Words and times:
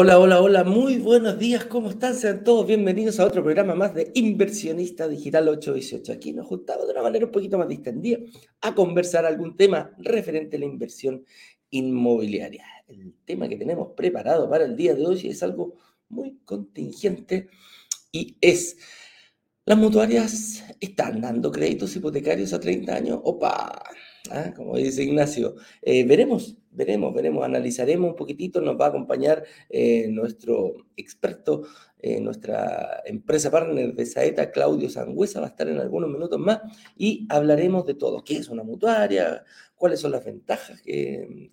Hola, 0.00 0.20
hola, 0.20 0.40
hola, 0.40 0.62
muy 0.62 0.98
buenos 0.98 1.40
días, 1.40 1.64
¿cómo 1.64 1.90
están? 1.90 2.14
Sean 2.14 2.44
todos 2.44 2.68
bienvenidos 2.68 3.18
a 3.18 3.26
otro 3.26 3.42
programa 3.42 3.74
más 3.74 3.96
de 3.96 4.12
Inversionista 4.14 5.08
Digital 5.08 5.48
818. 5.48 6.12
Aquí 6.12 6.32
nos 6.32 6.46
juntamos 6.46 6.86
de 6.86 6.92
una 6.92 7.02
manera 7.02 7.26
un 7.26 7.32
poquito 7.32 7.58
más 7.58 7.66
distendida 7.66 8.18
a 8.60 8.76
conversar 8.76 9.26
algún 9.26 9.56
tema 9.56 9.90
referente 9.98 10.56
a 10.56 10.60
la 10.60 10.66
inversión 10.66 11.24
inmobiliaria. 11.70 12.64
El 12.86 13.12
tema 13.24 13.48
que 13.48 13.56
tenemos 13.56 13.88
preparado 13.96 14.48
para 14.48 14.66
el 14.66 14.76
día 14.76 14.94
de 14.94 15.04
hoy 15.04 15.20
es 15.26 15.42
algo 15.42 15.74
muy 16.08 16.38
contingente 16.44 17.48
y 18.12 18.36
es, 18.40 18.76
¿las 19.64 19.78
mutuarias 19.78 20.62
están 20.78 21.20
dando 21.20 21.50
créditos 21.50 21.96
hipotecarios 21.96 22.52
a 22.52 22.60
30 22.60 22.94
años? 22.94 23.20
¡Opa! 23.24 23.82
¿Ah? 24.30 24.52
Como 24.54 24.76
dice 24.76 25.02
Ignacio, 25.04 25.56
eh, 25.80 26.04
veremos, 26.04 26.56
veremos, 26.70 27.14
veremos, 27.14 27.44
analizaremos 27.44 28.10
un 28.10 28.16
poquitito, 28.16 28.60
nos 28.60 28.78
va 28.78 28.86
a 28.86 28.88
acompañar 28.88 29.44
eh, 29.70 30.08
nuestro 30.08 30.74
experto, 30.96 31.62
eh, 31.98 32.20
nuestra 32.20 33.02
empresa 33.06 33.50
partner 33.50 33.94
de 33.94 34.06
Saeta, 34.06 34.50
Claudio 34.50 34.90
Sangüesa, 34.90 35.40
va 35.40 35.46
a 35.46 35.50
estar 35.50 35.68
en 35.68 35.78
algunos 35.78 36.10
minutos 36.10 36.38
más 36.38 36.60
y 36.96 37.26
hablaremos 37.30 37.86
de 37.86 37.94
todo, 37.94 38.22
qué 38.22 38.36
es 38.36 38.48
una 38.48 38.62
mutuaria, 38.64 39.44
cuáles 39.74 40.00
son 40.00 40.10
las 40.12 40.24
ventajas 40.24 40.82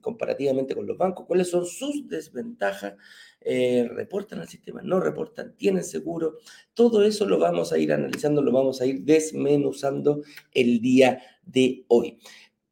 comparativamente 0.02 0.76
con 0.76 0.88
los 0.88 0.98
bancos, 0.98 1.28
cuáles 1.28 1.50
son 1.50 1.66
sus 1.66 2.08
desventajas, 2.10 2.96
reportan 3.40 4.40
al 4.40 4.48
sistema, 4.48 4.82
no 4.82 5.00
reportan, 5.00 5.56
tienen 5.56 5.84
seguro, 5.84 6.40
todo 6.74 7.04
eso 7.04 7.28
lo 7.28 7.38
vamos 7.38 7.72
a 7.72 7.78
ir 7.78 7.94
analizando, 7.94 8.42
lo 8.42 8.52
vamos 8.52 8.82
a 8.82 8.88
ir 8.88 9.02
desmenuzando 9.02 10.24
el 10.52 10.82
día 10.82 11.22
de 11.46 11.86
hoy. 11.88 12.18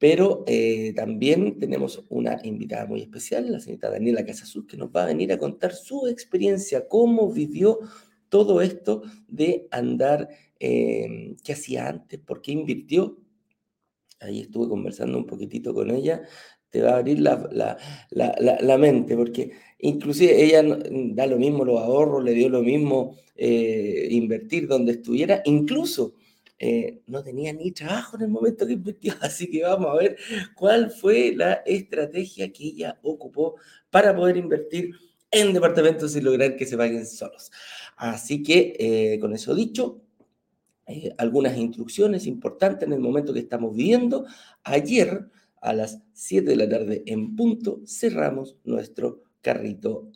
Pero 0.03 0.43
eh, 0.47 0.91
también 0.97 1.59
tenemos 1.59 2.03
una 2.09 2.37
invitada 2.43 2.85
muy 2.85 2.99
especial, 2.99 3.49
la 3.49 3.61
señorita 3.61 3.89
Daniela 3.89 4.25
Casasuz, 4.25 4.67
que 4.67 4.75
nos 4.75 4.89
va 4.89 5.03
a 5.03 5.05
venir 5.05 5.31
a 5.31 5.37
contar 5.37 5.71
su 5.71 6.07
experiencia, 6.07 6.89
cómo 6.89 7.31
vivió 7.31 7.79
todo 8.27 8.59
esto 8.61 9.03
de 9.29 9.65
andar, 9.71 10.27
eh, 10.59 11.37
qué 11.41 11.53
hacía 11.53 11.87
antes, 11.87 12.19
por 12.19 12.41
qué 12.41 12.51
invirtió. 12.51 13.17
Ahí 14.19 14.41
estuve 14.41 14.67
conversando 14.67 15.17
un 15.17 15.25
poquitito 15.25 15.73
con 15.73 15.89
ella, 15.89 16.23
te 16.69 16.81
va 16.81 16.95
a 16.95 16.97
abrir 16.97 17.21
la, 17.21 17.77
la, 18.11 18.77
mente, 18.77 19.15
porque 19.15 19.51
inclusive 19.79 20.43
ella 20.43 20.63
da 21.13 21.27
lo 21.27 21.37
mismo 21.37 21.63
los 21.63 21.79
ahorros, 21.79 22.25
le 22.25 22.33
dio 22.33 22.49
lo 22.49 22.61
mismo 22.61 23.15
eh, 23.37 24.09
invertir 24.11 24.67
donde 24.67 24.91
estuviera, 24.91 25.41
incluso 25.45 26.15
eh, 26.65 27.01
no 27.07 27.21
tenía 27.21 27.51
ni 27.51 27.73
trabajo 27.73 28.15
en 28.15 28.21
el 28.21 28.29
momento 28.29 28.65
que 28.65 28.71
invirtió, 28.71 29.13
así 29.19 29.49
que 29.51 29.63
vamos 29.63 29.87
a 29.89 29.95
ver 29.95 30.15
cuál 30.55 30.91
fue 30.91 31.33
la 31.35 31.55
estrategia 31.65 32.53
que 32.53 32.63
ella 32.63 32.97
ocupó 33.01 33.55
para 33.89 34.15
poder 34.15 34.37
invertir 34.37 34.95
en 35.29 35.51
departamentos 35.51 36.15
y 36.15 36.21
lograr 36.21 36.55
que 36.55 36.65
se 36.65 36.77
paguen 36.77 37.05
solos. 37.05 37.51
Así 37.97 38.41
que, 38.41 38.77
eh, 38.79 39.19
con 39.19 39.33
eso 39.33 39.53
dicho, 39.53 40.03
eh, 40.87 41.13
algunas 41.17 41.57
instrucciones 41.57 42.25
importantes 42.27 42.87
en 42.87 42.93
el 42.93 43.01
momento 43.01 43.33
que 43.33 43.41
estamos 43.41 43.75
viviendo. 43.75 44.25
Ayer, 44.63 45.29
a 45.59 45.73
las 45.73 45.99
7 46.13 46.49
de 46.49 46.55
la 46.55 46.69
tarde 46.69 47.03
en 47.05 47.35
punto, 47.35 47.81
cerramos 47.85 48.55
nuestro 48.63 49.23
carrito 49.41 50.11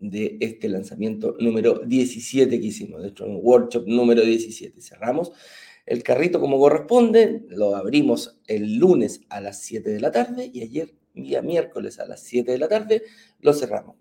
de 0.00 0.36
este 0.40 0.68
lanzamiento 0.68 1.36
número 1.40 1.80
17 1.84 2.60
que 2.60 2.66
hicimos, 2.66 3.02
de 3.02 3.08
hecho, 3.08 3.26
un 3.26 3.40
workshop 3.42 3.86
número 3.86 4.22
17. 4.22 4.80
Cerramos 4.80 5.32
el 5.88 6.02
carrito 6.02 6.38
como 6.38 6.58
corresponde, 6.58 7.44
lo 7.48 7.74
abrimos 7.74 8.38
el 8.46 8.76
lunes 8.76 9.22
a 9.30 9.40
las 9.40 9.62
7 9.62 9.88
de 9.88 10.00
la 10.00 10.12
tarde 10.12 10.50
y 10.52 10.62
ayer, 10.62 10.94
día 11.14 11.40
miércoles 11.40 11.98
a 11.98 12.06
las 12.06 12.22
7 12.24 12.52
de 12.52 12.58
la 12.58 12.68
tarde, 12.68 13.04
lo 13.40 13.54
cerramos. 13.54 13.96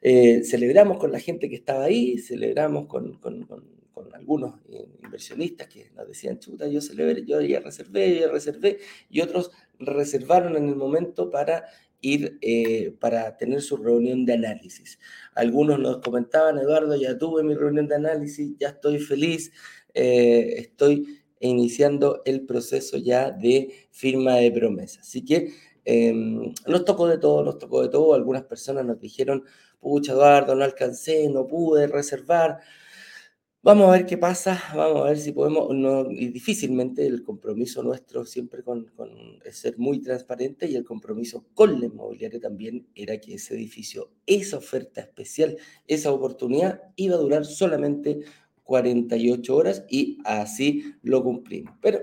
Eh, 0.00 0.44
celebramos 0.44 0.98
con 0.98 1.10
la 1.10 1.18
gente 1.18 1.48
que 1.48 1.56
estaba 1.56 1.84
ahí, 1.84 2.18
celebramos 2.18 2.86
con, 2.86 3.14
con, 3.18 3.42
con, 3.42 3.82
algunos 4.14 4.54
inversionistas 5.02 5.66
que 5.68 5.90
nos 5.96 6.06
decían, 6.06 6.38
chuta, 6.38 6.68
yo 6.68 6.80
celebré, 6.80 7.24
yo 7.24 7.40
ya 7.40 7.60
reservé, 7.60 8.14
yo 8.14 8.26
ya 8.26 8.32
reservé, 8.32 8.78
y 9.10 9.20
otros 9.20 9.50
reservaron 9.80 10.56
en 10.56 10.68
el 10.68 10.76
momento 10.76 11.30
para 11.30 11.64
ir 12.02 12.38
eh, 12.42 12.94
para 13.00 13.36
tener 13.38 13.62
su 13.62 13.78
reunión 13.78 14.26
de 14.26 14.34
análisis. 14.34 14.98
Algunos 15.34 15.78
nos 15.78 15.98
comentaban, 15.98 16.58
Eduardo, 16.58 16.94
ya 16.96 17.16
tuve 17.16 17.42
mi 17.42 17.54
reunión 17.54 17.88
de 17.88 17.94
análisis, 17.94 18.54
ya 18.58 18.68
estoy 18.68 18.98
feliz, 18.98 19.52
eh, 19.94 20.56
estoy 20.58 21.22
iniciando 21.40 22.22
el 22.24 22.42
proceso 22.44 22.98
ya 22.98 23.30
de 23.30 23.88
firma 23.90 24.36
de 24.36 24.52
promesa. 24.52 25.00
Así 25.00 25.24
que 25.24 25.52
em, 25.84 26.52
nos 26.66 26.84
tocó 26.84 27.06
de 27.08 27.18
todo, 27.18 27.42
nos 27.44 27.58
tocó 27.58 27.82
de 27.82 27.88
todo. 27.88 28.14
Algunas 28.14 28.44
personas 28.44 28.84
nos 28.84 29.00
dijeron, 29.00 29.44
pucha, 29.80 30.12
Eduardo, 30.12 30.54
no 30.54 30.64
alcancé, 30.64 31.28
no 31.28 31.46
pude 31.46 31.86
reservar. 31.86 32.58
Vamos 33.64 33.88
a 33.88 33.92
ver 33.92 34.06
qué 34.06 34.18
pasa, 34.18 34.60
vamos 34.74 35.02
a 35.02 35.04
ver 35.10 35.18
si 35.18 35.30
podemos, 35.30 35.72
no, 35.72 36.10
y 36.10 36.30
difícilmente 36.30 37.06
el 37.06 37.22
compromiso 37.22 37.80
nuestro 37.84 38.24
siempre 38.24 38.64
con, 38.64 38.86
con 38.96 39.10
ser 39.52 39.78
muy 39.78 40.00
transparente 40.00 40.66
y 40.68 40.74
el 40.74 40.82
compromiso 40.82 41.46
con 41.54 41.78
la 41.78 41.86
inmobiliaria 41.86 42.40
también 42.40 42.88
era 42.96 43.20
que 43.20 43.34
ese 43.34 43.54
edificio, 43.54 44.10
esa 44.26 44.56
oferta 44.56 45.00
especial, 45.00 45.56
esa 45.86 46.10
oportunidad 46.10 46.82
iba 46.96 47.14
a 47.14 47.18
durar 47.18 47.44
solamente 47.44 48.22
48 48.64 49.54
horas 49.54 49.84
y 49.88 50.18
así 50.24 50.96
lo 51.04 51.22
cumplimos. 51.22 51.76
Pero 51.80 52.00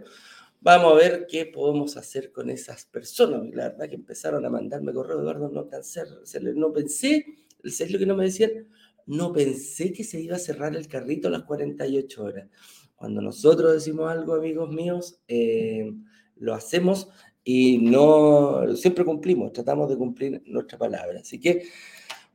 vamos 0.61 0.93
a 0.93 0.95
ver 0.95 1.27
qué 1.29 1.45
podemos 1.45 1.97
hacer 1.97 2.31
con 2.31 2.49
esas 2.49 2.85
personas. 2.85 3.53
La 3.53 3.67
verdad 3.71 3.89
que 3.89 3.95
empezaron 3.95 4.45
a 4.45 4.49
mandarme 4.49 4.93
correo, 4.93 5.19
Eduardo, 5.19 5.49
no, 5.49 5.67
cansé, 5.67 6.03
no 6.55 6.71
pensé, 6.71 7.25
es 7.65 7.91
lo 7.91 7.99
que 7.99 8.05
no 8.05 8.15
me 8.15 8.23
decían? 8.23 8.69
No 9.09 9.33
pensé 9.33 9.91
que 9.91 10.03
se 10.03 10.21
iba 10.21 10.35
a 10.35 10.39
cerrar 10.39 10.75
el 10.75 10.87
carrito 10.87 11.27
a 11.27 11.31
las 11.31 11.43
48 11.43 12.23
horas. 12.23 12.47
Cuando 12.95 13.21
nosotros 13.21 13.73
decimos 13.73 14.11
algo, 14.11 14.35
amigos 14.35 14.69
míos, 14.69 15.19
eh, 15.27 15.91
lo 16.35 16.53
hacemos 16.53 17.09
y 17.43 17.79
no 17.79 18.75
siempre 18.75 19.03
cumplimos, 19.03 19.51
tratamos 19.51 19.89
de 19.89 19.97
cumplir 19.97 20.43
nuestra 20.45 20.77
palabra. 20.77 21.21
Así 21.21 21.39
que 21.39 21.63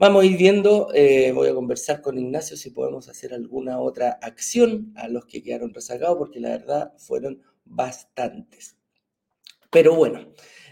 vamos 0.01 0.25
a 0.25 0.27
ir 0.27 0.37
viendo, 0.37 0.89
eh, 0.95 1.31
voy 1.31 1.49
a 1.49 1.55
conversar 1.55 2.03
con 2.03 2.19
Ignacio 2.19 2.57
si 2.57 2.71
podemos 2.71 3.09
hacer 3.09 3.33
alguna 3.33 3.79
otra 3.79 4.19
acción 4.21 4.93
a 4.97 5.07
los 5.07 5.27
que 5.27 5.45
quedaron 5.45 5.73
rezagados, 5.73 6.19
porque 6.19 6.41
la 6.41 6.49
verdad 6.49 6.93
fueron 6.99 7.41
bastantes. 7.65 8.77
Pero 9.71 9.95
bueno, 9.95 10.27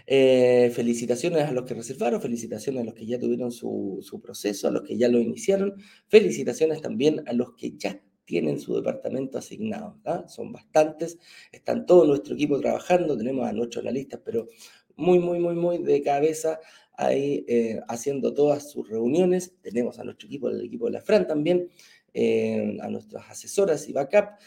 eh, 0.06 0.70
felicitaciones 0.74 1.44
a 1.44 1.52
los 1.52 1.64
que 1.64 1.74
reservaron, 1.74 2.20
felicitaciones 2.20 2.82
a 2.82 2.84
los 2.84 2.94
que 2.94 3.06
ya 3.06 3.18
tuvieron 3.18 3.52
su, 3.52 4.20
proceso, 4.22 4.68
a 4.68 4.70
los 4.70 4.82
que 4.82 4.96
ya 4.96 5.08
lo 5.08 5.18
iniciaron, 5.18 5.74
felicitaciones 6.08 6.80
también 6.80 7.22
a 7.26 7.32
los 7.32 7.54
que 7.54 7.76
ya 7.76 8.00
tienen 8.24 8.58
su 8.60 8.74
departamento 8.74 9.38
asignado. 9.38 9.98
Son 10.28 10.52
bastantes, 10.52 11.18
están 11.50 11.86
todo 11.86 12.06
nuestro 12.06 12.34
equipo 12.34 12.60
trabajando, 12.60 13.16
tenemos 13.16 13.46
a 13.46 13.52
nuestros 13.52 13.84
analistas, 13.84 14.20
pero 14.24 14.48
muy, 14.96 15.18
muy, 15.18 15.38
muy, 15.38 15.54
muy 15.54 15.78
de 15.78 16.02
cabeza 16.02 16.60
ahí 16.94 17.44
eh, 17.48 17.80
haciendo 17.88 18.32
todas 18.34 18.70
sus 18.70 18.88
reuniones. 18.88 19.54
Tenemos 19.62 19.98
a 19.98 20.04
nuestro 20.04 20.26
equipo, 20.26 20.48
el 20.48 20.64
equipo 20.64 20.86
de 20.86 20.92
la 20.92 21.00
FRAN 21.00 21.26
también, 21.26 21.68
eh, 22.14 22.76
a 22.80 22.88
nuestras 22.88 23.30
asesoras 23.30 23.88
y 23.88 23.92
backup 23.92 24.38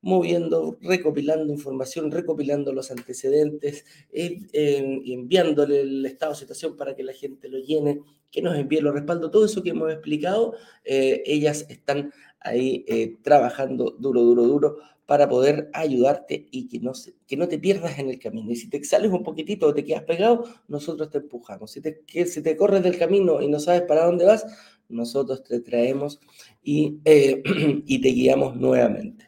moviendo, 0.00 0.78
recopilando 0.80 1.52
información, 1.52 2.10
recopilando 2.10 2.72
los 2.72 2.90
antecedentes, 2.90 3.84
eh, 4.12 4.38
enviándole 4.52 5.80
el 5.80 6.06
estado 6.06 6.32
de 6.32 6.38
situación 6.38 6.76
para 6.76 6.94
que 6.94 7.02
la 7.02 7.12
gente 7.12 7.48
lo 7.48 7.58
llene, 7.58 8.00
que 8.30 8.42
nos 8.42 8.56
envíe 8.56 8.80
los 8.80 8.94
respaldos, 8.94 9.30
todo 9.30 9.46
eso 9.46 9.62
que 9.62 9.70
hemos 9.70 9.90
explicado, 9.90 10.54
eh, 10.84 11.22
ellas 11.26 11.66
están 11.68 12.12
ahí 12.40 12.84
eh, 12.86 13.16
trabajando 13.22 13.96
duro, 13.98 14.22
duro, 14.22 14.44
duro 14.44 14.76
para 15.06 15.28
poder 15.28 15.70
ayudarte 15.72 16.48
y 16.50 16.68
que 16.68 16.80
no, 16.80 16.92
que 17.26 17.36
no 17.36 17.48
te 17.48 17.58
pierdas 17.58 17.98
en 17.98 18.10
el 18.10 18.18
camino. 18.18 18.50
Y 18.52 18.56
si 18.56 18.68
te 18.68 18.84
sales 18.84 19.10
un 19.10 19.22
poquitito 19.22 19.66
o 19.66 19.74
te 19.74 19.82
quedas 19.82 20.02
pegado, 20.02 20.44
nosotros 20.68 21.10
te 21.10 21.18
empujamos. 21.18 21.70
Si 21.70 21.80
te, 21.80 22.04
si 22.26 22.42
te 22.42 22.56
corres 22.58 22.82
del 22.82 22.98
camino 22.98 23.40
y 23.40 23.48
no 23.48 23.58
sabes 23.58 23.82
para 23.82 24.04
dónde 24.04 24.26
vas, 24.26 24.44
nosotros 24.90 25.42
te 25.44 25.60
traemos 25.60 26.20
y, 26.62 26.98
y 27.04 28.00
te 28.02 28.08
guiamos 28.10 28.56
nuevamente. 28.56 29.27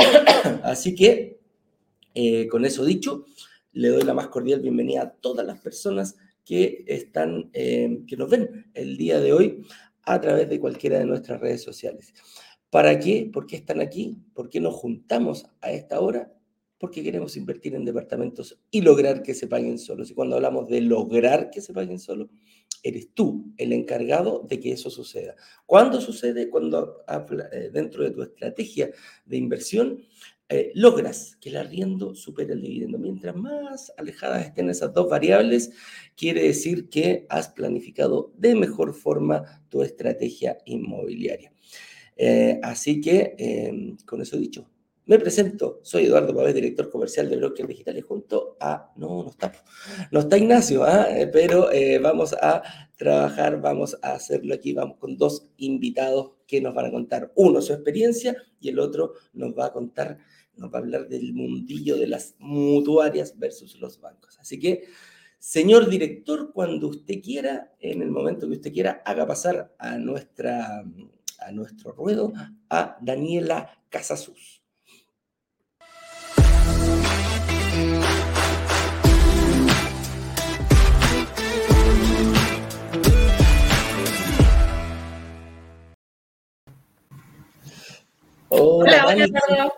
Así 0.62 0.94
que, 0.94 1.40
eh, 2.14 2.48
con 2.48 2.64
eso 2.64 2.84
dicho, 2.84 3.24
le 3.72 3.88
doy 3.88 4.02
la 4.02 4.14
más 4.14 4.28
cordial 4.28 4.60
bienvenida 4.60 5.02
a 5.02 5.10
todas 5.10 5.46
las 5.46 5.60
personas 5.60 6.16
que 6.44 6.84
están, 6.86 7.50
eh, 7.52 8.00
que 8.06 8.16
nos 8.16 8.30
ven 8.30 8.70
el 8.74 8.96
día 8.96 9.20
de 9.20 9.32
hoy 9.32 9.66
a 10.02 10.20
través 10.20 10.48
de 10.48 10.58
cualquiera 10.58 10.98
de 10.98 11.06
nuestras 11.06 11.40
redes 11.40 11.62
sociales. 11.62 12.14
¿Para 12.70 12.98
qué? 12.98 13.28
¿Por 13.32 13.46
qué 13.46 13.56
están 13.56 13.80
aquí? 13.80 14.18
¿Por 14.34 14.48
qué 14.48 14.60
nos 14.60 14.74
juntamos 14.74 15.46
a 15.60 15.72
esta 15.72 16.00
hora? 16.00 16.32
Porque 16.78 17.02
queremos 17.02 17.36
invertir 17.36 17.74
en 17.74 17.84
departamentos 17.84 18.58
y 18.70 18.80
lograr 18.80 19.22
que 19.22 19.34
se 19.34 19.46
paguen 19.46 19.78
solos. 19.78 20.10
Y 20.10 20.14
cuando 20.14 20.36
hablamos 20.36 20.68
de 20.68 20.80
lograr 20.80 21.50
que 21.50 21.60
se 21.60 21.74
paguen 21.74 21.98
solos, 21.98 22.28
eres 22.82 23.12
tú 23.14 23.52
el 23.56 23.72
encargado 23.72 24.44
de 24.48 24.60
que 24.60 24.72
eso 24.72 24.90
suceda. 24.90 25.34
¿Cuándo 25.66 26.00
sucede? 26.00 26.48
Cuando 26.48 27.04
eh, 27.52 27.70
dentro 27.72 28.04
de 28.04 28.10
tu 28.10 28.22
estrategia 28.22 28.90
de 29.24 29.36
inversión 29.36 30.04
eh, 30.48 30.72
logras 30.74 31.36
que 31.40 31.50
el 31.50 31.56
arriendo 31.56 32.14
supere 32.14 32.54
el 32.54 32.62
dividendo. 32.62 32.98
Mientras 32.98 33.36
más 33.36 33.92
alejadas 33.96 34.46
estén 34.46 34.68
esas 34.68 34.92
dos 34.92 35.08
variables, 35.08 35.70
quiere 36.16 36.42
decir 36.42 36.88
que 36.88 37.26
has 37.28 37.48
planificado 37.48 38.32
de 38.36 38.54
mejor 38.54 38.94
forma 38.94 39.62
tu 39.68 39.82
estrategia 39.82 40.58
inmobiliaria. 40.64 41.52
Eh, 42.16 42.58
así 42.62 43.00
que, 43.00 43.96
con 44.04 44.20
eso 44.20 44.36
dicho, 44.36 44.68
me 45.06 45.18
presento, 45.18 45.80
soy 45.82 46.04
Eduardo 46.04 46.34
Pavés, 46.34 46.54
director 46.54 46.88
comercial 46.88 47.28
de 47.28 47.36
Bloques 47.36 47.66
Digitales, 47.66 48.04
junto 48.04 48.56
a, 48.60 48.92
no, 48.96 49.24
no 49.24 49.30
está, 49.30 49.52
no 50.12 50.20
está 50.20 50.38
Ignacio, 50.38 50.84
¿ah? 50.84 51.06
eh, 51.10 51.26
pero 51.26 51.72
eh, 51.72 51.98
vamos 51.98 52.34
a 52.40 52.62
trabajar, 52.96 53.60
vamos 53.60 53.96
a 54.02 54.12
hacerlo 54.12 54.54
aquí, 54.54 54.72
vamos 54.72 54.98
con 54.98 55.16
dos 55.16 55.48
invitados 55.56 56.32
que 56.46 56.60
nos 56.60 56.74
van 56.74 56.86
a 56.86 56.90
contar, 56.90 57.32
uno 57.34 57.60
su 57.60 57.72
experiencia 57.72 58.36
y 58.60 58.68
el 58.68 58.78
otro 58.78 59.14
nos 59.32 59.58
va 59.58 59.66
a 59.66 59.72
contar, 59.72 60.18
nos 60.56 60.72
va 60.72 60.78
a 60.78 60.82
hablar 60.82 61.08
del 61.08 61.32
mundillo 61.32 61.96
de 61.96 62.06
las 62.06 62.36
mutuarias 62.38 63.38
versus 63.38 63.80
los 63.80 64.00
bancos. 64.00 64.38
Así 64.38 64.60
que, 64.60 64.84
señor 65.38 65.88
director, 65.88 66.52
cuando 66.52 66.88
usted 66.88 67.20
quiera, 67.22 67.72
en 67.80 68.02
el 68.02 68.10
momento 68.10 68.46
que 68.46 68.54
usted 68.54 68.72
quiera, 68.72 69.02
haga 69.04 69.26
pasar 69.26 69.74
a, 69.78 69.96
nuestra, 69.98 70.84
a 71.38 71.52
nuestro 71.52 71.92
ruedo 71.92 72.32
a 72.68 72.98
Daniela 73.00 73.82
Casasus. 73.88 74.59
Hola, 88.52 89.06
hola, 89.06 89.72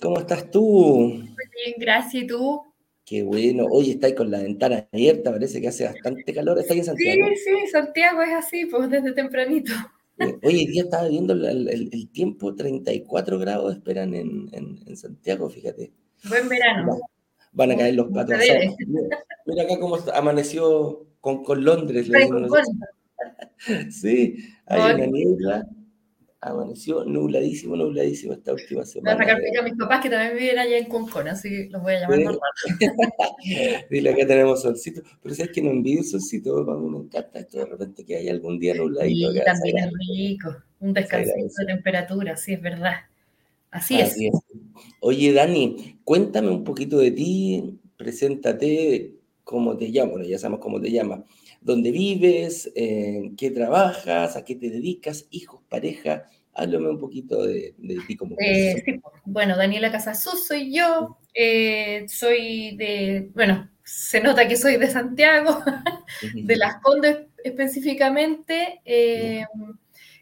¿cómo 0.00 0.20
estás 0.20 0.50
tú? 0.50 1.10
Muy 1.10 1.26
bien, 1.26 1.74
gracias. 1.78 2.24
¿Y 2.24 2.26
tú? 2.26 2.62
Qué 3.04 3.22
bueno. 3.22 3.66
Hoy 3.70 3.90
estáis 3.90 4.14
con 4.14 4.30
la 4.30 4.38
ventana 4.38 4.88
abierta, 4.90 5.30
parece 5.30 5.60
que 5.60 5.68
hace 5.68 5.84
bastante 5.84 6.32
calor. 6.32 6.58
¿Estáis 6.58 6.80
en 6.80 6.84
Santiago? 6.86 7.28
Sí, 7.28 7.36
sí, 7.44 7.66
Santiago 7.70 8.22
es 8.22 8.32
así, 8.32 8.64
pues 8.64 8.88
desde 8.88 9.12
tempranito. 9.12 9.72
Hoy 10.18 10.38
hoy 10.42 10.66
día 10.66 10.84
estaba 10.84 11.08
viendo 11.08 11.34
el, 11.34 12.08
tiempo, 12.10 12.54
34 12.54 13.38
grados 13.38 13.74
esperan 13.74 14.14
en, 14.14 14.48
en, 14.52 14.96
Santiago, 14.96 15.50
fíjate. 15.50 15.92
Buen 16.26 16.48
verano. 16.48 16.98
Van 17.52 17.72
a 17.72 17.76
caer 17.76 17.96
los 17.96 18.10
patos. 18.10 18.38
Mira, 19.44 19.64
acá 19.64 19.78
cómo 19.78 19.98
amaneció 20.14 21.06
con, 21.20 21.44
con 21.44 21.62
Londres. 21.62 22.08
Sí, 23.90 24.36
hay 24.66 24.94
una 24.94 25.06
niebla 25.06 25.66
amaneció 26.40 27.04
nubladísimo, 27.04 27.76
nubladísimo 27.76 28.32
esta 28.32 28.52
última 28.52 28.84
semana. 28.84 29.16
Voy 29.16 29.24
a 29.24 29.28
sacar 29.28 29.58
a 29.58 29.62
mis 29.62 29.74
papás 29.74 30.00
que 30.00 30.10
también 30.10 30.36
viven 30.36 30.58
allá 30.58 30.78
en 30.78 30.84
Concon, 30.86 31.28
así 31.28 31.48
que 31.48 31.68
los 31.70 31.82
voy 31.82 31.94
a 31.94 32.00
llamar 32.00 32.22
por 32.24 32.40
Dile, 33.90 34.10
acá 34.10 34.26
tenemos 34.26 34.62
solcito, 34.62 35.02
pero 35.22 35.34
sabes 35.34 35.52
que 35.52 35.62
no 35.62 35.70
envidio 35.70 36.04
solcito, 36.04 36.58
a 36.58 36.76
mí 36.76 36.88
me 36.90 36.98
encanta 36.98 37.40
esto 37.40 37.58
de 37.58 37.66
repente 37.66 38.04
que 38.04 38.16
haya 38.16 38.30
algún 38.30 38.58
día 38.58 38.74
nubladito. 38.74 39.32
Sí, 39.32 39.40
también 39.44 39.78
es 39.78 39.92
rico, 40.08 40.56
un 40.80 40.92
descansito 40.92 41.54
de 41.58 41.66
temperatura, 41.66 42.36
sí, 42.36 42.52
es 42.52 42.62
verdad. 42.62 42.94
Así, 43.70 44.00
es. 44.00 44.16
Oye, 45.00 45.32
Dani, 45.32 45.98
cuéntame 46.04 46.50
un 46.50 46.64
poquito 46.64 46.98
de 46.98 47.10
ti, 47.10 47.80
preséntate, 47.96 49.14
cómo 49.42 49.76
te 49.76 49.90
llamas, 49.90 50.12
bueno, 50.12 50.26
ya 50.26 50.38
sabemos 50.38 50.60
cómo 50.60 50.80
te 50.80 50.90
llamas 50.90 51.20
dónde 51.68 51.92
vives, 51.92 52.72
en 52.74 53.36
qué 53.36 53.50
trabajas, 53.50 54.36
a 54.36 54.44
qué 54.44 54.56
te 54.56 54.70
dedicas, 54.70 55.26
hijos, 55.30 55.60
pareja. 55.68 56.24
Háblame 56.54 56.88
un 56.88 56.98
poquito 56.98 57.44
de, 57.44 57.74
ti 58.08 58.16
como 58.16 58.34
eh, 58.40 58.82
sí, 58.84 59.00
Bueno, 59.24 59.56
Daniela 59.56 59.92
Casasú 59.92 60.36
soy 60.36 60.74
yo, 60.74 61.18
eh, 61.34 62.06
soy 62.08 62.74
de, 62.76 63.30
bueno, 63.34 63.70
se 63.84 64.20
nota 64.20 64.48
que 64.48 64.56
soy 64.56 64.76
de 64.76 64.88
Santiago, 64.88 65.62
de 66.34 66.56
Las 66.56 66.80
Condes 66.82 67.26
específicamente, 67.44 68.80
eh, 68.84 69.44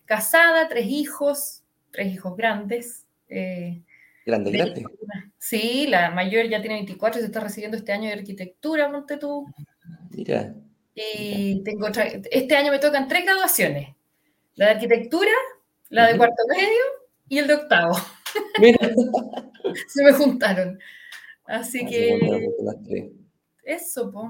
casada, 0.05 0.69
tres 0.69 0.87
hijos, 0.87 1.63
tres 1.91 2.13
hijos 2.13 2.37
grandes. 2.37 3.07
Grandes, 4.27 4.53
grandes. 4.53 4.85
Sí, 5.39 5.87
la 5.87 6.11
mayor 6.11 6.49
ya 6.49 6.61
tiene 6.61 6.75
24 6.75 7.21
y 7.21 7.23
se 7.23 7.27
está 7.29 7.41
recibiendo 7.41 7.77
este 7.77 7.93
año 7.93 8.09
de 8.09 8.15
arquitectura, 8.15 8.89
Montetú. 8.89 9.47
Mira. 10.11 10.55
Y 10.99 11.63
tengo 11.63 11.89
este 11.89 12.57
año 12.57 12.73
me 12.73 12.79
tocan 12.79 13.07
tres 13.07 13.25
graduaciones. 13.27 13.95
La 14.55 14.67
de 14.67 14.73
arquitectura, 14.73 15.31
la 15.91 16.07
de 16.07 16.17
cuarto 16.17 16.43
medio 16.49 16.83
y 17.29 17.37
el 17.37 17.47
de 17.47 17.55
octavo. 17.55 17.95
Se 19.89 20.03
me 20.03 20.13
juntaron. 20.15 20.79
Así 21.45 21.85
que... 21.85 22.19
Eso, 23.63 24.11
pues. 24.11 24.25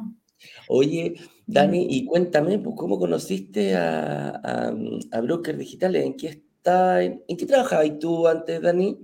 Oye, 0.68 1.14
Dani, 1.46 1.86
y 1.88 2.04
cuéntame, 2.04 2.58
pues, 2.58 2.74
¿cómo 2.76 2.98
conociste 2.98 3.76
a, 3.76 4.30
a, 4.30 5.20
Broker 5.20 5.56
Digitales? 5.56 6.04
¿En 6.04 6.16
qué 6.16 6.28
está, 6.28 7.00
en, 7.00 7.22
qué 7.28 7.46
trabajabas 7.46 7.98
tú 8.00 8.26
antes, 8.26 8.60
Dani? 8.60 8.98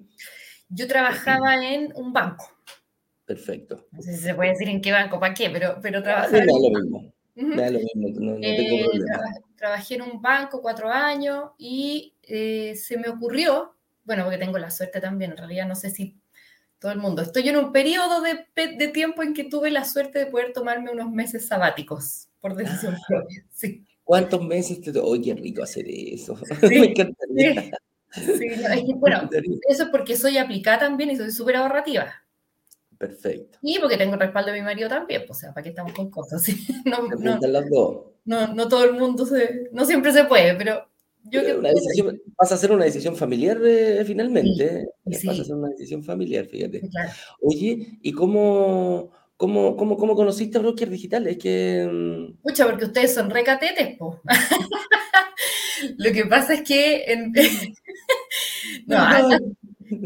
Yo 0.68 0.88
trabajaba 0.88 1.64
en 1.64 1.92
un 1.94 2.12
banco. 2.12 2.44
Perfecto. 3.24 3.86
No 3.92 4.02
sé 4.02 4.16
si 4.16 4.22
se 4.22 4.34
puede 4.34 4.50
decir 4.50 4.68
en 4.68 4.80
qué 4.80 4.90
banco, 4.90 5.20
para 5.20 5.32
qué, 5.32 5.48
pero, 5.50 5.78
pero 5.80 6.00
ah, 6.00 6.02
trabajaba. 6.02 6.38
en 6.38 6.46
lo 6.46 6.80
mismo 6.80 7.12
eh, 7.34 8.68
trabajé 9.56 9.94
en 9.94 10.02
un 10.02 10.20
banco 10.20 10.60
cuatro 10.60 10.88
años 10.88 11.50
y 11.58 12.14
eh, 12.22 12.74
se 12.76 12.98
me 12.98 13.08
ocurrió, 13.08 13.74
bueno, 14.04 14.24
porque 14.24 14.38
tengo 14.38 14.58
la 14.58 14.70
suerte 14.70 15.00
también, 15.00 15.32
en 15.32 15.36
realidad 15.36 15.66
no 15.66 15.74
sé 15.74 15.90
si 15.90 16.18
todo 16.78 16.92
el 16.92 16.98
mundo, 16.98 17.22
estoy 17.22 17.48
en 17.48 17.56
un 17.56 17.72
periodo 17.72 18.20
de, 18.20 18.46
de 18.54 18.88
tiempo 18.88 19.22
en 19.22 19.34
que 19.34 19.44
tuve 19.44 19.70
la 19.70 19.84
suerte 19.84 20.18
de 20.18 20.26
poder 20.26 20.52
tomarme 20.52 20.90
unos 20.90 21.10
meses 21.10 21.46
sabáticos, 21.46 22.28
por 22.40 22.54
decisión 22.56 22.96
ah. 22.96 23.04
propia. 23.06 23.44
Sí. 23.52 23.86
¿Cuántos 24.04 24.42
meses 24.44 24.80
te... 24.80 24.98
¡Oye, 24.98 25.34
qué 25.34 25.40
rico 25.40 25.62
hacer 25.62 25.86
eso! 25.88 26.36
me 26.62 26.86
encantaría. 26.86 27.70
Sí, 28.12 28.92
bueno, 28.96 29.30
eso 29.68 29.84
es 29.84 29.88
porque 29.90 30.16
soy 30.16 30.38
aplicada 30.38 30.80
también 30.80 31.10
y 31.10 31.16
soy 31.16 31.30
súper 31.30 31.56
ahorrativa. 31.56 32.12
Perfecto. 33.02 33.58
Y 33.62 33.80
porque 33.80 33.96
tengo 33.96 34.14
el 34.14 34.20
respaldo 34.20 34.52
de 34.52 34.60
mi 34.60 34.64
marido 34.64 34.88
también, 34.88 35.24
pues, 35.26 35.38
o 35.38 35.40
sea, 35.40 35.52
¿para 35.52 35.64
qué 35.64 35.70
estamos 35.70 35.92
con 35.92 36.08
cosas? 36.08 36.46
No, 36.84 37.08
no, 37.08 37.48
las 37.48 37.68
dos. 37.68 38.04
no, 38.24 38.54
no 38.54 38.68
todo 38.68 38.84
el 38.84 38.92
mundo 38.92 39.26
se, 39.26 39.70
no 39.72 39.84
siempre 39.84 40.12
se 40.12 40.22
puede, 40.22 40.54
pero 40.54 40.86
yo 41.24 41.42
que... 41.42 41.60
Pasa 42.36 42.54
a 42.54 42.58
ser 42.58 42.70
una 42.70 42.84
decisión 42.84 43.16
familiar 43.16 43.58
eh, 43.64 44.04
finalmente. 44.06 44.86
Sí, 45.10 45.26
Pasa 45.26 45.42
a 45.42 45.44
ser 45.44 45.56
una 45.56 45.70
decisión 45.70 46.04
familiar, 46.04 46.46
fíjate. 46.46 46.88
Oye, 47.40 47.98
¿y 48.00 48.12
cómo, 48.12 49.10
cómo, 49.36 49.76
cómo, 49.76 49.96
cómo 49.96 50.14
conociste 50.14 50.58
a 50.58 50.60
Broker 50.60 50.88
Digital? 50.88 51.26
Es 51.26 51.38
que... 51.38 51.84
Mucha, 52.44 52.66
mm, 52.66 52.70
porque 52.70 52.84
ustedes 52.84 53.12
son 53.12 53.30
recatetes, 53.30 53.98
po. 53.98 54.20
Lo 55.96 56.12
que 56.12 56.24
pasa 56.26 56.54
es 56.54 56.62
que... 56.62 57.04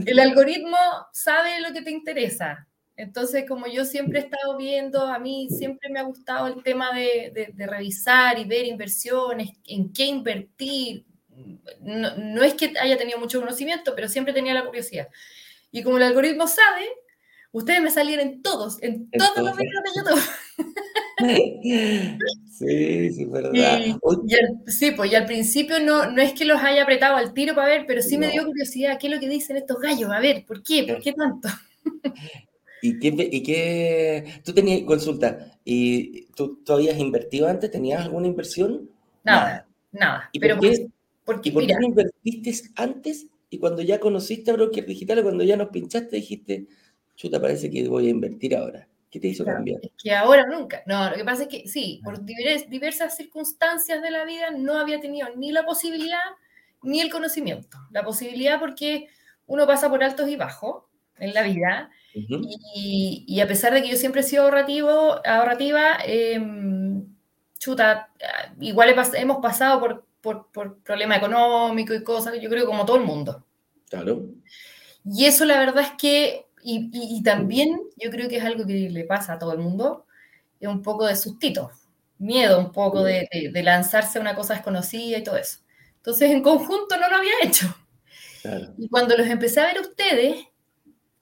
el 0.07 0.19
algoritmo 0.19 0.79
sabe 1.13 1.61
lo 1.61 1.75
que 1.75 1.83
te 1.83 1.91
interesa. 1.91 2.67
Entonces, 2.97 3.45
como 3.47 3.67
yo 3.67 3.85
siempre 3.85 4.21
he 4.21 4.23
estado 4.23 4.57
viendo, 4.57 5.03
a 5.03 5.19
mí 5.19 5.49
siempre 5.51 5.91
me 5.91 6.01
ha 6.01 6.05
gustado 6.05 6.47
el 6.47 6.63
tema 6.63 6.95
de, 6.95 7.53
revisar 7.57 8.39
y 8.39 8.45
ver 8.45 8.65
inversiones, 8.65 9.51
en 9.67 9.93
qué 9.93 10.07
invertir. 10.07 11.05
No, 11.81 12.43
es 12.43 12.55
que 12.55 12.73
haya 12.81 12.97
tenido 12.97 13.19
mucho 13.19 13.39
conocimiento, 13.39 13.95
pero 13.95 14.09
siempre 14.09 14.33
tenía 14.33 14.55
la 14.55 14.65
curiosidad. 14.65 15.09
Y 15.71 15.83
como 15.83 15.99
el 15.99 16.05
algoritmo 16.05 16.47
sabe, 16.47 16.89
ustedes 17.53 17.83
me 17.83 17.91
salieron 17.91 18.27
en 18.27 18.43
todos, 18.43 18.83
en 18.83 19.11
todos 19.11 19.45
los 19.45 19.57
videos 19.57 19.83
de 19.85 19.91
YouTube. 20.01 20.31
Sí, 22.57 23.13
sí, 23.13 23.25
verdad. 23.27 23.81
sí, 24.67 24.91
pues 24.93 25.13
y 25.13 25.15
al 25.15 25.27
principio 25.27 25.79
no, 25.79 26.11
no 26.11 26.23
es 26.23 26.33
que 26.33 26.47
los 26.47 26.59
haya 26.63 26.85
apretado 26.85 27.17
al 27.17 27.35
tiro 27.35 27.55
para 27.55 27.69
ver, 27.69 27.85
pero 27.87 28.01
sí 28.01 28.17
me 28.17 28.31
dio 28.31 28.47
curiosidad, 28.47 28.99
¿qué 28.99 29.09
es 29.09 29.15
lo 29.15 29.21
que 29.21 29.29
dicen 29.29 29.59
estos 29.59 29.79
gallos? 29.79 30.11
A 30.11 30.21
ver, 30.21 30.45
¿por 30.47 30.63
qué? 30.63 30.85
¿Por 30.85 31.03
qué 31.03 31.13
tanto? 31.13 31.49
¿Y 32.87 32.99
qué, 33.01 33.29
y 33.33 33.43
qué, 33.43 34.41
tú 34.45 34.53
tenías 34.55 34.83
consulta? 34.83 35.59
¿Y 35.65 36.27
tú, 36.33 36.63
tú 36.65 36.73
habías 36.73 36.99
invertido 36.99 37.49
antes? 37.49 37.71
¿Tenías 37.71 38.03
alguna 38.05 38.29
inversión? 38.29 38.89
Nada, 39.25 39.67
nada. 39.91 40.31
¿Y 40.33 40.39
por, 40.39 40.61
qué, 40.61 40.87
porque, 41.25 41.51
por 41.51 41.67
qué 41.67 41.75
no 41.75 41.87
invertiste 41.87 42.71
antes 42.77 43.27
y 43.51 43.59
cuando 43.59 43.83
ya 43.83 43.99
conociste 43.99 44.51
a 44.51 44.55
Broker 44.55 44.87
Digital, 44.87 45.23
cuando 45.23 45.43
ya 45.43 45.57
nos 45.57 45.71
pinchaste, 45.71 46.17
dijiste, 46.17 46.67
chuta, 47.17 47.41
parece 47.41 47.71
que 47.71 47.89
voy 47.89 48.07
a 48.07 48.11
invertir 48.11 48.57
ahora? 48.57 48.87
¿Qué 49.11 49.19
te 49.19 49.29
hizo 49.29 49.45
cambiar? 49.45 49.81
Es 49.83 49.91
que 50.03 50.15
ahora 50.15 50.47
nunca. 50.47 50.83
No, 50.87 51.11
lo 51.11 51.17
que 51.17 51.25
pasa 51.25 51.43
es 51.45 51.49
que 51.49 51.67
sí, 51.67 52.01
por 52.05 52.25
diversas 52.25 53.17
circunstancias 53.17 54.03
de 54.03 54.11
la 54.11 54.25
vida 54.25 54.51
no 54.51 54.79
había 54.79 55.01
tenido 55.01 55.29
ni 55.37 55.53
la 55.53 55.65
posibilidad 55.65 56.19
ni 56.83 57.01
el 57.01 57.11
conocimiento. 57.11 57.79
La 57.91 58.05
posibilidad 58.05 58.61
porque 58.61 59.09
uno 59.47 59.67
pasa 59.67 59.89
por 59.89 60.05
altos 60.05 60.29
y 60.29 60.37
bajos 60.37 60.85
en 61.19 61.35
la 61.35 61.43
vida 61.43 61.91
y, 62.75 63.41
a 63.41 63.47
pesar 63.47 63.75
de 63.75 63.83
que 63.83 63.91
yo 63.91 63.97
siempre 63.97 64.23
he 64.23 64.25
sido 64.25 64.45
ahorrativo, 64.45 65.21
ahorrativa, 65.27 65.99
em, 66.05 67.05
chuta, 67.59 68.11
igual 68.61 68.95
hemos 69.15 69.39
pasado 69.39 69.81
por, 69.81 70.07
por, 70.21 70.51
por 70.51 70.79
problemas 70.79 71.19
económicos 71.19 71.97
y 71.97 72.05
cosas, 72.05 72.35
yo 72.41 72.49
creo 72.49 72.67
como 72.67 72.87
todo 72.87 72.97
el 72.97 73.05
mundo. 73.05 73.45
Claro. 73.91 74.25
Y 75.05 75.27
eso 75.27 75.45
la 75.45 75.59
verdad 75.59 75.85
es 75.85 75.93
que, 75.99 76.47
y, 76.63 77.23
también 77.23 77.79
yo 77.97 78.11
creo 78.11 78.29
que 78.29 78.39
es 78.39 78.45
algo 78.45 78.67
que 78.67 78.91
le 78.91 79.05
pasa 79.05 79.35
a 79.35 79.39
todo 79.39 79.53
el 79.53 79.59
mundo, 79.59 80.07
es 80.59 80.69
un 80.69 80.83
poco 80.83 81.07
de 81.07 81.15
sustito, 81.15 81.71
miedo 82.19 82.59
un 82.59 82.73
poco 82.73 83.05
de, 83.05 83.29
lanzarse 83.63 84.19
a 84.19 84.21
una 84.21 84.35
cosa 84.35 84.55
desconocida 84.55 85.19
y 85.19 85.25
todo 85.25 85.37
eso. 85.37 85.59
Entonces, 85.97 86.31
en 86.31 86.43
conjunto 86.43 86.97
no 86.97 87.09
lo 87.09 87.17
había 87.17 87.33
hecho. 87.43 87.67
Y 88.79 88.89
cuando 88.89 89.17
los 89.17 89.27
empecé 89.27 89.61
a 89.61 89.67
ver 89.67 89.81
ustedes, 89.81 90.47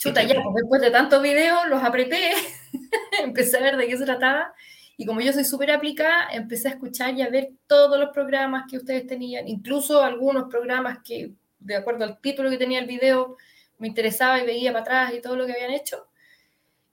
chuta, 0.05 0.23
ya, 0.23 0.43
pues, 0.43 0.55
después 0.57 0.83
de 0.83 0.91
tantos 0.91 1.23
videos, 1.23 1.67
los 1.69 1.83
apreté, 1.83 2.33
empecé 3.23 3.57
a 3.57 3.61
ver 3.61 3.77
de 3.77 3.87
qué 3.87 3.97
se 3.97 4.05
trataba. 4.05 4.55
Y 4.97 5.07
como 5.07 5.21
yo 5.21 5.33
soy 5.33 5.45
súper 5.45 5.71
aplicada, 5.71 6.29
empecé 6.33 6.69
a 6.69 6.73
escuchar 6.73 7.15
y 7.15 7.23
a 7.23 7.29
ver 7.29 7.51
todos 7.67 7.99
los 7.99 8.11
programas 8.11 8.65
que 8.71 8.77
ustedes 8.77 9.07
tenían, 9.07 9.49
incluso 9.49 10.03
algunos 10.03 10.49
programas 10.49 10.99
que, 11.05 11.33
de 11.59 11.77
acuerdo 11.77 12.05
al 12.05 12.21
título 12.21 12.51
que 12.51 12.59
tenía 12.59 12.79
el 12.79 12.87
video, 12.87 13.37
me 13.79 13.89
interesaba 13.89 14.41
y 14.41 14.47
veía 14.47 14.73
para 14.73 14.83
atrás 14.83 15.15
y 15.15 15.21
todo 15.21 15.37
lo 15.37 15.47
que 15.47 15.53
habían 15.53 15.73
hecho. 15.73 16.07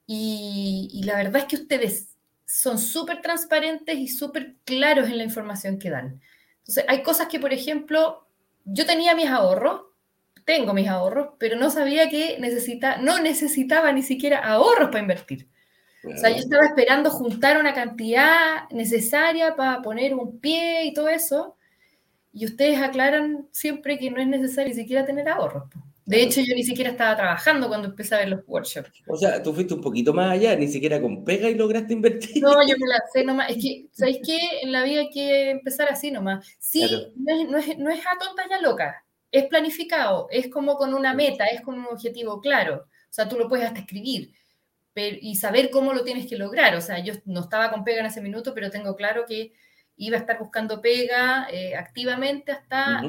Y, 0.07 1.01
la 1.05 1.15
verdad 1.15 1.43
es 1.43 1.45
que 1.45 1.55
ustedes 1.55 2.15
son 2.45 2.79
súper 2.79 3.21
transparentes 3.21 3.97
y 3.97 4.07
súper 4.07 4.55
claros 4.65 5.09
en 5.09 5.17
la 5.17 5.23
información 5.23 5.77
que 5.77 5.89
dan. 5.89 6.21
Entonces, 6.59 6.85
hay 6.87 7.03
cosas 7.03 7.27
que, 7.27 7.39
por 7.39 7.53
ejemplo, 7.53 8.27
yo 8.65 8.85
tenía 8.85 9.15
mis 9.15 9.27
ahorros, 9.27 9.83
tengo 10.45 10.73
mis 10.73 10.87
ahorros, 10.87 11.29
pero 11.37 11.57
no 11.57 11.69
sabía 11.69 12.09
que 12.09 12.37
necesita, 12.39 12.97
no 12.97 13.19
necesitaba 13.19 13.91
ni 13.91 14.03
siquiera 14.03 14.39
ahorros 14.39 14.89
para 14.89 15.01
invertir. 15.01 15.47
O 16.03 16.17
sea, 16.17 16.31
yo 16.31 16.37
estaba 16.37 16.65
esperando 16.65 17.11
juntar 17.11 17.59
una 17.59 17.73
cantidad 17.73 18.67
necesaria 18.71 19.55
para 19.55 19.81
poner 19.81 20.15
un 20.15 20.39
pie 20.39 20.85
y 20.85 20.93
todo 20.93 21.09
eso, 21.09 21.57
y 22.33 22.45
ustedes 22.45 22.79
aclaran 22.79 23.47
siempre 23.51 23.99
que 23.99 24.09
no 24.09 24.19
es 24.19 24.27
necesario 24.27 24.73
ni 24.73 24.79
siquiera 24.81 25.05
tener 25.05 25.29
ahorros. 25.29 25.65
De 26.05 26.23
hecho, 26.23 26.41
yo 26.41 26.55
ni 26.55 26.63
siquiera 26.63 26.89
estaba 26.89 27.15
trabajando 27.15 27.67
cuando 27.67 27.87
empecé 27.87 28.15
a 28.15 28.19
ver 28.19 28.29
los 28.29 28.41
workshops. 28.47 28.91
O 29.07 29.15
sea, 29.15 29.41
tú 29.41 29.53
fuiste 29.53 29.73
un 29.73 29.81
poquito 29.81 30.13
más 30.13 30.31
allá, 30.31 30.55
ni 30.55 30.67
siquiera 30.67 30.99
con 30.99 31.23
pega 31.23 31.49
y 31.49 31.55
lograste 31.55 31.93
invertir. 31.93 32.41
No, 32.41 32.51
yo 32.67 32.75
me 32.77 32.87
lancé 32.87 33.23
nomás. 33.25 33.51
Es 33.51 33.57
que, 33.63 33.85
¿sabéis 33.91 34.19
qué? 34.25 34.37
En 34.63 34.71
la 34.71 34.83
vida 34.83 35.01
hay 35.01 35.09
que 35.09 35.51
empezar 35.51 35.87
así 35.89 36.11
nomás. 36.11 36.45
Sí, 36.59 36.81
no, 37.15 37.33
es, 37.33 37.49
no, 37.49 37.57
es, 37.57 37.77
no 37.77 37.89
es 37.91 37.99
a 37.99 38.17
tonta 38.17 38.43
ya 38.49 38.59
loca. 38.59 39.05
Es 39.31 39.45
planificado, 39.45 40.27
es 40.29 40.49
como 40.49 40.75
con 40.75 40.93
una 40.93 41.13
meta, 41.13 41.45
es 41.47 41.61
con 41.61 41.79
un 41.79 41.85
objetivo 41.85 42.41
claro. 42.41 42.85
O 42.85 43.13
sea, 43.13 43.27
tú 43.27 43.37
lo 43.37 43.47
puedes 43.47 43.65
hasta 43.65 43.79
escribir 43.79 44.33
pero, 44.93 45.17
y 45.21 45.35
saber 45.35 45.69
cómo 45.69 45.93
lo 45.93 46.03
tienes 46.03 46.27
que 46.27 46.37
lograr. 46.37 46.75
O 46.75 46.81
sea, 46.81 46.99
yo 46.99 47.13
no 47.25 47.41
estaba 47.41 47.71
con 47.71 47.83
pega 47.83 48.01
en 48.01 48.07
ese 48.07 48.21
minuto, 48.21 48.53
pero 48.53 48.69
tengo 48.69 48.95
claro 48.95 49.25
que 49.25 49.53
iba 49.97 50.17
a 50.17 50.19
estar 50.19 50.39
buscando 50.39 50.81
pega 50.81 51.47
eh, 51.51 51.75
activamente 51.75 52.51
hasta 52.51 53.03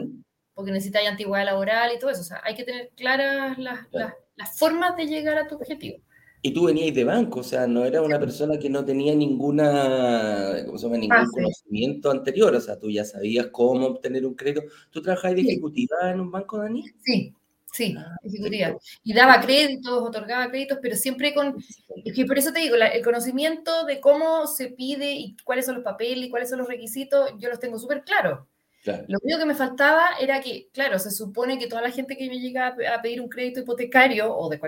porque 0.54 0.70
necesitáis 0.70 1.08
antigüedad 1.08 1.46
laboral 1.46 1.92
y 1.94 1.98
todo 1.98 2.10
eso. 2.10 2.20
O 2.20 2.24
sea, 2.24 2.40
hay 2.44 2.54
que 2.54 2.64
tener 2.64 2.90
claras 2.94 3.58
las, 3.58 3.86
las, 3.90 4.58
formas 4.58 4.96
de 4.96 5.06
llegar 5.06 5.38
a 5.38 5.46
tu 5.46 5.54
objetivo. 5.56 5.98
Y 6.44 6.52
tú 6.52 6.64
venías 6.64 6.92
de 6.92 7.04
banco, 7.04 7.38
o 7.40 7.44
sea, 7.44 7.68
no 7.68 7.84
era 7.84 8.02
una 8.02 8.18
persona 8.18 8.58
que 8.58 8.68
no 8.68 8.84
tenía 8.84 9.14
ninguna, 9.14 10.64
¿cómo 10.66 10.76
se 10.76 10.86
llama? 10.86 10.98
ningún 10.98 11.30
conocimiento 11.30 12.10
anterior, 12.10 12.52
o 12.52 12.60
sea, 12.60 12.76
tú 12.80 12.90
ya 12.90 13.04
sabías 13.04 13.46
cómo 13.52 13.86
obtener 13.86 14.26
un 14.26 14.34
crédito. 14.34 14.62
¿Tú 14.90 15.00
trabajabas 15.00 15.36
de 15.36 15.42
ejecutiva 15.42 16.10
en 16.10 16.18
un 16.18 16.32
banco, 16.32 16.58
Dani? 16.58 16.84
Sí, 17.00 17.32
sí, 17.72 17.94
ah, 17.96 18.16
ejecutiva. 18.24 18.76
Y 19.04 19.14
daba 19.14 19.40
créditos, 19.40 20.02
otorgaba 20.02 20.50
créditos, 20.50 20.78
pero 20.82 20.96
siempre 20.96 21.32
con, 21.32 21.56
es 22.04 22.12
que 22.12 22.24
por 22.24 22.36
eso 22.36 22.52
te 22.52 22.58
digo, 22.58 22.74
el 22.74 23.04
conocimiento 23.04 23.86
de 23.86 24.00
cómo 24.00 24.48
se 24.48 24.70
pide 24.70 25.12
y 25.12 25.36
cuáles 25.44 25.64
son 25.64 25.76
los 25.76 25.84
papeles 25.84 26.26
y 26.26 26.30
cuáles 26.30 26.50
son 26.50 26.58
los 26.58 26.66
requisitos, 26.66 27.30
yo 27.38 27.50
los 27.50 27.60
tengo 27.60 27.78
súper 27.78 28.02
claros. 28.02 28.40
Lo 28.84 29.18
único 29.22 29.38
que 29.38 29.44
me 29.44 29.54
faltaba 29.54 30.08
era 30.20 30.40
que, 30.40 30.68
claro, 30.72 30.98
se 30.98 31.10
supone 31.10 31.58
que 31.58 31.68
toda 31.68 31.82
la 31.82 31.90
gente 31.90 32.16
que 32.16 32.28
me 32.28 32.40
llega 32.40 32.74
a 32.92 33.02
pedir 33.02 33.20
un 33.20 33.28
crédito 33.28 33.60
hipotecario 33.60 34.34
o 34.34 34.48
de 34.48 34.60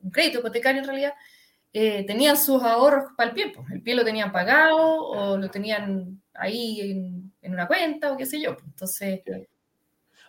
un 0.00 0.10
crédito 0.10 0.38
hipotecario 0.38 0.80
en 0.80 0.86
realidad, 0.86 1.14
eh, 1.72 2.04
tenían 2.06 2.36
sus 2.36 2.62
ahorros 2.62 3.12
para 3.16 3.30
el 3.30 3.34
pie. 3.34 3.52
Pues. 3.54 3.70
El 3.72 3.82
pie 3.82 3.94
lo 3.94 4.04
tenían 4.04 4.30
pagado 4.30 5.08
o 5.08 5.36
lo 5.36 5.50
tenían 5.50 6.22
ahí 6.34 6.80
en, 6.80 7.32
una 7.42 7.66
cuenta 7.66 8.12
o 8.12 8.16
qué 8.16 8.26
sé 8.26 8.40
yo. 8.40 8.54
Pues. 8.54 8.66
Entonces... 8.66 9.20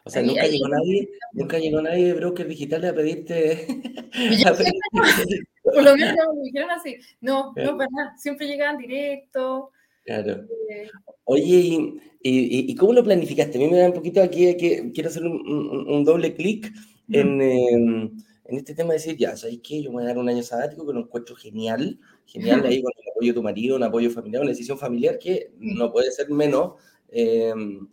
O 0.05 0.09
sea, 0.09 0.23
nunca, 0.23 0.47
llegó 0.47 0.67
nadie, 0.69 1.09
nunca 1.33 1.59
llegó 1.59 1.81
nadie 1.81 2.07
de 2.07 2.13
broker 2.13 2.47
digital 2.47 2.83
a 2.85 2.93
pedirte... 2.93 3.67
por 5.63 5.83
lo 5.83 5.95
menos 5.95 6.27
me 6.35 6.43
dijeron 6.45 6.71
así. 6.71 6.97
No, 7.21 7.53
no, 7.55 7.77
para 7.77 7.89
nada. 7.91 8.17
Siempre 8.17 8.47
llegaban 8.47 8.77
directo. 8.77 9.71
Claro. 10.09 10.47
Eh, 10.71 10.89
Oye, 11.25 11.99
¿y, 12.23 12.75
cómo 12.75 12.93
lo 12.93 13.03
planificaste? 13.03 13.59
A 13.59 13.61
mí 13.61 13.67
me 13.67 13.77
da 13.77 13.89
un 13.89 13.93
poquito 13.93 14.23
aquí 14.23 14.57
que 14.57 14.91
quiero 14.91 15.09
hacer 15.09 15.23
un, 15.23 16.03
doble 16.03 16.33
clic 16.33 16.73
en, 17.09 17.39
em, 17.39 18.17
en, 18.45 18.57
este 18.57 18.73
tema 18.73 18.93
de 18.93 18.97
decir, 18.97 19.17
ya, 19.17 19.37
¿sabes 19.37 19.59
qué? 19.61 19.83
Yo 19.83 19.91
me 19.91 19.97
voy 19.97 20.03
a 20.05 20.07
dar 20.07 20.17
un 20.17 20.27
año 20.27 20.41
sabático 20.41 20.87
que 20.87 20.93
lo 20.93 21.01
encuentro 21.01 21.35
genial, 21.35 21.99
genial 22.25 22.65
ahí 22.65 22.81
con 22.81 22.91
el 22.97 23.11
apoyo 23.11 23.33
de 23.33 23.35
tu 23.35 23.43
marido, 23.43 23.75
un 23.75 23.83
apoyo 23.83 24.09
familiar, 24.09 24.41
una 24.41 24.49
decisión 24.49 24.79
familiar 24.79 25.19
que 25.19 25.51
no 25.59 25.91
puede 25.91 26.11
ser 26.11 26.31
menos. 26.31 26.73
Em, 27.09 27.87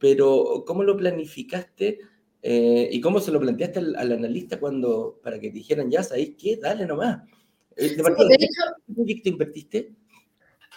pero, 0.00 0.64
¿cómo 0.66 0.82
lo 0.82 0.96
planificaste? 0.96 2.00
Eh, 2.42 2.88
¿Y 2.90 3.00
cómo 3.00 3.20
se 3.20 3.30
lo 3.30 3.38
planteaste 3.38 3.78
al, 3.78 3.94
analista 4.12 4.58
cuando, 4.58 5.20
para 5.22 5.38
que 5.38 5.50
te 5.50 5.58
dijeran, 5.58 5.88
ya, 5.88 6.02
¿sabéis 6.02 6.34
qué? 6.36 6.56
Dale 6.56 6.84
nomás. 6.84 7.22
Eh, 7.76 7.90
¿De, 7.90 7.96
¿Qué 7.96 8.92
proyecto 8.92 9.28
invertiste? 9.28 9.99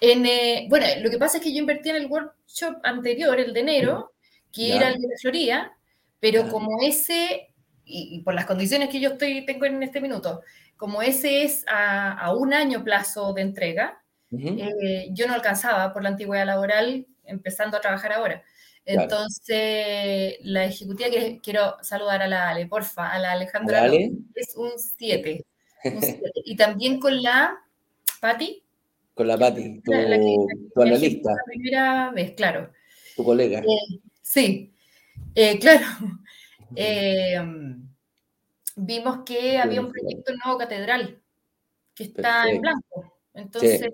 Eh, 0.02 0.66
bueno, 0.70 0.86
lo 1.02 1.10
que 1.10 1.18
pasa 1.18 1.38
es 1.38 1.44
que 1.44 1.54
yo 1.54 1.60
invertí 1.60 1.90
en 1.90 1.98
el 1.98 2.08
workshop 2.08 2.78
anterior, 2.84 3.40
el 3.40 3.54
de 3.54 3.60
enero, 3.60 4.14
que 4.52 4.76
era 4.76 4.90
el 4.90 5.02
de 5.02 5.08
la 5.08 5.18
Florida, 5.20 5.78
pero 6.20 6.50
como 6.50 6.82
ese, 6.82 7.54
y, 7.86 8.22
por 8.22 8.34
las 8.34 8.46
condiciones 8.46 8.90
que 8.90 9.00
yo 9.00 9.12
estoy, 9.12 9.46
tengo 9.46 9.66
en 9.66 9.82
este 9.82 10.02
minuto, 10.02 10.42
como 10.78 11.02
ese 11.02 11.44
es 11.44 11.66
a, 11.68 12.34
un 12.36 12.54
año 12.54 12.84
plazo 12.84 13.34
de 13.34 13.42
entrega, 13.42 14.02
eh, 14.32 15.10
yo 15.12 15.28
no 15.28 15.34
alcanzaba 15.34 15.94
por 15.94 16.02
la 16.02 16.10
antigüedad 16.10 16.46
laboral 16.46 17.06
empezando 17.24 17.78
a 17.78 17.82
trabajar 17.82 18.14
ahora. 18.14 18.44
Entonces, 18.86 20.36
la 20.42 20.66
ejecutiva 20.66 21.10
que 21.10 21.40
quiero 21.42 21.78
saludar 21.82 22.22
a 22.22 22.28
la 22.28 22.50
Ale, 22.50 22.66
porfa, 22.68 23.12
a 23.12 23.20
la 23.20 23.32
Alejandra, 23.32 23.86
es 24.36 24.56
un 24.56 24.72
7. 24.78 25.46
y 26.46 26.56
también 26.56 27.00
con 27.00 27.22
la 27.22 27.58
Patti, 28.20 28.63
con 29.14 29.28
la 29.28 29.38
Pati, 29.38 29.82
tu, 29.82 29.94
analista. 30.82 31.32
La 31.32 31.44
primera 31.46 32.12
vez, 32.12 32.32
claro. 32.32 32.72
Tu 33.16 33.24
colega. 33.24 33.60
Eh, 33.60 34.00
sí, 34.22 34.74
eh, 35.36 35.60
claro. 35.60 35.86
Eh, 36.76 37.40
vimos 38.76 39.20
que 39.24 39.60
había 39.60 39.82
un 39.82 39.92
proyecto 39.92 40.34
nuevo 40.44 40.58
catedral 40.58 41.22
que 41.94 42.06
está 42.06 42.50
en 42.50 42.62
blanco. 42.62 43.20
Entonces, 43.36 43.90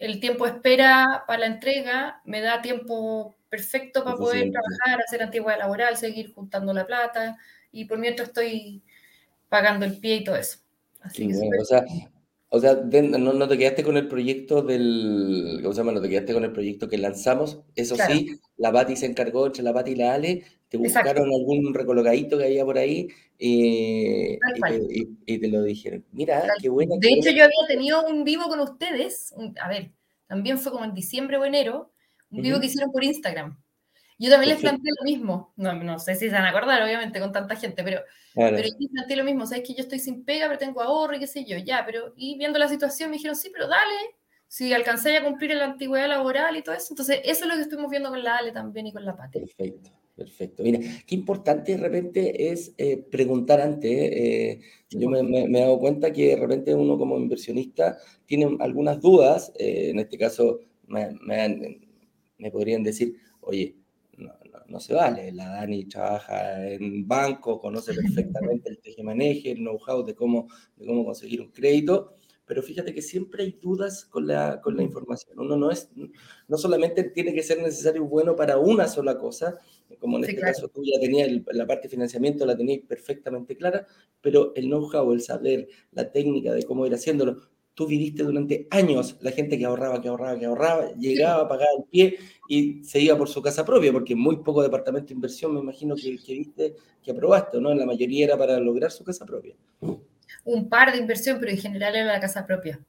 el 0.00 0.20
tiempo 0.20 0.46
espera 0.46 1.24
para 1.26 1.40
la 1.40 1.46
entrega 1.46 2.20
me 2.24 2.40
da 2.40 2.62
tiempo 2.62 3.36
perfecto 3.48 4.04
para 4.04 4.16
poder 4.16 4.50
trabajar, 4.50 5.02
hacer 5.02 5.22
antigüedad 5.22 5.58
laboral, 5.58 5.96
seguir 5.96 6.32
juntando 6.34 6.72
la 6.72 6.86
plata 6.86 7.36
y 7.72 7.84
por 7.84 7.98
mientras 7.98 8.28
estoy 8.28 8.82
pagando 9.48 9.86
el 9.86 9.98
pie 9.98 10.16
y 10.16 10.24
todo 10.24 10.36
eso. 10.36 10.58
Así 11.00 11.30
o 11.32 11.64
sea, 11.64 11.84
o 12.48 12.60
sea, 12.60 12.74
no, 12.74 13.32
no, 13.32 13.48
te 13.48 13.58
quedaste 13.58 13.82
con 13.82 13.96
el 13.96 14.06
proyecto 14.06 14.62
del. 14.62 15.58
¿Cómo 15.62 15.74
se 15.74 15.78
llama? 15.78 15.92
No 15.92 16.00
te 16.00 16.08
quedaste 16.08 16.32
con 16.32 16.44
el 16.44 16.52
proyecto 16.52 16.88
que 16.88 16.96
lanzamos. 16.96 17.60
Eso 17.74 17.96
sí, 17.96 18.38
la 18.56 18.70
Bati 18.70 18.94
se 18.94 19.06
encargó 19.06 19.46
entre 19.46 19.64
la 19.64 19.72
Bati 19.72 19.92
y 19.92 19.96
la 19.96 20.14
Ale. 20.14 20.44
Te 20.68 20.78
buscaron 20.78 21.28
algún 21.32 21.74
recolocadito 21.74 22.38
que 22.38 22.44
había 22.44 22.64
por 22.64 22.78
ahí 22.78 23.08
eh, 23.38 24.38
y, 25.26 25.38
te, 25.38 25.48
lo 25.48 25.62
dijeron. 25.62 26.04
Mira, 26.12 26.44
qué 26.60 26.68
bueno. 26.68 26.96
De 26.98 27.08
hecho, 27.08 27.30
yo 27.30 27.44
había 27.44 27.66
tenido 27.68 28.06
un 28.06 28.24
vivo 28.24 28.44
con 28.48 28.60
ustedes. 28.60 29.34
a 29.60 29.68
ver, 29.68 29.92
también 30.28 30.58
fue 30.58 30.72
como 30.72 30.84
en 30.84 30.94
diciembre 30.94 31.36
o 31.38 31.44
enero. 31.44 31.92
Un 32.30 32.42
vivo 32.42 32.60
que 32.60 32.66
hicieron 32.66 32.92
por 32.92 33.02
Instagram. 33.02 33.58
Yo 34.18 34.30
también 34.30 34.54
les 34.54 34.60
planteé 34.60 34.90
lo 34.98 35.04
mismo. 35.04 35.52
No, 35.56 35.74
no 35.74 35.98
sé 35.98 36.14
si 36.14 36.26
se 36.26 36.32
van 36.32 36.44
a 36.44 36.50
acordar, 36.50 36.82
obviamente, 36.82 37.20
con 37.20 37.32
tanta 37.32 37.56
gente, 37.56 37.82
pero, 37.84 38.00
pero 38.34 38.56
yo 38.56 38.62
les 38.62 38.90
planteé 38.92 39.16
lo 39.16 39.24
mismo. 39.24 39.46
Sabes 39.46 39.66
que 39.66 39.74
yo 39.74 39.82
estoy 39.82 39.98
sin 39.98 40.24
pega, 40.24 40.46
pero 40.46 40.58
tengo 40.58 40.80
ahorro 40.80 41.16
y 41.16 41.20
qué 41.20 41.26
sé 41.26 41.44
yo, 41.44 41.58
ya, 41.58 41.84
pero 41.84 42.12
y 42.16 42.38
viendo 42.38 42.58
la 42.58 42.68
situación 42.68 43.10
me 43.10 43.16
dijeron, 43.16 43.36
sí, 43.36 43.50
pero 43.52 43.68
dale, 43.68 44.16
si 44.48 44.72
alcancé 44.72 45.16
a 45.16 45.24
cumplir 45.24 45.54
la 45.54 45.64
antigüedad 45.64 46.08
laboral 46.08 46.56
y 46.56 46.62
todo 46.62 46.74
eso. 46.74 46.88
Entonces, 46.90 47.20
eso 47.24 47.44
es 47.44 47.48
lo 47.48 47.56
que 47.56 47.62
estuvimos 47.62 47.90
viendo 47.90 48.08
con 48.08 48.22
la 48.22 48.36
Ale 48.36 48.52
también 48.52 48.86
y 48.86 48.92
con 48.92 49.04
la 49.04 49.14
Pati. 49.14 49.38
Perfecto, 49.38 49.90
perfecto. 50.14 50.62
Mira, 50.62 50.80
qué 51.06 51.14
importante 51.14 51.72
de 51.72 51.78
repente 51.78 52.50
es 52.52 52.72
eh, 52.78 52.96
preguntar 52.96 53.60
antes. 53.60 53.90
Eh, 53.92 54.60
yo 54.88 55.10
me, 55.10 55.22
me, 55.22 55.58
he 55.58 55.60
dado 55.60 55.78
cuenta 55.78 56.10
que 56.10 56.28
de 56.28 56.36
repente 56.36 56.74
uno 56.74 56.96
como 56.96 57.18
inversionista 57.18 57.98
tiene 58.24 58.56
algunas 58.60 58.98
dudas. 58.98 59.52
Eh, 59.58 59.90
en 59.90 59.98
este 59.98 60.16
caso, 60.16 60.60
me, 60.86 61.10
me 62.38 62.50
podrían 62.50 62.82
decir, 62.82 63.16
oye, 63.40 63.76
no, 64.68 64.80
se 64.80 64.94
vale. 64.94 65.32
La 65.32 65.48
Dani 65.48 65.84
trabaja 65.84 66.68
en 66.68 67.06
banco, 67.06 67.60
conoce 67.60 67.94
perfectamente 67.94 68.70
el 68.70 68.78
teje-maneje, 68.78 69.52
el 69.52 69.58
know-how 69.58 70.04
de 70.04 70.14
cómo, 70.14 70.48
de 70.76 70.86
cómo 70.86 71.04
conseguir 71.04 71.40
un 71.40 71.50
crédito, 71.50 72.16
pero 72.46 72.62
fíjate 72.62 72.94
que 72.94 73.02
siempre 73.02 73.42
hay 73.42 73.58
dudas 73.60 74.04
con 74.04 74.26
la, 74.26 74.60
con 74.60 74.76
la 74.76 74.82
información. 74.82 75.38
Uno 75.38 75.56
no 75.56 75.70
es, 75.70 75.90
no 76.48 76.56
solamente 76.56 77.04
tiene 77.04 77.34
que 77.34 77.42
ser 77.42 77.60
necesario 77.60 78.04
bueno 78.04 78.36
para 78.36 78.58
una 78.58 78.86
sola 78.86 79.18
cosa, 79.18 79.58
como 79.98 80.18
en 80.18 80.24
este 80.24 80.36
caso 80.36 80.68
tú 80.68 80.82
ya 80.84 81.00
tenías 81.00 81.28
la 81.52 81.66
parte 81.66 81.88
de 81.88 81.90
financiamiento, 81.90 82.46
la 82.46 82.56
tenías 82.56 82.80
perfectamente 82.86 83.56
clara, 83.56 83.86
pero 84.20 84.52
el 84.54 84.66
know-how, 84.66 85.12
el 85.12 85.20
saber, 85.20 85.68
la 85.92 86.10
técnica 86.10 86.52
de 86.52 86.62
cómo 86.62 86.86
ir 86.86 86.94
haciéndolo, 86.94 87.40
tú 87.76 87.86
viviste 87.86 88.22
durante 88.22 88.66
años 88.70 89.16
la 89.20 89.30
gente 89.30 89.58
que 89.58 89.66
ahorraba, 89.66 90.00
que 90.00 90.08
ahorraba, 90.08 90.38
que 90.38 90.46
ahorraba, 90.46 90.94
llegaba, 90.94 91.46
pagaba 91.46 91.68
el 91.78 91.84
pie 91.84 92.18
y 92.48 92.82
se 92.82 93.00
iba 93.00 93.16
por 93.18 93.28
su 93.28 93.42
casa 93.42 93.66
propia, 93.66 93.92
porque 93.92 94.16
muy 94.16 94.38
poco 94.38 94.62
departamento 94.62 95.08
de 95.08 95.14
inversión 95.14 95.52
me 95.52 95.60
imagino 95.60 95.94
que, 95.94 96.16
que 96.16 96.32
viste, 96.32 96.74
que 97.04 97.10
aprobaste, 97.10 97.60
¿no? 97.60 97.74
La 97.74 97.84
mayoría 97.84 98.24
era 98.24 98.38
para 98.38 98.58
lograr 98.58 98.90
su 98.90 99.04
casa 99.04 99.26
propia. 99.26 99.54
Un 100.44 100.68
par 100.70 100.90
de 100.90 100.98
inversión, 100.98 101.36
pero 101.38 101.52
en 101.52 101.58
general 101.58 101.94
era 101.94 102.14
la 102.14 102.18
casa 102.20 102.46
propia. 102.46 102.80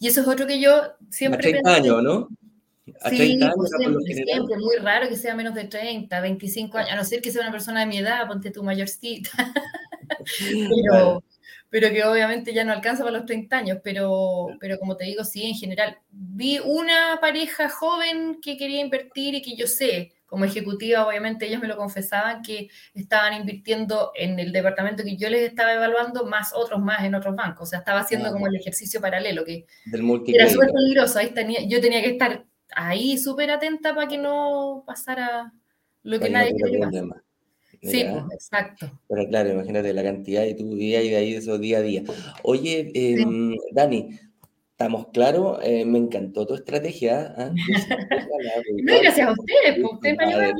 Y 0.00 0.08
eso 0.08 0.20
es 0.20 0.28
otro 0.28 0.46
que 0.46 0.60
yo 0.60 0.82
siempre... 1.08 1.48
A 1.48 1.52
30 1.52 1.74
años, 1.74 2.02
¿no? 2.02 2.28
A 3.00 3.08
sí, 3.08 3.16
30 3.16 3.46
años, 3.46 3.70
siempre, 3.78 4.14
siempre, 4.14 4.56
muy 4.58 4.76
raro 4.76 5.08
que 5.08 5.16
sea 5.16 5.34
menos 5.34 5.54
de 5.54 5.64
30, 5.64 6.20
25 6.20 6.76
años, 6.76 6.90
a 6.90 6.96
no 6.96 7.04
ser 7.04 7.22
que 7.22 7.32
sea 7.32 7.40
una 7.40 7.52
persona 7.52 7.80
de 7.80 7.86
mi 7.86 7.96
edad, 7.96 8.28
ponte 8.28 8.50
tu 8.50 8.62
mayorcita. 8.62 9.30
pero, 10.84 11.24
pero 11.78 11.92
que 11.92 12.02
obviamente 12.04 12.54
ya 12.54 12.64
no 12.64 12.72
alcanza 12.72 13.04
para 13.04 13.18
los 13.18 13.26
30 13.26 13.54
años, 13.54 13.78
pero, 13.84 14.46
pero 14.58 14.78
como 14.78 14.96
te 14.96 15.04
digo, 15.04 15.24
sí, 15.24 15.44
en 15.44 15.54
general. 15.54 15.98
Vi 16.10 16.58
una 16.58 17.18
pareja 17.20 17.68
joven 17.68 18.38
que 18.40 18.56
quería 18.56 18.80
invertir 18.80 19.34
y 19.34 19.42
que 19.42 19.56
yo 19.56 19.66
sé, 19.66 20.14
como 20.24 20.46
ejecutiva, 20.46 21.06
obviamente 21.06 21.46
ellos 21.46 21.60
me 21.60 21.68
lo 21.68 21.76
confesaban, 21.76 22.40
que 22.40 22.70
estaban 22.94 23.34
invirtiendo 23.34 24.10
en 24.14 24.38
el 24.38 24.52
departamento 24.52 25.04
que 25.04 25.18
yo 25.18 25.28
les 25.28 25.42
estaba 25.42 25.74
evaluando, 25.74 26.24
más 26.24 26.54
otros 26.54 26.80
más 26.80 27.04
en 27.04 27.14
otros 27.14 27.36
bancos. 27.36 27.64
O 27.64 27.70
sea, 27.70 27.80
estaba 27.80 28.00
haciendo 28.00 28.32
como 28.32 28.46
el 28.46 28.56
ejercicio 28.56 28.98
paralelo, 28.98 29.44
que 29.44 29.66
era 30.28 30.48
súper 30.48 30.72
peligroso. 30.72 31.18
Ahí 31.18 31.28
tenía, 31.34 31.60
yo 31.68 31.78
tenía 31.82 32.00
que 32.00 32.12
estar 32.12 32.46
ahí 32.74 33.18
súper 33.18 33.50
atenta 33.50 33.94
para 33.94 34.08
que 34.08 34.16
no 34.16 34.82
pasara 34.86 35.52
lo 36.04 36.18
que 36.20 36.30
nadie 36.30 36.54
quería 36.56 36.88
Sí, 37.82 38.00
exacto. 38.00 39.00
Pero 39.08 39.28
claro, 39.28 39.50
imagínate 39.50 39.92
la 39.92 40.02
cantidad 40.02 40.42
de 40.42 40.54
tu 40.54 40.74
día 40.74 41.02
y 41.02 41.10
de 41.10 41.16
ahí 41.16 41.32
de 41.32 41.38
esos 41.38 41.60
día 41.60 41.78
a 41.78 41.82
día. 41.82 42.02
Oye, 42.42 42.90
em, 42.94 43.54
Dani, 43.72 44.18
¿estamos 44.70 45.08
claros? 45.08 45.58
Eh, 45.62 45.84
me 45.84 45.98
encantó 45.98 46.46
tu 46.46 46.54
estrategia. 46.54 47.34
¿ah? 47.36 47.52
no, 48.84 49.00
gracias 49.00 49.28
a 49.28 49.32
ustedes, 49.32 49.80
pues 49.80 49.92
usted 49.92 50.16
me 50.16 50.52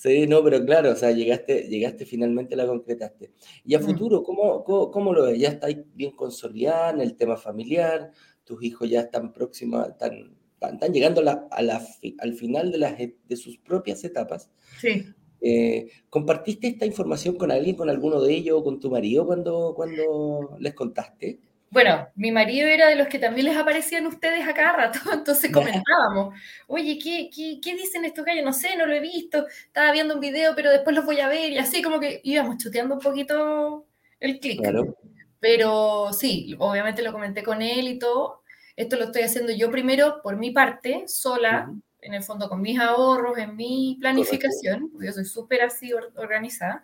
Sí, 0.00 0.26
no, 0.26 0.42
pero 0.42 0.64
claro, 0.64 0.92
o 0.92 0.96
sea, 0.96 1.10
llegaste, 1.10 1.68
llegaste 1.68 2.06
finalmente, 2.06 2.56
la 2.56 2.66
concretaste. 2.66 3.32
Y 3.66 3.74
a 3.74 3.80
mm. 3.80 3.82
futuro, 3.82 4.22
¿cómo, 4.22 4.64
cómo, 4.64 5.12
lo 5.12 5.24
ves? 5.24 5.38
¿Ya 5.38 5.48
estáis 5.48 5.76
bien 5.94 6.12
consolidada 6.12 6.92
en 6.92 7.02
el 7.02 7.16
tema 7.16 7.36
familiar? 7.36 8.10
¿Tus 8.44 8.62
hijos 8.64 8.88
ya 8.88 9.00
están 9.00 9.30
próximos, 9.30 9.86
están, 9.86 10.34
están 10.72 10.92
llegando 10.94 11.20
a 11.20 11.62
la, 11.62 11.86
al 12.18 12.32
final 12.32 12.72
de, 12.72 12.78
las, 12.78 12.96
de 12.96 13.36
sus 13.36 13.58
propias 13.58 14.02
etapas? 14.02 14.50
Sí. 14.80 15.04
Eh, 15.40 15.90
¿Compartiste 16.08 16.68
esta 16.68 16.86
información 16.86 17.36
con 17.36 17.50
alguien, 17.50 17.76
con 17.76 17.88
alguno 17.88 18.20
de 18.20 18.32
ellos, 18.34 18.62
con 18.62 18.80
tu 18.80 18.90
marido 18.90 19.26
cuando, 19.26 19.72
cuando 19.74 20.56
les 20.58 20.74
contaste? 20.74 21.38
Bueno, 21.70 22.08
mi 22.16 22.32
marido 22.32 22.66
era 22.66 22.88
de 22.88 22.96
los 22.96 23.06
que 23.06 23.20
también 23.20 23.46
les 23.46 23.56
aparecían 23.56 24.04
ustedes 24.06 24.46
a 24.46 24.54
cada 24.54 24.72
rato, 24.72 24.98
entonces 25.12 25.52
comentábamos, 25.52 26.34
oye, 26.66 26.98
¿qué, 26.98 27.30
qué, 27.32 27.76
dicen 27.76 28.04
estos 28.04 28.24
gallos? 28.24 28.44
No 28.44 28.52
sé, 28.52 28.76
no 28.76 28.86
lo 28.86 28.92
he 28.92 29.00
visto, 29.00 29.46
estaba 29.66 29.92
viendo 29.92 30.14
un 30.14 30.20
video, 30.20 30.54
pero 30.56 30.70
después 30.70 30.96
los 30.96 31.06
voy 31.06 31.20
a 31.20 31.28
ver, 31.28 31.52
y 31.52 31.58
así 31.58 31.80
como 31.80 32.00
que 32.00 32.20
íbamos 32.24 32.58
chuteando 32.58 32.94
un 32.94 33.00
poquito 33.00 33.86
el 34.18 34.40
clic. 34.40 34.60
Pero 35.38 36.12
sí, 36.12 36.54
obviamente 36.58 37.02
lo 37.02 37.12
comenté 37.12 37.42
con 37.42 37.62
él 37.62 37.88
y 37.88 37.98
todo. 37.98 38.42
Esto 38.76 38.96
lo 38.96 39.04
estoy 39.04 39.22
haciendo 39.22 39.52
yo 39.52 39.70
primero 39.70 40.20
por 40.22 40.36
mi 40.36 40.50
parte, 40.50 41.04
sola, 41.06 41.72
en 42.02 42.14
el 42.14 42.22
fondo 42.22 42.48
con 42.48 42.60
mis 42.60 42.78
ahorros, 42.78 43.38
en 43.38 43.56
mi 43.56 43.96
planificación, 44.00 44.90
yo 45.00 45.12
soy 45.12 45.24
súper 45.24 45.62
así 45.62 45.92
organizada, 45.92 46.82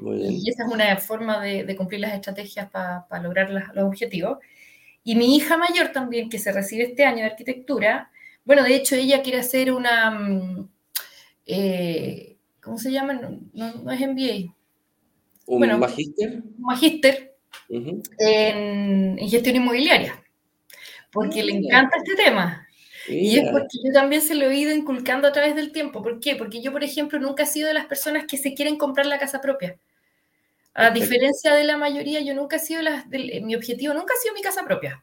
y 0.00 0.48
esa 0.48 0.64
es 0.64 0.72
una 0.72 0.96
forma 0.96 1.42
de, 1.42 1.74
cumplir 1.76 2.00
las 2.00 2.14
estrategias 2.14 2.70
para 2.70 3.22
lograr 3.22 3.50
los 3.50 3.84
objetivos. 3.84 4.38
Y 5.02 5.16
mi 5.16 5.36
hija 5.36 5.56
mayor 5.56 5.88
también, 5.88 6.28
que 6.28 6.38
se 6.38 6.52
recibe 6.52 6.84
este 6.84 7.04
año 7.04 7.18
de 7.18 7.30
arquitectura, 7.30 8.10
bueno, 8.44 8.62
de 8.62 8.76
hecho 8.76 8.94
ella 8.94 9.22
quiere 9.22 9.40
hacer 9.40 9.72
una, 9.72 10.10
mm, 10.10 10.68
eh, 11.46 12.36
¿cómo 12.62 12.78
se 12.78 12.92
llama? 12.92 13.14
No, 13.52 13.90
es 13.90 14.00
MBA. 14.00 14.54
¿Un 15.46 15.58
bueno, 15.58 15.78
magíster? 15.78 16.42
Un 16.44 16.62
magíster 16.62 17.36
en, 17.68 19.18
gestión 19.28 19.56
inmobiliaria, 19.56 20.22
porque 21.10 21.42
le 21.42 21.54
ah, 21.54 21.56
encanta 21.56 21.96
este 21.98 22.14
tema. 22.22 22.67
Y 23.08 23.38
es 23.38 23.50
porque 23.50 23.78
yo 23.84 23.92
también 23.92 24.22
se 24.22 24.34
lo 24.34 24.50
he 24.50 24.56
ido 24.56 24.72
inculcando 24.72 25.28
a 25.28 25.32
través 25.32 25.54
del 25.54 25.72
tiempo. 25.72 26.02
¿Por 26.02 26.20
qué? 26.20 26.36
Porque 26.36 26.60
yo, 26.60 26.72
por 26.72 26.84
ejemplo, 26.84 27.18
nunca 27.18 27.44
he 27.44 27.46
sido 27.46 27.68
de 27.68 27.74
las 27.74 27.86
personas 27.86 28.24
que 28.26 28.36
se 28.36 28.54
quieren 28.54 28.76
comprar 28.76 29.06
la 29.06 29.18
casa 29.18 29.40
propia. 29.40 29.78
A 30.74 30.90
diferencia 30.90 31.54
de 31.54 31.64
la 31.64 31.76
mayoría, 31.76 32.20
yo 32.20 32.34
nunca 32.34 32.56
he 32.56 32.60
sido 32.60 32.82
la, 32.82 33.04
mi 33.42 33.54
objetivo 33.56 33.94
nunca 33.94 34.14
ha 34.14 34.22
sido 34.22 34.34
mi 34.34 34.42
casa 34.42 34.64
propia. 34.64 35.02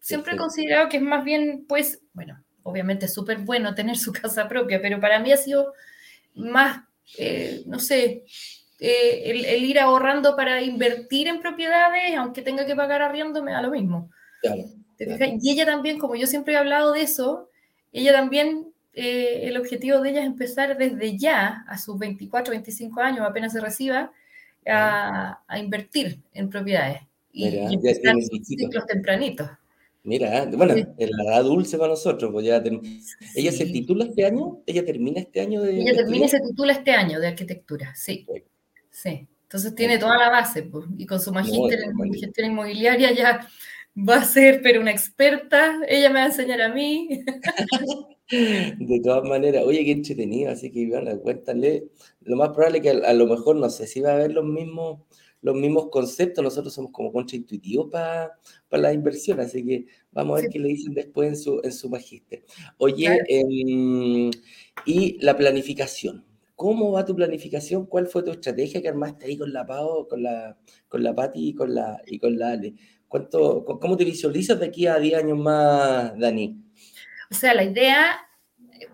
Siempre 0.00 0.34
he 0.34 0.36
considerado 0.36 0.88
que 0.88 0.98
es 0.98 1.02
más 1.02 1.24
bien, 1.24 1.64
pues, 1.66 2.02
bueno, 2.12 2.44
obviamente 2.62 3.06
es 3.06 3.14
súper 3.14 3.38
bueno 3.38 3.74
tener 3.74 3.96
su 3.96 4.12
casa 4.22 4.46
propia, 4.46 4.80
pero 4.82 5.00
para 5.00 5.18
mí 5.18 5.32
ha 5.32 5.36
sido 5.36 5.72
más, 6.34 6.82
eh, 7.18 7.62
no 7.66 7.78
sé, 7.78 8.24
eh, 8.78 9.22
el, 9.24 9.64
ir 9.64 9.78
ahorrando 9.78 10.36
para 10.36 10.60
invertir 10.62 11.28
en 11.28 11.40
propiedades, 11.40 12.14
aunque 12.16 12.42
tenga 12.42 12.66
que 12.66 12.76
pagar 12.76 13.00
arriendo, 13.00 13.42
me 13.42 13.52
da 13.52 13.62
lo 13.62 13.70
mismo. 13.70 14.10
Claro. 14.42 14.64
Y 14.98 15.50
ella 15.50 15.66
también, 15.66 15.98
como 15.98 16.16
yo 16.16 16.26
siempre 16.26 16.54
he 16.54 16.56
hablado 16.56 16.92
de 16.92 17.02
eso, 17.02 17.48
ella 17.92 18.12
también, 18.12 18.72
eh, 18.92 19.40
el 19.44 19.56
objetivo 19.56 20.00
de 20.00 20.10
ella 20.10 20.20
es 20.20 20.26
empezar 20.26 20.76
desde 20.76 21.18
ya, 21.18 21.64
a 21.68 21.78
sus 21.78 21.98
24, 21.98 22.52
25 22.52 23.00
años, 23.00 23.26
apenas 23.26 23.52
se 23.52 23.60
reciba, 23.60 24.12
a, 24.66 25.38
invertir 25.58 26.20
en 26.32 26.48
propiedades. 26.50 27.02
Y, 27.32 27.44
Mira, 27.44 27.70
empezar 27.70 28.14
ciclos 28.42 28.86
tempranitos. 28.86 29.48
Mira, 30.02 30.46
bueno, 30.46 30.74
es 30.74 31.10
la 31.10 31.24
edad 31.24 31.42
dulce 31.44 31.76
para 31.76 31.90
nosotros. 31.90 32.30
Pues 32.32 32.46
ya 32.46 32.62
¿Ella 33.34 33.52
se 33.52 33.66
titula 33.66 34.04
este 34.04 34.24
año? 34.24 34.60
¿Ella 34.64 34.84
termina 34.84 35.20
este 35.20 35.40
año 35.40 35.62
de.? 35.62 35.80
Ella 35.80 35.96
termina 35.96 36.26
y 36.26 36.28
se 36.28 36.40
titula 36.40 36.72
este 36.72 36.92
año 36.92 37.18
de 37.18 37.26
arquitectura, 37.26 37.92
sí. 37.94 38.24
Sí. 38.90 39.26
Entonces 39.42 39.74
tiene 39.74 39.98
toda 39.98 40.16
la 40.16 40.28
base, 40.28 40.62
pues, 40.64 40.86
y 40.96 41.06
con 41.06 41.20
su 41.20 41.32
magíster 41.32 41.80
en 41.80 42.14
gestión 42.14 42.50
inmobiliaria 42.50 43.12
ya 43.12 43.48
va 43.96 44.16
a 44.16 44.24
ser, 44.24 44.60
pero 44.62 44.80
una 44.80 44.90
experta, 44.90 45.80
ella 45.88 46.08
me 46.08 46.20
va 46.20 46.24
a 46.24 46.28
enseñar 46.28 46.60
a 46.60 46.68
mí. 46.68 47.08
De 48.28 49.00
todas 49.04 49.28
maneras, 49.28 49.62
oye, 49.64 49.84
qué 49.84 49.92
entretenido, 49.92 50.50
así 50.50 50.70
que 50.72 50.80
Ivana, 50.80 51.16
cuéntale, 51.16 51.88
lo 52.22 52.36
más 52.36 52.48
probable 52.50 52.78
es 52.78 52.82
que 52.82 52.90
a, 52.90 53.12
lo 53.12 53.26
mejor, 53.26 53.56
no 53.56 53.70
sé 53.70 53.86
si 53.86 54.00
va 54.00 54.10
a 54.10 54.14
haber 54.14 54.32
los 54.32 54.44
mismos, 54.44 55.02
los 55.42 55.54
mismos 55.54 55.90
conceptos, 55.90 56.42
nosotros 56.42 56.74
somos 56.74 56.90
como 56.90 57.12
contraintuitivos 57.12 57.88
para 57.88 58.36
la 58.70 58.92
inversión, 58.92 59.38
así 59.38 59.64
que 59.64 59.86
vamos 60.10 60.38
a 60.38 60.42
ver 60.42 60.50
qué 60.50 60.58
le 60.58 60.68
dicen 60.70 60.92
después 60.92 61.28
en 61.28 61.36
su, 61.36 61.60
en 61.62 61.72
su 61.72 61.88
magíster. 61.88 62.44
Oye, 62.78 63.22
em, 63.28 64.30
y 64.84 65.18
la 65.20 65.36
planificación. 65.36 66.24
¿Cómo 66.56 66.90
va 66.92 67.04
tu 67.04 67.14
planificación? 67.14 67.84
¿Cuál 67.84 68.06
fue 68.06 68.22
tu 68.22 68.30
estrategia 68.30 68.80
que 68.80 68.88
armaste 68.88 69.26
ahí 69.26 69.36
con 69.36 69.52
la 69.52 69.66
Pau, 69.66 70.08
con 70.08 70.22
la, 70.22 70.58
con 70.88 71.02
la 71.02 71.14
Pati 71.14 71.48
y 71.50 71.54
con 71.54 71.74
la, 71.74 72.02
y 72.06 72.18
con 72.18 72.38
la 72.38 72.52
Ale? 72.52 72.74
¿Cuánto, 73.08 73.64
¿Cómo 73.64 73.96
te 73.96 74.04
visualizas 74.04 74.58
de 74.58 74.66
aquí 74.66 74.86
a 74.86 74.98
10 74.98 75.22
años 75.22 75.38
más, 75.38 76.18
Dani? 76.18 76.60
O 77.30 77.34
sea, 77.34 77.54
la 77.54 77.64
idea, 77.64 78.28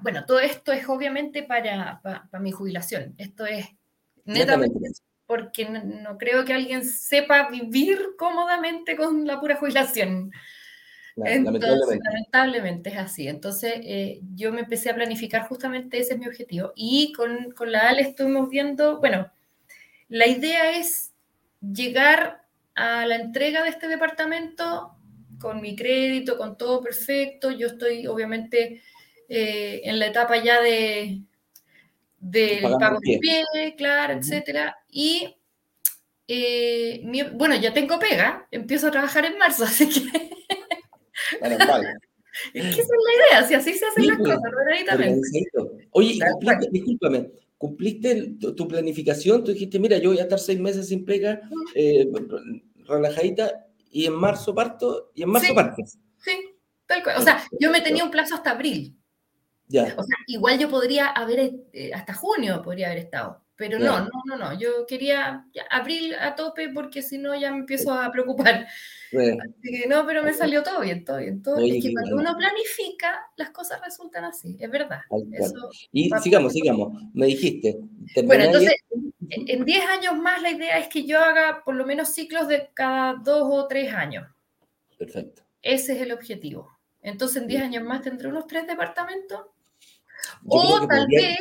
bueno, 0.01 0.25
todo 0.27 0.41
esto 0.41 0.73
es 0.73 0.89
obviamente 0.89 1.43
para, 1.43 2.01
para, 2.03 2.41
mi 2.41 2.51
jubilación. 2.51 3.15
Esto 3.19 3.47
es 3.47 3.67
netamente, 4.25 4.91
porque 5.27 5.69
no, 5.69 6.19
creo 6.19 6.45
que 6.45 6.53
alguien 6.53 6.85
sepa 6.85 7.49
vivir 7.49 7.99
cómodamente 8.19 8.97
con 8.97 9.27
la 9.27 9.41
pura 9.41 9.57
jubilación. 9.57 10.31
Entonces, 11.17 11.99
lamentablemente. 12.03 12.91
es 12.91 12.97
así. 12.97 13.29
Entonces, 13.29 13.75
eh, 13.83 14.21
yo 14.35 14.53
me 14.53 14.61
empecé 14.61 14.91
a 14.91 14.95
planificar 14.95 15.47
justamente 15.47 15.99
ese 15.99 16.15
es 16.15 16.19
mi 16.19 16.27
objetivo. 16.27 16.73
Y 16.75 17.13
con, 17.13 17.53
con 17.53 17.71
la 17.71 17.89
Ale 17.89 18.03
estuvimos 18.03 18.49
viendo, 18.49 18.99
bueno, 18.99 19.31
la 20.09 20.27
idea 20.27 20.79
es 20.79 21.13
llegar 21.61 22.42
a 22.75 23.07
la 23.07 23.17
entrega 23.17 23.63
de 23.63 23.71
este 23.71 23.89
departamento 23.89 24.93
con 25.39 25.61
mi 25.61 25.77
crédito, 25.77 26.39
con 26.39 26.57
todo 26.57 26.83
perfecto. 26.83 27.51
Yo 27.51 27.69
estoy 27.69 28.07
obviamente 28.07 28.83
eh, 29.29 29.81
en 29.85 29.99
la 29.99 30.07
etapa 30.07 30.43
ya 30.43 30.61
de 30.61 31.23
del 32.19 32.63
pago 32.79 32.99
de 33.01 33.19
pie, 33.19 33.75
claro, 33.77 34.15
etcétera. 34.15 34.79
Y 34.89 35.37
eh, 36.29 37.03
bueno, 37.35 37.57
ya 37.57 37.73
tengo 37.73 37.99
pega, 37.99 38.47
empiezo 38.51 38.89
a 38.89 38.93
trabajar 38.93 39.27
en 39.27 39.39
marzo, 39.39 39.65
así 39.67 39.89
que. 39.89 40.31
Vale. 41.41 41.59
Es 42.55 42.75
que 42.75 42.81
esa 42.81 42.81
es 42.81 42.89
la 42.89 43.37
idea, 43.37 43.47
si 43.47 43.55
así 43.55 43.75
se 43.75 43.85
hacen 43.85 44.07
las 44.07 44.17
pues, 44.17 44.35
cosas, 44.35 44.51
Oye, 45.91 46.19
discúlpame, 46.71 47.31
cumpliste 47.63 48.39
tu, 48.41 48.67
planificación, 48.67 49.45
tú 49.45 49.53
dijiste, 49.53 49.79
mira, 49.79 49.97
yo 49.97 50.09
voy 50.11 50.19
a 50.19 50.23
estar 50.23 50.41
seis 50.41 50.59
meses 50.59 50.89
sin 50.89 51.05
pega, 51.05 51.43
eh, 51.77 52.11
relajadita, 52.89 53.69
y 53.93 54.05
en 54.05 54.15
marzo 54.15 54.53
parto, 54.53 55.13
y 55.15 55.23
en 55.23 55.29
marzo 55.29 55.47
sí, 55.47 55.55
partes. 55.55 55.99
Sí, 56.19 56.33
tal 56.87 57.05
cual. 57.05 57.19
O 57.19 57.23
sea, 57.23 57.41
yo 57.61 57.71
me 57.71 57.81
tenía 57.81 58.03
un 58.03 58.11
plazo 58.11 58.35
hasta 58.35 58.51
abril. 58.51 58.97
Ya. 59.69 59.95
O 59.97 60.03
sea, 60.03 60.17
igual 60.27 60.59
yo 60.59 60.69
podría 60.69 61.07
haber, 61.07 61.53
eh, 61.73 61.93
hasta 61.95 62.15
junio 62.15 62.63
podría 62.63 62.89
haber 62.89 62.99
estado. 62.99 63.42
Pero 63.63 63.79
no, 63.79 64.01
no, 64.01 64.11
no, 64.25 64.37
no. 64.37 64.59
Yo 64.59 64.85
quería 64.89 65.47
abril 65.71 66.17
a 66.19 66.35
tope 66.35 66.69
porque 66.71 67.01
si 67.01 67.17
no 67.17 67.33
ya 67.39 67.53
me 67.53 67.59
empiezo 67.59 67.93
a 67.93 68.11
preocupar. 68.11 68.67
Así 69.13 69.71
que 69.71 69.87
no, 69.89 70.05
pero 70.05 70.25
me 70.25 70.35
salió 70.35 70.65
todo 70.65 70.81
bien, 70.81 71.05
todo 71.05 71.19
bien. 71.19 71.41
Todo. 71.41 71.61
es 71.61 71.81
que 71.81 71.93
cuando 71.93 72.17
uno 72.17 72.37
planifica, 72.37 73.31
las 73.37 73.51
cosas 73.51 73.81
resultan 73.85 74.25
así, 74.25 74.57
es 74.59 74.71
verdad. 74.71 75.03
y 75.93 76.11
sigamos, 76.23 76.53
sigamos. 76.53 77.01
Me 77.15 77.27
dijiste. 77.27 77.79
Bueno, 78.25 78.45
entonces, 78.45 78.75
en 79.29 79.65
10 79.65 79.85
años 79.85 80.17
más 80.17 80.43
la 80.43 80.51
idea 80.51 80.79
es 80.79 80.89
que 80.89 81.05
yo 81.05 81.21
haga 81.21 81.63
por 81.65 81.77
lo 81.77 81.87
menos 81.87 82.09
ciclos 82.09 82.49
de 82.49 82.71
cada 82.75 83.15
dos 83.15 83.49
o 83.49 83.69
tres 83.69 83.93
años. 83.93 84.27
Perfecto. 84.99 85.43
Ese 85.61 85.93
es 85.93 86.01
el 86.01 86.11
objetivo. 86.11 86.79
Entonces, 87.01 87.43
en 87.43 87.49
10 87.49 87.63
años 87.63 87.85
más 87.85 88.03
tendré 88.03 88.29
unos 88.29 88.47
tres 88.49 88.67
departamentos. 88.67 89.43
o 90.47 90.87
tal 90.89 91.07
vez 91.07 91.39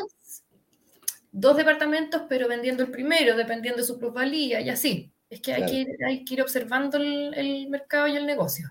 dos 1.32 1.58
departamentos, 1.58 2.24
pero 2.28 2.48
vendiendo 2.48 2.84
el 2.84 2.92
primero, 2.92 3.38
dependiendo 3.38 3.82
de 3.82 3.88
su 3.88 3.98
plusvalía 3.98 4.62
y 4.62 4.70
así. 4.70 5.12
Es 5.30 5.40
que, 5.40 5.54
hay, 5.54 5.66
que 5.66 5.88
hay, 6.06 6.26
que 6.26 6.34
ir 6.34 6.42
observando 6.42 6.98
el, 6.98 7.70
mercado 7.70 8.08
y 8.08 8.18
el 8.18 8.26
negocio. 8.26 8.70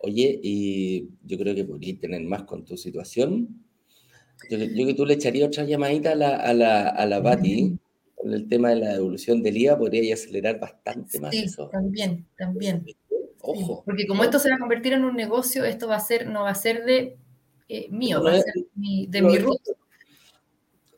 Oye, 0.00 0.38
y 0.42 1.08
yo 1.22 1.38
creo 1.38 1.54
que 1.54 1.64
podrías 1.64 1.98
tener 1.98 2.20
más 2.22 2.42
con 2.42 2.62
tu 2.64 2.76
situación. 2.76 3.64
Yo, 4.50 4.58
yo 4.58 4.86
que 4.86 4.92
tú 4.92 5.06
le 5.06 5.14
echaría 5.14 5.46
otra 5.46 5.64
llamadita 5.64 6.12
a 6.12 6.14
la, 6.14 6.36
a 6.36 6.52
la, 6.52 6.88
a 6.88 7.06
la 7.06 7.20
Bati 7.20 7.78
con 8.14 8.32
el 8.32 8.48
tema 8.48 8.70
de 8.70 8.76
la 8.76 8.94
evolución 8.94 9.42
del 9.42 9.56
IVA, 9.56 9.78
podría 9.78 10.14
acelerar 10.14 10.60
bastante 10.60 11.18
más 11.20 11.34
sí, 11.34 11.46
También, 11.70 12.26
también. 12.36 12.84
Ojo. 13.40 13.82
porque 13.84 14.06
como 14.06 14.24
esto 14.24 14.38
se 14.38 14.48
va 14.48 14.56
a 14.56 14.58
convertir 14.58 14.94
en 14.94 15.04
un 15.04 15.14
negocio, 15.14 15.64
esto 15.64 15.88
va 15.88 15.96
a 15.96 16.00
ser, 16.00 16.26
no 16.26 16.44
va 16.44 16.50
a 16.50 16.54
ser 16.54 16.84
de 16.84 17.18
eh, 17.68 17.88
mío, 17.90 18.22
va 18.22 18.32
a 18.32 18.40
ser 18.40 18.54
de 18.74 19.22
mi 19.22 19.38
ruta. 19.38 19.72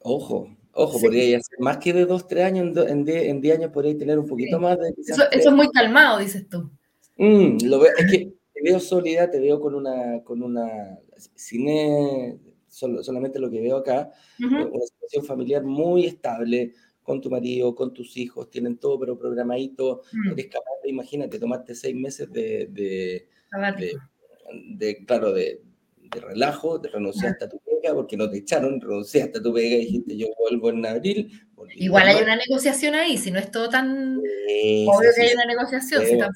Ojo, 0.00 0.56
Ojo, 0.78 1.00
podría 1.00 1.40
ser 1.40 1.58
más 1.58 1.78
que 1.78 1.92
de 1.94 2.04
dos, 2.04 2.28
tres 2.28 2.44
años, 2.44 2.76
en 2.76 3.04
10 3.04 3.58
años 3.58 3.70
podría 3.72 3.96
tener 3.96 4.18
un 4.18 4.26
poquito 4.26 4.60
más 4.60 4.78
de... 4.78 4.94
Eso, 5.06 5.22
es 5.30 5.50
muy 5.50 5.70
calmado, 5.70 6.18
dices 6.18 6.46
tú. 6.48 6.70
Mm, 7.16 7.64
lo 7.64 7.80
veo, 7.80 7.92
es 7.96 8.10
que 8.10 8.32
te 8.52 8.62
veo 8.62 8.78
sólida, 8.78 9.30
te 9.30 9.40
veo 9.40 9.58
con 9.58 9.74
una, 9.74 10.22
con 10.22 10.42
una 10.42 10.98
cine, 11.34 12.38
solamente 12.68 13.38
lo 13.38 13.50
que 13.50 13.62
veo 13.62 13.78
acá, 13.78 14.10
eh, 14.38 14.44
una 14.44 14.84
situación 14.84 15.24
familiar 15.24 15.64
muy 15.64 16.04
estable, 16.04 16.74
con 17.02 17.20
tu 17.22 17.30
marido, 17.30 17.74
con 17.74 17.94
tus 17.94 18.16
hijos, 18.16 18.50
tienen 18.50 18.76
todo 18.76 18.98
pero 18.98 19.16
programadito, 19.16 20.02
mm. 20.12 20.32
eres 20.32 20.46
capaz 20.48 20.74
de, 20.82 20.90
imagínate, 20.90 21.38
tomaste 21.38 21.74
seis 21.74 21.94
meses 21.94 22.30
de, 22.30 22.66
de, 22.70 23.28
de 24.68 25.04
claro, 25.06 25.32
de, 25.32 25.62
de 26.10 26.20
relajo, 26.20 26.80
te 26.80 26.88
renunciaste 26.88 27.44
a 27.44 27.48
tu 27.48 27.58
pega 27.60 27.94
porque 27.94 28.16
no 28.16 28.30
te 28.30 28.38
echaron, 28.38 28.80
renunciaste 28.80 29.38
a 29.38 29.42
tu 29.42 29.52
pega 29.52 29.76
y 29.76 29.80
dijiste 29.80 30.16
yo 30.16 30.26
vuelvo 30.38 30.70
en 30.70 30.86
abril. 30.86 31.30
Igual 31.74 32.08
hay 32.08 32.22
una 32.22 32.36
negociación 32.36 32.94
ahí, 32.94 33.18
si 33.18 33.30
no 33.30 33.38
es 33.38 33.50
todo 33.50 33.68
tan 33.68 34.18
obvio 34.18 35.10
que 35.14 35.22
hay 35.22 35.34
una 35.34 35.46
negociación, 35.46 36.04
si 36.04 36.18
tan, 36.18 36.30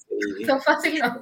tan, 0.46 0.60
fácil 0.62 0.98
no. 0.98 1.20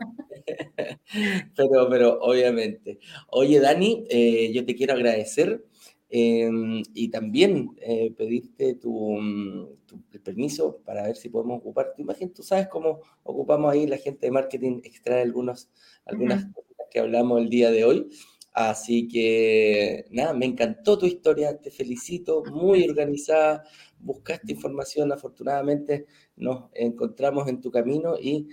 pero, 1.57 1.89
pero 1.89 2.19
obviamente. 2.21 2.99
Oye, 3.29 3.61
Dani, 3.61 4.05
eh, 4.09 4.53
yo 4.53 4.65
te 4.65 4.75
quiero 4.75 4.95
agradecer 4.95 5.65
em, 6.11 6.83
y 6.95 7.09
también 7.09 7.71
eh, 7.81 8.13
pedirte 8.17 8.75
tu, 8.75 9.77
tu, 9.87 10.01
permiso 10.23 10.81
para 10.85 11.05
ver 11.05 11.17
si 11.17 11.29
podemos 11.29 11.59
ocupar 11.59 11.93
tu 11.95 12.03
imagen. 12.03 12.33
Tú 12.33 12.43
sabes 12.43 12.69
cómo 12.69 13.01
ocupamos 13.23 13.73
ahí 13.73 13.87
la 13.87 13.99
gente 13.99 14.27
de 14.27 14.33
marketing, 14.33 14.81
extrae 14.85 15.23
algunos, 15.23 15.69
algunas 16.05 16.45
cosas 16.47 16.87
que 16.91 17.01
hablamos 17.01 17.41
el 17.41 17.49
día 17.49 17.71
de 17.71 17.85
hoy. 17.85 18.11
Así 18.59 19.07
que, 19.07 20.07
nada, 20.11 20.35
me 20.35 20.45
encantó 20.45 20.99
tu 20.99 21.07
historia, 21.07 21.57
te 21.61 21.71
felicito, 21.71 22.43
muy 22.51 22.89
organizada, 22.89 23.63
buscaste 24.01 24.51
información, 24.51 25.13
afortunadamente 25.13 26.07
nos 26.35 26.65
encontramos 26.75 27.47
en 27.47 27.61
tu 27.61 27.71
camino 27.71 28.17
y 28.21 28.49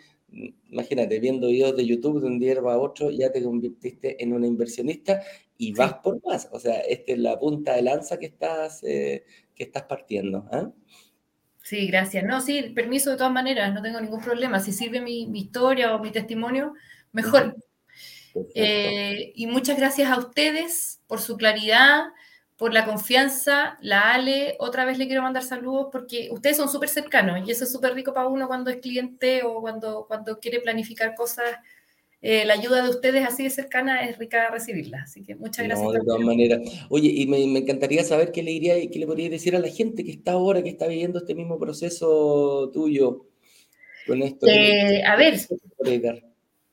imagínate, 0.69 1.19
viendo 1.19 1.47
videos 1.47 1.75
de 1.75 1.87
YouTube 1.87 2.21
de 2.21 2.27
un 2.27 2.37
día 2.37 2.53
a 2.53 2.77
otro, 2.77 3.09
ya 3.09 3.31
te 3.31 3.41
convirtiste 3.41 4.21
en 4.23 4.33
una 4.33 4.45
inversionista 4.45 5.23
y 5.57 5.73
vas 5.73 5.95
por 5.95 6.21
más. 6.23 6.49
O 6.51 6.59
sea, 6.59 6.81
esta 6.81 7.13
es 7.13 7.17
la 7.17 7.39
punta 7.39 7.73
de 7.73 7.81
lanza 7.81 8.19
que 8.19 8.27
estás, 8.27 8.83
eh, 8.83 9.25
que 9.55 9.63
estás 9.63 9.85
partiendo. 9.85 10.47
¿ah? 10.51 10.71
Sí, 11.63 11.87
gracias. 11.87 12.23
No, 12.25 12.41
sí, 12.41 12.61
permiso 12.75 13.09
de 13.09 13.17
todas 13.17 13.33
maneras, 13.33 13.73
no 13.73 13.81
tengo 13.81 13.99
ningún 13.99 14.21
problema. 14.21 14.59
Si 14.59 14.71
sirve 14.71 15.01
mi, 15.01 15.25
mi 15.25 15.39
historia 15.39 15.95
o 15.95 15.99
mi 15.99 16.11
testimonio, 16.11 16.73
mejor. 17.11 17.55
Eh, 18.53 19.31
y 19.35 19.47
muchas 19.47 19.77
gracias 19.77 20.09
a 20.09 20.17
ustedes 20.17 20.99
por 21.07 21.21
su 21.21 21.37
claridad, 21.37 22.05
por 22.57 22.73
la 22.73 22.85
confianza. 22.85 23.77
La 23.81 24.13
Ale, 24.13 24.55
otra 24.59 24.85
vez 24.85 24.97
le 24.97 25.07
quiero 25.07 25.21
mandar 25.21 25.43
saludos 25.43 25.87
porque 25.91 26.29
ustedes 26.31 26.57
son 26.57 26.69
súper 26.69 26.89
cercanos 26.89 27.47
y 27.47 27.51
eso 27.51 27.63
es 27.63 27.71
súper 27.71 27.93
rico 27.93 28.13
para 28.13 28.27
uno 28.27 28.47
cuando 28.47 28.69
es 28.69 28.77
cliente 28.77 29.43
o 29.43 29.61
cuando, 29.61 30.05
cuando 30.07 30.39
quiere 30.39 30.59
planificar 30.59 31.15
cosas. 31.15 31.45
Eh, 32.21 32.43
la 32.43 32.55
ayuda 32.55 32.81
de 32.81 32.89
ustedes 32.89 33.23
así 33.23 33.43
de 33.43 33.51
cercana 33.51 34.01
es 34.01 34.17
rica 34.17 34.49
recibirla. 34.49 35.03
Así 35.03 35.21
que 35.21 35.35
muchas 35.35 35.65
gracias. 35.67 35.91
de 35.93 35.99
todas 35.99 36.21
maneras. 36.21 36.61
Oye, 36.89 37.09
y 37.09 37.27
me, 37.27 37.45
me, 37.45 37.59
encantaría 37.59 38.03
saber 38.03 38.31
qué 38.31 38.41
le 38.41 38.51
diría 38.51 38.79
y 38.79 38.89
qué 38.89 38.97
le 38.97 39.05
podría 39.05 39.29
decir 39.29 39.55
a 39.55 39.59
la 39.59 39.69
gente 39.69 40.03
que 40.03 40.11
está 40.11 40.31
ahora, 40.31 40.63
que 40.63 40.69
está 40.69 40.87
viviendo 40.87 41.19
este 41.19 41.35
mismo 41.35 41.59
proceso 41.59 42.71
tuyo 42.73 43.27
con 44.07 44.21
esto. 44.23 44.47
Eh, 44.47 45.03
a 45.03 45.15
ver, 45.15 45.39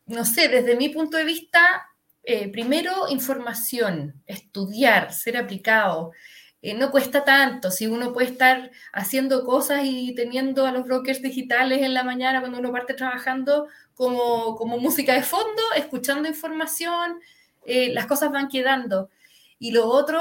no 0.06 0.24
sé, 0.24 0.48
desde 0.48 0.76
mi 0.76 0.88
punto 0.88 1.16
de 1.16 1.24
vista, 1.24 1.88
eh, 2.22 2.48
primero 2.48 3.08
información, 3.08 4.22
estudiar, 4.26 5.12
ser 5.12 5.36
aplicado. 5.36 6.12
Eh, 6.60 6.74
no 6.74 6.90
cuesta 6.92 7.24
tanto, 7.24 7.70
si 7.70 7.88
uno 7.88 8.12
puede 8.12 8.28
estar 8.28 8.70
haciendo 8.92 9.44
cosas 9.44 9.82
y 9.84 10.14
teniendo 10.14 10.64
a 10.64 10.72
los 10.72 10.84
brokers 10.84 11.20
digitales 11.20 11.82
en 11.82 11.92
la 11.92 12.04
mañana 12.04 12.40
cuando 12.40 12.58
uno 12.60 12.70
parte 12.70 12.94
trabajando 12.94 13.66
como, 13.94 14.54
como 14.54 14.78
música 14.78 15.14
de 15.14 15.22
fondo, 15.24 15.62
escuchando 15.76 16.28
información, 16.28 17.20
eh, 17.66 17.92
las 17.92 18.06
cosas 18.06 18.30
van 18.30 18.48
quedando. 18.48 19.10
Y 19.58 19.72
lo 19.72 19.88
otro, 19.88 20.20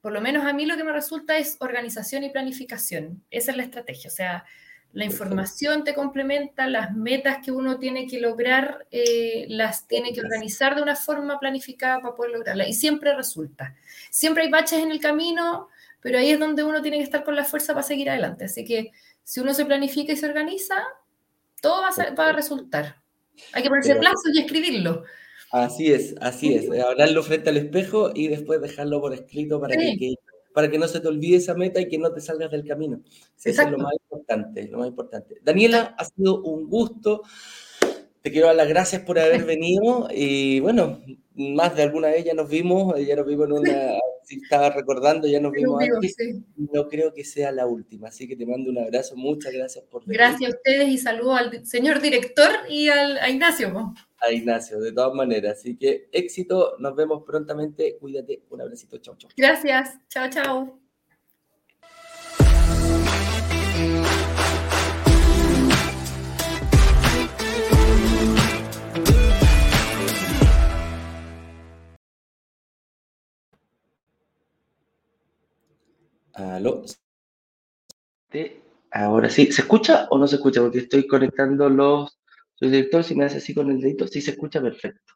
por 0.00 0.12
lo 0.12 0.20
menos 0.22 0.46
a 0.46 0.52
mí 0.54 0.64
lo 0.64 0.76
que 0.76 0.84
me 0.84 0.92
resulta 0.92 1.36
es 1.36 1.56
organización 1.60 2.24
y 2.24 2.30
planificación. 2.30 3.22
Esa 3.30 3.50
es 3.50 3.56
la 3.56 3.64
estrategia. 3.64 4.08
O 4.08 4.14
sea, 4.14 4.44
la 4.92 5.04
información 5.04 5.84
te 5.84 5.94
complementa, 5.94 6.66
las 6.66 6.94
metas 6.94 7.38
que 7.44 7.52
uno 7.52 7.78
tiene 7.78 8.06
que 8.06 8.18
lograr, 8.18 8.86
eh, 8.90 9.46
las 9.48 9.86
tiene 9.86 10.12
que 10.12 10.20
organizar 10.20 10.74
de 10.74 10.82
una 10.82 10.96
forma 10.96 11.38
planificada 11.38 12.00
para 12.00 12.14
poder 12.14 12.32
lograrla. 12.32 12.66
Y 12.66 12.72
siempre 12.72 13.14
resulta. 13.14 13.76
Siempre 14.10 14.44
hay 14.44 14.50
baches 14.50 14.80
en 14.80 14.90
el 14.90 15.00
camino, 15.00 15.68
pero 16.00 16.18
ahí 16.18 16.30
es 16.30 16.40
donde 16.40 16.64
uno 16.64 16.82
tiene 16.82 16.98
que 16.98 17.04
estar 17.04 17.22
con 17.22 17.36
la 17.36 17.44
fuerza 17.44 17.72
para 17.72 17.84
seguir 17.84 18.10
adelante. 18.10 18.46
Así 18.46 18.64
que 18.64 18.90
si 19.22 19.40
uno 19.40 19.54
se 19.54 19.64
planifica 19.64 20.12
y 20.12 20.16
se 20.16 20.26
organiza, 20.26 20.82
todo 21.60 21.82
va 21.82 21.88
a, 21.88 22.14
va 22.14 22.28
a 22.30 22.32
resultar. 22.32 22.96
Hay 23.52 23.62
que 23.62 23.68
ponerse 23.68 23.94
plazos 23.94 24.34
y 24.34 24.40
escribirlo. 24.40 25.04
Así 25.52 25.92
es, 25.92 26.14
así 26.20 26.54
es. 26.54 26.68
Hablarlo 26.80 27.22
frente 27.22 27.50
al 27.50 27.56
espejo 27.56 28.12
y 28.14 28.28
después 28.28 28.60
dejarlo 28.60 29.00
por 29.00 29.14
escrito 29.14 29.60
para 29.60 29.76
que 29.76 30.14
para 30.52 30.70
que 30.70 30.78
no 30.78 30.88
se 30.88 31.00
te 31.00 31.08
olvide 31.08 31.36
esa 31.36 31.54
meta 31.54 31.80
y 31.80 31.88
que 31.88 31.98
no 31.98 32.12
te 32.12 32.20
salgas 32.20 32.50
del 32.50 32.64
camino. 32.64 33.00
Eso 33.42 33.62
es 33.62 33.70
lo 33.70 33.78
más 33.78 33.92
importante, 33.92 34.68
lo 34.68 34.78
más 34.78 34.88
importante. 34.88 35.36
Daniela, 35.42 35.94
ha 35.98 36.04
sido 36.04 36.42
un 36.42 36.68
gusto. 36.68 37.22
Te 38.22 38.30
quiero 38.30 38.48
dar 38.48 38.56
las 38.56 38.68
gracias 38.68 39.02
por 39.02 39.18
haber 39.18 39.44
venido 39.46 40.08
y 40.10 40.60
bueno, 40.60 41.00
más 41.34 41.74
de 41.74 41.82
alguna 41.82 42.08
vez 42.08 42.24
ya 42.24 42.34
nos 42.34 42.48
vimos, 42.48 42.94
ya 43.06 43.16
nos 43.16 43.26
vimos 43.26 43.46
en 43.46 43.52
una, 43.52 43.92
si 44.24 44.36
estaba 44.36 44.70
recordando, 44.70 45.26
ya 45.26 45.40
nos 45.40 45.52
vimos 45.52 45.82
antes. 45.82 46.16
No 46.56 46.88
creo 46.88 47.14
que 47.14 47.24
sea 47.24 47.50
la 47.50 47.66
última, 47.66 48.08
así 48.08 48.28
que 48.28 48.36
te 48.36 48.44
mando 48.44 48.70
un 48.70 48.78
abrazo, 48.78 49.16
muchas 49.16 49.52
gracias 49.52 49.84
por 49.84 50.04
venir. 50.04 50.18
Gracias 50.18 50.52
a 50.52 50.56
ustedes 50.56 50.88
y 50.88 50.98
saludo 50.98 51.34
al 51.34 51.66
señor 51.66 52.02
director 52.02 52.50
y 52.68 52.88
al, 52.88 53.16
a 53.18 53.30
Ignacio 53.30 53.94
a 54.20 54.32
Ignacio, 54.32 54.80
de 54.80 54.92
todas 54.92 55.14
maneras. 55.14 55.58
Así 55.58 55.76
que 55.76 56.08
éxito, 56.12 56.76
nos 56.78 56.94
vemos 56.94 57.22
prontamente. 57.24 57.96
Cuídate, 57.98 58.44
un 58.50 58.60
abracito, 58.60 58.98
chao, 58.98 59.16
chao. 59.16 59.30
Gracias, 59.36 59.98
chao, 60.08 60.28
chao. 60.30 60.80
Aló. 76.34 76.84
Ahora 78.92 79.30
sí, 79.30 79.52
¿se 79.52 79.62
escucha 79.62 80.08
o 80.10 80.18
no 80.18 80.26
se 80.26 80.36
escucha? 80.36 80.60
Porque 80.60 80.78
estoy 80.78 81.06
conectando 81.06 81.68
los 81.68 82.19
soy 82.60 82.70
director, 82.70 83.02
si 83.02 83.14
me 83.14 83.24
hace 83.24 83.38
así 83.38 83.54
con 83.54 83.70
el 83.70 83.80
dedito, 83.80 84.06
sí 84.06 84.20
se 84.20 84.32
escucha 84.32 84.60
perfecto. 84.60 85.14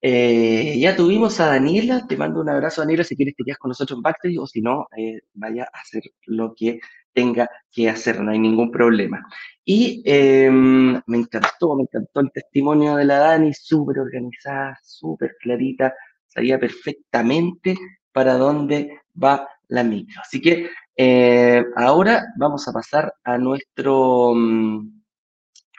Eh, 0.00 0.78
ya 0.78 0.96
tuvimos 0.96 1.38
a 1.40 1.46
Daniela, 1.46 2.06
te 2.06 2.16
mando 2.16 2.40
un 2.40 2.48
abrazo 2.48 2.80
Daniela, 2.80 3.04
si 3.04 3.16
quieres 3.16 3.34
te 3.36 3.44
quedas 3.44 3.58
con 3.58 3.70
nosotros 3.70 3.98
en 3.98 4.02
backstage 4.02 4.38
o 4.38 4.46
si 4.46 4.62
no, 4.62 4.86
eh, 4.96 5.20
vaya 5.34 5.64
a 5.64 5.80
hacer 5.80 6.02
lo 6.24 6.54
que 6.54 6.80
tenga 7.12 7.48
que 7.70 7.90
hacer, 7.90 8.20
no 8.20 8.30
hay 8.30 8.38
ningún 8.38 8.70
problema. 8.70 9.26
Y 9.64 10.02
em, 10.06 11.00
me 11.06 11.18
encantó, 11.18 11.76
me 11.76 11.82
encantó 11.82 12.20
el 12.20 12.30
testimonio 12.32 12.96
de 12.96 13.04
la 13.04 13.18
Dani, 13.18 13.52
súper 13.52 13.98
organizada, 13.98 14.78
súper 14.82 15.36
clarita, 15.40 15.94
sabía 16.26 16.58
perfectamente 16.58 17.76
para 18.12 18.34
dónde 18.34 19.00
va 19.22 19.48
la 19.68 19.82
micro. 19.82 20.20
Así 20.22 20.40
que 20.40 20.70
eh, 20.96 21.64
ahora 21.76 22.26
vamos 22.38 22.66
a 22.68 22.72
pasar 22.72 23.12
a 23.24 23.36
nuestro, 23.36 24.34
mm, 24.34 24.95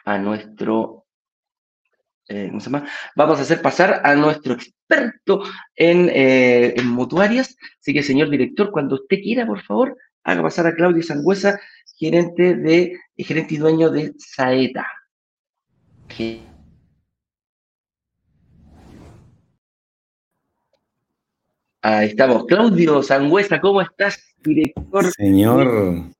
a 0.08 0.18
nuestro 0.18 1.04
eh, 2.28 2.48
¿cómo 2.48 2.60
se 2.60 2.70
llama? 2.70 2.86
Vamos 3.16 3.38
a 3.38 3.42
hacer 3.42 3.62
pasar 3.62 4.02
a 4.04 4.14
nuestro 4.14 4.52
experto 4.52 5.42
eh, 5.74 6.74
en, 6.76 6.86
mutuarias. 6.86 7.56
Así 7.80 7.94
que, 7.94 8.02
señor 8.02 8.28
director, 8.28 8.70
cuando 8.70 8.96
usted 8.96 9.18
quiera, 9.22 9.46
por 9.46 9.62
favor, 9.62 9.96
haga 10.24 10.42
pasar 10.42 10.66
a 10.66 10.74
Claudio 10.74 11.02
Sangüesa, 11.02 11.58
gerente, 11.96 12.54
de, 12.54 12.98
gerente 13.16 13.54
y 13.54 13.58
dueño 13.58 13.90
de 13.90 14.12
Saeta. 14.18 14.86
Ahí 21.80 22.08
estamos. 22.08 22.44
Claudio 22.44 23.02
Sangüesa, 23.02 23.58
¿cómo 23.58 23.80
estás, 23.80 24.22
director? 24.42 25.10
Señor. 25.12 26.12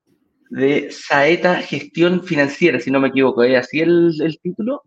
De 0.49 0.89
Saeta 0.91 1.55
Gestión 1.61 2.23
Financiera, 2.23 2.79
si 2.79 2.91
no 2.91 2.99
me 2.99 3.09
equivoco. 3.09 3.43
¿Es 3.43 3.57
así 3.57 3.79
el, 3.79 4.13
el 4.21 4.39
título? 4.39 4.83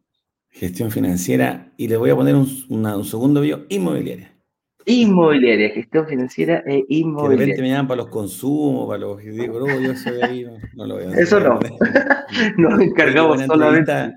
Gestión 0.54 0.90
financiera, 0.90 1.72
y 1.78 1.88
le 1.88 1.96
voy 1.96 2.10
a 2.10 2.14
poner 2.14 2.34
un, 2.34 3.04
segundo 3.04 3.40
video, 3.40 3.64
inmobiliaria. 3.70 4.36
Inmobiliaria, 4.84 5.70
gestión 5.70 6.06
financiera 6.06 6.62
e 6.66 6.84
inmobiliaria. 6.88 7.38
de 7.38 7.44
repente 7.46 7.62
me 7.62 7.68
llaman 7.70 7.88
para 7.88 8.02
los 8.02 8.08
consumos, 8.10 8.86
para 8.86 8.98
los. 8.98 9.18
Digo, 9.18 9.60
no, 9.60 9.80
yo 9.80 9.96
soy 9.96 10.20
ahí, 10.20 10.46
no, 10.74 10.86
lo 10.86 10.96
veo. 10.96 11.10
Eso 11.14 11.40
no. 11.40 11.58
Nos 12.58 12.80
encargamos 12.80 13.40
solamente. 13.40 14.12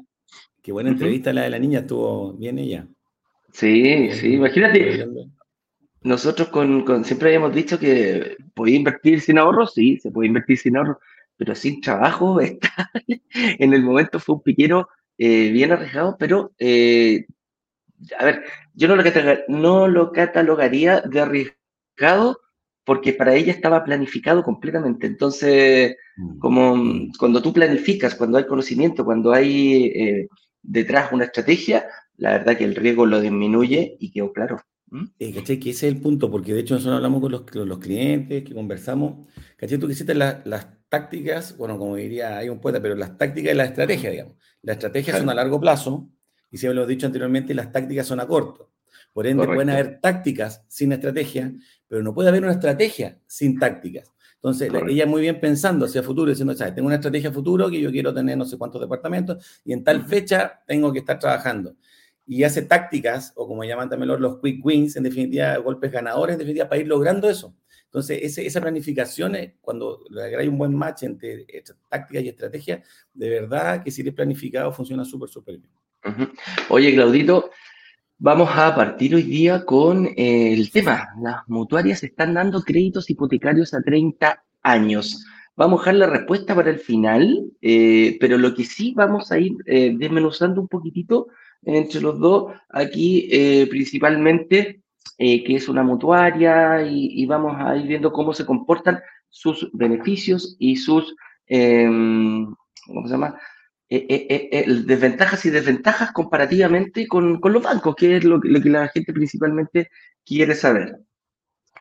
Qué 0.61 0.73
buena 0.73 0.89
entrevista 0.89 1.31
la 1.31 1.43
de 1.43 1.51
la 1.51 1.59
niña, 1.59 1.79
estuvo 1.79 2.33
bien 2.33 2.59
ella. 2.59 2.85
Sí, 3.53 4.11
sí, 4.11 4.33
imagínate. 4.33 5.07
Nosotros 6.01 6.49
con, 6.49 7.05
siempre 7.05 7.29
habíamos 7.29 7.55
dicho 7.55 7.79
que 7.79 8.35
podía 8.53 8.75
invertir 8.75 9.21
sin 9.21 9.37
ahorro, 9.37 9.65
sí, 9.67 9.99
se 9.99 10.11
puede 10.11 10.27
invertir 10.27 10.57
sin 10.57 10.75
ahorro, 10.75 10.99
pero 11.37 11.55
sin 11.55 11.81
trabajo 11.81 12.39
estable. 12.41 13.21
En 13.33 13.73
el 13.73 13.83
momento 13.83 14.19
fue 14.19 14.35
un 14.35 14.43
piquero 14.43 14.89
eh, 15.17 15.49
bien 15.51 15.71
arriesgado, 15.71 16.17
pero, 16.17 16.53
eh, 16.59 17.25
a 18.17 18.25
ver, 18.25 18.43
yo 18.73 18.87
no 18.87 18.95
lo, 18.95 19.03
no 19.47 19.87
lo 19.87 20.11
catalogaría 20.11 21.01
de 21.01 21.21
arriesgado 21.21 22.39
porque 22.85 23.13
para 23.13 23.35
ella 23.35 23.51
estaba 23.51 23.83
planificado 23.83 24.43
completamente. 24.43 25.07
Entonces, 25.07 25.95
mm. 26.17 26.39
como 26.39 26.75
mm, 26.75 27.11
cuando 27.17 27.41
tú 27.41 27.51
planificas, 27.51 28.15
cuando 28.15 28.37
hay 28.37 28.45
conocimiento, 28.45 29.03
cuando 29.03 29.33
hay 29.33 29.85
eh, 29.85 30.27
detrás 30.61 31.11
una 31.11 31.25
estrategia, 31.25 31.87
la 32.17 32.31
verdad 32.31 32.57
que 32.57 32.63
el 32.63 32.75
riesgo 32.75 33.05
lo 33.05 33.19
disminuye 33.19 33.97
y 33.99 34.11
quedó 34.11 34.31
claro. 34.31 34.61
Eh, 35.19 35.33
¿Cachai? 35.33 35.59
Que 35.59 35.71
ese 35.71 35.87
es 35.87 35.93
el 35.93 35.99
punto, 35.99 36.29
porque 36.29 36.53
de 36.53 36.61
hecho 36.61 36.75
nosotros 36.75 36.97
hablamos 36.97 37.21
con 37.21 37.31
los, 37.31 37.43
los 37.53 37.79
clientes, 37.79 38.43
que 38.43 38.53
conversamos. 38.53 39.27
¿Cachai? 39.57 39.77
Tú 39.77 39.87
que 39.87 40.13
las 40.13 40.67
tácticas, 40.89 41.57
bueno, 41.57 41.77
como 41.77 41.95
diría, 41.95 42.37
hay 42.37 42.49
un 42.49 42.59
poeta, 42.59 42.81
pero 42.81 42.95
las 42.95 43.17
tácticas 43.17 43.53
y 43.53 43.55
la 43.55 43.65
estrategia, 43.65 44.09
digamos. 44.09 44.35
Las 44.61 44.77
estrategias 44.77 45.19
son 45.19 45.29
a 45.29 45.33
largo 45.33 45.59
plazo, 45.59 46.09
y 46.51 46.57
si 46.57 46.67
lo 46.67 46.83
he 46.83 46.87
dicho 46.87 47.05
anteriormente, 47.05 47.53
las 47.53 47.71
tácticas 47.71 48.07
son 48.07 48.19
a 48.19 48.27
corto. 48.27 48.71
Por 49.13 49.27
ende, 49.27 49.45
pueden 49.45 49.69
haber 49.69 49.99
tácticas 50.01 50.63
sin 50.67 50.91
estrategia, 50.91 51.53
pero 51.87 52.03
no 52.03 52.13
puede 52.13 52.29
haber 52.29 52.43
una 52.43 52.51
estrategia 52.51 53.19
sin 53.27 53.57
tácticas. 53.59 54.11
Entonces, 54.35 54.71
ella 54.87 55.05
muy 55.05 55.21
bien 55.21 55.39
pensando 55.39 55.85
hacia 55.85 56.03
futuro, 56.03 56.29
diciendo, 56.29 56.53
¿sabes? 56.53 56.75
Tengo 56.75 56.87
una 56.87 56.95
estrategia 56.95 57.31
futuro 57.31 57.69
que 57.69 57.79
yo 57.79 57.91
quiero 57.91 58.13
tener 58.13 58.37
no 58.37 58.45
sé 58.45 58.57
cuántos 58.57 58.79
departamentos 58.79 59.61
y 59.63 59.73
en 59.73 59.83
tal 59.83 60.05
fecha 60.05 60.61
tengo 60.67 60.93
que 60.93 60.99
estar 60.99 61.17
trabajando 61.17 61.75
y 62.27 62.43
hace 62.43 62.63
tácticas, 62.63 63.33
o 63.35 63.47
como 63.47 63.63
llaman 63.63 63.89
también 63.89 64.19
los 64.19 64.39
quick 64.39 64.65
wins, 64.65 64.95
en 64.95 65.03
definitiva, 65.03 65.55
golpes 65.57 65.91
ganadores, 65.91 66.33
en 66.33 66.39
definitiva, 66.39 66.67
para 66.67 66.81
ir 66.81 66.87
logrando 66.87 67.29
eso. 67.29 67.55
Entonces, 67.95 68.19
ese, 68.23 68.45
esa 68.45 68.59
planificación, 68.59 69.37
cuando 69.61 70.01
hay 70.37 70.49
un 70.49 70.57
buen 70.57 70.75
match 70.75 71.03
entre, 71.03 71.45
táctica 71.87 72.19
y 72.19 72.27
estrategia, 72.27 72.83
de 73.13 73.29
verdad 73.29 73.81
que 73.81 73.89
si 73.89 74.01
eres 74.01 74.13
planificado 74.13 74.73
funciona 74.73 75.05
súper, 75.05 75.29
súper 75.29 75.59
bien. 75.59 76.29
Oye, 76.67 76.93
Claudito, 76.93 77.51
vamos 78.17 78.49
a 78.51 78.75
partir 78.75 79.15
hoy 79.15 79.23
día 79.23 79.63
con 79.63 80.07
eh, 80.07 80.51
el 80.51 80.71
tema. 80.71 81.07
Las 81.21 81.47
mutuarias 81.47 82.03
están 82.03 82.33
dando 82.33 82.63
créditos 82.63 83.09
hipotecarios 83.09 83.73
a 83.73 83.81
30 83.81 84.43
años. 84.61 85.25
Vamos 85.55 85.79
a 85.79 85.83
dejar 85.83 85.95
la 85.95 86.07
respuesta 86.07 86.53
para 86.53 86.71
el 86.71 86.79
final, 86.79 87.49
eh, 87.61 88.17
pero 88.19 88.37
lo 88.37 88.53
que 88.53 88.65
sí 88.65 88.93
vamos 88.93 89.31
a 89.31 89.39
ir 89.39 89.53
eh, 89.67 89.95
desmenuzando 89.97 90.59
un 90.59 90.67
poquitito 90.67 91.27
entre 91.63 92.01
los 92.01 92.19
dos, 92.19 92.51
aquí 92.67 93.29
eh, 93.31 93.67
principalmente, 93.69 94.81
eh, 95.17 95.43
que 95.43 95.55
es 95.55 95.69
una 95.69 95.83
mutuaria, 95.83 96.81
y, 96.83 97.25
vamos 97.25 97.55
a 97.59 97.75
ir 97.77 97.87
viendo 97.87 98.11
cómo 98.11 98.33
se 98.33 98.45
comportan 98.45 98.99
sus 99.29 99.69
beneficios 99.73 100.55
y 100.59 100.75
sus, 100.77 101.15
em, 101.47 102.53
¿cómo 102.85 103.07
se 103.07 103.13
llama? 103.13 103.39
Eh, 103.89 104.65
desventajas 104.85 105.45
y 105.45 105.51
desventajas 105.51 106.11
comparativamente 106.11 107.07
con, 107.07 107.39
con, 107.39 107.53
los 107.53 107.63
bancos, 107.63 107.95
que 107.95 108.17
es 108.17 108.23
lo, 108.23 108.39
lo 108.43 108.61
que 108.61 108.69
la 108.69 108.87
gente 108.89 109.13
principalmente 109.13 109.89
quiere 110.25 110.55
saber. 110.55 110.99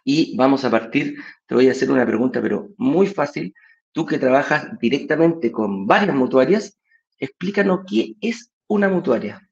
Y 0.04 0.36
vamos 0.36 0.64
a 0.64 0.70
partir, 0.70 1.16
te 1.46 1.54
voy 1.54 1.68
a 1.68 1.72
hacer 1.72 1.90
una 1.90 2.06
pregunta, 2.06 2.42
pero 2.42 2.68
muy 2.76 3.06
fácil. 3.06 3.54
Tú 3.92 4.04
que 4.04 4.18
trabajas 4.18 4.78
directamente 4.80 5.50
con 5.50 5.86
varias 5.86 6.14
mutuarias, 6.14 6.78
explícanos 7.18 7.80
qué 7.88 8.14
es 8.20 8.50
una 8.66 8.88
mutuaria. 8.88 9.48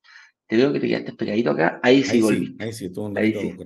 Te 0.46 0.56
veo 0.56 0.72
que 0.72 0.80
te 0.80 0.88
quedaste 0.88 1.12
pegadito 1.12 1.50
acá. 1.50 1.80
Ahí 1.82 2.02
sí 2.02 2.20
volví. 2.20 2.56
ahí 2.58 2.72
sí, 2.72 2.86
estuvo 2.86 3.06
un 3.06 3.16
ahí 3.16 3.32
sí. 3.32 3.56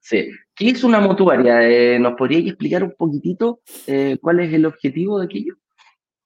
sí. 0.00 0.30
¿Qué 0.54 0.68
es 0.70 0.84
una 0.84 1.00
mutuaria? 1.00 1.68
Eh, 1.68 1.98
¿Nos 1.98 2.14
podrías 2.14 2.46
explicar 2.46 2.84
un 2.84 2.92
poquitito 2.92 3.60
eh, 3.86 4.18
cuál 4.20 4.40
es 4.40 4.52
el 4.52 4.66
objetivo 4.66 5.18
de 5.18 5.26
aquello? 5.26 5.56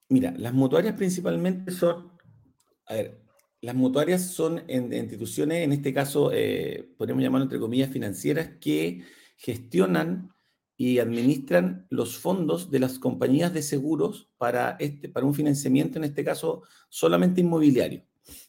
Mira, 0.09 0.33
las 0.37 0.53
mutuarias 0.53 0.95
principalmente 0.95 1.71
son, 1.71 2.11
a 2.85 2.93
ver, 2.95 3.21
las 3.61 3.75
mutuarias 3.75 4.23
son 4.23 4.63
en, 4.67 4.91
instituciones, 4.91 5.63
en 5.63 5.71
este 5.71 5.93
caso, 5.93 6.31
eh, 6.33 6.89
podemos 6.97 7.23
llamarlo 7.23 7.43
entre 7.43 7.59
comillas 7.59 7.91
financieras, 7.91 8.49
que 8.59 9.03
gestionan 9.37 10.31
y 10.75 10.97
administran 10.97 11.85
los 11.89 12.17
fondos 12.17 12.71
de 12.71 12.79
las 12.79 12.97
compañías 12.97 13.53
de 13.53 13.61
seguros 13.61 14.29
para, 14.37 14.77
este, 14.79 15.09
para 15.09 15.27
un 15.27 15.35
financiamiento, 15.35 15.99
en 15.99 16.05
este 16.05 16.23
caso, 16.23 16.63
solamente 16.89 17.41
inmobiliario. 17.41 18.03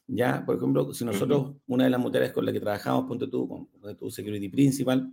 Ya, 0.07 0.45
por 0.45 0.57
ejemplo, 0.57 0.93
si 0.93 1.05
nosotros, 1.05 1.55
una 1.67 1.85
de 1.85 1.91
las 1.91 2.01
mutuarias 2.01 2.33
con 2.33 2.45
la 2.45 2.53
que 2.53 2.61
trabajamos, 2.61 3.07
ponte 3.07 3.29
tú, 3.29 3.49
con 3.49 3.97
tu 3.97 4.11
Security 4.11 4.49
Principal, 4.49 5.13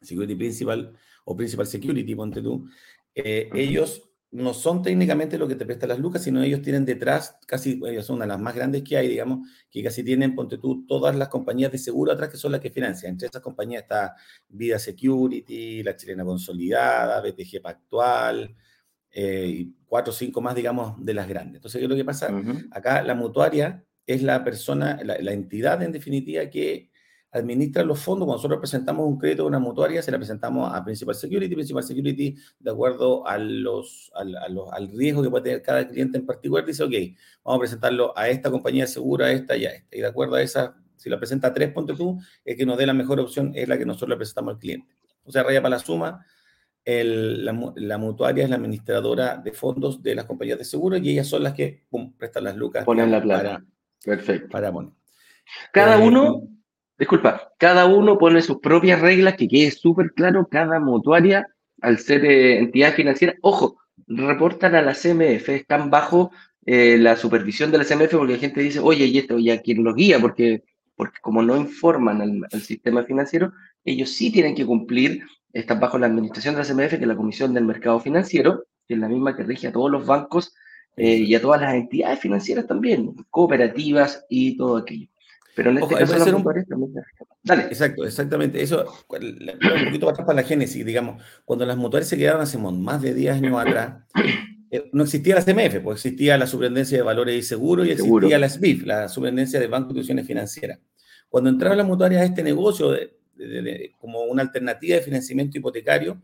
Security 0.00 0.34
Principal 0.34 0.92
o 1.24 1.36
Principal 1.36 1.66
Security, 1.66 2.14
ponte 2.14 2.42
tú, 2.42 2.68
eh, 3.14 3.48
ellos 3.54 4.02
no 4.30 4.52
son 4.52 4.82
técnicamente 4.82 5.38
lo 5.38 5.48
que 5.48 5.54
te 5.54 5.64
prestan 5.64 5.88
las 5.88 5.98
lucas, 5.98 6.22
sino 6.22 6.42
ellos 6.42 6.60
tienen 6.60 6.84
detrás, 6.84 7.38
casi, 7.46 7.80
ellos 7.86 8.04
son 8.04 8.16
una 8.16 8.26
de 8.26 8.28
las 8.28 8.40
más 8.40 8.54
grandes 8.54 8.82
que 8.82 8.96
hay, 8.96 9.08
digamos, 9.08 9.48
que 9.70 9.82
casi 9.82 10.04
tienen, 10.04 10.34
ponte 10.34 10.58
tú, 10.58 10.84
todas 10.86 11.16
las 11.16 11.28
compañías 11.28 11.72
de 11.72 11.78
seguro 11.78 12.12
atrás 12.12 12.28
que 12.28 12.36
son 12.36 12.52
las 12.52 12.60
que 12.60 12.70
financian. 12.70 13.12
Entre 13.12 13.28
esas 13.28 13.40
compañías 13.40 13.82
está 13.82 14.14
Vida 14.48 14.78
Security, 14.78 15.82
la 15.82 15.96
Chilena 15.96 16.24
Consolidada, 16.24 17.22
BTG 17.22 17.62
Pactual, 17.62 18.54
eh, 19.10 19.46
y 19.48 19.74
cuatro 19.86 20.12
o 20.12 20.14
cinco 20.14 20.42
más, 20.42 20.54
digamos, 20.54 21.02
de 21.02 21.14
las 21.14 21.26
grandes. 21.26 21.56
Entonces, 21.56 21.78
¿qué 21.78 21.84
es 21.86 21.90
lo 21.90 21.96
que 21.96 22.04
pasa? 22.04 22.30
Acá 22.70 23.02
la 23.02 23.14
mutuaria 23.14 23.82
es 24.08 24.22
la 24.22 24.42
persona, 24.42 24.98
la, 25.04 25.32
entidad 25.32 25.82
en 25.82 25.92
definitiva 25.92 26.48
que 26.48 26.90
administra 27.30 27.84
los 27.84 28.00
fondos. 28.00 28.24
Cuando 28.24 28.38
nosotros 28.38 28.58
presentamos 28.58 29.06
un 29.06 29.18
crédito 29.18 29.42
de 29.42 29.48
una 29.48 29.58
mutuaria, 29.58 30.00
se 30.00 30.10
la 30.10 30.16
presentamos 30.16 30.72
a 30.74 30.82
Principal 30.82 31.14
Security. 31.14 31.54
Principal 31.54 31.82
Security, 31.82 32.34
de 32.58 32.70
acuerdo 32.70 33.26
a 33.26 33.36
los, 33.36 34.10
al, 34.14 34.34
al 34.34 34.88
riesgo 34.96 35.22
que 35.22 35.28
puede 35.28 35.44
tener 35.44 35.62
cada 35.62 35.86
cliente 35.86 36.16
en 36.16 36.24
particular, 36.24 36.64
dice, 36.64 36.84
ok, 36.84 36.92
vamos 37.44 37.58
a 37.58 37.60
presentarlo 37.60 38.16
a 38.16 38.30
esta 38.30 38.50
compañía 38.50 38.86
segura, 38.86 39.26
a 39.26 39.32
esta 39.32 39.58
y 39.58 39.66
a 39.66 39.72
esta. 39.74 39.94
Y 39.94 40.00
de 40.00 40.06
acuerdo 40.06 40.36
a 40.36 40.42
esa, 40.42 40.74
si 40.96 41.10
la 41.10 41.18
presenta 41.18 41.48
a 41.48 41.52
tres, 41.52 41.70
ponte 41.70 41.92
tú, 41.94 42.18
es 42.46 42.56
que 42.56 42.64
nos 42.64 42.78
dé 42.78 42.86
la 42.86 42.94
mejor 42.94 43.20
opción, 43.20 43.52
es 43.54 43.68
la 43.68 43.76
que 43.76 43.84
nosotros 43.84 44.08
le 44.08 44.16
presentamos 44.16 44.54
al 44.54 44.58
cliente. 44.58 44.88
O 45.24 45.30
sea, 45.30 45.42
raya 45.42 45.60
para 45.60 45.76
la 45.76 45.78
suma, 45.80 46.24
la, 46.86 47.98
mutuaria 47.98 48.44
es 48.44 48.50
la 48.50 48.56
administradora 48.56 49.36
de 49.36 49.52
fondos 49.52 50.02
de 50.02 50.14
las 50.14 50.24
compañías 50.24 50.56
de 50.56 50.64
seguro 50.64 50.96
y 50.96 51.10
ellas 51.10 51.26
son 51.26 51.42
las 51.42 51.52
que 51.52 51.84
prestan 52.16 52.44
las 52.44 52.56
lucas. 52.56 52.86
Ponen 52.86 53.10
la 53.10 53.20
plata. 53.20 53.62
Perfecto. 54.08 54.48
Para, 54.48 54.72
Cada 55.72 55.98
eh, 55.98 56.06
uno, 56.06 56.42
disculpa, 56.98 57.52
cada 57.58 57.86
uno 57.86 58.16
pone 58.16 58.40
sus 58.40 58.58
propias 58.58 59.00
reglas, 59.00 59.34
que 59.34 59.48
quede 59.48 59.70
súper 59.70 60.12
claro, 60.12 60.48
cada 60.50 60.80
mutuaria, 60.80 61.46
al 61.82 61.98
ser 61.98 62.24
eh, 62.24 62.58
entidad 62.58 62.94
financiera, 62.94 63.34
ojo, 63.42 63.78
reportan 64.06 64.74
a 64.74 64.82
la 64.82 64.94
CMF, 64.94 65.48
están 65.50 65.90
bajo 65.90 66.30
eh, 66.64 66.96
la 66.98 67.16
supervisión 67.16 67.70
de 67.70 67.78
la 67.78 67.84
CMF 67.84 68.16
porque 68.16 68.32
la 68.32 68.38
gente 68.38 68.60
dice, 68.60 68.80
oye, 68.80 69.04
y 69.06 69.18
esto, 69.18 69.38
ya 69.38 69.60
quién 69.60 69.84
los 69.84 69.94
guía, 69.94 70.18
porque 70.18 70.64
porque 70.98 71.20
como 71.22 71.42
no 71.42 71.56
informan 71.56 72.20
al, 72.50 72.60
sistema 72.60 73.04
financiero, 73.04 73.52
ellos 73.84 74.10
sí 74.10 74.32
tienen 74.32 74.56
que 74.56 74.66
cumplir, 74.66 75.22
están 75.52 75.78
bajo 75.78 75.96
la 75.96 76.06
administración 76.06 76.56
de 76.56 76.62
la 76.62 76.66
CMF, 76.66 76.96
que 76.96 77.02
es 77.02 77.06
la 77.06 77.14
Comisión 77.14 77.54
del 77.54 77.64
Mercado 77.64 78.00
Financiero, 78.00 78.64
que 78.88 78.94
es 78.94 79.00
la 79.00 79.08
misma 79.08 79.36
que 79.36 79.44
rige 79.44 79.68
a 79.68 79.72
todos 79.72 79.92
los 79.92 80.04
bancos 80.04 80.52
eh, 80.98 81.16
y 81.16 81.34
a 81.34 81.40
todas 81.40 81.60
las 81.60 81.74
entidades 81.74 82.18
financieras 82.18 82.66
también, 82.66 83.14
cooperativas 83.30 84.24
y 84.28 84.56
todo 84.56 84.78
aquello. 84.78 85.08
Pero 85.54 85.70
en 85.70 85.78
este 85.78 85.94
caso 85.94 86.18
las 86.18 86.28
un... 86.32 86.42
también... 86.42 86.92
Dale. 87.42 87.62
Exacto, 87.64 88.04
exactamente. 88.04 88.62
Eso, 88.62 88.84
un 89.08 89.84
poquito 89.86 90.08
atrás 90.08 90.26
para 90.26 90.42
la 90.42 90.46
génesis, 90.46 90.84
digamos, 90.84 91.22
cuando 91.44 91.66
las 91.66 91.76
mutuarias 91.76 92.08
se 92.08 92.16
quedaron 92.16 92.42
hace 92.42 92.58
más 92.58 93.02
de 93.02 93.14
10 93.14 93.36
años 93.36 93.60
atrás, 93.60 94.04
eh, 94.70 94.88
no 94.92 95.02
existía 95.04 95.34
la 95.34 95.44
CMF, 95.44 95.80
pues 95.82 96.04
existía 96.04 96.36
la 96.38 96.46
Superintendencia 96.46 96.98
de 96.98 97.02
Valores 97.02 97.34
y 97.34 97.42
Seguros 97.42 97.86
y 97.86 97.90
existía 97.90 98.38
la 98.38 98.48
SBIF, 98.48 98.86
la 98.86 99.08
Superintendencia 99.08 99.58
de 99.58 99.66
Bancos 99.66 99.88
y 99.88 99.98
Instituciones 99.98 100.26
Financieras. 100.26 100.78
Cuando 101.28 101.50
entraron 101.50 101.78
las 101.78 101.86
mutuarias 101.86 102.22
a 102.22 102.24
este 102.24 102.42
negocio 102.42 102.96
como 103.98 104.22
una 104.24 104.42
alternativa 104.42 104.96
de 104.96 105.02
financiamiento 105.02 105.58
hipotecario, 105.58 106.22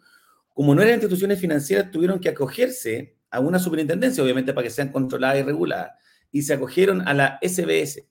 como 0.53 0.75
no 0.75 0.83
eran 0.83 0.95
instituciones 0.95 1.41
financieras, 1.41 1.91
tuvieron 1.91 2.21
que 2.21 2.29
acogerse 2.29 3.14
a 3.35 3.41
una 3.41 3.59
superintendencia, 3.59 4.23
obviamente, 4.23 4.53
para 4.55 4.65
que 4.65 4.71
sean 4.71 4.91
controladas 4.91 5.39
y 5.39 5.43
reguladas, 5.43 5.93
y 6.31 6.43
se 6.43 6.55
acogieron 6.55 7.07
a 7.07 7.15
la 7.15 7.39
SBS, 7.43 8.07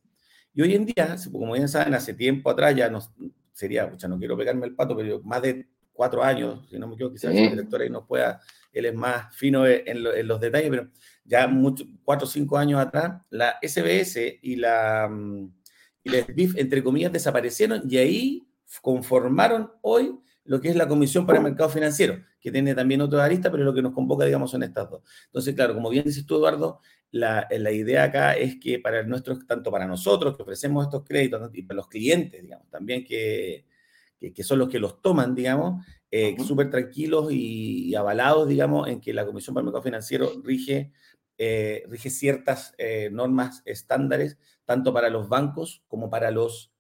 y 0.54 0.62
hoy 0.62 0.76
en 0.76 0.86
día, 0.86 1.16
como 1.32 1.54
bien 1.54 1.68
saben, 1.68 1.94
hace 1.94 2.14
tiempo 2.14 2.50
atrás 2.50 2.76
ya 2.76 2.90
nos 2.90 3.12
sería, 3.54 3.92
sea, 3.98 4.10
no 4.10 4.20
quiero 4.20 4.38
pegarme 4.38 4.66
el 4.68 4.76
pato, 4.76 4.96
pero 4.96 5.22
más 5.24 5.42
de 5.42 5.68
cuatro 5.94 6.24
años, 6.24 6.68
si 6.70 6.78
no 6.78 6.88
me 6.88 6.96
equivoco, 6.96 7.14
quizás 7.14 7.34
el 7.34 7.52
director 7.52 7.82
ahí 7.82 7.90
nos 7.90 8.06
pueda, 8.06 8.42
él 8.72 8.86
es 8.86 8.94
más 8.94 9.36
fino 9.36 9.66
en, 9.66 10.28
los 10.28 10.40
detalles, 10.40 10.70
pero 10.70 10.90
ya 11.24 11.48
mucho, 11.48 11.86
cuatro 12.04 12.28
o 12.28 12.30
cinco 12.30 12.58
años 12.58 12.80
atrás, 12.80 13.22
la 13.30 13.58
SBS 13.62 14.40
y 14.42 14.56
la, 14.58 15.08
mm, 15.10 15.54
y 16.04 16.10
la 16.10 16.20
SBIF, 16.20 16.58
entre 16.58 16.84
comillas, 16.84 17.12
desaparecieron 17.12 17.84
y 17.88 17.98
ahí 17.98 18.48
conformaron 18.82 19.72
hoy 19.82 20.20
lo 20.46 20.60
que 20.60 20.70
es 20.70 20.76
la 20.76 20.88
Comisión 20.88 21.26
para 21.26 21.40
el 21.40 21.44
Mercado 21.44 21.70
Financiero, 21.70 22.18
que 22.40 22.52
tiene 22.52 22.76
también 22.76 23.02
otra 23.02 23.24
arista, 23.24 23.52
pero 23.52 23.64
lo 23.64 23.74
que 23.74 23.82
nos 23.82 23.94
convoca, 23.94 24.26
digamos, 24.26 24.52
son 24.52 24.64
estas 24.64 24.90
dos. 24.90 25.02
Entonces, 25.26 25.56
claro, 25.56 25.74
como 25.74 25.90
bien 25.90 26.04
dices 26.04 26.26
tú, 26.26 26.36
Eduardo, 26.36 26.82
la, 27.12 27.48
la, 27.50 27.72
idea 27.72 28.06
acá 28.06 28.34
es 28.34 28.60
que 28.60 28.80
para 28.80 29.04
nuestros, 29.04 29.46
tanto 29.46 29.72
para 29.72 29.86
nosotros 29.86 30.36
que 30.36 30.44
ofrecemos 30.44 30.86
estos 30.86 31.04
créditos 31.04 31.50
y 31.54 31.62
para 31.62 31.78
los 31.78 31.88
clientes, 31.88 32.42
digamos, 32.42 32.70
también 32.70 33.06
que, 33.06 33.66
que, 34.20 34.44
son 34.44 34.60
los 34.60 34.70
que 34.70 34.80
los 34.80 35.02
toman, 35.02 35.36
digamos, 35.36 35.86
eh, 36.10 36.36
súper 36.46 36.70
tranquilos 36.70 37.32
y, 37.32 37.94
avalados, 37.96 38.48
digamos, 38.48 38.88
en 38.88 39.00
que 39.00 39.14
la 39.14 39.26
Comisión 39.26 39.54
para 39.54 39.62
el 39.62 39.66
Mercado 39.66 39.84
Financiero 39.84 40.30
rige, 40.44 40.92
eh, 41.38 41.84
rige 41.88 42.10
ciertas 42.10 42.74
eh, 42.78 43.10
normas 43.12 43.62
estándares, 43.66 44.38
tanto 44.66 44.94
para 44.94 45.10
los 45.10 45.30
bancos 45.30 45.84
como 45.88 46.10
para 46.10 46.32
los, 46.32 46.74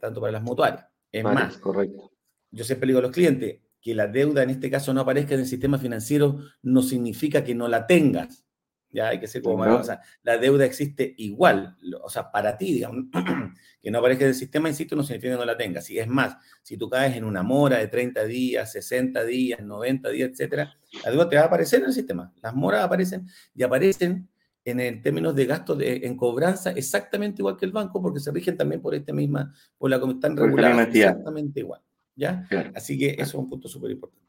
tanto 0.00 0.20
para 0.20 0.32
las 0.32 0.42
mutuarias. 0.42 0.86
Es 1.12 1.24
más, 1.24 1.58
correcto. 1.58 2.12
Yo 2.50 2.64
siempre 2.64 2.86
digo 2.86 2.98
a 2.98 3.02
los 3.02 3.12
clientes 3.12 3.60
que 3.80 3.94
la 3.94 4.06
deuda 4.06 4.42
en 4.42 4.50
este 4.50 4.70
caso 4.70 4.92
no 4.92 5.00
aparezca 5.00 5.34
en 5.34 5.40
el 5.40 5.46
sistema 5.46 5.78
financiero 5.78 6.38
no 6.62 6.82
significa 6.82 7.44
que 7.44 7.54
no 7.54 7.68
la 7.68 7.86
tengas 7.86 8.44
ya 8.90 9.08
hay 9.08 9.20
que 9.20 9.26
ser 9.26 9.42
como 9.42 9.62
o 9.62 9.84
sea, 9.84 10.00
la 10.22 10.38
deuda 10.38 10.64
existe 10.64 11.14
igual, 11.18 11.76
o 12.02 12.08
sea, 12.08 12.30
para 12.30 12.56
ti, 12.56 12.72
digamos, 12.72 13.06
que 13.82 13.90
no 13.90 13.98
aparezca 13.98 14.24
en 14.24 14.30
el 14.30 14.34
sistema, 14.34 14.68
insisto, 14.68 14.96
no 14.96 15.02
significa 15.02 15.34
que 15.34 15.38
no 15.38 15.44
la 15.44 15.56
tengas. 15.56 15.84
Si 15.84 15.98
es 15.98 16.08
más, 16.08 16.36
si 16.62 16.76
tú 16.76 16.88
caes 16.88 17.16
en 17.16 17.24
una 17.24 17.42
mora 17.42 17.78
de 17.78 17.88
30 17.88 18.24
días, 18.24 18.72
60 18.72 19.24
días, 19.24 19.60
90 19.60 20.08
días, 20.10 20.30
etcétera, 20.30 20.74
la 21.04 21.10
deuda 21.10 21.28
te 21.28 21.36
va 21.36 21.42
a 21.42 21.46
aparecer 21.46 21.80
en 21.80 21.86
el 21.86 21.92
sistema. 21.92 22.32
Las 22.42 22.54
moras 22.54 22.84
aparecen 22.84 23.26
y 23.54 23.62
aparecen 23.62 24.28
en 24.64 24.80
el 24.80 25.02
términos 25.02 25.34
de 25.34 25.46
gasto 25.46 25.74
de, 25.74 26.00
en 26.04 26.16
cobranza 26.16 26.70
exactamente 26.70 27.42
igual 27.42 27.56
que 27.56 27.66
el 27.66 27.72
banco, 27.72 28.00
porque 28.00 28.20
se 28.20 28.30
rigen 28.30 28.56
también 28.56 28.80
por 28.80 28.94
esta 28.94 29.12
misma, 29.12 29.54
por 29.76 29.90
la 29.90 29.96
están 29.96 30.36
reguladas 30.36 30.88
exactamente 30.88 31.60
igual. 31.60 31.82
¿Ya? 32.18 32.46
Así 32.74 32.98
que 32.98 33.10
eso 33.10 33.22
es 33.22 33.34
un 33.34 33.48
punto 33.48 33.68
súper 33.68 33.92
importante. 33.92 34.26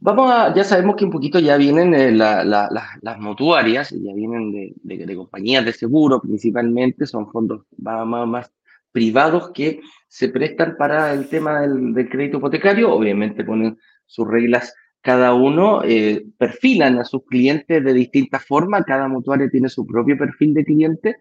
Vamos 0.00 0.30
a, 0.30 0.54
ya 0.54 0.64
sabemos 0.64 0.96
que 0.96 1.04
un 1.04 1.10
poquito 1.10 1.38
ya 1.38 1.56
vienen 1.56 1.94
eh, 1.94 2.10
las 2.12 3.18
mutuarias, 3.18 3.90
ya 3.90 4.14
vienen 4.14 4.74
de, 4.82 5.16
compañías 5.16 5.64
de 5.64 5.72
seguro 5.72 6.20
principalmente, 6.20 7.06
son 7.06 7.30
fondos 7.30 7.62
más, 7.76 8.06
más, 8.26 8.50
privados 8.92 9.50
que 9.52 9.80
se 10.06 10.28
prestan 10.28 10.76
para 10.76 11.12
el 11.12 11.28
tema 11.28 11.62
del, 11.62 12.08
crédito 12.08 12.38
hipotecario, 12.38 12.92
obviamente 12.92 13.42
ponen 13.44 13.76
sus 14.06 14.28
reglas 14.28 14.72
cada 15.00 15.34
uno, 15.34 15.82
eh, 15.84 16.24
perfilan 16.38 16.98
a 16.98 17.04
sus 17.04 17.24
clientes 17.26 17.82
de 17.82 17.92
distintas 17.92 18.44
formas, 18.44 18.84
cada 18.86 19.08
mutuaria 19.08 19.50
tiene 19.50 19.68
su 19.68 19.84
propio 19.84 20.16
perfil 20.16 20.54
de 20.54 20.64
cliente, 20.64 21.16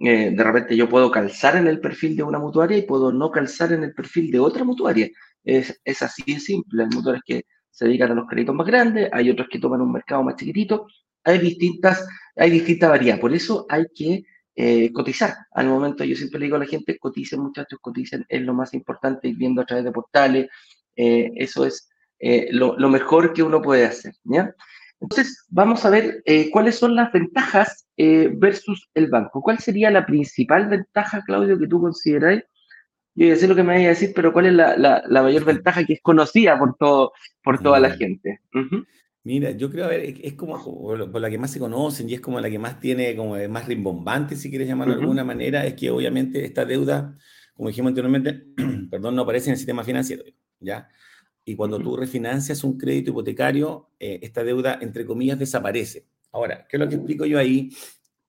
eh, 0.00 0.30
de 0.34 0.44
repente 0.44 0.76
yo 0.76 0.88
puedo 0.88 1.10
calzar 1.10 1.56
en 1.56 1.66
el 1.66 1.78
perfil 1.78 2.16
de 2.16 2.22
una 2.22 2.38
mutuaria 2.38 2.78
y 2.78 2.82
puedo 2.82 3.12
no 3.12 3.30
calzar 3.30 3.72
en 3.72 3.84
el 3.84 3.92
perfil 3.92 4.30
de 4.30 4.40
otra 4.40 4.64
mutuaria. 4.64 5.10
Es, 5.44 5.78
es 5.84 6.02
así 6.02 6.22
de 6.26 6.40
simple, 6.40 6.84
hay 6.84 6.88
mutuarias 6.88 7.22
que 7.24 7.44
se 7.70 7.84
dedican 7.84 8.12
a 8.12 8.14
los 8.14 8.26
créditos 8.26 8.54
más 8.54 8.66
grandes, 8.66 9.10
hay 9.12 9.30
otros 9.30 9.48
que 9.50 9.58
toman 9.58 9.82
un 9.82 9.92
mercado 9.92 10.22
más 10.22 10.36
chiquitito, 10.36 10.86
hay 11.22 11.38
distintas, 11.38 12.06
hay 12.34 12.50
distintas 12.50 12.90
variedades, 12.90 13.20
por 13.20 13.34
eso 13.34 13.66
hay 13.68 13.84
que 13.94 14.24
eh, 14.56 14.90
cotizar. 14.92 15.34
Al 15.52 15.68
momento 15.68 16.02
yo 16.04 16.16
siempre 16.16 16.40
le 16.40 16.46
digo 16.46 16.56
a 16.56 16.60
la 16.60 16.66
gente, 16.66 16.98
coticen 16.98 17.40
muchachos, 17.40 17.78
coticen, 17.80 18.24
es 18.28 18.40
lo 18.42 18.54
más 18.54 18.72
importante, 18.72 19.28
ir 19.28 19.36
viendo 19.36 19.60
a 19.60 19.66
través 19.66 19.84
de 19.84 19.92
portales, 19.92 20.48
eh, 20.96 21.30
eso 21.36 21.66
es 21.66 21.88
lo, 22.52 22.88
mejor 22.88 23.32
que 23.32 23.42
uno 23.42 23.60
puede 23.62 23.84
hacer. 23.86 24.14
Entonces, 25.00 25.46
vamos 25.48 25.84
a 25.84 25.90
ver 25.90 26.22
cuáles 26.52 26.78
son 26.78 26.94
las 26.94 27.10
ventajas 27.12 27.86
versus 27.96 28.88
el 28.94 29.08
banco. 29.08 29.40
¿Cuál 29.42 29.58
sería 29.58 29.90
la 29.90 30.04
principal 30.04 30.68
ventaja, 30.68 31.22
Claudio, 31.26 31.58
que 31.58 31.66
tú 31.66 31.80
consideráis 31.80 32.44
yo 33.14 33.26
ya 33.26 33.36
sé 33.36 33.48
lo 33.48 33.54
que 33.54 33.62
me 33.62 33.74
vaya 33.74 33.86
a 33.86 33.90
decir, 33.90 34.12
pero 34.14 34.32
¿cuál 34.32 34.46
es 34.46 34.52
la, 34.54 34.76
la, 34.76 35.22
mayor 35.22 35.44
ventaja 35.44 35.84
que 35.84 35.94
es 35.94 36.00
conocida 36.00 36.58
por, 36.58 36.76
todo, 36.76 37.12
por 37.42 37.60
toda 37.60 37.80
la 37.80 37.90
gente? 37.90 38.40
Mira, 39.24 39.50
yo 39.50 39.70
creo, 39.70 39.84
a 39.84 39.88
ver, 39.88 40.14
es 40.22 40.34
como 40.34 40.58
por 40.62 41.20
la 41.20 41.28
que 41.28 41.36
más 41.36 41.50
se 41.50 41.58
conocen 41.58 42.08
y 42.08 42.14
es 42.14 42.20
como 42.20 42.40
la 42.40 42.48
que 42.48 42.58
más 42.58 42.80
tiene, 42.80 43.14
como 43.16 43.36
más 43.48 43.66
rimbombante, 43.66 44.36
si 44.36 44.48
quieres 44.48 44.68
llamarlo 44.68 44.94
de 44.94 45.00
alguna 45.00 45.24
manera, 45.24 45.66
es 45.66 45.74
que 45.74 45.90
obviamente 45.90 46.44
esta 46.44 46.64
deuda, 46.64 47.16
como 47.54 47.68
dijimos 47.68 47.90
anteriormente, 47.90 48.46
perdón, 48.90 49.16
no 49.16 49.22
aparece 49.22 49.50
en 49.50 49.52
el 49.52 49.58
sistema 49.58 49.84
financiero, 49.84 50.24
¿ya? 50.58 50.88
Y 51.50 51.56
cuando 51.56 51.80
tú 51.80 51.96
refinancias 51.96 52.62
un 52.62 52.78
crédito 52.78 53.10
hipotecario, 53.10 53.88
eh, 53.98 54.20
esta 54.22 54.44
deuda, 54.44 54.78
entre 54.80 55.04
comillas, 55.04 55.36
desaparece. 55.36 56.06
Ahora, 56.30 56.64
¿qué 56.68 56.76
es 56.76 56.80
lo 56.80 56.88
que 56.88 56.94
explico 56.94 57.26
yo 57.26 57.38
ahí? 57.38 57.70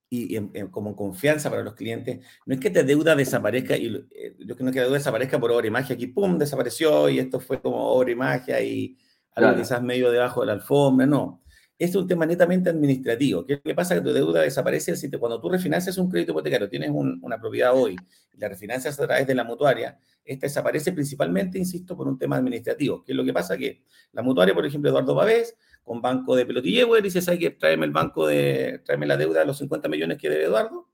y, 0.09 0.37
como 0.71 0.93
confianza 0.93 1.49
para 1.49 1.63
los 1.63 1.73
clientes, 1.73 2.19
no 2.45 2.53
es 2.53 2.59
que 2.59 2.67
esta 2.67 2.83
deuda 2.83 3.15
desaparezca, 3.15 3.77
y 3.77 4.07
eh, 4.11 4.35
yo 4.39 4.57
creo 4.57 4.71
que 4.71 4.79
la 4.79 4.83
deuda 4.83 4.97
desaparezca 4.97 5.39
por 5.39 5.51
obra 5.51 5.65
y 5.65 5.69
magia, 5.69 5.95
aquí 5.95 6.07
pum, 6.07 6.37
desapareció 6.37 7.07
y 7.07 7.19
esto 7.19 7.39
fue 7.39 7.61
como 7.61 7.77
obra 7.77 8.11
y 8.11 8.15
magia 8.15 8.61
y 8.61 8.97
algo 9.35 9.57
quizás 9.57 9.81
medio 9.81 10.11
debajo 10.11 10.41
de 10.41 10.47
la 10.47 10.53
alfombra, 10.53 11.05
no. 11.05 11.41
Esto 11.81 11.97
es 11.97 12.03
un 12.03 12.07
tema 12.07 12.27
netamente 12.27 12.69
administrativo. 12.69 13.43
¿Qué, 13.43 13.59
qué 13.59 13.73
pasa? 13.73 13.95
Que 13.95 14.01
tu 14.01 14.13
deuda 14.13 14.41
desaparece 14.41 14.93
cuando 15.17 15.41
tú 15.41 15.49
refinancias 15.49 15.97
un 15.97 16.11
crédito 16.11 16.31
hipotecario, 16.31 16.69
tienes 16.69 16.91
una 16.91 17.39
propiedad 17.39 17.75
hoy 17.75 17.95
la 18.37 18.47
refinancias 18.47 18.99
a 18.99 19.07
través 19.07 19.25
de 19.25 19.33
la 19.33 19.43
mutuaria, 19.43 19.97
esta 20.23 20.45
desaparece 20.45 20.91
principalmente, 20.91 21.57
insisto, 21.57 21.97
por 21.97 22.07
un 22.07 22.19
tema 22.19 22.35
administrativo. 22.35 23.03
¿Qué 23.03 23.13
es 23.13 23.15
lo 23.15 23.25
que 23.25 23.33
pasa? 23.33 23.57
Que 23.57 23.81
la 24.11 24.21
mutuaria, 24.21 24.53
por 24.53 24.63
ejemplo, 24.63 24.91
Eduardo 24.91 25.15
Pavés, 25.15 25.57
con 25.83 26.03
banco 26.03 26.35
de 26.35 26.45
Pelotillewer, 26.45 27.01
dice, 27.01 27.19
¿sabes 27.19 27.39
que 27.39 27.49
Tráeme 27.49 27.87
el 27.87 27.91
banco 27.91 28.27
de, 28.27 28.83
tráeme 28.85 29.07
la 29.07 29.17
deuda 29.17 29.39
de 29.39 29.47
los 29.47 29.57
50 29.57 29.89
millones 29.89 30.19
que 30.19 30.29
debe 30.29 30.43
Eduardo. 30.43 30.87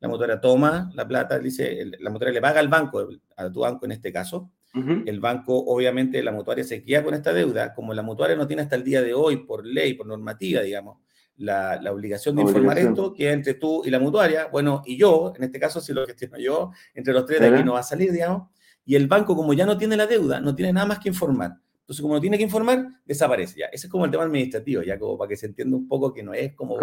La 0.00 0.08
mutuaria 0.08 0.40
toma 0.40 0.90
la 0.96 1.06
plata, 1.06 1.38
dice, 1.38 1.84
la 2.00 2.10
mutuaria 2.10 2.34
le 2.34 2.40
paga 2.40 2.58
al 2.58 2.66
banco, 2.66 3.08
a 3.36 3.48
tu 3.48 3.60
banco 3.60 3.84
en 3.84 3.92
este 3.92 4.12
caso. 4.12 4.50
El 4.74 5.20
banco, 5.20 5.56
obviamente, 5.66 6.22
la 6.22 6.32
mutuaria 6.32 6.64
se 6.64 6.82
queda 6.82 7.04
con 7.04 7.12
esta 7.12 7.32
deuda. 7.32 7.74
Como 7.74 7.92
la 7.92 8.02
mutuaria 8.02 8.36
no 8.36 8.46
tiene 8.46 8.62
hasta 8.62 8.76
el 8.76 8.84
día 8.84 9.02
de 9.02 9.12
hoy, 9.12 9.44
por 9.44 9.66
ley, 9.66 9.94
por 9.94 10.06
normativa, 10.06 10.62
digamos, 10.62 10.98
la, 11.36 11.80
la 11.80 11.92
obligación 11.92 12.36
de 12.36 12.42
informar 12.42 12.78
esto, 12.78 13.12
que 13.12 13.30
entre 13.30 13.54
tú 13.54 13.82
y 13.84 13.90
la 13.90 13.98
mutuaria, 13.98 14.48
bueno, 14.50 14.82
y 14.86 14.96
yo, 14.96 15.32
en 15.36 15.44
este 15.44 15.60
caso, 15.60 15.80
si 15.80 15.92
lo 15.92 16.06
gestiono 16.06 16.38
yo, 16.38 16.70
entre 16.94 17.12
los 17.12 17.26
tres 17.26 17.40
de 17.40 17.48
aquí 17.48 17.64
no 17.64 17.74
va 17.74 17.80
a 17.80 17.82
salir, 17.84 18.12
digamos. 18.12 18.48
Y 18.84 18.96
el 18.96 19.06
banco, 19.06 19.36
como 19.36 19.52
ya 19.52 19.66
no 19.66 19.76
tiene 19.76 19.96
la 19.96 20.06
deuda, 20.06 20.40
no 20.40 20.54
tiene 20.54 20.72
nada 20.72 20.86
más 20.86 20.98
que 20.98 21.08
informar. 21.10 21.52
Entonces, 21.80 22.00
como 22.00 22.14
no 22.14 22.20
tiene 22.20 22.38
que 22.38 22.44
informar, 22.44 22.86
desaparece 23.04 23.60
ya. 23.60 23.66
Ese 23.66 23.86
es 23.86 23.90
como 23.90 24.04
el 24.04 24.10
tema 24.10 24.24
administrativo, 24.24 24.82
ya 24.82 24.98
como 24.98 25.18
para 25.18 25.28
que 25.28 25.36
se 25.36 25.46
entienda 25.46 25.76
un 25.76 25.86
poco 25.86 26.12
que 26.12 26.22
no 26.22 26.32
es 26.32 26.54
como 26.54 26.78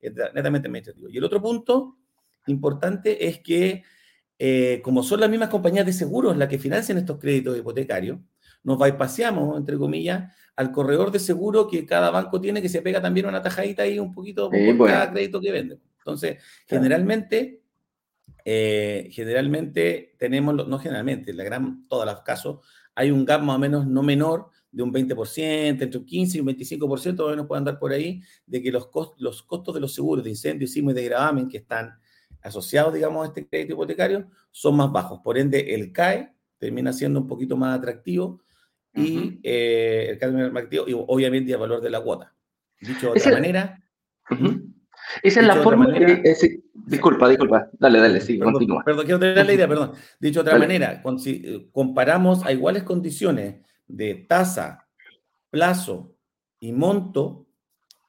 es 0.00 0.14
netamente 0.34 0.68
administrativo. 0.68 1.08
Y 1.08 1.18
el 1.18 1.24
otro 1.24 1.42
punto 1.42 1.96
importante 2.46 3.26
es 3.26 3.40
que, 3.40 3.82
eh, 4.38 4.80
como 4.82 5.02
son 5.02 5.20
las 5.20 5.30
mismas 5.30 5.48
compañías 5.48 5.86
de 5.86 5.92
seguros 5.92 6.36
las 6.36 6.48
que 6.48 6.58
financian 6.58 6.98
estos 6.98 7.18
créditos 7.18 7.56
hipotecarios, 7.56 8.18
nos 8.62 8.78
bypaseamos, 8.78 9.56
entre 9.56 9.78
comillas, 9.78 10.34
al 10.56 10.72
corredor 10.72 11.12
de 11.12 11.18
seguro 11.18 11.68
que 11.68 11.86
cada 11.86 12.10
banco 12.10 12.40
tiene, 12.40 12.60
que 12.60 12.68
se 12.68 12.82
pega 12.82 13.00
también 13.00 13.26
una 13.26 13.42
tajadita 13.42 13.82
ahí 13.82 13.98
un 13.98 14.12
poquito 14.12 14.50
por 14.50 14.88
cada 14.88 15.12
crédito 15.12 15.40
que 15.40 15.52
vende. 15.52 15.78
Entonces, 15.98 16.42
generalmente, 16.66 17.62
eh, 18.44 19.08
generalmente 19.12 20.14
tenemos, 20.18 20.66
no 20.66 20.78
generalmente, 20.78 21.30
en 21.30 21.36
la 21.36 21.44
gran, 21.44 21.86
todos 21.88 22.06
los 22.06 22.22
casos, 22.22 22.58
hay 22.94 23.10
un 23.10 23.24
gap 23.24 23.42
más 23.42 23.56
o 23.56 23.58
menos 23.58 23.86
no 23.86 24.02
menor 24.02 24.50
de 24.72 24.82
un 24.82 24.92
20%, 24.92 25.82
entre 25.82 25.98
un 25.98 26.04
15 26.04 26.38
y 26.38 26.40
un 26.40 26.46
25%, 26.46 27.12
más 27.12 27.20
o 27.20 27.30
menos 27.30 27.46
puede 27.46 27.58
andar 27.58 27.78
por 27.78 27.92
ahí, 27.92 28.22
de 28.46 28.62
que 28.62 28.72
los, 28.72 28.88
los 29.18 29.42
costos 29.42 29.74
de 29.74 29.80
los 29.80 29.94
seguros 29.94 30.24
de 30.24 30.30
incendio, 30.30 30.66
sismo 30.66 30.90
y 30.90 30.94
de 30.94 31.04
gravamen 31.04 31.48
que 31.48 31.58
están 31.58 31.98
asociados, 32.42 32.94
digamos, 32.94 33.24
a 33.24 33.28
este 33.28 33.46
crédito 33.46 33.74
hipotecario 33.74 34.26
son 34.50 34.76
más 34.76 34.90
bajos. 34.92 35.20
Por 35.22 35.38
ende, 35.38 35.74
el 35.74 35.92
CAE 35.92 36.32
termina 36.58 36.92
siendo 36.92 37.20
un 37.20 37.26
poquito 37.26 37.56
más 37.56 37.78
atractivo 37.78 38.40
y 38.94 39.40
eh, 39.42 40.06
el 40.10 40.18
CAE 40.18 40.30
termina 40.30 40.48
más 40.50 40.62
atractivo 40.62 40.88
y 40.88 40.92
obviamente 40.94 41.52
el 41.52 41.58
valor 41.58 41.80
de 41.80 41.90
la 41.90 42.00
cuota. 42.00 42.34
Dicho 42.80 43.12
de 43.12 43.20
otra 43.20 43.32
manera... 43.32 43.82
Esa 45.22 45.40
es 45.40 45.46
la 45.46 45.56
forma 45.56 45.86
disculpa, 46.86 47.28
disculpa, 47.28 47.68
dale, 47.78 47.98
dale, 47.98 48.20
sí, 48.20 48.38
perdón, 48.38 48.54
continúa. 48.54 48.84
Perdón, 48.84 49.04
quiero 49.04 49.18
tener 49.18 49.44
la 49.44 49.52
idea, 49.52 49.68
perdón. 49.68 49.92
Dicho 50.20 50.42
de 50.42 50.48
otra 50.48 50.58
manera, 50.58 51.02
si 51.18 51.42
eh, 51.44 51.68
comparamos 51.72 52.44
a 52.44 52.52
iguales 52.52 52.84
condiciones 52.84 53.56
de 53.86 54.14
tasa, 54.14 54.86
plazo 55.50 56.14
y 56.60 56.72
monto, 56.72 57.46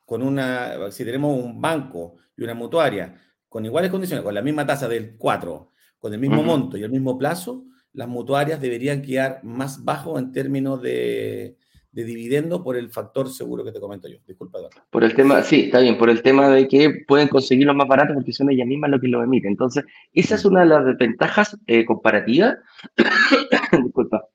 con 0.06 0.22
una, 0.22 0.92
si 0.92 1.04
tenemos 1.04 1.44
un 1.44 1.60
banco 1.60 2.16
y 2.38 2.44
una 2.44 2.54
mutuaria 2.54 3.20
con 3.50 3.66
iguales 3.66 3.92
condiciones, 3.92 4.24
con 4.24 4.34
la 4.34 4.42
misma 4.42 4.66
tasa 4.66 4.88
del 4.88 5.16
4, 5.18 5.72
con 6.00 6.14
el 6.14 6.20
mismo 6.20 6.44
monto 6.44 6.78
y 6.78 6.84
el 6.84 6.92
mismo 6.92 7.18
plazo, 7.18 7.66
las 7.94 8.08
mutuarias 8.08 8.62
deberían 8.62 9.02
quedar 9.02 9.44
más 9.44 9.84
bajo 9.84 10.20
en 10.20 10.32
términos 10.32 10.82
de, 10.82 11.58
de 11.98 12.04
dividendo 12.04 12.64
por 12.64 12.78
el 12.78 12.92
factor 12.92 13.28
seguro 13.28 13.64
que 13.64 13.72
te 13.72 13.80
comento 13.80 14.08
yo. 14.08 14.18
Disculpa, 14.28 14.60
Por 14.92 15.04
el 15.04 15.16
tema, 15.16 15.42
sí, 15.42 15.62
está 15.62 15.80
bien, 15.80 15.98
por 15.98 16.12
el 16.12 16.22
tema 16.22 16.48
de 16.50 16.68
que 16.68 17.04
pueden 17.08 17.28
conseguirlo 17.28 17.74
más 17.74 17.88
barato 17.88 18.14
porque 18.14 18.34
son 18.34 18.52
ellas 18.52 18.68
mismas 18.68 18.92
las 18.92 19.02
que 19.02 19.08
lo 19.08 19.24
emiten. 19.24 19.52
Entonces, 19.52 19.84
esa 20.14 20.36
es 20.36 20.46
una 20.46 20.60
de 20.60 20.68
las 20.68 20.86
desventajas 20.86 21.58
eh, 21.66 21.86
comparativas, 21.86 22.58
disculpa, 23.84 24.26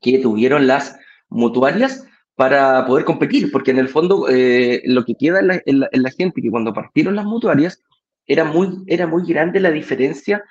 que 0.00 0.20
tuvieron 0.20 0.68
las 0.68 0.96
mutuarias 1.28 2.06
para 2.36 2.86
poder 2.86 3.04
competir, 3.04 3.50
porque 3.50 3.72
en 3.72 3.78
el 3.78 3.88
fondo 3.88 4.28
eh, 4.28 4.82
lo 4.84 5.04
que 5.04 5.16
queda 5.16 5.40
en 5.40 5.48
la, 5.48 5.62
en 5.64 6.02
la, 6.02 6.10
gente 6.10 6.40
que 6.40 6.50
cuando 6.50 6.72
partieron 6.72 7.16
las 7.16 7.24
mutuarias 7.24 7.82
era 8.26 8.44
muy, 8.44 8.82
era 8.86 9.06
muy 9.06 9.24
grande 9.26 9.60
la 9.60 9.70
diferencia 9.70 10.42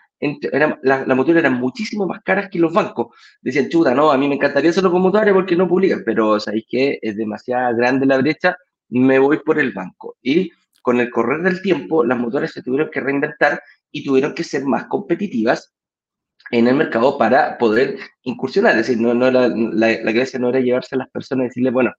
las 0.52 1.08
la 1.08 1.16
mutuarias 1.16 1.46
eran 1.46 1.60
muchísimo 1.60 2.06
más 2.06 2.22
caras 2.24 2.50
que 2.50 2.60
los 2.60 2.74
bancos. 2.74 3.08
Decían, 3.42 3.70
chuta, 3.70 3.96
no, 3.96 4.12
a 4.12 4.18
mí 4.18 4.28
me 4.28 4.36
encantaría 4.36 4.70
hacerlo 4.70 4.92
con 4.92 5.02
mutuaria 5.02 5.34
porque 5.34 5.56
no 5.56 5.68
publican, 5.68 6.04
pero 6.06 6.40
sabéis 6.40 6.66
que 6.70 7.00
es 7.02 7.18
demasiado 7.18 7.76
grande 7.76 8.06
la 8.06 8.18
brecha, 8.18 8.56
me 8.90 9.20
voy 9.20 9.40
por 9.40 9.60
el 9.60 9.72
banco. 9.72 10.18
Y 10.22 10.52
con 10.82 11.00
el 11.00 11.10
correr 11.10 11.42
del 11.42 11.62
tiempo, 11.62 12.04
las 12.04 12.18
mutuarias 12.18 12.52
se 12.52 12.62
tuvieron 12.62 12.90
que 12.92 13.00
reinventar 13.00 13.62
y 13.92 14.04
tuvieron 14.04 14.34
que 14.34 14.44
ser 14.44 14.64
más 14.66 14.86
competitivas 14.86 15.74
en 16.52 16.68
el 16.68 16.76
mercado 16.76 17.18
para 17.18 17.58
poder 17.58 17.98
incursionar. 18.24 18.78
Es 18.78 18.88
decir, 18.88 19.02
no, 19.02 19.14
no 19.14 19.32
la, 19.32 19.48
la, 19.48 20.02
la 20.04 20.12
gracia 20.12 20.40
no 20.40 20.50
era 20.50 20.60
llevarse 20.60 20.96
a 20.96 21.00
las 21.00 21.10
personas 21.10 21.46
y 21.46 21.48
decirles, 21.48 21.74
bueno, 21.74 21.94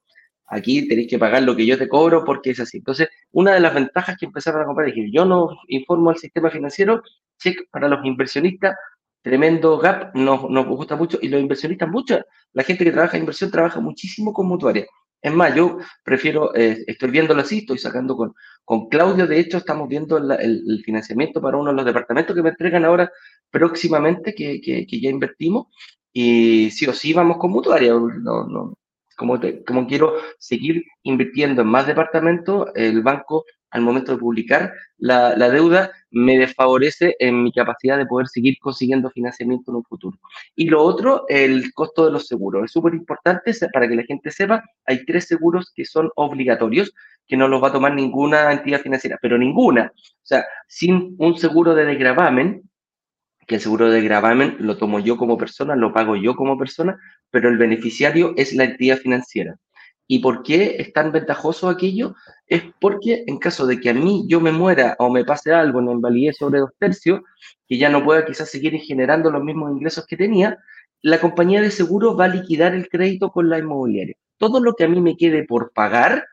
aquí 0.53 0.87
tenéis 0.87 1.09
que 1.09 1.19
pagar 1.19 1.43
lo 1.43 1.57
que 1.57 1.67
yo 1.67 1.79
te 1.79 1.89
cobro 1.89 2.25
porque 2.25 2.51
es 2.51 2.61
así. 2.61 2.79
Entonces, 2.79 3.09
una 3.33 3.55
de 3.55 3.61
las 3.61 3.75
ventajas 3.75 4.17
que 4.19 4.27
empezaron 4.27 4.63
a 4.63 4.67
comprar 4.67 4.89
es 4.89 4.95
que 4.95 5.11
yo 5.11 5.25
no 5.25 5.49
informo 5.69 6.11
al 6.11 6.19
sistema 6.19 6.51
financiero, 6.51 7.03
check 7.39 7.69
para 7.71 7.89
los 7.89 8.05
inversionistas, 8.05 8.77
tremendo 9.23 9.79
gap, 9.79 10.15
nos, 10.15 10.49
nos 10.51 10.67
gusta 10.67 10.95
mucho, 10.97 11.19
y 11.23 11.29
los 11.29 11.41
inversionistas, 11.41 11.89
mucho, 11.89 12.21
la 12.53 12.65
gente 12.65 12.85
que 12.85 12.93
trabaja 12.93 13.17
en 13.17 13.23
inversión 13.23 13.51
trabaja 13.51 13.81
muchísimo 13.81 14.33
con 14.33 14.47
mutuaria. 14.47 14.87
Es 15.23 15.33
más, 15.33 15.55
yo 15.55 15.79
prefiero, 16.05 16.55
eh, 16.55 16.85
estoy 16.87 17.11
viéndolo 17.11 17.41
así, 17.41 17.59
estoy 17.59 17.79
sacando 17.79 18.17
con, 18.17 18.35
con 18.65 18.89
Claudio, 18.89 19.27
de 19.27 19.39
hecho, 19.39 19.59
estamos 19.59 19.89
viendo 19.89 20.19
el, 20.19 20.83
financiamiento 20.85 21.41
para 21.41 21.57
uno 21.57 21.71
de 21.71 21.77
los 21.77 21.87
departamentos 21.87 22.37
que 22.37 22.43
me 22.43 22.51
entregan 22.51 22.85
ahora 22.85 23.11
próximamente, 23.51 24.35
que, 24.35 24.61
que, 24.61 24.87
que 24.87 25.01
ya 25.01 25.09
invertimos, 25.09 25.69
y 26.13 26.71
sí 26.73 26.87
o 26.87 26.93
sí 26.93 27.15
vamos 27.15 27.39
con 27.39 27.53
mutuaria, 27.53 27.93
no, 27.93 28.47
no, 28.47 28.75
como, 29.17 29.41
como 29.67 29.87
quiero 29.87 30.15
seguir 30.39 30.85
invirtiendo 31.03 31.63
en 31.63 31.69
más 31.69 31.87
departamentos, 31.87 32.71
el 32.75 33.03
banco 33.03 33.45
al 33.73 33.81
momento 33.81 34.13
de 34.13 34.19
publicar 34.19 34.75
la, 34.99 35.35
la, 35.37 35.49
deuda 35.49 35.91
me 36.11 36.37
desfavorece 36.37 37.17
en 37.19 37.43
mi 37.43 37.53
capacidad 37.53 37.97
de 37.97 38.05
poder 38.05 38.29
seguir 38.29 38.57
consiguiendo 38.61 39.11
financiamiento 39.11 39.71
en 39.71 39.77
un 39.77 39.85
futuro. 39.85 40.19
Y 40.55 40.67
lo 40.67 40.83
otro, 40.83 41.25
el 41.29 41.73
costo 41.73 42.05
de 42.05 42.13
los 42.13 42.27
seguros. 42.27 42.67
Es 42.67 42.73
súper 42.73 42.95
importante 42.95 43.53
para 43.73 43.89
que 43.89 43.97
la 43.97 44.05
gente 44.05 44.31
sepa, 44.31 44.63
hay 44.87 45.05
tres 45.07 45.27
seguros 45.27 45.73
que 45.75 45.87
son 45.87 46.11
obligatorios, 46.17 46.93
que 47.27 47.37
no 47.37 47.49
los 47.49 47.63
va 47.63 47.69
a 47.69 47.73
tomar 47.73 47.95
ninguna 47.95 48.53
entidad 48.53 48.81
financiera, 48.81 49.19
pero 49.23 49.39
ninguna. 49.39 49.91
O 49.97 50.25
sea, 50.27 50.45
sin 50.69 51.17
un 51.19 51.39
seguro 51.39 51.75
de 51.75 51.87
desgravamen, 51.87 52.63
que 53.47 53.57
el 53.57 53.61
seguro 53.61 53.91
de 53.91 54.03
gravamen 54.03 54.57
lo 54.61 54.77
tomo 54.77 55.01
yo 55.01 55.17
como 55.17 55.37
persona, 55.37 55.77
lo 55.77 55.93
pago 55.93 56.17
yo 56.17 56.35
como 56.35 56.59
persona, 56.59 56.99
pero 57.31 57.49
el 57.49 57.59
beneficiario 57.59 58.35
es 58.37 58.53
la 58.55 58.65
entidad 58.65 58.99
financiera. 58.99 59.57
¿Y 60.07 60.19
por 60.19 60.43
qué 60.43 60.77
es 60.79 60.93
tan 60.93 61.13
ventajoso 61.13 61.69
aquello? 61.69 62.15
Es 62.47 62.63
porque 62.81 63.25
en 63.27 63.39
caso 63.39 63.67
de 63.67 63.81
que 63.81 63.91
a 63.91 63.95
mí 63.95 64.25
yo 64.29 64.41
me 64.41 64.53
muera 64.53 64.95
o 64.99 65.11
me 65.11 65.25
pase 65.25 65.53
algo, 65.53 65.81
en 65.81 65.91
invalidez 65.91 66.37
sobre 66.37 66.61
dos 66.61 66.71
tercios, 66.79 67.21
que 67.67 67.79
ya 67.79 67.89
no 67.89 68.05
pueda 68.05 68.25
quizás 68.25 68.51
seguir 68.51 68.75
generando 68.81 69.31
los 69.31 69.43
mismos 69.43 69.73
ingresos 69.73 70.07
que 70.07 70.17
tenía, 70.17 70.59
la 71.01 71.21
compañía 71.21 71.61
de 71.61 71.71
seguro 71.71 72.17
va 72.17 72.27
a 72.27 72.29
liquidar 72.29 72.75
el 72.75 72.89
crédito 72.89 73.31
con 73.31 73.49
la 73.49 73.59
inmobiliaria. 73.59 74.15
Todo 74.39 74.61
lo 74.61 74.75
que 74.75 74.85
a 74.85 74.89
mí 74.89 75.01
me 75.01 75.17
quede 75.17 75.45
por 75.45 75.73
pagar 75.73 76.27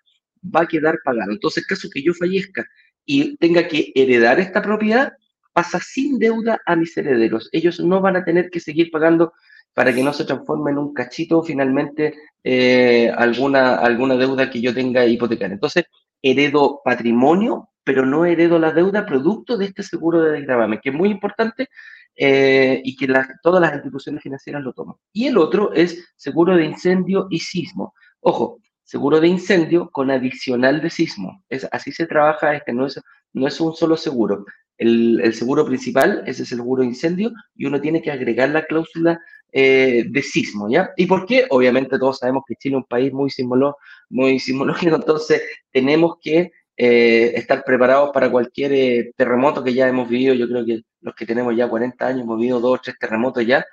va 0.44 0.62
a 0.62 0.68
quedar 0.68 1.00
pagado. 1.04 1.32
Entonces, 1.32 1.64
en 1.64 1.76
caso 1.76 1.90
que 1.92 2.04
yo 2.04 2.14
fallezca 2.14 2.66
y 3.06 3.38
tenga 3.38 3.68
que 3.68 3.92
heredar 3.96 4.40
esta 4.40 4.62
propiedad, 4.62 5.14
pasa 5.54 5.80
sin 5.80 6.20
deuda 6.20 6.60
a 6.66 6.76
mis 6.76 6.96
herederos. 6.98 7.50
Ellos 7.52 7.80
no 7.80 8.02
van 8.02 8.16
a 8.16 8.24
tener 8.24 8.50
que 8.50 8.60
seguir 8.60 8.92
pagando 8.92 9.34
para 9.74 9.94
que 9.94 10.04
no 10.04 10.14
se 10.14 10.26
transforme 10.26 10.72
en 10.72 10.78
un 10.78 10.94
cachito 10.94 11.44
finalmente 11.44 12.16
eh, 12.44 13.12
alguna, 13.16 13.76
alguna 13.76 14.16
deuda 14.16 14.50
que 14.50 14.62
yo 14.62 14.74
tenga 14.74 15.06
hipotecaria. 15.06 15.54
Entonces, 15.54 15.86
heredo 16.22 16.82
patrimonio, 16.84 17.70
pero 17.84 18.06
no 18.06 18.26
heredo 18.26 18.60
la 18.60 18.72
deuda 18.72 19.06
producto 19.06 19.58
de 19.58 19.66
este 19.66 19.84
seguro 19.84 20.22
de 20.22 20.32
desgravamen, 20.32 20.80
que 20.82 20.90
es 20.90 20.96
muy 20.96 21.10
importante 21.10 21.70
eh, 22.16 22.82
y 22.84 22.96
que 22.96 23.08
todas 23.42 23.62
las 23.62 23.74
instituciones 23.74 24.22
financieras 24.22 24.62
lo 24.62 24.74
toman. 24.74 24.96
Y 25.14 25.28
el 25.28 25.38
otro 25.38 25.74
es 25.74 26.14
seguro 26.16 26.56
de 26.56 26.66
incendio 26.66 27.28
y 27.30 27.40
sismo. 27.40 27.94
Ojo, 28.20 28.60
seguro 28.84 29.22
de 29.22 29.28
incendio 29.28 29.90
con 29.92 30.12
adicional 30.12 30.82
de 30.82 30.90
sismo. 30.90 31.44
Es, 31.48 31.68
así 31.72 31.92
se 31.92 32.08
trabaja, 32.08 32.56
este 32.56 32.74
no 32.74 32.86
es, 32.88 33.00
no 33.34 33.48
es 33.48 33.62
un 33.62 33.74
solo 33.74 33.96
seguro. 33.96 34.46
El, 34.80 35.34
seguro 35.34 35.66
principal 35.66 36.24
es 36.26 36.40
el 36.40 36.46
seguro 36.46 36.82
de 36.82 36.88
incendio 36.88 37.34
y 37.54 37.66
uno 37.66 37.82
tiene 37.82 38.02
que 38.02 38.12
agregar 38.12 38.50
la 38.50 38.64
cláusula 38.64 39.20
eh, 39.52 40.06
de 40.10 40.24
sismo, 40.24 40.70
¿ya? 40.70 40.92
¿Y 40.96 41.06
por 41.06 41.26
qué? 41.26 41.48
Obviamente 41.50 42.00
todos 42.00 42.20
sabemos 42.20 42.44
que 42.48 42.56
Chile 42.56 42.78
es 42.78 42.84
un 42.84 42.88
país 42.88 43.12
muy, 43.12 43.30
simolo, 43.30 43.76
muy 44.10 44.40
sismológico, 44.40 44.96
entonces 44.96 45.42
tenemos 45.72 46.16
que 46.22 46.52
eh, 46.78 47.34
estar 47.36 47.66
preparados 47.66 48.12
para 48.14 48.32
cualquier 48.32 48.72
eh, 48.72 49.12
terremoto 49.18 49.62
que 49.62 49.74
ya 49.74 49.90
hemos 49.90 50.08
vivido. 50.08 50.34
Yo 50.34 50.48
creo 50.48 50.66
que 50.66 50.82
los 51.02 51.14
que 51.14 51.26
tenemos 51.26 51.54
ya 51.58 51.68
40 51.68 52.08
años 52.08 52.22
hemos 52.22 52.38
vivido 52.40 52.62
dos 52.62 52.80
o 52.80 52.82
tres 52.82 52.96
terremotos 52.98 53.46
ya, 53.46 53.66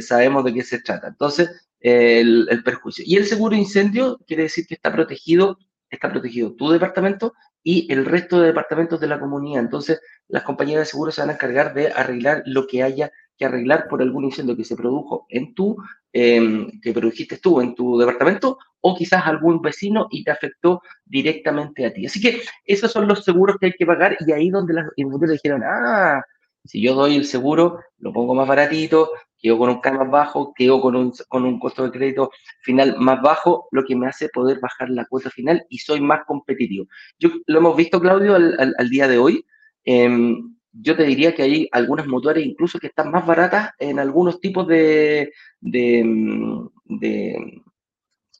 sabemos 0.00 0.42
de 0.44 0.54
qué 0.54 0.62
se 0.64 0.80
trata. 0.80 1.08
Entonces, 1.08 1.50
el, 1.80 2.48
el, 2.50 2.62
perjuicio. 2.62 3.04
Y 3.06 3.16
el 3.16 3.26
seguro 3.26 3.54
incendio 3.54 4.18
quiere 4.26 4.44
decir 4.44 4.66
que 4.66 4.74
está 4.74 4.90
protegido, 4.90 5.58
está 5.90 6.10
protegido 6.10 6.54
tu 6.54 6.70
departamento 6.70 7.34
y 7.62 7.92
el 7.92 8.04
resto 8.04 8.40
de 8.40 8.48
departamentos 8.48 9.00
de 9.00 9.06
la 9.06 9.20
comunidad. 9.20 9.62
Entonces, 9.62 10.00
las 10.28 10.42
compañías 10.42 10.80
de 10.80 10.86
seguros 10.86 11.14
se 11.14 11.20
van 11.20 11.30
a 11.30 11.34
encargar 11.34 11.74
de 11.74 11.88
arreglar 11.88 12.42
lo 12.46 12.66
que 12.66 12.82
haya 12.82 13.10
que 13.40 13.46
arreglar 13.46 13.88
por 13.88 14.02
algún 14.02 14.26
incendio 14.26 14.54
que 14.54 14.66
se 14.66 14.76
produjo 14.76 15.24
en 15.30 15.54
tu, 15.54 15.74
eh, 16.12 16.66
que 16.82 16.92
produjiste 16.92 17.38
tú 17.38 17.62
en 17.62 17.74
tu 17.74 17.98
departamento, 17.98 18.58
o 18.82 18.94
quizás 18.94 19.26
algún 19.26 19.62
vecino 19.62 20.08
y 20.10 20.22
te 20.22 20.30
afectó 20.30 20.82
directamente 21.06 21.86
a 21.86 21.92
ti. 21.92 22.04
Así 22.04 22.20
que 22.20 22.42
esos 22.66 22.92
son 22.92 23.08
los 23.08 23.24
seguros 23.24 23.56
que 23.58 23.66
hay 23.66 23.72
que 23.72 23.86
pagar 23.86 24.18
y 24.20 24.32
ahí 24.32 24.50
donde 24.50 24.74
las 24.74 24.86
inmobiliarias 24.96 25.42
dijeron, 25.42 25.62
ah, 25.64 26.22
si 26.66 26.82
yo 26.82 26.94
doy 26.94 27.16
el 27.16 27.24
seguro, 27.24 27.80
lo 27.98 28.12
pongo 28.12 28.34
más 28.34 28.46
baratito, 28.46 29.10
quedo 29.40 29.58
con 29.58 29.70
un 29.70 29.80
CAN 29.80 29.98
más 29.98 30.10
bajo, 30.10 30.52
quedo 30.54 30.80
con 30.80 30.96
un, 30.96 31.12
con 31.28 31.44
un 31.44 31.58
costo 31.58 31.84
de 31.84 31.90
crédito 31.90 32.30
final 32.62 32.96
más 32.98 33.20
bajo, 33.22 33.68
lo 33.70 33.84
que 33.84 33.96
me 33.96 34.06
hace 34.06 34.28
poder 34.28 34.60
bajar 34.60 34.90
la 34.90 35.06
cuota 35.06 35.30
final 35.30 35.64
y 35.68 35.78
soy 35.78 36.00
más 36.00 36.24
competitivo. 36.26 36.86
Yo, 37.18 37.30
lo 37.46 37.58
hemos 37.58 37.76
visto, 37.76 38.00
Claudio, 38.00 38.34
al, 38.34 38.74
al, 38.76 38.88
día 38.90 39.08
de 39.08 39.18
hoy. 39.18 39.44
Eh, 39.84 40.34
yo 40.72 40.96
te 40.96 41.04
diría 41.04 41.34
que 41.34 41.42
hay 41.42 41.68
algunas 41.72 42.06
mutuarias 42.06 42.46
incluso 42.46 42.78
que 42.78 42.88
están 42.88 43.10
más 43.10 43.26
baratas 43.26 43.72
en 43.78 43.98
algunos 43.98 44.40
tipos 44.40 44.66
de, 44.68 45.32
de, 45.60 46.68
de 46.84 47.62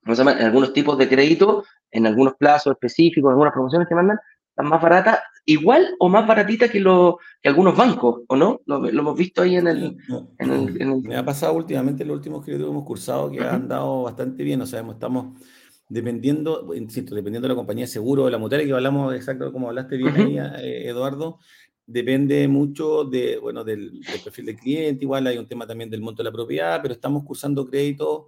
¿cómo 0.04 0.14
se 0.14 0.20
llama? 0.20 0.38
En 0.38 0.46
algunos 0.46 0.72
tipos 0.72 0.96
de 0.98 1.08
crédito, 1.08 1.64
en 1.90 2.06
algunos 2.06 2.34
plazos 2.34 2.72
específicos, 2.72 3.28
en 3.28 3.32
algunas 3.32 3.52
promociones 3.52 3.88
que 3.88 3.94
mandan, 3.94 4.18
más 4.64 4.82
baratas, 4.82 5.18
igual 5.44 5.94
o 5.98 6.08
más 6.08 6.26
baratitas 6.26 6.70
que, 6.70 6.80
lo, 6.80 7.18
que 7.42 7.48
algunos 7.48 7.76
bancos, 7.76 8.22
¿o 8.28 8.36
no? 8.36 8.60
Lo, 8.66 8.86
hemos 8.88 9.16
visto 9.16 9.42
ahí 9.42 9.56
en 9.56 9.66
el, 9.66 9.96
en 10.38 10.50
el, 10.50 10.82
en 10.82 10.92
el, 10.92 11.02
Me 11.02 11.16
ha 11.16 11.24
pasado 11.24 11.54
últimamente 11.54 12.04
los 12.04 12.16
últimos 12.16 12.44
créditos 12.44 12.66
que 12.66 12.70
hemos 12.70 12.84
cursado 12.84 13.30
que 13.30 13.40
han 13.40 13.68
dado 13.68 14.04
bastante 14.04 14.42
bien, 14.42 14.60
o 14.60 14.66
sea, 14.66 14.80
estamos 14.80 15.38
dependiendo, 15.88 16.72
insisto, 16.74 17.14
dependiendo 17.14 17.48
de 17.48 17.54
la 17.54 17.56
compañía 17.56 17.84
de 17.84 17.90
seguro 17.90 18.24
de 18.24 18.30
la 18.30 18.38
mutuaria, 18.38 18.66
que 18.66 18.72
hablamos 18.72 19.14
exacto 19.14 19.52
como 19.52 19.68
hablaste 19.68 19.96
bien 19.96 20.08
uh 20.08 20.16
-huh. 20.16 20.56
ahí, 20.56 20.64
eh, 20.64 20.88
Eduardo, 20.88 21.38
depende 21.86 22.46
mucho 22.46 23.04
de, 23.04 23.38
bueno, 23.38 23.64
del, 23.64 24.00
del, 24.00 24.20
perfil 24.22 24.46
del 24.46 24.56
cliente, 24.56 25.04
igual 25.04 25.26
hay 25.26 25.38
un 25.38 25.48
tema 25.48 25.66
también 25.66 25.90
del 25.90 26.00
monto 26.00 26.22
de 26.22 26.28
la 26.28 26.32
propiedad, 26.32 26.80
pero 26.80 26.94
estamos 26.94 27.24
cursando 27.24 27.66
créditos 27.66 28.26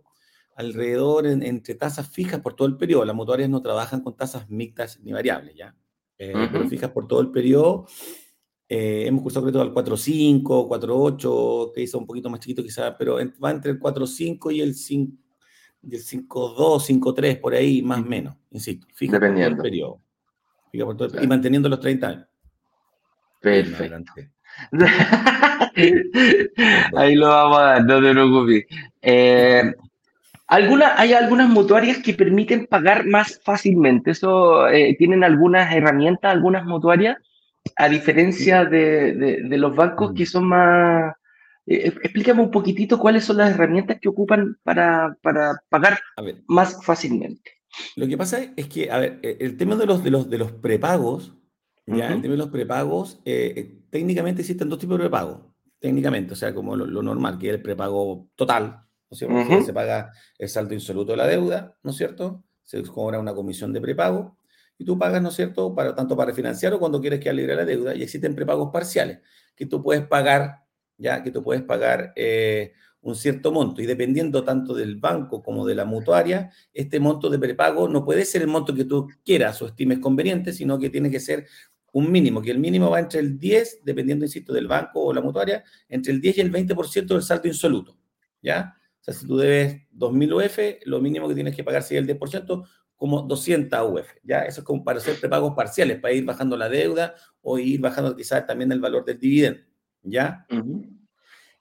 alrededor 0.56 1.26
en, 1.26 1.42
entre 1.42 1.74
tasas 1.74 2.08
fijas 2.08 2.40
por 2.40 2.54
todo 2.54 2.68
el 2.68 2.76
periodo. 2.76 3.04
Las 3.04 3.16
mutuarias 3.16 3.48
no 3.48 3.62
trabajan 3.62 4.00
con 4.00 4.16
tasas 4.16 4.50
mixtas 4.50 5.00
ni 5.00 5.12
variables, 5.12 5.54
¿ya? 5.54 5.74
Eh, 6.22 6.32
uh 6.34 6.38
-huh. 6.38 6.48
Pero 6.52 6.68
fijas 6.68 6.90
por 6.90 7.08
todo 7.08 7.20
el 7.20 7.30
periodo. 7.30 7.86
Eh, 8.68 9.04
hemos 9.06 9.22
cursado 9.22 9.44
crédito 9.44 9.60
al 9.60 9.74
4.5, 9.74 10.68
4.8, 10.68 11.72
que 11.74 11.82
es 11.82 11.94
un 11.94 12.06
poquito 12.06 12.30
más 12.30 12.40
chiquito 12.40 12.62
quizás, 12.62 12.94
pero 12.98 13.18
va 13.42 13.50
entre 13.50 13.72
el 13.72 13.80
4.5 13.80 14.50
y 14.54 14.60
el 14.60 14.74
5, 14.74 15.12
y 15.82 15.96
el 15.96 16.02
5.2, 16.02 16.80
5.3, 16.80 17.40
por 17.40 17.54
ahí, 17.54 17.82
más 17.82 18.00
o 18.00 18.04
menos, 18.04 18.36
insisto. 18.50 18.86
Fija 18.94 19.18
por 19.18 19.34
todo 19.34 19.44
el 19.46 19.56
periodo. 19.56 20.00
Fija 20.70 20.84
por 20.84 20.96
todo 20.96 21.06
el- 21.06 21.12
Claro. 21.12 21.24
Y 21.24 21.28
manteniendo 21.28 21.68
los 21.68 21.80
30 21.80 22.08
años. 22.08 22.26
Perfecto. 23.40 24.12
Ahí 26.96 27.14
lo 27.16 27.28
vamos 27.28 27.58
a 27.58 27.62
dar, 27.62 27.84
no 27.84 28.00
te 28.00 28.10
preocupes. 28.12 28.64
Eh, 29.02 29.74
alguna- 30.56 30.94
hay 31.00 31.12
algunas 31.12 31.48
mutuarias 31.48 31.98
que 31.98 32.14
permiten 32.14 32.66
pagar 32.66 33.06
más 33.06 33.40
fácilmente. 33.44 34.10
Eso, 34.12 34.68
eh, 34.68 34.94
¿tienen 34.98 35.24
algunas 35.24 35.72
herramientas, 35.74 36.32
algunas 36.32 36.64
mutuarias? 36.64 37.16
A 37.76 37.88
diferencia 37.88 38.64
de, 38.64 39.14
de- 39.14 39.42
de 39.48 39.56
los 39.58 39.74
bancos 39.74 40.12
que 40.14 40.26
son 40.26 40.44
más... 40.48 41.14
eh, 41.66 41.92
explícame 42.02 42.42
un 42.42 42.50
poquitito 42.50 42.98
cuáles 42.98 43.24
son 43.24 43.36
las 43.38 43.50
herramientas 43.54 43.98
que 44.00 44.08
ocupan 44.08 44.56
para, 44.64 45.16
para 45.22 45.62
pagar 45.68 45.98
más 46.48 46.84
fácilmente. 46.84 47.50
Lo 47.96 48.06
que 48.06 48.18
pasa 48.18 48.40
es 48.56 48.66
que, 48.68 48.90
a 48.90 48.98
ver, 48.98 49.20
eh, 49.22 49.36
el 49.40 49.56
tema 49.56 49.76
de 49.76 49.86
los, 49.86 50.02
de 50.04 50.10
los, 50.10 50.28
de 50.28 50.38
los 50.38 50.52
prepagos, 50.52 51.34
ya, 51.86 52.06
el 52.08 52.12
Ujú. 52.14 52.22
tema 52.22 52.32
de 52.32 52.38
los 52.38 52.50
prepagos, 52.50 53.20
eh, 53.24 53.54
eh, 53.56 53.78
técnicamente 53.90 54.42
existen 54.42 54.68
dos 54.68 54.78
tipos 54.78 54.98
de 54.98 55.04
prepago, 55.04 55.54
técnicamente, 55.80 56.32
o 56.34 56.36
sea, 56.36 56.52
como 56.54 56.76
lo, 56.76 56.84
lo 56.86 57.02
normal, 57.02 57.38
que 57.38 57.48
es 57.48 57.54
el 57.54 57.62
prepago 57.62 58.28
total, 58.36 58.80
¿no 59.28 59.40
es 59.40 59.46
cierto? 59.46 59.64
Se 59.66 59.72
paga 59.72 60.12
el 60.38 60.48
saldo 60.48 60.74
insoluto 60.74 61.12
de 61.12 61.18
la 61.18 61.26
deuda, 61.26 61.76
¿no 61.82 61.90
es 61.90 61.96
cierto? 61.96 62.44
Se 62.64 62.82
cobra 62.82 63.18
una 63.18 63.34
comisión 63.34 63.72
de 63.72 63.80
prepago 63.80 64.36
y 64.78 64.84
tú 64.84 64.98
pagas, 64.98 65.22
¿no 65.22 65.28
es 65.28 65.36
cierto?, 65.36 65.74
para, 65.74 65.94
tanto 65.94 66.16
para 66.16 66.32
financiar 66.32 66.72
o 66.74 66.78
cuando 66.78 67.00
quieres 67.00 67.20
que 67.20 67.32
libre 67.32 67.54
la 67.54 67.64
deuda, 67.64 67.94
y 67.94 68.02
existen 68.02 68.34
prepagos 68.34 68.70
parciales, 68.72 69.20
que 69.54 69.66
tú 69.66 69.82
puedes 69.82 70.06
pagar, 70.06 70.64
ya, 70.96 71.22
que 71.22 71.30
tú 71.30 71.42
puedes 71.42 71.62
pagar 71.62 72.12
eh, 72.16 72.72
un 73.02 73.14
cierto 73.14 73.52
monto, 73.52 73.82
y 73.82 73.86
dependiendo 73.86 74.42
tanto 74.44 74.74
del 74.74 74.96
banco 74.96 75.42
como 75.42 75.66
de 75.66 75.74
la 75.74 75.84
mutuaria, 75.84 76.50
este 76.72 76.98
monto 76.98 77.28
de 77.28 77.38
prepago 77.38 77.86
no 77.86 78.04
puede 78.04 78.24
ser 78.24 78.42
el 78.42 78.48
monto 78.48 78.74
que 78.74 78.84
tú 78.84 79.08
quieras 79.24 79.60
o 79.62 79.66
estimes 79.66 79.98
conveniente, 79.98 80.52
sino 80.52 80.78
que 80.78 80.90
tiene 80.90 81.10
que 81.10 81.20
ser 81.20 81.46
un 81.92 82.10
mínimo, 82.10 82.40
que 82.40 82.50
el 82.50 82.58
mínimo 82.58 82.90
va 82.90 83.00
entre 83.00 83.20
el 83.20 83.38
10, 83.38 83.80
dependiendo, 83.84 84.24
insisto, 84.24 84.52
del 84.52 84.66
banco 84.66 85.02
o 85.02 85.12
la 85.12 85.20
mutuaria, 85.20 85.62
entre 85.88 86.12
el 86.12 86.20
10 86.20 86.38
y 86.38 86.40
el 86.40 86.50
20% 86.50 87.06
del 87.06 87.22
saldo 87.22 87.48
insoluto, 87.48 87.96
¿ya? 88.40 88.74
O 89.02 89.04
sea, 89.04 89.14
si 89.14 89.26
tú 89.26 89.36
debes 89.36 89.82
2.000 89.90 90.32
UF, 90.32 90.86
lo 90.86 91.00
mínimo 91.00 91.28
que 91.28 91.34
tienes 91.34 91.56
que 91.56 91.64
pagar 91.64 91.82
sería 91.82 92.00
el 92.00 92.06
10%, 92.06 92.64
como 92.94 93.22
200 93.22 93.80
UF, 93.90 94.08
¿ya? 94.22 94.42
Eso 94.42 94.60
es 94.60 94.64
como 94.64 94.84
para 94.84 95.00
hacer 95.00 95.18
prepagos 95.18 95.54
parciales, 95.56 95.98
para 95.98 96.14
ir 96.14 96.24
bajando 96.24 96.56
la 96.56 96.68
deuda 96.68 97.16
o 97.40 97.58
ir 97.58 97.80
bajando 97.80 98.14
quizás 98.14 98.46
también 98.46 98.70
el 98.70 98.78
valor 98.80 99.04
del 99.04 99.18
dividendo, 99.18 99.60
¿ya? 100.02 100.46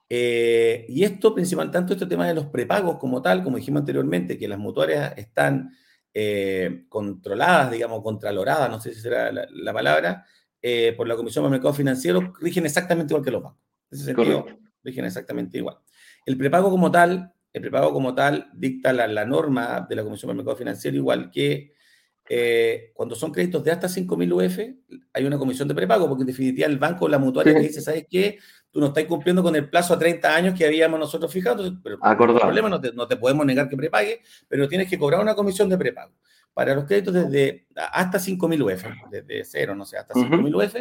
Eh, 0.08 0.86
y 0.88 1.02
esto 1.02 1.34
principal, 1.34 1.68
tanto 1.72 1.94
este 1.94 2.06
tema 2.06 2.28
de 2.28 2.34
los 2.34 2.46
prepagos 2.46 2.98
como 2.98 3.20
tal, 3.20 3.42
como 3.42 3.56
dijimos 3.56 3.80
anteriormente, 3.80 4.38
que 4.38 4.46
las 4.46 4.58
mutuarias 4.60 5.14
están 5.16 5.74
eh, 6.14 6.84
controladas, 6.88 7.72
digamos, 7.72 8.02
contraloradas, 8.02 8.70
no 8.70 8.80
sé 8.80 8.94
si 8.94 9.00
será 9.00 9.32
la, 9.32 9.48
la 9.50 9.72
palabra, 9.72 10.24
eh, 10.60 10.94
por 10.96 11.08
la 11.08 11.16
Comisión 11.16 11.42
para 11.42 11.50
Mercado 11.50 11.74
Financiero, 11.74 12.32
rigen 12.40 12.66
exactamente 12.66 13.12
igual 13.12 13.24
que 13.24 13.32
los 13.32 13.42
bancos. 13.42 13.60
En 13.90 13.96
ese 13.96 14.04
sentido, 14.04 14.42
Correcto. 14.42 14.62
rigen 14.84 15.04
exactamente 15.06 15.58
igual. 15.58 15.78
El 16.24 16.38
prepago 16.38 16.70
como 16.70 16.88
tal, 16.88 17.31
el 17.52 17.60
prepago 17.60 17.92
como 17.92 18.14
tal 18.14 18.50
dicta 18.54 18.92
la, 18.92 19.06
la 19.06 19.24
norma 19.24 19.86
de 19.88 19.96
la 19.96 20.02
Comisión 20.04 20.28
para 20.28 20.36
Mercado 20.36 20.56
Financiero, 20.56 20.96
igual 20.96 21.30
que 21.30 21.72
eh, 22.28 22.92
cuando 22.94 23.14
son 23.14 23.32
créditos 23.32 23.62
de 23.64 23.72
hasta 23.72 23.88
5.000 23.88 24.32
UF, 24.32 24.58
hay 25.12 25.24
una 25.24 25.36
comisión 25.38 25.66
de 25.68 25.74
prepago, 25.74 26.08
porque 26.08 26.22
en 26.22 26.28
definitiva 26.28 26.66
el 26.66 26.78
banco 26.78 27.04
o 27.04 27.08
la 27.08 27.18
mutuaria 27.18 27.52
Sí. 27.52 27.58
te 27.60 27.66
dice, 27.66 27.80
¿sabes 27.82 28.06
qué? 28.08 28.38
Tú 28.70 28.80
no 28.80 28.86
estás 28.86 29.04
cumpliendo 29.04 29.42
con 29.42 29.54
el 29.56 29.68
plazo 29.68 29.92
a 29.92 29.98
30 29.98 30.34
años 30.34 30.56
que 30.56 30.64
habíamos 30.64 30.98
nosotros 30.98 31.30
fijado, 31.32 31.78
pero 31.82 31.98
Acordado. 32.00 32.40
problema, 32.40 32.68
no 32.70 32.80
te, 32.80 32.92
no 32.92 33.06
te 33.06 33.16
podemos 33.16 33.44
negar 33.44 33.68
que 33.68 33.76
prepague, 33.76 34.20
pero 34.48 34.66
tienes 34.68 34.88
que 34.88 34.98
cobrar 34.98 35.20
una 35.20 35.34
comisión 35.34 35.68
de 35.68 35.76
prepago. 35.76 36.14
Para 36.54 36.74
los 36.74 36.84
créditos 36.84 37.12
desde 37.12 37.66
hasta 37.74 38.18
5.000 38.18 38.62
UF, 38.62 38.84
desde 39.10 39.44
cero, 39.44 39.74
no 39.74 39.84
sé, 39.84 39.98
hasta 39.98 40.18
Ujú. 40.18 40.28
5.000 40.36 40.54
UF, 40.54 40.76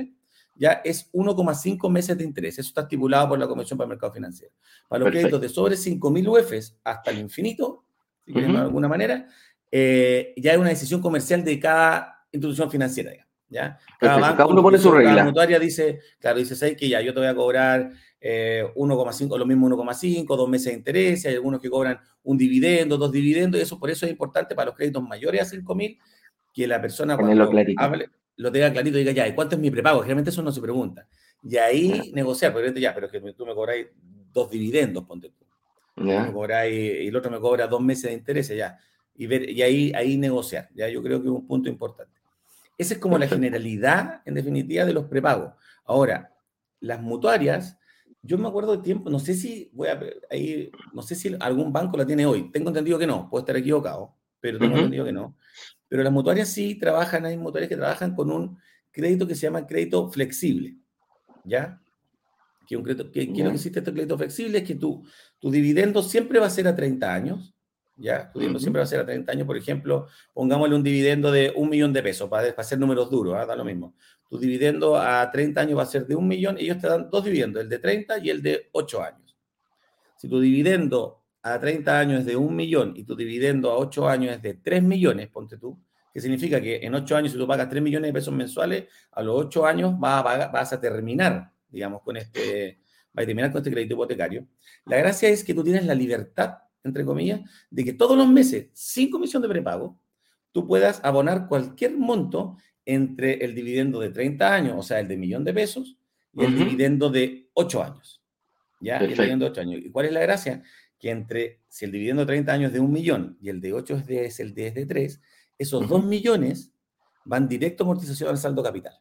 ya 0.62 0.80
es 0.84 1.12
1,5 1.12 1.90
meses 1.90 2.16
de 2.16 2.24
interés. 2.24 2.60
Eso 2.60 2.68
está 2.68 2.82
estipulado 2.82 3.30
por 3.30 3.40
la 3.40 3.48
Comisión 3.48 3.80
para 3.80 3.86
el 3.86 3.90
Mercado 3.90 4.14
Financiero. 4.14 4.54
Para 4.88 5.00
los 5.00 5.08
Perfecto. 5.08 5.40
créditos 5.40 5.42
de 5.42 5.50
sobre 5.50 5.76
5.000 5.76 6.28
UF 6.28 6.76
hasta 6.84 7.10
el 7.10 7.18
infinito, 7.18 7.84
si 8.24 8.32
queremos 8.32 8.58
de 8.58 8.62
alguna 8.68 8.88
manera, 8.88 9.28
eh, 9.72 10.36
ya 10.38 10.52
es 10.52 10.60
una 10.60 10.70
decisión 10.70 11.02
comercial 11.02 11.44
de 11.44 11.60
cada 11.60 12.28
institución 12.32 12.70
financiera. 12.70 13.10
digamos, 13.10 13.32
¿ya? 13.50 13.80
Perfecto. 14.00 14.38
Cada 14.38 14.46
uno 14.46 14.62
pone 14.62 14.78
su 14.78 14.92
regla. 14.92 15.16
Cada 15.16 15.26
mutuaria 15.26 15.58
dice, 15.58 16.00
claro, 16.20 16.38
dice, 16.38 16.56
¿sabes 16.56 16.78
que 16.78 16.88
Ya, 16.88 17.02
yo 17.02 17.12
te 17.12 17.22
voy 17.22 17.30
a 17.30 17.34
cobrar 17.34 17.92
eh, 18.20 18.64
1,5, 18.76 19.40
lo 19.40 19.46
mismo 19.48 19.68
1,5, 19.68 20.38
dos 20.38 20.48
meses 20.48 20.68
de 20.68 20.74
interés, 20.74 21.26
hay 21.26 21.34
algunos 21.34 21.60
que 21.60 21.72
cobran 21.72 22.00
un 22.22 22.38
dividendo, 22.38 22.98
dos 22.98 23.12
dividendos, 23.12 23.60
y 23.60 23.64
eso 23.64 23.80
por 23.80 23.90
eso 23.90 24.06
es 24.06 24.12
importante 24.12 24.54
para 24.54 24.68
los 24.68 24.76
créditos 24.76 25.02
mayores 25.02 25.42
a 25.42 25.56
5.000, 25.56 25.98
que 26.54 26.68
la 26.68 26.80
persona 26.80 27.18
cuando 27.18 27.50
hable, 27.78 28.12
lo 28.42 28.52
tenga 28.52 28.72
clarito 28.72 28.98
y 28.98 29.02
diga, 29.02 29.12
ya, 29.12 29.28
¿y 29.28 29.36
cuánto 29.36 29.56
es 29.56 29.62
mi 29.62 29.70
prepago? 29.70 30.00
Generalmente 30.00 30.32
eso 30.32 30.42
no 30.42 30.52
se 30.52 30.62
pregunta. 30.62 31.08
Y 31.44 31.58
ahí 31.58 32.12
negociar, 32.14 32.52
porque 32.52 32.80
ya, 32.80 32.94
pero 32.94 33.06
es 33.06 33.12
que 33.12 33.34
tú 33.34 33.46
me 33.46 33.54
cobráis 33.54 33.88
dos 34.34 34.50
dividendos, 34.50 35.06
ponte 35.06 35.30
tú. 35.30 35.46
Me 35.96 36.32
y 36.70 37.08
el 37.08 37.16
otro 37.16 37.30
me 37.30 37.40
cobra 37.40 37.68
dos 37.68 37.82
meses 37.82 38.06
de 38.06 38.14
interés, 38.14 38.48
ya. 38.48 38.80
Y, 39.16 39.28
ver, 39.28 39.48
y 39.48 39.62
ahí, 39.62 39.92
ahí 39.94 40.18
negociar, 40.18 40.70
ya 40.74 40.90
yo 40.90 41.04
creo 41.04 41.22
que 41.22 41.28
es 41.28 41.34
un 41.34 41.46
punto 41.46 41.70
importante. 41.70 42.20
Esa 42.78 42.96
es 42.96 43.00
como 43.00 43.20
la 43.20 43.28
generalidad, 43.28 44.22
en 44.26 44.34
definitiva, 44.34 44.86
de 44.86 44.94
los 44.94 45.06
prepagos. 45.06 45.54
Ahora, 45.86 46.34
las 46.80 47.00
mutuarias, 47.00 47.78
yo 48.24 48.40
me 48.40 48.48
acuerdo 48.48 48.78
de 48.78 48.84
tiempo, 48.84 49.12
no 49.12 49.20
sé 49.20 49.36
si 49.36 49.70
voy 49.74 49.90
a 49.90 50.00
ahí, 50.32 50.72
no 50.94 51.04
sé 51.04 51.14
si 51.14 51.36
algún 51.40 51.72
banco 51.72 51.96
la 51.98 52.06
tiene 52.08 52.26
hoy. 52.26 52.50
Tengo 52.52 52.70
entendido 52.70 52.98
que 52.98 53.06
no, 53.06 53.30
puedo 53.30 53.42
estar 53.42 53.56
equivocado, 53.56 54.16
pero 54.40 54.58
tengo 54.58 54.72
Ujú. 54.72 54.86
entendido 54.86 55.06
que 55.06 55.12
no. 55.12 55.36
Pero 55.92 56.04
las 56.04 56.14
mutuarias 56.14 56.48
sí 56.48 56.76
trabajan, 56.76 57.26
hay 57.26 57.36
mutuarias 57.36 57.68
que 57.68 57.76
trabajan 57.76 58.16
con 58.16 58.32
un 58.32 58.58
crédito 58.92 59.28
que 59.28 59.36
se 59.36 59.42
llama 59.42 59.68
crédito 59.68 60.10
flexible, 60.10 60.78
¿ya? 61.44 61.82
Que, 62.66 62.78
un 62.78 62.84
crédito, 62.84 63.12
que, 63.12 63.26
lo 63.26 63.50
que 63.50 63.56
existe 63.56 63.80
este 63.80 63.92
crédito 63.92 64.18
flexible 64.18 64.60
es 64.60 64.64
que 64.64 64.76
tu, 64.76 65.06
tu 65.38 65.52
dividendo 65.52 66.02
siempre 66.02 66.40
va 66.40 66.46
a 66.46 66.50
ser 66.50 66.70
a 66.70 66.78
30 66.78 67.14
años, 67.14 67.54
¿ya? 67.98 68.32
Tu 68.32 68.40
dividendo 68.40 68.60
siempre 68.60 68.80
va 68.80 68.86
a 68.86 68.88
ser 68.88 69.02
a 69.02 69.06
30 69.06 69.34
años, 69.34 69.46
por 69.46 69.58
ejemplo, 69.58 70.08
pongámosle 70.34 70.78
un 70.78 70.84
dividendo 70.84 71.30
de 71.30 71.52
un 71.58 71.68
millón 71.68 71.92
de 71.92 72.02
pesos, 72.02 72.30
para, 72.30 72.48
para 72.52 72.62
hacer 72.62 72.80
números 72.80 73.12
duros, 73.12 73.36
¿ah? 73.38 73.46
da 73.46 73.58
lo 73.58 73.66
mismo. 73.66 73.94
Tu 74.30 74.38
dividendo 74.38 74.96
a 74.96 75.30
30 75.30 75.60
años 75.60 75.78
va 75.78 75.84
a 75.84 75.88
ser 75.88 76.08
de 76.08 76.16
un 76.16 76.26
millón, 76.26 76.58
ellos 76.58 76.78
te 76.78 76.88
dan 76.88 77.10
dos 77.10 77.26
dividendos, 77.26 77.64
el 77.64 77.68
de 77.68 77.80
30 77.80 78.20
y 78.20 78.30
el 78.30 78.42
de 78.42 78.70
8 78.72 79.04
años. 79.04 79.38
Si 80.16 80.30
tu 80.30 80.40
dividendo 80.40 81.21
a 81.44 81.60
30 81.60 82.00
años 82.00 82.20
es 82.22 82.26
de 82.26 82.36
un 82.36 82.56
millón 82.56 82.94
y 82.96 83.04
tu 83.04 83.16
dividendo 83.16 83.72
a 83.72 83.78
8 83.78 84.08
años 84.08 84.36
es 84.36 84.42
de 84.42 84.54
3 84.56 84.84
millones, 84.84 85.28
ponte 85.30 85.58
tú, 85.58 85.80
que 86.14 86.20
significa 86.22 86.60
que 86.62 86.78
en 86.86 86.94
8 86.94 87.16
años, 87.16 87.32
si 87.32 87.38
tú 87.38 87.48
pagas 87.48 87.70
3 87.70 87.82
millones 87.82 88.10
de 88.10 88.14
pesos 88.14 88.34
mensuales, 88.34 88.86
a 89.12 89.24
los 89.24 89.36
8 89.46 89.66
años 89.66 89.98
vas 90.00 90.20
a, 90.20 90.24
pagar- 90.24 90.52
vas 90.52 90.74
a 90.74 90.80
terminar, 90.82 91.52
digamos, 91.70 92.02
con 92.04 92.18
este, 92.18 92.80
vas 93.14 93.24
a 93.24 93.26
terminar 93.26 93.52
con 93.52 93.60
este 93.60 93.72
crédito 93.72 93.94
hipotecario. 93.96 94.46
La 94.86 94.98
gracia 94.98 95.30
es 95.30 95.44
que 95.44 95.54
tú 95.54 95.64
tienes 95.64 95.86
la 95.86 95.96
libertad, 95.96 96.58
entre 96.84 97.06
comillas, 97.06 97.42
de 97.70 97.84
que 97.86 97.94
todos 97.94 98.18
los 98.18 98.28
meses, 98.28 98.68
sin 98.74 99.10
comisión 99.10 99.42
de 99.42 99.48
prepago, 99.50 100.00
tú 100.52 100.68
puedas 100.68 101.00
abonar 101.04 101.48
cualquier 101.48 101.96
monto 101.98 102.58
entre 102.86 103.44
el 103.46 103.56
dividendo 103.56 104.00
de 104.00 104.10
30 104.10 104.54
años, 104.54 104.76
o 104.78 104.84
sea, 104.84 105.00
el 105.00 105.08
de 105.08 105.16
millón 105.18 105.44
de 105.44 105.54
pesos, 105.54 105.98
y 106.34 106.44
el 106.44 106.54
Ujú. 106.56 106.64
dividendo 106.66 107.10
de 107.10 107.50
8 107.54 107.84
años. 107.84 108.22
¿Ya? 108.80 108.98
El 108.98 109.10
dividendo 109.10 109.46
de 109.46 109.52
8 109.52 109.62
años. 109.62 109.82
¿Y 109.84 109.92
cuál 109.92 110.08
es 110.08 110.12
la 110.12 110.22
gracia? 110.22 110.64
Que 111.02 111.10
entre, 111.10 111.62
si 111.68 111.86
el 111.86 111.92
dividendo 111.92 112.22
de 112.22 112.28
30 112.28 112.54
años 112.54 112.68
es 112.68 112.74
de 112.74 112.80
un 112.80 112.92
millón 112.92 113.38
y 113.42 113.50
el 113.50 113.60
de 113.60 113.74
8 113.74 113.96
es, 113.96 114.06
de, 114.06 114.26
es 114.26 114.40
el 114.40 114.54
de, 114.54 114.68
es 114.68 114.76
de 114.76 114.86
3, 114.86 115.22
esos 115.58 115.82
Ujú. 115.86 115.96
2 115.96 116.06
millones 116.06 116.72
van 117.26 117.48
directo 117.48 117.84
a 117.84 117.86
amortización 117.86 118.30
al 118.30 118.38
saldo 118.38 118.62
capital. 118.62 118.94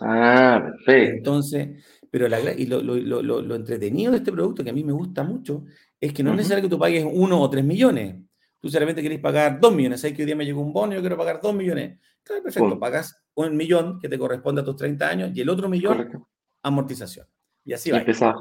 Ah, 0.00 0.62
perfecto. 0.64 1.16
Entonces, 1.16 1.84
pero 2.10 2.28
la, 2.28 2.40
y 2.54 2.66
lo, 2.66 2.80
lo- 2.82 2.94
lo- 3.22 3.42
lo- 3.42 3.54
entretenido 3.54 4.12
de 4.12 4.18
este 4.18 4.32
producto, 4.32 4.62
que 4.64 4.70
a 4.70 4.72
mí 4.72 4.84
me 4.84 4.92
gusta 4.92 5.22
mucho, 5.24 5.64
es 6.00 6.12
que 6.12 6.22
no 6.22 6.30
es 6.30 6.36
necesario 6.36 6.62
que 6.62 6.68
tú 6.70 6.78
pagues 6.78 7.04
uno 7.10 7.40
o 7.40 7.50
tres 7.50 7.64
millones. 7.64 8.16
Tú 8.60 8.68
solamente 8.68 9.02
querés 9.02 9.18
pagar 9.20 9.58
dos 9.60 9.74
millones. 9.74 10.00
Sabes 10.00 10.16
que 10.16 10.22
hoy 10.22 10.26
día 10.26 10.36
me 10.36 10.44
llegó 10.44 10.60
un 10.62 10.72
bono 10.72 10.92
y 10.92 10.96
yo 10.96 11.00
quiero 11.00 11.16
pagar 11.16 11.40
dos 11.42 11.54
millones. 11.54 11.98
Claro, 12.22 12.42
perfecto. 12.44 12.68
Pum. 12.70 12.78
Pagas 12.78 13.16
un 13.34 13.56
millón 13.56 13.98
que 13.98 14.08
te 14.08 14.16
corresponde 14.18 14.60
a 14.60 14.64
tus 14.64 14.76
30 14.76 15.08
años 15.08 15.30
y 15.34 15.40
el 15.40 15.48
otro 15.48 15.68
millón, 15.68 15.96
Correcto. 15.96 16.28
amortización. 16.62 17.26
Y 17.64 17.72
así 17.72 17.90
va. 17.90 17.98
Empezar 17.98 18.34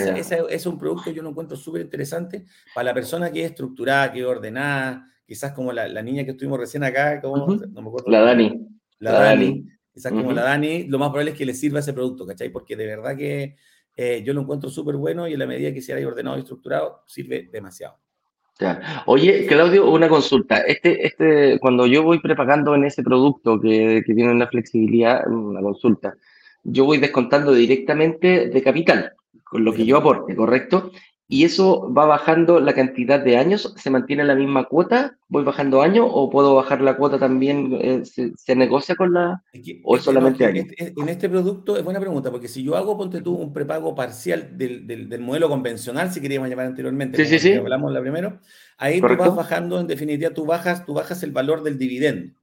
ese- 0.00 0.06
ya. 0.06 0.16
ese 0.16 0.38
es 0.50 0.66
un 0.66 0.78
producto 0.78 1.04
que 1.04 1.14
yo 1.14 1.22
lo 1.22 1.30
encuentro 1.30 1.56
súper 1.56 1.82
interesante 1.82 2.44
para 2.74 2.84
la 2.86 2.94
persona 2.94 3.30
que 3.32 3.44
es 3.44 3.50
estructurada, 3.50 4.12
que 4.12 4.20
es 4.20 4.26
ordenada, 4.26 5.06
quizás 5.26 5.52
como 5.52 5.72
la, 5.72 5.88
la 5.88 6.02
niña 6.02 6.24
que 6.24 6.30
estuvimos 6.32 6.58
recién 6.58 6.84
acá, 6.84 7.20
como, 7.20 7.44
Ujú. 7.44 7.66
no 7.72 7.82
me 7.82 7.88
acuerdo 7.88 8.10
La. 8.10 8.20
Dani. 8.20 8.68
La 9.00 9.12
La 9.12 9.18
Dani, 9.20 9.44
Dani. 9.46 9.68
quizás 9.92 10.12
como 10.12 10.26
Ujú. 10.26 10.34
la 10.34 10.42
Dani, 10.44 10.84
lo 10.84 10.98
más 10.98 11.08
probable 11.10 11.32
es 11.32 11.36
que 11.38 11.44
le 11.46 11.54
sirva 11.54 11.80
ese 11.80 11.92
producto, 11.92 12.24
¿cachai? 12.26 12.50
Porque 12.50 12.76
de 12.76 12.86
verdad 12.86 13.16
que 13.16 13.56
eh, 13.96 14.22
yo 14.24 14.32
lo 14.32 14.40
encuentro 14.42 14.70
súper 14.70 14.96
bueno 14.96 15.26
y 15.28 15.32
en 15.34 15.38
la 15.38 15.46
medida 15.46 15.72
que 15.72 15.82
sea 15.82 15.96
ordenado 16.06 16.36
y 16.36 16.40
estructurado, 16.40 17.02
sirve 17.06 17.48
demasiado. 17.52 17.98
Ya. 18.60 19.02
Oye, 19.06 19.46
Claudio, 19.46 19.90
una 19.90 20.08
consulta. 20.08 20.58
Este, 20.58 21.04
este, 21.06 21.58
cuando 21.58 21.86
yo 21.86 22.04
voy 22.04 22.20
prepagando 22.20 22.74
en 22.76 22.84
ese 22.84 23.02
producto 23.02 23.60
que, 23.60 24.02
que 24.06 24.14
tiene 24.14 24.32
la 24.36 24.46
flexibilidad, 24.46 25.26
una 25.28 25.60
consulta. 25.60 26.16
Yo 26.64 26.84
voy 26.84 26.98
descontando 26.98 27.52
directamente 27.52 28.48
de 28.48 28.62
capital, 28.62 29.12
con 29.44 29.64
lo 29.64 29.72
que 29.72 29.86
yo 29.86 29.98
aporte, 29.98 30.34
¿correcto? 30.34 30.90
y 31.26 31.44
eso 31.44 31.92
va 31.92 32.04
bajando 32.04 32.60
la 32.60 32.74
cantidad 32.74 33.18
de 33.18 33.38
años, 33.38 33.74
se 33.76 33.90
mantiene 33.90 34.24
la 34.24 34.34
misma 34.34 34.64
cuota, 34.64 35.16
voy 35.28 35.42
bajando 35.42 35.80
años 35.80 36.06
o 36.10 36.28
puedo 36.28 36.54
bajar 36.54 36.82
la 36.82 36.96
cuota 36.96 37.18
también, 37.18 37.76
eh, 37.80 38.02
se, 38.04 38.54
negocia 38.54 38.94
con 38.94 39.14
la 39.14 39.42
o 39.84 39.96
es 39.96 40.02
solamente 40.02 40.44
años. 40.44 40.66
En 40.78 41.08
este 41.08 41.30
producto 41.30 41.78
es 41.78 41.84
buena 41.84 41.98
pregunta, 41.98 42.30
porque 42.30 42.48
si 42.48 42.62
yo 42.62 42.76
hago, 42.76 42.98
ponte 42.98 43.22
tú, 43.22 43.34
un 43.34 43.54
prepago 43.54 43.94
parcial 43.94 44.56
del, 44.58 44.86
del, 44.86 45.20
modelo 45.20 45.48
convencional, 45.48 46.12
si 46.12 46.20
queríamos 46.20 46.50
llamar 46.50 46.66
anteriormente, 46.66 47.16
sí, 47.24 47.38
sí, 47.38 47.38
sí. 47.38 47.54
hablamos 47.54 47.90
la 47.90 48.02
primero, 48.02 48.40
ahí 48.76 49.00
tú 49.00 49.16
vas 49.16 49.34
bajando, 49.34 49.80
en 49.80 49.86
definitiva, 49.86 50.30
tú 50.30 50.44
bajas, 50.44 50.84
tú 50.84 50.92
bajas 50.92 51.22
el 51.22 51.32
valor 51.32 51.62
del 51.62 51.78
dividendo. 51.78 52.34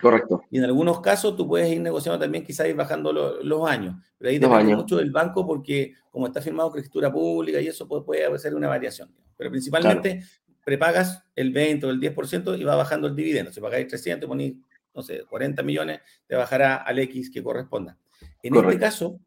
Correcto. 0.00 0.42
Y 0.50 0.58
en 0.58 0.64
algunos 0.64 1.00
casos 1.00 1.36
tú 1.36 1.46
puedes 1.46 1.70
ir 1.72 1.80
negociando 1.80 2.18
también, 2.18 2.44
quizás 2.44 2.68
ir 2.68 2.74
bajando 2.74 3.12
los 3.12 3.68
años. 3.68 3.96
Pero 4.18 4.30
ahí 4.30 4.38
depende 4.38 4.76
mucho 4.76 4.96
del 4.96 5.10
banco 5.10 5.46
porque 5.46 5.94
como 6.10 6.26
está 6.26 6.40
firmado 6.40 6.70
con 6.70 6.78
escritura 6.78 7.12
pública 7.12 7.60
y 7.60 7.68
eso 7.68 7.86
puede, 7.88 8.02
puede 8.02 8.38
ser 8.38 8.54
una 8.54 8.68
variación. 8.68 9.10
Pero 9.36 9.50
principalmente 9.50 10.22
prepagas 10.64 11.22
el 11.36 11.52
20 11.52 11.86
o 11.86 11.90
el 11.90 12.00
10% 12.00 12.58
y 12.58 12.64
va 12.64 12.76
bajando 12.76 13.06
el 13.06 13.14
dividendo. 13.14 13.52
Si 13.52 13.60
pagáis 13.60 13.86
300, 13.86 14.28
ponéis, 14.28 14.54
no 14.94 15.02
sé, 15.02 15.24
40 15.28 15.62
millones, 15.62 16.00
te 16.26 16.34
bajará 16.34 16.76
al 16.76 16.98
X 17.00 17.30
que 17.30 17.42
corresponda. 17.42 17.98
En 18.42 18.54
este 18.54 18.78
caso, 18.78 19.20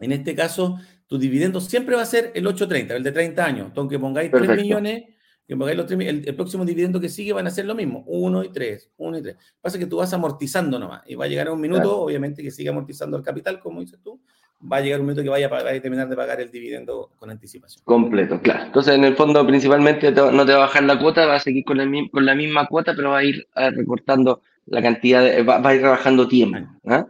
en 0.00 0.12
este 0.12 0.34
caso, 0.34 0.78
tu 1.06 1.18
dividendo 1.18 1.60
siempre 1.60 1.96
va 1.96 2.02
a 2.02 2.06
ser 2.06 2.32
el 2.34 2.46
830, 2.46 2.96
el 2.96 3.02
de 3.02 3.12
30 3.12 3.44
años. 3.44 3.72
Aunque 3.76 3.98
pongáis 3.98 4.30
3 4.30 4.56
millones, 4.56 5.04
los 5.48 5.86
3, 5.86 6.00
el, 6.00 6.28
el, 6.28 6.34
próximo 6.34 6.64
dividendo 6.64 7.00
que 7.00 7.08
sigue 7.08 7.32
van 7.32 7.46
a 7.46 7.50
ser 7.50 7.66
lo 7.66 7.74
mismo, 7.74 8.02
1 8.06 8.44
y 8.44 8.48
3, 8.48 8.90
1 8.96 9.18
y 9.18 9.22
3. 9.22 9.36
Pasa 9.60 9.78
que 9.78 9.86
tú 9.86 9.98
vas 9.98 10.12
amortizando 10.12 10.78
nomás 10.78 11.02
y 11.06 11.14
va 11.14 11.26
a 11.26 11.28
llegar 11.28 11.48
a 11.48 11.52
un 11.52 11.60
minuto, 11.60 12.00
obviamente, 12.00 12.42
que 12.42 12.50
sigue 12.50 12.70
amortizando 12.70 13.16
el 13.16 13.22
capital, 13.22 13.60
como 13.60 13.80
dices 13.80 14.00
tú, 14.02 14.20
va 14.60 14.78
a 14.78 14.80
llegar 14.80 15.00
un 15.00 15.06
momento 15.06 15.22
que 15.22 15.28
vaya 15.28 15.46
a, 15.46 15.50
pagar, 15.50 15.80
terminar 15.80 16.08
de 16.08 16.16
pagar 16.16 16.40
el 16.40 16.50
dividendo 16.50 17.10
con 17.16 17.30
anticipación. 17.30 17.84
Completo, 17.84 18.40
claro. 18.40 18.64
Entonces, 18.64 18.94
en 18.94 19.04
el 19.04 19.14
fondo, 19.14 19.46
principalmente 19.46 20.10
no 20.10 20.46
te 20.46 20.52
va 20.52 20.58
a 20.58 20.66
bajar 20.66 20.82
la 20.82 20.98
cuota, 20.98 21.26
va 21.26 21.36
a 21.36 21.40
seguir 21.40 21.64
con 21.64 21.78
la, 21.78 21.86
con 22.10 22.26
la 22.26 22.34
misma 22.34 22.66
cuota, 22.66 22.94
pero 22.94 23.10
va 23.10 23.18
a 23.18 23.24
ir 23.24 23.46
eh, 23.54 23.70
recortando 23.70 24.42
la 24.66 24.82
cantidad, 24.82 25.22
de, 25.22 25.42
va, 25.42 25.60
a 25.62 25.74
ir 25.74 25.82
rebajando 25.82 26.26
tiempo. 26.26 26.58
¿ah? 26.86 27.06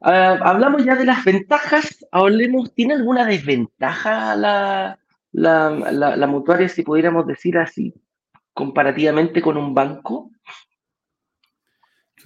Ah, 0.00 0.38
hablamos 0.42 0.84
ya 0.84 0.96
de 0.96 1.04
las 1.04 1.24
ventajas, 1.24 2.04
hablemos, 2.10 2.74
¿tiene 2.74 2.94
alguna 2.94 3.24
desventaja 3.24 4.34
la, 4.34 4.98
la, 5.34 6.16
la 6.16 6.26
mutuaria, 6.26 6.68
si 6.68 6.82
pudiéramos 6.82 7.26
decir 7.26 7.58
así, 7.58 7.92
comparativamente 8.52 9.42
con 9.42 9.56
un 9.56 9.74
banco? 9.74 10.30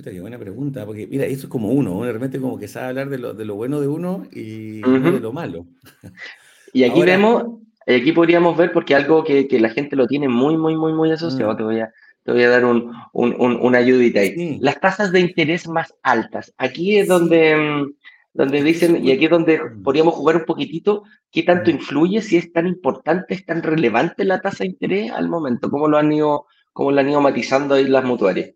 qué 0.05 0.21
buena 0.21 0.39
pregunta, 0.39 0.87
porque 0.87 1.07
mira, 1.07 1.25
eso 1.25 1.47
es 1.47 1.49
como 1.49 1.71
uno, 1.71 2.05
de 2.05 2.13
repente 2.13 2.41
como 2.41 2.59
que 2.59 2.69
sabe 2.69 2.89
hablar 2.89 3.09
de 3.09 3.19
lo, 3.19 3.35
de 3.35 3.45
lo 3.45 3.57
bueno 3.57 3.81
de 3.81 3.89
uno 3.89 4.27
y 4.31 4.81
de 4.81 5.21
lo 5.21 5.33
malo. 5.33 5.67
Y 6.73 6.85
aquí 6.85 7.03
vemos, 7.03 7.61
aquí 7.87 8.13
podríamos 8.13 8.57
ver, 8.57 8.73
porque 8.73 8.95
algo 8.95 9.25
que, 9.25 9.49
que, 9.49 9.59
la 9.59 9.71
gente 9.71 9.97
lo 9.97 10.07
tiene 10.07 10.29
muy, 10.29 10.57
muy, 10.57 10.77
muy, 10.77 10.93
muy 10.93 11.11
asociado, 11.11 11.55
mm. 11.55 11.57
te, 11.57 11.63
voy 11.63 11.81
a, 11.81 11.93
te 12.23 12.33
voy 12.33 12.43
a 12.43 12.51
dar 12.51 12.65
un, 12.65 12.93
un, 13.13 13.35
una 13.61 13.79
ayudita 13.79 14.21
ahí. 14.21 14.59
Las 14.61 14.79
tasas 14.79 15.11
de 15.11 15.21
interés 15.21 15.67
más 15.67 15.95
altas. 16.03 16.55
Aquí 16.59 16.99
es 16.99 17.09
donde, 17.09 17.57
mm, 17.57 17.95
donde 18.33 18.63
dicen, 18.63 19.05
y 19.05 19.13
aquí 19.13 19.25
es 19.25 19.31
donde 19.31 19.61
podríamos 19.83 20.15
jugar 20.15 20.37
un 20.37 20.45
poquitito, 20.45 21.05
qué 21.31 21.43
tanto 21.43 21.71
influye, 21.71 22.23
si 22.23 22.37
es 22.37 22.53
tan 22.53 22.67
importante, 22.67 23.35
es 23.35 23.45
tan 23.45 23.63
relevante 23.63 24.25
la 24.25 24.41
tasa 24.41 24.65
de 24.65 24.71
interés 24.71 25.11
al 25.11 25.29
momento, 25.29 25.71
cómo 25.71 25.89
lo 25.89 25.99
han 25.99 26.13
ido, 26.13 26.47
cómo 26.73 26.93
lo 26.93 27.01
han 27.01 27.09
ido 27.09 27.21
matizando 27.21 27.75
ahí 27.75 27.85
las 27.85 28.05
mutuarias. 28.05 28.55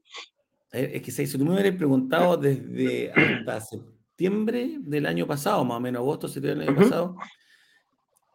Es 0.70 1.02
que 1.02 1.10
si 1.10 1.38
tú 1.38 1.44
me 1.44 1.52
hubieras 1.52 1.76
preguntado 1.76 2.36
desde 2.36 3.12
hasta 3.12 3.60
septiembre 3.60 4.76
del 4.80 5.06
año 5.06 5.26
pasado, 5.26 5.64
más 5.64 5.78
o 5.78 5.80
menos 5.80 6.00
agosto, 6.00 6.28
septiembre 6.28 6.64
del 6.64 6.74
año 6.74 6.82
pasado. 6.82 7.16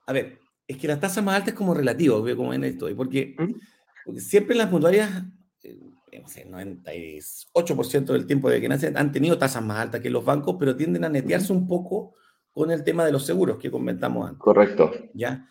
A 0.06 0.14
ver, 0.14 0.40
es 0.68 0.78
que 0.78 0.88
la 0.88 1.00
tasa 1.00 1.22
más 1.22 1.38
alta 1.38 1.52
es 1.52 1.56
como 1.56 1.74
relativo, 1.74 2.24
como 2.36 2.54
en 2.54 2.64
esto, 2.64 2.88
porque, 2.96 3.36
porque 4.06 4.20
siempre 4.20 4.56
las 4.56 4.70
mutuarias, 4.70 5.24
eh, 5.64 5.80
no 6.20 6.28
sé, 6.28 6.48
98% 6.50 8.06
del 8.06 8.26
tiempo 8.26 8.50
de 8.50 8.62
que 8.62 8.70
nacen 8.70 8.98
han 8.98 9.12
tenido 9.12 9.38
tasas 9.38 9.64
más 9.64 9.80
altas 9.80 10.02
que 10.02 10.10
los 10.10 10.24
bancos, 10.24 10.56
pero 10.60 10.76
tienden 10.76 11.06
a 11.06 11.10
netearse 11.10 11.54
un 11.54 11.68
poco 11.68 12.16
con 12.52 12.72
el 12.72 12.84
tema 12.84 13.06
de 13.06 13.12
los 13.12 13.26
seguros 13.26 13.58
que 13.58 13.70
comentamos 13.72 14.28
antes. 14.28 14.40
Correcto. 14.40 14.92
¿Ya? 15.14 15.48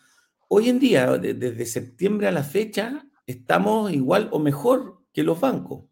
Hoy 0.49 0.69
en 0.69 0.79
día, 0.79 1.17
desde 1.17 1.65
septiembre 1.65 2.27
a 2.27 2.31
la 2.31 2.43
fecha, 2.43 3.05
estamos 3.25 3.91
igual 3.91 4.29
o 4.31 4.39
mejor 4.39 5.01
que 5.13 5.23
los 5.23 5.39
bancos. 5.39 5.85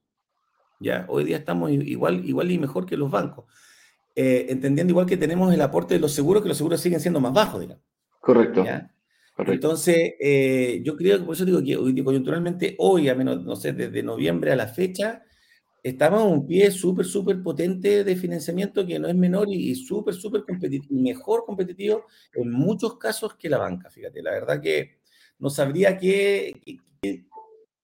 ¿ya? 0.80 1.06
Hoy 1.10 1.24
día 1.24 1.38
estamos 1.38 1.72
igual, 1.72 2.26
igual 2.26 2.52
y 2.52 2.60
mejor 2.60 2.86
que 2.86 2.98
los 2.98 3.12
bancos. 3.12 3.46
Eh, 4.16 4.48
entendiendo 4.50 4.92
igual 4.92 5.06
que 5.06 5.18
tenemos 5.18 5.54
el 5.54 5.62
aporte 5.62 5.94
de 5.94 6.00
los 6.00 6.14
seguros, 6.14 6.42
que 6.42 6.50
los 6.50 6.58
seguros 6.58 6.80
siguen 6.80 7.00
siendo 7.00 7.20
más 7.20 7.34
bajos, 7.34 7.60
digamos. 7.60 7.84
Correcto. 8.20 8.66
Entonces, 9.38 10.14
eh, 10.20 10.82
yo 10.84 10.96
creo 10.96 11.20
que 11.20 11.26
por 11.26 11.36
eso 11.36 11.46
digo 11.46 11.62
que 11.62 11.76
hoy, 11.76 12.02
coyunturalmente, 12.04 12.76
hoy, 12.80 13.10
a 13.10 13.16
menos, 13.16 13.44
no 13.44 13.56
sé, 13.56 13.74
desde 13.74 14.02
noviembre 14.02 14.52
a 14.52 14.56
la 14.56 14.68
fecha, 14.68 15.24
estamos 15.84 16.22
a 16.22 16.26
un 16.26 16.48
pie 16.48 16.72
súper, 16.72 17.06
súper 17.06 17.44
potente 17.44 18.04
de 18.04 18.16
financiamiento 18.16 18.86
que 18.86 18.98
no 18.98 19.08
es 19.08 19.16
menor 19.16 19.48
y, 19.50 19.76
súper, 19.76 20.14
súper 20.14 20.44
competitivo, 20.44 21.00
mejor 21.02 21.46
competitivo 21.46 22.06
en 22.34 22.50
muchos 22.50 22.98
casos 22.98 23.36
que 23.36 23.50
la 23.50 23.58
banca, 23.58 23.90
fíjate. 23.90 24.24
La 24.24 24.32
verdad 24.32 24.62
que 24.62 25.00
no 25.40 25.50
sabría 25.50 25.98
qué, 25.98 26.54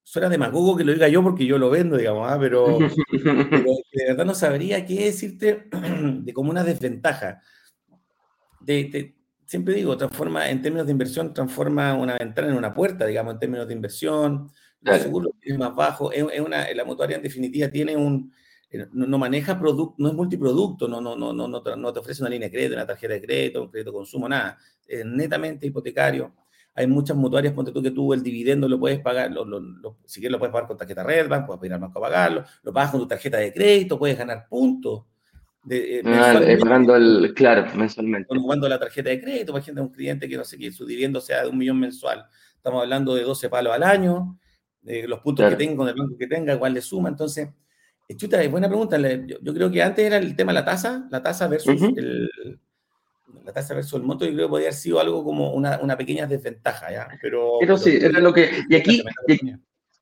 suena 0.04 0.30
demagogo 0.30 0.78
que 0.78 0.86
lo 0.86 0.94
diga 0.94 1.10
yo 1.10 1.22
porque 1.22 1.46
yo 1.46 1.58
lo 1.58 1.70
vendo, 1.70 1.98
digamos, 1.98 2.32
¿ah? 2.32 2.38
pero, 2.40 2.80
de 3.12 4.06
verdad 4.08 4.26
no 4.26 4.36
sabría 4.36 4.86
qué 4.86 5.06
decirte 5.06 5.68
de 6.24 6.34
como 6.34 6.50
una 6.50 6.64
desventaja. 6.64 7.42
De, 8.62 9.16
siempre 9.52 9.74
digo, 9.74 9.98
transforma, 9.98 10.50
en 10.50 10.62
términos 10.62 10.86
de 10.88 10.94
inversión, 10.94 11.34
transforma 11.34 11.94
una 11.94 12.18
ventana 12.18 12.48
en 12.48 12.56
una 12.56 12.74
puerta, 12.74 13.06
digamos, 13.06 13.34
en 13.34 13.40
términos 13.40 13.68
de 13.68 13.74
inversión, 13.74 14.50
el 14.82 15.02
seguro 15.02 15.34
es 15.42 15.58
más 15.58 15.76
bajo, 15.76 16.10
es, 16.10 16.24
una, 16.40 16.74
la 16.74 16.86
mutuaria 16.86 17.18
en 17.18 17.22
definitiva 17.22 17.68
tiene 17.68 17.98
un, 17.98 18.32
eh, 18.70 18.88
no, 18.94 19.18
maneja 19.18 19.60
producto, 19.60 19.96
no 19.98 20.08
es 20.08 20.14
multiproducto, 20.14 20.88
no, 20.88 21.02
no, 21.02 21.18
no, 21.18 21.34
no, 21.34 21.50
no, 21.50 21.94
te 21.94 22.00
ofrece 22.00 22.24
una 22.24 22.30
línea 22.30 22.48
de 22.48 22.54
crédito, 22.54 22.76
una 22.76 22.88
tarjeta 22.88 23.14
de 23.14 23.22
crédito, 23.22 23.62
un 23.64 23.68
crédito 23.70 23.92
de 23.92 23.98
consumo, 23.98 24.30
nada, 24.30 24.58
es 24.88 25.06
netamente 25.06 25.68
hipotecario. 25.68 26.34
Hay 26.74 26.88
muchas 26.88 27.18
mutuarias, 27.18 27.54
ponte 27.54 27.74
tú 27.74 27.84
que 27.84 27.92
tú 27.92 28.14
el 28.14 28.24
dividendo 28.24 28.70
lo 28.70 28.80
puedes 28.80 29.02
pagar, 29.02 29.32
lo, 29.32 29.46
si 30.06 30.22
quieres 30.22 30.32
lo 30.32 30.40
puedes 30.40 30.54
pagar 30.54 30.70
con 30.70 30.78
tarjeta 30.78 31.04
Redbank, 31.04 31.46
puedes 31.46 31.60
pedir 31.60 31.74
al 31.74 31.82
banco 31.82 32.00
a 32.00 32.04
pagarlo, 32.04 32.46
lo 32.64 32.72
pagas 32.72 32.92
con 32.92 33.02
tu 33.02 33.08
tarjeta 33.10 33.36
de 33.36 33.52
crédito, 33.52 34.00
puedes 34.00 34.18
ganar 34.18 34.48
puntos. 34.48 35.04
De, 35.64 36.00
eh, 36.00 36.04
ah, 36.06 36.42
pagando 36.60 36.96
el, 36.96 37.34
claro, 37.36 37.66
mensualmente. 37.76 38.36
Jugando 38.36 38.68
la 38.68 38.80
tarjeta 38.80 39.10
de 39.10 39.22
crédito, 39.22 39.52
por 39.52 39.62
ejemplo, 39.62 39.84
un 39.84 39.92
cliente 39.92 40.28
que 40.28 40.36
no 40.36 40.44
sé 40.44 40.58
qué, 40.58 40.72
su 40.72 40.86
dividendo 40.86 41.22
sea 41.22 41.44
de 41.44 41.50
un 41.50 41.58
millón 41.58 41.80
mensual. 41.80 42.26
Estamos 42.56 42.82
hablando 42.82 43.14
de 43.16 43.24
12 43.24 43.50
palos 43.50 43.74
al 43.74 43.84
año, 43.84 44.40
de 44.82 45.08
los 45.08 45.20
puntos 45.20 45.50
que 45.50 45.56
tenga 45.56 45.76
con 45.76 45.88
el 45.88 45.96
banco 45.96 46.18
que 46.18 46.28
tenga, 46.28 46.54
igual 46.54 46.74
le 46.74 46.82
suma. 46.82 47.10
Entonces, 47.10 47.50
eh, 48.08 48.16
chuta, 48.16 48.42
es 48.42 48.50
buena 48.50 48.68
pregunta. 48.68 48.98
Yo, 48.98 49.54
creo 49.54 49.70
que 49.70 49.84
antes 49.84 50.06
era 50.06 50.18
el 50.18 50.36
tema 50.36 50.52
de 50.52 50.60
la 50.60 50.66
tasa, 50.66 51.08
la 51.12 51.22
tasa 51.22 51.48
versus 51.48 51.82
el, 51.96 52.30
la 53.46 53.54
tasa 53.54 53.74
versus 53.74 53.94
el 53.94 54.04
monto, 54.04 54.26
yo 54.26 54.34
creo 54.34 54.48
que 54.48 54.50
podría 54.50 54.68
haber 54.68 54.80
sido 54.80 55.00
algo 55.00 55.24
como 55.24 55.54
una, 55.54 55.80
una 55.82 55.98
pequeña 55.98 56.28
desventaja, 56.28 56.92
¿ya? 56.92 57.08
Pero, 57.22 57.54
pero, 57.60 57.78
sí, 57.78 57.98
era 58.02 58.20
lo 58.20 58.34
que... 58.34 58.50
Y 58.70 58.76
aquí, 58.76 59.04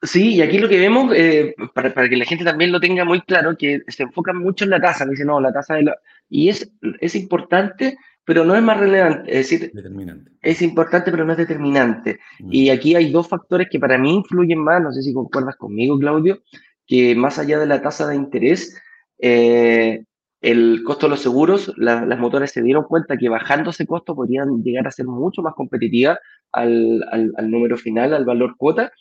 sí, 0.01 0.35
y 0.35 0.41
aquí 0.41 0.57
lo 0.57 0.69
que 0.69 0.79
vemos, 0.79 1.13
eh, 1.15 1.55
para, 1.73 1.93
para, 1.93 2.09
que 2.09 2.17
la 2.17 2.25
gente 2.25 2.43
también 2.43 2.71
lo 2.71 2.79
tenga 2.79 3.05
muy 3.05 3.21
claro, 3.21 3.57
que 3.57 3.81
se 3.87 4.03
enfoca 4.03 4.33
mucho 4.33 4.63
en 4.63 4.71
la 4.71 4.81
tasa, 4.81 5.05
dice, 5.05 5.25
no, 5.25 5.39
la 5.39 5.51
tasa 5.51 5.75
de 5.75 5.83
la... 5.83 5.97
Y 6.29 6.49
es, 6.49 6.71
es 7.01 7.15
importante, 7.15 7.97
pero 8.25 8.45
no 8.45 8.55
es 8.55 8.61
más 8.61 8.79
relevante, 8.79 9.31
es 9.31 9.49
decir, 9.49 9.71
determinante. 9.73 10.31
es 10.41 10.61
importante, 10.61 11.09
pero 11.09 11.25
no 11.25 11.31
es 11.31 11.37
determinante. 11.37 12.19
Mm. 12.39 12.49
Y 12.51 12.69
aquí 12.69 12.95
hay 12.95 13.11
dos 13.11 13.27
factores 13.27 13.67
que 13.71 13.79
para 13.79 13.97
mí 13.97 14.15
influyen 14.15 14.59
más, 14.59 14.81
no 14.81 14.91
sé 14.91 15.01
si 15.01 15.13
concuerdas 15.13 15.55
conmigo, 15.55 15.97
Claudio, 15.97 16.41
que 16.85 17.15
más 17.15 17.39
allá 17.39 17.59
de 17.59 17.65
la 17.65 17.81
tasa 17.81 18.07
de 18.07 18.15
interés, 18.15 18.79
eh, 19.19 20.03
el 20.41 20.83
costo 20.85 21.07
de 21.07 21.11
los 21.11 21.21
seguros, 21.21 21.73
las 21.75 22.19
motoras 22.19 22.51
se 22.51 22.61
dieron 22.61 22.85
cuenta 22.85 23.17
que 23.17 23.27
bajando 23.27 23.71
ese 23.71 23.85
costo 23.85 24.15
podrían 24.15 24.63
llegar 24.63 24.87
a 24.87 24.91
ser 24.91 25.05
mucho 25.05 25.41
más 25.41 25.53
competitivas 25.53 26.17
al, 26.51 27.03
al, 27.11 27.51
número 27.51 27.77
final, 27.77 28.13
al 28.13 28.25
valor 28.25 28.55
cuota. 28.57 28.91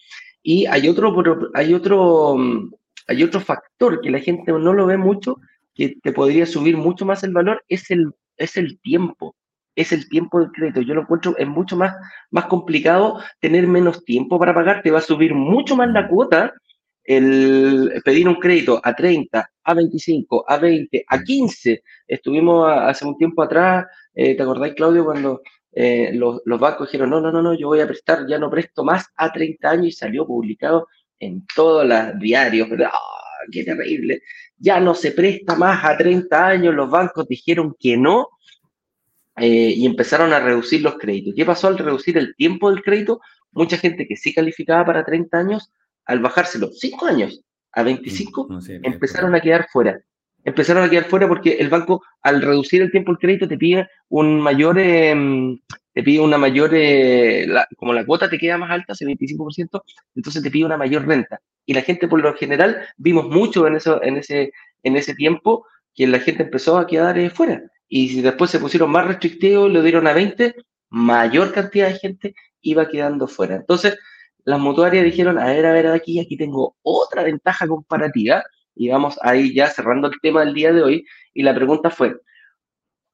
Y 0.51 0.65
hay 0.65 0.89
otro, 0.89 1.15
hay, 1.53 1.75
otro, 1.75 2.39
mm, 2.39 2.73
hay 3.09 3.23
otro 3.23 3.39
factor 3.39 4.01
que 4.01 4.09
la 4.09 4.19
gente 4.19 4.51
no 4.51 4.73
lo 4.73 4.87
ve 4.87 4.97
mucho, 4.97 5.37
que 5.75 5.97
te 6.03 6.11
podría 6.11 6.47
subir 6.47 6.75
mucho 6.75 7.05
más 7.05 7.23
el 7.23 7.35
valor, 7.35 7.63
es 7.69 7.91
el, 7.91 8.13
es 8.39 8.57
el 8.57 8.81
tiempo. 8.81 9.37
Es 9.77 9.93
el 9.93 10.09
tiempo 10.09 10.41
del 10.41 10.51
crédito. 10.51 10.81
Yo 10.81 10.95
lo 10.95 11.03
encuentro, 11.03 11.37
es 11.37 11.47
mucho 11.47 11.77
más, 11.77 11.95
más 12.31 12.47
complicado 12.47 13.21
tener 13.41 13.67
menos 13.67 14.03
tiempo 14.07 14.39
para 14.39 14.55
pagar, 14.55 14.81
te 14.81 14.91
va 14.91 15.01
a 15.01 15.03
subir 15.03 15.35
mucho 15.35 15.77
más 15.77 15.91
la 15.91 16.09
cuota 16.09 16.55
el 17.05 18.01
pedir 18.03 18.27
un 18.27 18.37
crédito 18.37 18.81
a 18.83 18.95
30, 18.95 19.51
a 19.65 19.75
25, 19.75 20.47
a 20.49 20.57
20, 20.57 21.05
a 21.09 21.23
15. 21.23 21.83
Estuvimos 22.07 22.71
hace 22.71 23.07
un 23.07 23.19
tiempo 23.19 23.43
atrás, 23.43 23.85
eh, 24.15 24.35
¿te 24.35 24.43
acordáis, 24.43 24.75
Claudio, 24.75 25.05
cuando 25.05 25.43
eh, 25.73 26.11
los, 26.14 26.41
los, 26.45 26.59
bancos 26.59 26.89
dijeron, 26.89 27.11
no, 27.11 27.21
no, 27.21 27.31
no, 27.31 27.43
no, 27.43 27.55
yo 27.55 27.69
voy 27.69 27.81
a 27.81 27.87
prestar, 27.87 28.27
ya 28.27 28.39
no 28.39 28.51
presto 28.51 28.85
más 28.85 29.07
a 29.16 29.33
30 29.33 29.71
años 29.71 29.87
y 29.87 29.93
salió 29.93 30.27
publicado 30.27 30.89
en 31.19 31.47
todos 31.55 31.87
los 31.87 32.19
diarios, 32.19 32.69
qué 33.51 33.64
terrible, 33.64 34.23
ya 34.57 34.81
no 34.81 34.95
se 34.95 35.12
presta 35.12 35.55
más 35.55 35.85
a 35.85 35.97
30 35.97 36.47
años, 36.47 36.75
los 36.75 36.91
bancos 36.91 37.27
dijeron 37.29 37.77
que 37.79 37.97
no 37.97 38.29
eh, 39.37 39.73
y 39.77 39.87
empezaron 39.87 40.33
a 40.33 40.41
reducir 40.41 40.83
los 40.83 40.99
créditos. 40.99 41.35
¿Qué 41.37 41.45
pasó 41.45 41.69
al 41.69 41.79
reducir 41.79 42.19
el 42.19 42.35
tiempo 42.35 42.71
del 42.71 42.83
crédito? 42.83 43.21
Mucha 43.53 43.77
gente 43.77 44.07
que 44.07 44.16
sí 44.16 44.35
calificaba 44.35 44.85
para 44.85 45.05
30 45.05 45.39
años, 45.39 45.71
al 46.05 46.21
bajárselo 46.21 46.71
5 46.73 47.07
años 47.07 47.41
a 47.73 47.83
25, 47.83 48.49
mm, 48.49 48.59
empezaron 48.83 49.35
a 49.35 49.41
quedar 49.41 49.69
fuera. 49.71 50.01
Empezaron 50.45 50.84
a 50.84 50.91
quedar 50.91 51.05
fuera 51.05 51.28
porque 51.28 51.57
el 51.59 51.68
banco, 51.68 52.03
al 52.22 52.41
reducir 52.41 52.80
el 52.82 52.91
tiempo 52.91 53.12
del 53.12 53.18
crédito, 53.18 53.49
te 53.49 53.59
pide 53.59 53.89
un 54.09 54.41
mayor, 54.41 54.78
em, 54.78 55.59
te 55.93 56.03
pide 56.03 56.20
una 56.20 56.39
mayor, 56.39 56.70
eh, 56.74 57.47
como 57.76 57.93
la 57.93 58.07
cuota 58.07 58.30
te 58.30 58.39
queda 58.39 58.57
más 58.57 58.70
alta, 58.70 58.93
ese 58.93 59.05
25%, 59.05 59.84
entonces 60.14 60.43
te 60.43 60.51
pide 60.51 60.64
una 60.64 60.76
mayor 60.76 61.07
renta. 61.07 61.41
Y 61.66 61.74
la 61.74 61.82
gente, 61.82 62.09
por 62.09 62.22
lo 62.22 62.34
general, 62.34 62.78
vimos 62.97 63.28
mucho 63.28 63.66
en, 63.66 63.76
eso, 63.76 64.03
en, 64.03 64.16
ese, 64.16 64.53
en 64.82 64.97
ese 64.97 65.14
tiempo 65.14 65.66
que 65.95 66.07
la 66.07 66.20
gente 66.20 66.45
empezó 66.45 66.78
a 66.78 66.86
quedar 66.86 67.18
eh, 67.18 67.30
fuera. 67.30 67.62
Y 67.89 68.09
si 68.09 68.22
después 68.22 68.51
se 68.51 68.61
pusieron 68.61 68.91
más 68.91 69.07
restrictivos, 69.07 69.70
lo 69.70 69.82
dieron 69.82 70.07
a 70.07 70.12
20, 70.12 70.55
mayor 70.91 71.53
cantidad 71.53 71.89
de 71.89 71.99
gente 71.99 72.34
iba 72.62 72.89
quedando 72.89 73.26
fuera. 73.26 73.57
Entonces, 73.57 73.99
las 74.45 74.61
mutuarias 74.61 75.05
dijeron, 75.05 75.39
a 75.39 75.47
ver, 75.47 75.66
a 75.66 75.72
ver, 75.72 75.89
aquí, 75.89 76.20
aquí 76.20 76.36
tengo 76.36 76.76
otra 76.82 77.22
ventaja 77.22 77.66
comparativa, 77.66 78.45
y 78.79 78.89
vamos 78.89 79.18
ahí 79.22 79.53
ya 79.53 79.68
cerrando 79.68 80.09
el 80.09 80.20
tema 80.20 80.45
del 80.45 80.55
día 80.55 80.72
de 80.72 80.83
hoy, 80.83 81.07
y 81.35 81.43
la 81.43 81.55
pregunta 81.55 81.91
fue, 81.91 82.16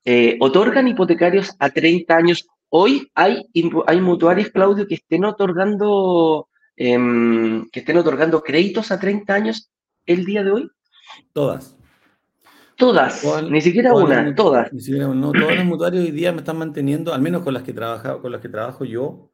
eh, 0.04 0.36
¿otorgan 0.40 0.86
hipotecarios 0.86 1.56
a 1.58 1.70
30 1.70 2.14
años? 2.14 2.46
Hoy 2.68 3.10
hay, 3.14 3.46
hay 3.86 4.00
mutuarias, 4.00 4.50
Claudio, 4.50 4.86
que 4.86 4.96
estén 4.96 5.24
otorgando, 5.24 6.48
em, 6.76 7.68
que 7.70 7.80
estén 7.80 7.96
otorgando 7.96 8.42
créditos 8.42 8.90
a 8.90 9.00
30 9.00 9.34
años 9.34 9.70
el 10.06 10.24
día 10.24 10.44
de 10.44 10.50
hoy. 10.50 10.70
Todas. 11.32 11.76
Todas, 12.76 13.24
ni 13.48 13.60
siquiera 13.60 13.94
una, 13.94 14.34
todas. 14.34 14.72
Ni 14.72 14.80
siquiera, 14.80 15.06
no, 15.06 15.30
todas 15.30 15.54
las 15.54 15.64
mutuarias 15.64 16.04
hoy 16.04 16.10
día 16.10 16.32
me 16.32 16.38
están 16.38 16.58
manteniendo, 16.58 17.14
al 17.14 17.22
menos 17.22 17.42
con 17.42 17.54
las 17.54 17.62
que, 17.62 17.72
trabaja, 17.72 18.18
con 18.20 18.32
las 18.32 18.40
que 18.40 18.48
trabajo 18.48 18.84
yo, 18.84 19.30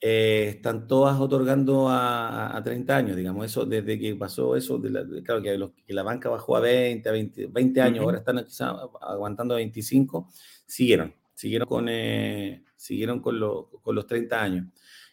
eh, 0.00 0.52
están 0.56 0.86
todas 0.86 1.18
otorgando 1.18 1.88
a, 1.88 2.56
a, 2.56 2.62
30 2.62 2.96
años, 2.96 3.16
digamos, 3.16 3.44
eso 3.46 3.66
desde 3.66 3.98
que 3.98 4.14
pasó 4.14 4.54
eso, 4.54 4.78
de 4.78 5.22
claro 5.24 5.42
que, 5.42 5.58
que, 5.84 5.92
la 5.92 6.04
banca 6.04 6.28
bajó 6.28 6.56
a 6.56 6.60
20, 6.60 7.08
a 7.08 7.12
20, 7.12 7.46
20 7.46 7.80
años, 7.80 8.04
ahora 8.04 8.18
están 8.18 8.44
quizá 8.44 8.76
aguantando 9.00 9.54
a 9.54 9.56
25, 9.56 10.28
siguieron, 10.66 11.14
siguieron 11.34 11.66
con, 11.66 11.88
eh, 11.88 12.62
siguieron 12.76 13.20
con, 13.20 13.40
lo, 13.40 13.70
con 13.82 13.96
los 13.96 14.06
30 14.06 14.40
años. 14.40 14.66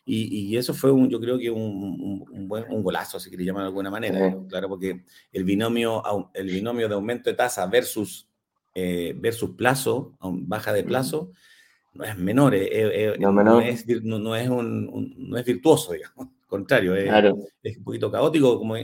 Y, 0.07 0.55
eso 0.55 0.75
fue, 0.75 0.91
un, 0.91 1.09
yo 1.09 1.19
creo 1.19 1.39
que 1.39 1.49
un, 1.49 2.23
un, 2.29 2.47
buen, 2.47 2.65
un 2.69 2.83
golazo, 2.83 3.19
si 3.19 3.29
quiere 3.29 3.43
llamar 3.43 3.63
de 3.63 3.69
alguna 3.69 3.89
manera, 3.89 4.37
claro, 4.47 4.69
porque 4.69 5.03
el 5.33 5.43
binomio, 5.43 6.03
el 6.35 6.45
binomio 6.45 6.87
de 6.87 6.93
aumento 6.93 7.31
de 7.31 7.35
tasa 7.35 7.65
versus, 7.65 8.29
eh, 8.75 9.15
versus 9.17 9.55
plazo, 9.55 10.15
baja 10.21 10.73
de 10.73 10.83
plazo, 10.83 11.31
no 11.95 12.03
es 12.03 12.17
menor, 12.17 12.53
eh, 12.53 12.67
eh, 12.71 13.15
no, 13.19 13.31
no, 13.31 13.61
es, 13.61 13.85
no, 14.03 14.35
es 14.35 14.49
un, 14.49 15.15
no 15.17 15.37
es 15.37 15.45
virtuoso, 15.45 15.93
digamos, 15.93 16.27
al 16.27 16.47
contrario, 16.47 16.95
es, 16.95 17.09
es, 17.63 17.77
un 17.77 17.83
poquito 17.83 18.11
caótico. 18.11 18.59
Como 18.59 18.75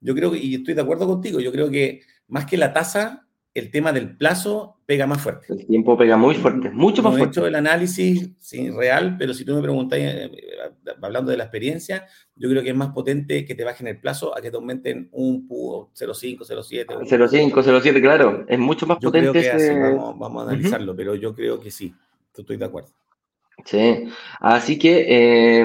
yo 0.00 0.14
creo 0.14 0.30
que, 0.30 0.38
y 0.38 0.54
estoy 0.54 0.74
de 0.74 0.82
acuerdo 0.82 1.06
contigo, 1.06 1.40
yo 1.40 1.52
creo 1.52 1.68
que 1.68 2.00
más 2.28 2.46
que 2.46 2.56
la 2.56 2.72
tasa, 2.72 3.26
el 3.52 3.72
tema 3.72 3.92
del 3.92 4.16
plazo 4.16 4.76
pega 4.86 5.08
más 5.08 5.20
fuerte. 5.20 5.52
El 5.52 5.66
tiempo 5.66 5.98
pega 5.98 6.16
muy 6.16 6.36
fuerte, 6.36 6.70
mucho 6.70 7.02
más 7.02 7.12
no 7.12 7.18
fuerte. 7.18 7.40
He 7.40 7.42
hecho 7.42 7.46
el 7.48 7.56
análisis 7.56 8.30
sí, 8.38 8.70
real, 8.70 9.16
pero 9.18 9.34
si 9.34 9.44
tú 9.44 9.56
me 9.56 9.62
preguntas, 9.62 9.98
eh, 10.00 10.30
hablando 11.02 11.32
de 11.32 11.36
la 11.36 11.44
experiencia, 11.44 12.06
yo 12.36 12.48
creo 12.48 12.62
que 12.62 12.70
es 12.70 12.76
más 12.76 12.90
potente 12.90 13.44
que 13.44 13.56
te 13.56 13.64
bajen 13.64 13.88
el 13.88 13.98
plazo 13.98 14.36
a 14.36 14.40
que 14.40 14.50
te 14.50 14.56
aumenten 14.56 15.08
un 15.10 15.48
PU 15.48 15.90
0,5, 15.92 16.38
0,7. 16.46 16.86
0,5, 16.86 17.52
0,7, 17.52 18.00
claro, 18.00 18.44
es 18.48 18.58
mucho 18.60 18.86
más 18.86 18.98
yo 19.00 19.08
potente. 19.08 19.32
Creo 19.32 19.58
que 19.58 19.80
vamos, 19.80 20.16
vamos, 20.16 20.46
a 20.46 20.50
analizarlo, 20.50 20.94
pero 20.94 21.16
yo 21.16 21.34
creo 21.34 21.58
que 21.58 21.72
sí, 21.72 21.92
estoy 22.36 22.56
de 22.56 22.64
acuerdo. 22.64 22.90
Sí, 23.64 24.08
así 24.40 24.78
que 24.78 25.04
eh, 25.06 25.64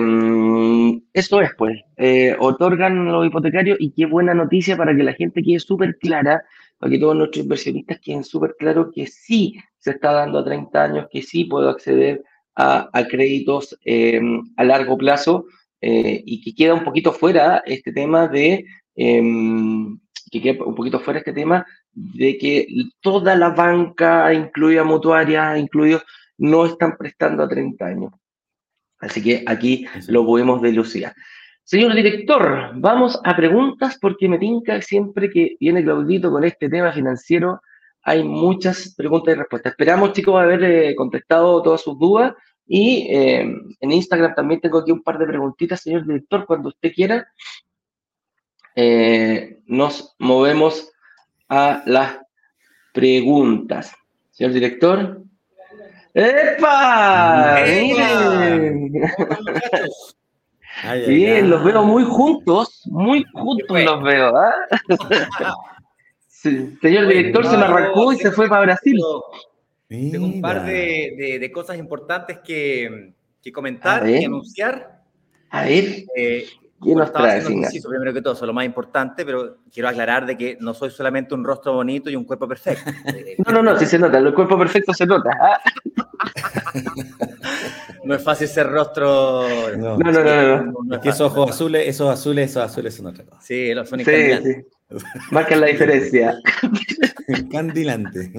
eso 1.13 1.41
es, 1.41 1.51
pues, 1.57 1.79
eh, 1.95 2.35
otorgan 2.39 3.05
los 3.05 3.25
hipotecarios 3.25 3.77
y 3.79 3.91
qué 3.91 4.05
buena 4.05 4.33
noticia 4.33 4.75
para 4.75 4.95
que 4.95 5.03
la 5.03 5.13
gente 5.13 5.41
quede 5.41 5.59
súper 5.59 5.97
clara 5.97 6.43
para 6.77 6.91
que 6.91 6.99
todos 6.99 7.15
nuestros 7.15 7.43
inversionistas 7.43 7.99
queden 7.99 8.23
súper 8.23 8.55
claros 8.57 8.87
que 8.93 9.07
sí 9.07 9.55
se 9.77 9.91
está 9.91 10.11
dando 10.11 10.39
a 10.39 10.45
30 10.45 10.83
años, 10.83 11.07
que 11.11 11.21
sí 11.21 11.45
puedo 11.45 11.69
acceder 11.69 12.23
a, 12.55 12.89
créditos 13.09 13.77
em, 13.83 14.41
a 14.55 14.63
largo 14.63 14.97
plazo 14.97 15.45
eh, 15.81 16.23
y 16.25 16.41
que 16.41 16.55
queda 16.55 16.73
un 16.73 16.83
poquito 16.83 17.11
fuera 17.11 17.61
este 17.65 17.91
tema 17.91 18.27
de, 18.27 18.65
em, 18.95 19.99
que 20.31 20.41
queda 20.41 20.63
un 20.63 20.75
poquito 20.75 20.99
fuera 20.99 21.19
este 21.19 21.33
tema 21.33 21.65
de 21.91 22.37
que 22.37 22.67
toda 23.01 23.35
la 23.35 23.49
banca, 23.49 24.33
incluida 24.33 24.83
mutuaria, 24.83 25.57
incluidos, 25.57 26.03
no 26.37 26.65
están 26.65 26.97
prestando 26.97 27.43
a 27.43 27.49
30 27.49 27.85
años. 27.85 28.11
Así 28.99 29.21
que 29.21 29.43
aquí 29.45 29.85
lo 30.07 30.25
podemos 30.25 30.61
delucidar. 30.61 31.13
Señor 31.63 31.95
director, 31.95 32.71
vamos 32.75 33.19
a 33.23 33.35
preguntas 33.35 33.97
porque 33.99 34.29
me 34.29 34.37
tinca 34.37 34.81
siempre 34.81 35.31
que 35.31 35.57
viene 35.59 35.83
Claudito 35.83 36.29
con 36.31 36.43
este 36.43 36.69
tema 36.69 36.91
financiero. 36.91 37.59
Hay 38.03 38.23
muchas 38.23 38.93
preguntas 38.95 39.33
y 39.33 39.37
respuestas. 39.39 39.71
Esperamos, 39.71 40.13
chicos, 40.13 40.39
haber 40.39 40.63
eh, 40.63 40.95
contestado 40.95 41.63
todas 41.63 41.81
sus 41.81 41.97
dudas. 41.97 42.35
Y 42.67 43.07
eh, 43.09 43.51
en 43.79 43.91
Instagram 43.91 44.35
también 44.35 44.61
tengo 44.61 44.77
aquí 44.77 44.91
un 44.91 45.01
par 45.01 45.17
de 45.17 45.25
preguntitas, 45.25 45.81
señor 45.81 46.05
director, 46.05 46.45
cuando 46.45 46.69
usted 46.69 46.93
quiera. 46.93 47.27
Eh, 48.75 49.59
nos 49.65 50.15
movemos 50.19 50.91
a 51.49 51.81
las 51.87 52.19
preguntas. 52.93 53.91
Señor 54.29 54.53
director. 54.53 55.24
¡Epa! 56.17 57.57
¡Miren! 57.65 58.89
Bien, 61.07 61.49
los 61.49 61.61
veo 61.61 61.83
muy 61.83 62.05
juntos, 62.05 62.83
muy 62.85 63.25
juntos 63.33 63.83
los 63.83 64.01
veo. 64.01 64.33
¿ah? 64.33 64.53
señor 66.29 67.07
director 67.07 67.45
se 67.45 67.57
me 67.57 67.65
arrancó 67.65 68.13
y 68.13 68.17
se 68.17 68.31
fue 68.31 68.47
para 68.47 68.61
Brasil. 68.61 68.97
Tengo 69.89 70.25
un 70.25 70.39
par 70.39 70.65
de, 70.65 71.51
cosas 71.53 71.77
importantes 71.77 72.39
que, 72.39 73.13
comentar 73.53 74.07
y 74.07 74.23
anunciar. 74.23 75.01
A 75.49 75.65
ver. 75.65 76.05
Eh, 76.15 76.45
¿Qué 76.81 76.93
nos 76.93 77.11
trae, 77.11 77.41
primero 77.41 78.13
que 78.13 78.21
todo, 78.21 78.33
eso 78.33 78.43
es 78.43 78.47
lo 78.47 78.53
más 78.53 78.65
importante, 78.65 79.25
pero 79.25 79.57
quiero 79.73 79.89
aclarar 79.89 80.25
de 80.25 80.37
que 80.37 80.57
no 80.59 80.73
soy 80.73 80.91
solamente 80.91 81.33
un 81.33 81.43
rostro 81.43 81.73
bonito 81.73 82.09
y 82.09 82.15
un 82.15 82.25
cuerpo 82.25 82.47
perfecto. 82.47 82.91
no, 83.45 83.53
no, 83.53 83.63
no, 83.63 83.79
sí 83.79 83.85
se 83.85 83.97
nota, 83.97 84.17
el 84.17 84.33
cuerpo 84.33 84.57
perfecto 84.57 84.93
se 84.93 85.05
nota. 85.05 85.29
¿ah? 85.41 85.61
No 88.03 88.15
es 88.15 88.23
fácil 88.23 88.47
ser 88.47 88.67
rostro. 88.67 89.47
No, 89.77 89.97
no, 89.97 90.11
no. 90.11 90.71
no, 90.83 90.95
es 90.95 91.01
que 91.01 91.09
esos 91.09 91.31
ojos 91.31 91.51
azules, 91.51 91.87
esos 91.87 92.09
azules, 92.09 92.51
esos 92.51 92.63
azules 92.63 92.95
son 92.95 93.07
otra 93.07 93.25
cosa. 93.25 93.41
Sí, 93.41 93.73
los 93.73 93.89
son 93.89 93.99
sí, 93.99 94.05
sí. 94.05 94.65
Marcan 95.31 95.61
la 95.61 95.67
diferencia. 95.67 96.39
Candilante. 97.51 98.31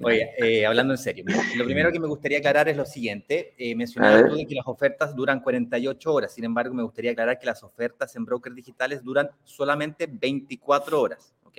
Oye, 0.00 0.30
eh, 0.38 0.64
hablando 0.64 0.94
en 0.94 0.98
serio, 0.98 1.24
lo 1.56 1.64
primero 1.64 1.90
que 1.90 1.98
me 1.98 2.06
gustaría 2.06 2.38
aclarar 2.38 2.68
es 2.68 2.76
lo 2.76 2.84
siguiente. 2.84 3.54
Eh, 3.58 3.74
mencionaba 3.74 4.28
tú 4.28 4.36
que 4.48 4.54
las 4.54 4.66
ofertas 4.66 5.14
duran 5.16 5.40
48 5.40 6.12
horas, 6.12 6.32
sin 6.32 6.44
embargo, 6.44 6.74
me 6.74 6.84
gustaría 6.84 7.10
aclarar 7.10 7.38
que 7.38 7.46
las 7.46 7.62
ofertas 7.64 8.14
en 8.14 8.24
brokers 8.24 8.54
digitales 8.54 9.02
duran 9.02 9.28
solamente 9.42 10.08
24 10.08 11.00
horas, 11.00 11.34
¿ok? 11.44 11.58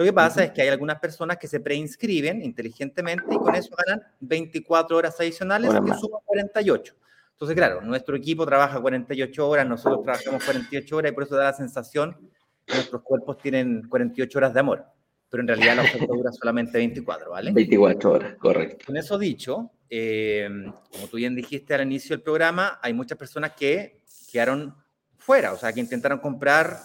Lo 0.00 0.06
que 0.06 0.14
pasa 0.14 0.44
es 0.44 0.52
que 0.52 0.62
hay 0.62 0.68
algunas 0.68 0.98
personas 0.98 1.36
que 1.36 1.46
se 1.46 1.60
preinscriben 1.60 2.40
inteligentemente 2.40 3.34
y 3.34 3.36
con 3.36 3.54
eso 3.54 3.68
ganan 3.86 4.02
24 4.20 4.96
horas 4.96 5.20
adicionales 5.20 5.68
que 5.68 5.92
suman 5.92 6.22
48. 6.24 6.94
Entonces, 7.32 7.54
claro, 7.54 7.82
nuestro 7.82 8.16
equipo 8.16 8.46
trabaja 8.46 8.80
48 8.80 9.46
horas, 9.46 9.68
nosotros 9.68 10.02
trabajamos 10.02 10.42
48 10.42 10.96
horas 10.96 11.12
y 11.12 11.14
por 11.14 11.24
eso 11.24 11.36
da 11.36 11.44
la 11.44 11.52
sensación 11.52 12.16
que 12.64 12.76
nuestros 12.76 13.02
cuerpos 13.02 13.36
tienen 13.36 13.86
48 13.90 14.38
horas 14.38 14.54
de 14.54 14.60
amor. 14.60 14.86
Pero 15.28 15.42
en 15.42 15.48
realidad 15.48 15.76
la 15.76 15.82
oferta 15.82 16.06
dura 16.06 16.32
solamente 16.32 16.78
24, 16.78 17.32
¿vale? 17.32 17.52
24 17.52 18.10
horas, 18.10 18.34
correcto. 18.38 18.86
Con 18.86 18.96
eso 18.96 19.18
dicho, 19.18 19.70
eh, 19.90 20.48
como 20.92 21.08
tú 21.08 21.18
bien 21.18 21.36
dijiste 21.36 21.74
al 21.74 21.82
inicio 21.82 22.16
del 22.16 22.22
programa, 22.22 22.78
hay 22.80 22.94
muchas 22.94 23.18
personas 23.18 23.52
que 23.52 24.00
quedaron 24.32 24.74
fuera, 25.18 25.52
o 25.52 25.58
sea, 25.58 25.74
que 25.74 25.80
intentaron 25.80 26.20
comprar 26.20 26.78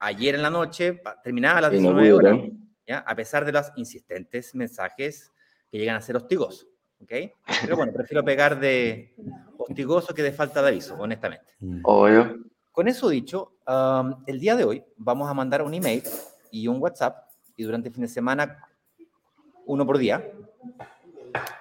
ayer 0.00 0.34
en 0.34 0.42
la 0.42 0.50
noche, 0.50 1.00
terminaba 1.22 1.58
a 1.58 1.60
las 1.62 1.70
19 1.70 2.12
horas, 2.12 2.38
¿ya? 2.86 2.98
a 2.98 3.14
pesar 3.14 3.44
de 3.44 3.52
los 3.52 3.70
insistentes 3.76 4.54
mensajes 4.54 5.30
que 5.70 5.78
llegan 5.78 5.96
a 5.96 6.00
ser 6.00 6.16
hostigosos. 6.16 6.66
¿ok? 7.02 7.12
Pero 7.62 7.76
bueno, 7.76 7.92
prefiero 7.92 8.24
pegar 8.24 8.58
de 8.58 9.14
hostigoso 9.56 10.14
que 10.14 10.22
de 10.22 10.32
falta 10.32 10.62
de 10.62 10.68
aviso, 10.68 10.96
honestamente. 10.98 11.52
Mm. 11.60 11.80
Obvio. 11.84 12.38
Con 12.72 12.88
eso 12.88 13.08
dicho, 13.08 13.56
el 14.26 14.40
día 14.40 14.56
de 14.56 14.64
hoy 14.64 14.84
vamos 14.96 15.28
a 15.28 15.34
mandar 15.34 15.62
un 15.62 15.74
email 15.74 16.02
y 16.50 16.66
un 16.66 16.80
WhatsApp 16.80 17.28
y 17.56 17.64
durante 17.64 17.88
el 17.88 17.94
fin 17.94 18.02
de 18.02 18.08
semana, 18.08 18.64
uno 19.66 19.84
por 19.84 19.98
día, 19.98 20.32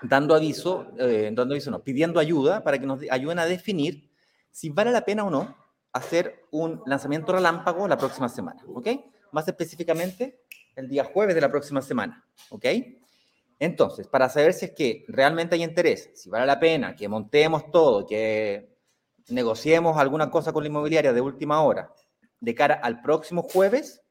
dando 0.01 0.33
aviso, 0.33 0.87
eh, 0.97 1.29
dando 1.33 1.53
aviso 1.53 1.71
no, 1.71 1.83
pidiendo 1.83 2.19
ayuda 2.19 2.63
para 2.63 2.77
que 2.77 2.85
nos 2.85 3.01
ayuden 3.09 3.39
a 3.39 3.45
definir 3.45 4.09
si 4.51 4.69
vale 4.69 4.91
la 4.91 5.03
pena 5.03 5.25
o 5.25 5.29
no 5.29 5.55
hacer 5.93 6.45
un 6.51 6.81
lanzamiento 6.85 7.31
relámpago 7.31 7.87
la 7.87 7.97
próxima 7.97 8.29
semana, 8.29 8.61
¿ok? 8.67 8.87
más 9.31 9.47
específicamente 9.47 10.41
el 10.75 10.87
día 10.87 11.03
jueves 11.03 11.35
de 11.35 11.41
la 11.41 11.49
próxima 11.49 11.81
semana, 11.81 12.25
¿ok? 12.49 12.65
Entonces, 13.59 14.07
para 14.07 14.29
saber 14.29 14.53
si 14.53 14.65
es 14.65 14.71
que 14.71 15.05
realmente 15.07 15.55
hay 15.55 15.63
interés, 15.63 16.11
si 16.15 16.29
vale 16.29 16.45
la 16.45 16.59
pena 16.59 16.95
que 16.95 17.09
montemos 17.09 17.69
todo, 17.71 18.05
que 18.05 18.77
negociemos 19.27 19.97
alguna 19.97 20.31
cosa 20.31 20.53
con 20.53 20.63
la 20.63 20.69
inmobiliaria 20.69 21.11
de 21.11 21.21
última 21.21 21.61
hora, 21.61 21.93
de 22.39 22.55
cara 22.55 22.75
al 22.75 23.01
próximo 23.01 23.43
jueves, 23.43 24.01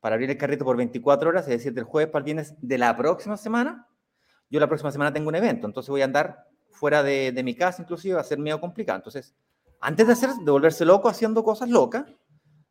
para 0.00 0.16
abrir 0.16 0.30
el 0.30 0.36
carrito 0.36 0.66
por 0.66 0.76
24 0.76 1.30
horas, 1.30 1.44
es 1.44 1.50
decir, 1.50 1.72
del 1.72 1.84
jueves 1.84 2.12
para 2.12 2.20
el 2.20 2.24
viernes 2.24 2.54
de 2.60 2.76
la 2.76 2.94
próxima 2.94 3.38
semana, 3.38 3.88
yo 4.50 4.60
la 4.60 4.68
próxima 4.68 4.92
semana 4.92 5.12
tengo 5.12 5.28
un 5.28 5.34
evento, 5.34 5.66
entonces 5.66 5.88
voy 5.88 6.02
a 6.02 6.04
andar 6.04 6.46
fuera 6.68 7.02
de, 7.02 7.40
mi 7.42 7.54
casa, 7.54 7.80
inclusive 7.80 8.16
va 8.16 8.20
a 8.20 8.24
ser 8.24 8.38
medio 8.38 8.60
complicado. 8.60 8.98
Entonces, 8.98 9.34
antes 9.84 10.06
de 10.06 10.12
hacer, 10.14 10.30
de 10.30 10.50
volverse 10.50 10.84
loco 10.84 11.08
haciendo 11.10 11.44
cosas 11.44 11.68
locas, 11.68 12.06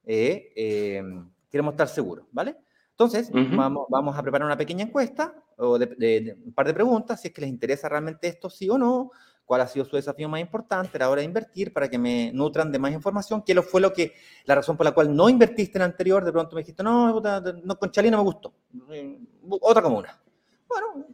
eh, 0.03 0.51
eh, 0.55 1.03
queremos 1.49 1.73
estar 1.73 1.87
seguros, 1.87 2.25
¿vale? 2.31 2.57
Entonces, 2.89 3.29
vamos, 3.31 3.85
vamos 3.89 4.17
a 4.17 4.21
preparar 4.21 4.45
una 4.45 4.57
pequeña 4.57 4.85
encuesta 4.85 5.33
o 5.57 5.77
de, 5.77 6.37
un 6.43 6.53
par 6.53 6.67
de 6.67 6.73
preguntas, 6.73 7.21
si 7.21 7.27
es 7.27 7.33
que 7.33 7.41
les 7.41 7.49
interesa 7.49 7.87
realmente 7.87 8.27
esto, 8.27 8.49
sí 8.49 8.69
o 8.69 8.77
no, 8.77 9.11
cuál 9.45 9.61
ha 9.61 9.67
sido 9.67 9.85
su 9.85 9.95
desafío 9.95 10.27
más 10.29 10.41
importante 10.41 10.97
a 10.97 10.99
la 10.99 11.09
hora 11.09 11.19
de 11.21 11.25
invertir 11.25 11.71
para 11.71 11.89
que 11.89 11.97
me 11.97 12.31
nutran 12.33 12.71
de 12.71 12.79
más 12.79 12.91
información, 12.91 13.43
qué 13.43 13.59
fue 13.61 13.81
lo 13.81 13.93
que, 13.93 14.13
la 14.45 14.55
razón 14.55 14.77
por 14.77 14.85
la 14.85 14.91
cual 14.91 15.15
no 15.15 15.29
invertiste 15.29 15.77
en 15.77 15.83
el 15.83 15.91
anterior, 15.91 16.23
de 16.23 16.31
pronto 16.31 16.55
me 16.55 16.61
dijiste, 16.61 16.83
no, 16.83 17.19
no 17.19 17.79
con 17.79 17.91
Chalí 17.91 18.09
no 18.09 18.17
me 18.17 18.23
gustó, 18.23 18.53
eh, 18.89 19.19
otra 19.61 19.81
comuna. 19.81 20.19
Bueno, 20.67 21.05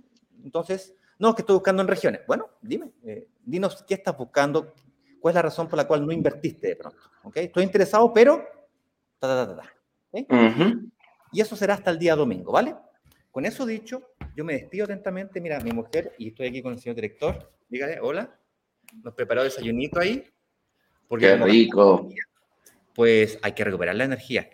entonces, 0.44 0.96
no, 1.18 1.36
que 1.36 1.42
estoy 1.42 1.56
buscando 1.56 1.82
en 1.82 1.88
regiones. 1.88 2.22
Bueno, 2.26 2.48
dime, 2.62 2.92
eh, 3.04 3.28
dinos 3.44 3.84
qué 3.86 3.96
estás 3.96 4.18
buscando, 4.18 4.74
cuál 5.20 5.32
es 5.32 5.36
la 5.36 5.42
razón 5.44 5.68
por 5.68 5.78
la 5.78 5.88
cual 5.88 6.06
no 6.06 6.12
invertiste 6.12 6.68
de 6.68 6.76
pronto. 6.76 7.00
¿ok? 7.24 7.38
Estoy 7.38 7.64
interesado, 7.64 8.12
pero... 8.14 8.44
Y 11.32 11.42
eso 11.42 11.56
será 11.56 11.76
hasta 11.76 11.92
el 11.92 12.00
día 12.00 12.16
domingo, 12.16 12.52
¿vale? 12.52 12.76
Con 13.32 13.46
eso 13.46 13.66
dicho, 13.66 14.14
yo 14.36 14.44
me 14.44 14.54
despido 14.54 14.86
atentamente. 14.86 15.40
Mira, 15.40 15.60
mi 15.60 15.72
mujer, 15.72 16.14
y 16.18 16.30
estoy 16.30 16.48
aquí 16.48 16.62
con 16.62 16.74
el 16.74 16.80
señor 16.80 16.96
director. 16.96 17.52
Dígale, 17.68 18.00
hola. 18.02 18.36
Nos 19.04 19.14
preparó 19.14 19.44
desayunito 19.44 20.00
ahí. 20.00 20.26
Porque 21.08 21.28
Qué 21.28 21.38
rico. 21.38 22.10
Pues 22.96 23.38
hay 23.42 23.52
que 23.54 23.64
recuperar 23.64 23.96
la 23.96 24.06
energía. 24.06 24.50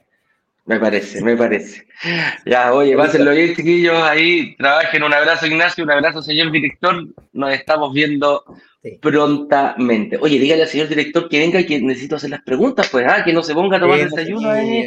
Me 0.65 0.79
parece, 0.79 1.21
me 1.23 1.37
parece. 1.37 1.87
Ya, 2.45 2.73
oye, 2.73 2.97
pásenlo 2.97 3.31
bien, 3.31 3.55
chiquillos. 3.55 4.01
Ahí 4.01 4.55
trabajen. 4.57 5.03
Un 5.03 5.13
abrazo, 5.13 5.45
Ignacio. 5.45 5.83
Un 5.83 5.91
abrazo, 5.91 6.21
señor 6.21 6.51
director. 6.51 7.07
Nos 7.33 7.53
estamos 7.53 7.93
viendo 7.93 8.43
prontamente. 9.01 10.17
Oye, 10.21 10.39
dígale 10.39 10.63
al 10.63 10.67
señor 10.67 10.87
director 10.87 11.29
que 11.29 11.39
venga 11.39 11.59
y 11.59 11.65
que 11.65 11.81
necesito 11.81 12.15
hacer 12.15 12.31
las 12.31 12.41
preguntas, 12.43 12.89
pues, 12.91 13.05
ah, 13.07 13.23
que 13.23 13.33
no 13.33 13.41
se 13.41 13.53
ponga 13.53 13.77
a 13.77 13.79
tomar 13.79 13.99
desayuno 13.99 14.49
ahí. 14.49 14.85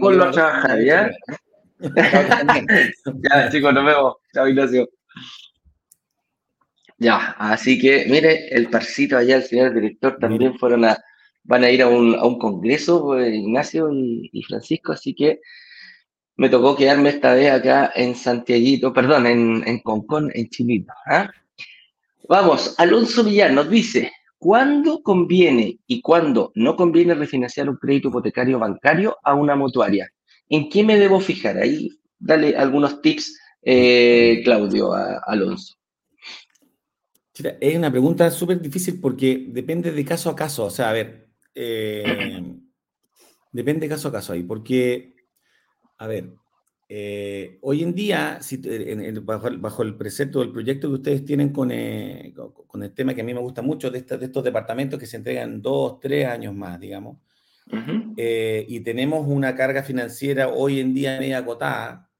por, 0.00 0.14
lo 0.14 0.30
trabajar, 0.30 0.82
¿ya? 0.82 1.10
ya, 1.80 3.50
chicos, 3.50 3.74
nos 3.74 3.84
vemos. 3.84 4.14
Chao, 4.32 4.48
Ignacio. 4.48 4.88
Ya, 6.98 7.34
así 7.38 7.80
que, 7.80 8.06
mire, 8.08 8.48
el 8.54 8.70
parcito 8.70 9.16
allá, 9.16 9.36
el 9.36 9.42
señor 9.42 9.74
director, 9.74 10.18
también 10.20 10.56
fueron 10.56 10.84
a 10.84 10.96
van 11.44 11.64
a 11.64 11.70
ir 11.70 11.82
a 11.82 11.88
un, 11.88 12.14
a 12.14 12.24
un 12.24 12.38
congreso, 12.38 13.02
pues, 13.02 13.34
Ignacio 13.34 13.90
y, 13.92 14.42
Francisco, 14.42 14.92
así 14.92 15.14
que 15.14 15.40
me 16.36 16.48
tocó 16.48 16.76
quedarme 16.76 17.10
esta 17.10 17.34
vez 17.34 17.50
acá 17.50 17.92
en 17.94 18.14
Santiaguito, 18.14 18.92
perdón, 18.92 19.26
en, 19.26 19.62
en 19.66 19.80
Concón, 19.80 20.30
en 20.34 20.48
Chilito. 20.48 20.92
¿ah? 21.06 21.30
Vamos, 22.28 22.74
Alonso 22.78 23.22
Villar 23.24 23.52
nos 23.52 23.68
dice, 23.68 24.12
¿cuándo 24.38 25.02
conviene 25.02 25.78
y 25.86 26.00
cuándo 26.00 26.52
no 26.54 26.76
conviene 26.76 27.14
refinanciar 27.14 27.68
un 27.68 27.76
crédito 27.76 28.08
hipotecario 28.08 28.58
bancario 28.58 29.16
a 29.22 29.34
una 29.34 29.56
mutuaria? 29.56 30.10
¿En 30.48 30.68
qué 30.68 30.82
me 30.82 30.98
debo 30.98 31.20
fijar? 31.20 31.58
Ahí 31.58 31.90
dale 32.18 32.56
algunos 32.56 33.02
tips, 33.02 33.38
eh, 33.62 34.40
Claudio, 34.44 34.92
a 34.92 35.18
Alonso. 35.26 35.74
Es 37.60 37.76
una 37.76 37.90
pregunta 37.90 38.30
súper 38.30 38.60
difícil 38.60 39.00
porque 39.00 39.46
depende 39.48 39.90
de 39.90 40.04
caso 40.04 40.30
a 40.30 40.36
caso. 40.36 40.66
O 40.66 40.70
sea, 40.70 40.90
a 40.90 40.92
ver, 40.92 41.21
eh, 41.54 42.56
depende 43.52 43.88
caso 43.88 44.08
a 44.08 44.12
caso 44.12 44.32
ahí, 44.32 44.42
porque, 44.42 45.14
a 45.98 46.06
ver, 46.06 46.32
eh, 46.88 47.58
hoy 47.62 47.82
en 47.82 47.94
día, 47.94 48.38
si, 48.42 48.60
bajo, 49.22 49.82
el 49.82 49.96
precepto 49.96 50.40
del 50.40 50.52
proyecto 50.52 50.88
que 50.88 50.94
ustedes 50.94 51.24
tienen 51.24 51.50
con, 51.50 51.70
eh, 51.70 52.34
con, 52.66 52.82
el 52.82 52.92
tema 52.92 53.14
que 53.14 53.22
a 53.22 53.24
mí 53.24 53.32
me 53.32 53.40
gusta 53.40 53.62
mucho 53.62 53.90
de, 53.90 54.02
de, 54.02 54.24
estos 54.24 54.44
departamentos 54.44 54.98
que 54.98 55.06
se 55.06 55.16
entregan 55.16 55.62
dos, 55.62 56.00
tres 56.00 56.26
años 56.26 56.54
más, 56.54 56.78
digamos, 56.78 57.18
y 58.16 58.80
tenemos 58.80 59.26
una 59.26 59.54
carga 59.54 59.82
financiera 59.82 60.48
hoy 60.48 60.80
en 60.80 60.92
día 60.92 61.18
media 61.18 61.38
agotada, 61.38 62.12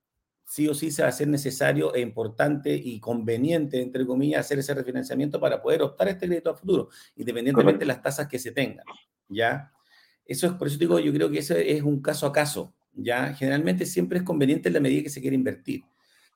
sí 0.53 0.69
o 0.69 0.75
sí 0.75 0.91
se 0.91 1.01
va 1.01 1.07
a 1.07 1.09
hacer 1.09 1.29
necesario 1.29 1.95
e 1.95 2.01
importante 2.01 2.75
y 2.75 3.01
conveniente, 3.01 3.81
entre 3.81 4.05
comillas, 4.05 4.41
hacer 4.41 4.59
ese 4.59 4.75
refinanciamiento 4.75 5.41
para 5.41 5.63
poder 5.63 5.81
optar 5.81 6.09
a 6.09 6.11
este 6.11 6.27
crédito 6.27 6.51
a 6.51 6.55
futuro, 6.55 6.91
independientemente 7.17 7.81
de 7.81 7.87
las 7.87 8.03
tasas 8.03 8.29
que 8.29 8.39
se 8.39 8.53
tengan, 8.53 8.85
¿ya? 9.33 9.73
Eso 10.25 10.47
es, 10.47 10.53
por 10.53 10.69
eso 10.69 10.79
digo, 10.79 10.99
yo 10.99 11.13
creo 11.13 11.31
que 11.31 11.39
eso 11.39 11.55
es 11.55 11.83
un 11.83 12.01
caso 12.01 12.27
a 12.27 12.33
caso, 12.33 12.73
¿ya? 12.95 13.35
Generalmente 13.35 13.87
siempre 13.87 14.19
es 14.19 14.25
conveniente 14.25 14.69
en 14.69 14.75
la 14.75 14.81
medida 14.81 15.03
que 15.03 15.11
se 15.11 15.21
quiere 15.21 15.37
invertir. 15.37 15.83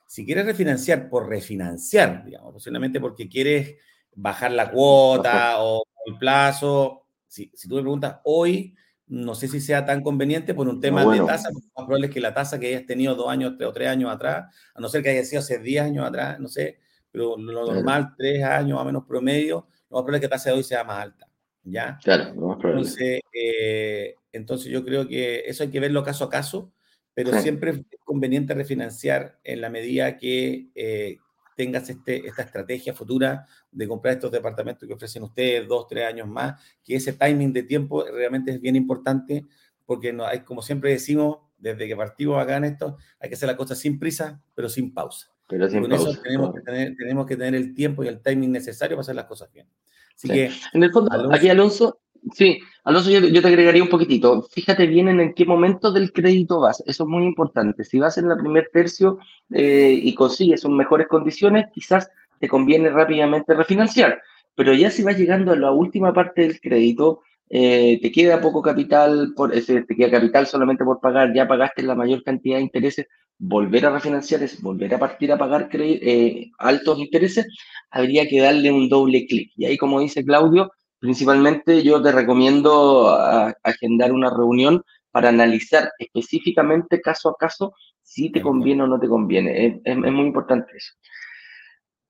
Si 0.07 0.25
quieres 0.25 0.47
refinanciar 0.47 1.09
por 1.09 1.29
refinanciar, 1.29 2.25
digamos, 2.25 2.53
posiblemente 2.53 3.01
porque 3.01 3.29
quieres 3.29 3.77
bajar 4.15 4.53
la 4.53 4.71
cuota 4.71 5.63
o 5.63 5.83
el 6.07 6.17
plazo, 6.19 7.07
si, 7.27 7.51
si 7.55 7.69
tú 7.69 7.77
me 7.77 7.83
preguntas 7.83 8.21
hoy, 8.25 8.75
no 9.09 9.35
sé 9.35 9.47
si 9.47 9.61
sea 9.61 9.85
tan 9.85 10.03
conveniente 10.03 10.53
por 10.55 10.69
un 10.69 10.81
tema 10.81 11.05
de 11.05 11.21
tasa, 11.21 11.51
porque 11.53 11.69
lo 11.69 11.81
más 11.81 11.87
probable 11.87 12.07
es 12.09 12.13
que 12.13 12.21
la 12.21 12.35
tasa 12.35 12.59
que 12.59 12.69
hayas 12.69 12.87
tenido 12.87 13.15
dos 13.15 13.29
años 13.29 13.55
o 13.61 13.73
tres 13.73 13.89
años 13.89 14.13
atrás, 14.13 14.53
a 14.75 14.81
no 14.81 14.89
ser 14.89 15.03
que 15.03 15.11
haya 15.11 15.25
sido 15.25 15.41
hace 15.41 15.59
diez 15.59 15.83
años 15.83 16.05
atrás, 16.05 16.41
no 16.41 16.49
sé, 16.49 16.81
pero 17.13 17.37
lo 17.37 17.73
normal, 17.73 18.15
tres 18.17 18.43
años 18.43 18.81
a 18.81 18.85
menos 18.85 19.05
promedio, 19.05 19.69
lo 19.91 19.97
más 19.97 20.03
probable 20.03 20.17
es 20.17 20.21
que 20.21 20.27
la 20.27 20.37
tasa 20.37 20.51
de 20.51 20.57
hoy 20.57 20.65
sea 20.65 20.85
más 20.85 21.03
alta. 21.03 21.29
¿Ya? 21.69 21.99
Claro, 22.03 22.33
probable. 22.35 22.56
Entonces, 22.69 23.21
eh, 23.33 24.15
entonces 24.33 24.71
yo 24.71 24.85
creo 24.85 25.07
que 25.09 25.45
eso 25.47 25.63
hay 25.63 25.71
que 25.71 25.81
verlo 25.81 26.03
caso 26.03 26.25
a 26.25 26.31
caso, 26.31 26.73
pero 27.15 27.33
siempre 27.41 27.71
es 27.71 27.81
conveniente 28.05 28.53
refinanciar 28.53 29.39
en 29.43 29.63
la 29.63 29.71
medida 29.71 30.19
que 30.19 30.69
eh, 30.75 31.17
tengas 31.57 31.89
este, 31.89 32.27
esta 32.29 32.43
estrategia 32.43 32.93
futura 32.93 33.47
de 33.73 33.89
comprar 33.89 34.15
estos 34.15 34.31
departamentos 34.31 34.87
que 34.87 34.95
ofrecen 34.95 35.23
ustedes 35.23 35.67
dos, 35.67 35.87
tres 35.89 36.05
años 36.05 36.29
más, 36.29 36.63
que 36.85 36.95
ese 36.97 37.15
timing 37.15 37.53
de 37.53 37.63
tiempo 37.63 38.05
realmente 38.05 38.53
es 38.53 38.61
bien 38.61 38.77
importante, 38.77 39.47
porque 39.87 40.13
no, 40.13 40.27
hay, 40.27 40.41
como 40.41 40.61
siempre 40.63 40.91
decimos, 40.91 41.39
desde 41.59 41.89
que 41.89 41.97
partimos 41.97 42.39
acá 42.39 42.59
en 42.59 42.65
esto, 42.65 42.99
hay 43.19 43.31
que 43.31 43.35
hacer 43.35 43.49
la 43.49 43.57
cosa 43.57 43.75
sin 43.75 43.99
prisa, 43.99 44.43
pero 44.55 44.69
sin 44.69 44.93
pausa. 44.93 45.33
Pero 45.49 45.71
sin 45.71 45.89
pausa, 45.89 46.11
eso 46.11 46.21
tenemos, 46.21 46.55
que 46.55 46.61
tener, 46.61 46.97
tenemos 46.97 47.27
que 47.27 47.37
tener 47.37 47.55
el 47.55 47.75
tiempo 47.75 48.05
y 48.05 48.09
el 48.09 48.21
timing 48.21 48.53
necesario 48.53 48.97
para 48.97 49.03
hacer 49.03 49.17
las 49.17 49.25
cosas 49.25 49.51
bien. 49.51 49.67
Así 50.15 50.29
que, 50.29 50.51
en 50.73 50.83
el 50.83 50.93
fondo, 50.93 51.33
aquí 51.33 51.49
Alonso, 51.49 52.01
Sí, 52.35 52.61
Alonso, 52.85 53.11
yo, 53.11 53.43
te 53.43 53.49
agregaría 53.49 53.83
un 53.83 53.89
poquitito. 53.89 54.43
Fíjate 54.43 54.87
bien 54.87 55.09
en, 55.09 55.35
qué 55.35 55.45
momento 55.45 55.93
del 55.93 56.13
crédito 56.13 56.61
vas. 56.61 56.83
Eso 56.87 57.05
es 57.05 57.09
muy 57.09 57.25
importante. 57.25 57.85
Si 57.85 57.99
vas 57.99 58.19
en 58.19 58.29
la 58.29 58.37
primer 58.37 58.69
tercio 58.73 59.19
eh, 59.51 59.99
y 60.03 60.15
consigues 60.15 60.65
un 60.65 60.77
mejores 60.77 61.07
condiciones, 61.09 61.67
quizás 61.73 62.11
te 62.41 62.49
conviene 62.49 62.91
rápidamente 62.91 63.55
refinanciar. 63.55 64.21
Pero 64.55 64.75
ya 64.75 64.91
si 64.91 65.03
vas 65.03 65.17
llegando 65.19 65.53
a 65.53 65.57
la 65.57 65.71
última 65.71 66.13
parte 66.13 66.43
del 66.43 66.61
crédito, 66.61 67.21
eh, 67.49 68.01
te 68.03 68.11
queda 68.11 68.41
poco 68.41 68.61
capital, 68.61 69.33
por, 69.37 69.55
ese, 69.55 69.83
te 69.83 69.95
queda 69.95 70.11
capital 70.11 70.47
solamente 70.47 70.85
por 70.85 71.01
pagar, 71.01 71.33
ya 71.33 71.47
pagaste 71.47 71.83
la 71.83 71.95
mayor 71.95 72.25
cantidad 72.25 72.57
de 72.57 72.63
intereses, 72.63 73.07
volver 73.39 73.87
a 73.87 73.91
refinanciar 73.91 74.43
es 74.43 74.61
volver 74.61 74.95
a 74.95 74.99
partir 74.99 75.31
a 75.31 75.39
pagar 75.39 75.69
eh, 75.73 76.51
altos 76.59 76.99
intereses, 76.99 77.47
habría 77.91 78.27
que 78.29 78.41
darle 78.41 78.73
un 78.73 78.89
doble 78.89 79.27
clic. 79.27 79.53
Y 79.57 79.67
ahí, 79.67 79.77
como 79.77 80.01
dice 80.01 80.25
Claudio, 80.25 80.73
Principalmente 81.07 81.85
yo 81.85 82.03
te 82.03 82.11
recomiendo 82.11 83.17
agendar 83.63 84.11
una 84.11 84.29
reunión 84.29 84.83
para 85.13 85.29
analizar 85.29 85.93
específicamente 86.01 87.01
caso 87.01 87.29
a 87.29 87.37
caso 87.39 87.75
si 88.03 88.31
te 88.31 88.43
conviene 88.43 88.83
o 88.83 88.89
no 88.89 88.99
te 88.99 89.07
conviene. 89.07 89.81
Es, 89.85 89.97
muy 89.97 90.27
importante 90.27 90.73
eso. 90.77 90.95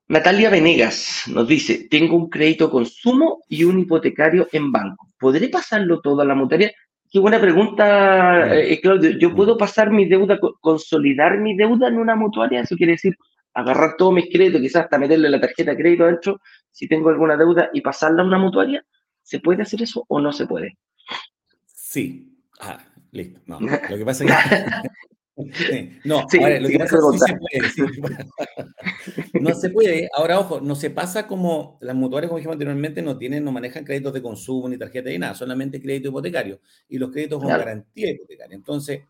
Natalia 0.07 0.49
Venegas 0.49 1.25
nos 1.31 1.47
dice, 1.47 1.87
tengo 1.91 2.15
un 2.15 2.27
crédito 2.27 2.71
consumo 2.71 3.43
y 3.47 3.65
un 3.65 3.77
hipotecario 3.77 4.47
en 4.51 4.71
banco. 4.71 5.09
¿Podré 5.19 5.49
pasarlo 5.49 6.01
todo 6.01 6.21
a 6.21 6.25
la 6.25 6.33
mutuaria? 6.33 6.71
Qué 7.11 7.19
buena 7.19 7.39
pregunta, 7.39 8.51
eh, 8.57 8.81
Claudio. 8.81 9.11
¿Yo 9.11 9.35
puedo 9.35 9.59
pasar 9.59 9.91
mi 9.91 10.07
deuda, 10.07 10.39
consolidar 10.59 11.37
mi 11.37 11.55
deuda 11.55 11.87
en 11.87 11.99
una 11.99 12.15
mutuaria? 12.15 12.61
Eso 12.61 12.75
quiere 12.75 12.93
decir 12.93 13.15
agarrar 13.53 13.95
todos 13.95 14.13
mis 14.13 14.29
créditos, 14.31 14.61
quizás 14.61 14.85
hasta 14.85 14.97
meterle 14.97 15.29
la 15.29 15.39
tarjeta 15.39 15.71
de 15.71 15.77
crédito 15.77 16.03
adentro, 16.03 16.39
si 16.77 16.87
tengo 16.87 17.09
alguna 17.09 17.35
deuda 17.35 17.71
y 17.73 17.81
pasarla 17.81 18.21
a 18.21 18.25
una 18.25 18.37
mutuaria? 18.37 18.85
¿Se 19.23 19.39
puede 19.39 19.63
hacer 19.63 19.81
eso 19.81 20.05
o 20.07 20.21
no 20.21 20.31
se 20.31 20.45
puede? 20.45 20.77
Sí. 21.65 22.37
Ah, 22.59 22.77
listo. 23.09 23.41
No, 23.47 23.59
lo 23.89 23.97
que 23.97 24.05
pasa 24.05 24.23
es 24.23 24.31
que... 24.31 24.89
No, 26.03 26.21
lo 26.21 26.67
que 26.67 26.79
pasa 26.79 26.97
es 26.97 27.03
que 27.51 27.69
sí 27.69 27.81
se 27.81 28.01
puede. 28.01 28.25
No 29.39 29.53
se 29.53 29.69
puede. 29.69 30.09
Ahora, 30.15 30.39
ojo, 30.39 30.61
no 30.61 30.73
se 30.73 30.89
pasa 30.89 31.27
como 31.27 31.77
las 31.81 31.95
mutuarias, 31.95 32.29
como 32.29 32.39
dijimos 32.39 32.55
anteriormente, 32.55 33.03
no 33.03 33.19
tienen, 33.19 33.43
no 33.43 33.51
manejan 33.51 33.83
créditos 33.83 34.13
de 34.13 34.21
consumo 34.23 34.67
ni 34.67 34.77
tarjeta 34.77 35.09
de 35.09 35.19
nada, 35.19 35.35
solamente 35.35 35.79
crédito 35.79 36.09
hipotecario. 36.09 36.59
Y 36.89 36.97
los 36.97 37.11
créditos 37.11 37.39
con 37.39 37.49
garantía 37.49 38.09
hipotecaria. 38.09 38.55
Entonces, 38.55 39.01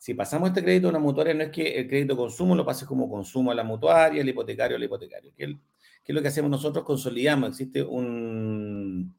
si 0.00 0.14
pasamos 0.14 0.48
este 0.48 0.64
crédito 0.64 0.88
a 0.88 0.90
una 0.90 0.98
mutuaria, 0.98 1.34
no 1.34 1.44
es 1.44 1.50
que 1.50 1.78
el 1.78 1.88
crédito 1.88 2.16
consumo 2.16 2.56
lo 2.56 2.64
pases 2.64 2.86
como 2.88 3.08
consumo 3.08 3.52
a 3.52 3.54
la 3.54 3.62
mutuaria, 3.62 4.20
el 4.20 4.28
hipotecario 4.28 4.76
al 4.76 4.82
hipotecario. 4.82 5.32
¿Qué, 6.08 6.12
es 6.12 6.14
lo 6.14 6.22
que 6.22 6.28
hacemos 6.28 6.50
nosotros? 6.50 6.86
Consolidamos. 6.86 7.50
Existe 7.50 7.82
un, 7.82 9.14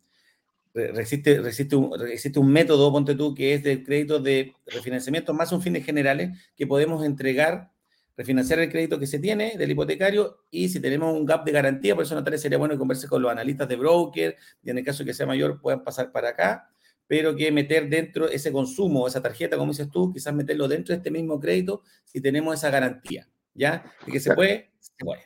existe, 0.74 1.34
existe, 1.36 1.76
un, 1.76 1.94
existe 2.10 2.40
un 2.40 2.52
método, 2.52 2.92
ponte 2.92 3.14
tú, 3.14 3.36
que 3.36 3.54
es 3.54 3.64
de 3.64 3.84
crédito 3.84 4.20
de 4.20 4.56
refinanciamiento 4.66 5.36
más 5.36 5.52
un 5.52 5.62
fines 5.62 5.86
generales 5.86 6.36
que 6.56 6.66
podemos 6.66 7.06
entregar, 7.06 7.72
refinanciar 8.18 8.58
el 8.58 8.72
crédito 8.72 8.98
que 8.98 9.06
se 9.06 9.20
tiene 9.20 9.56
del 9.56 9.70
hipotecario 9.70 10.46
y 10.50 10.70
si 10.70 10.80
tenemos 10.80 11.16
un 11.16 11.28
gap 11.28 11.46
de 11.46 11.52
garantía, 11.52 11.94
por 11.94 12.06
eso 12.06 12.16
Natalia 12.16 12.40
sería 12.40 12.58
bueno 12.58 12.74
que 12.74 12.80
converse 12.80 13.08
con 13.08 13.22
los 13.22 13.32
analistas 13.32 13.70
de 13.70 13.76
broker 13.76 14.36
y 14.64 14.72
en 14.72 14.80
el 14.80 14.84
caso 14.84 15.06
que 15.06 15.14
sea 15.14 15.28
mayor 15.28 15.62
puedan 15.62 15.84
pasar 15.84 16.12
para 16.12 16.30
acá 16.30 16.70
pero 17.06 17.36
que 17.36 17.52
meter 17.52 17.90
dentro 17.90 18.30
ese 18.30 18.52
consumo, 18.52 19.08
esa 19.08 19.20
tarjeta, 19.20 19.58
como 19.58 19.72
dices 19.72 19.90
tú, 19.90 20.14
quizás 20.14 20.32
meterlo 20.32 20.68
dentro 20.68 20.94
de 20.94 20.98
este 20.98 21.10
mismo 21.10 21.40
crédito 21.40 21.82
si 22.06 22.22
tenemos 22.22 22.54
esa 22.54 22.70
garantía, 22.70 23.28
¿ya? 23.56 23.84
De 24.06 24.12
que 24.12 24.20
se 24.20 24.36
puede, 24.36 24.70
se 24.80 25.04
puede. 25.04 25.24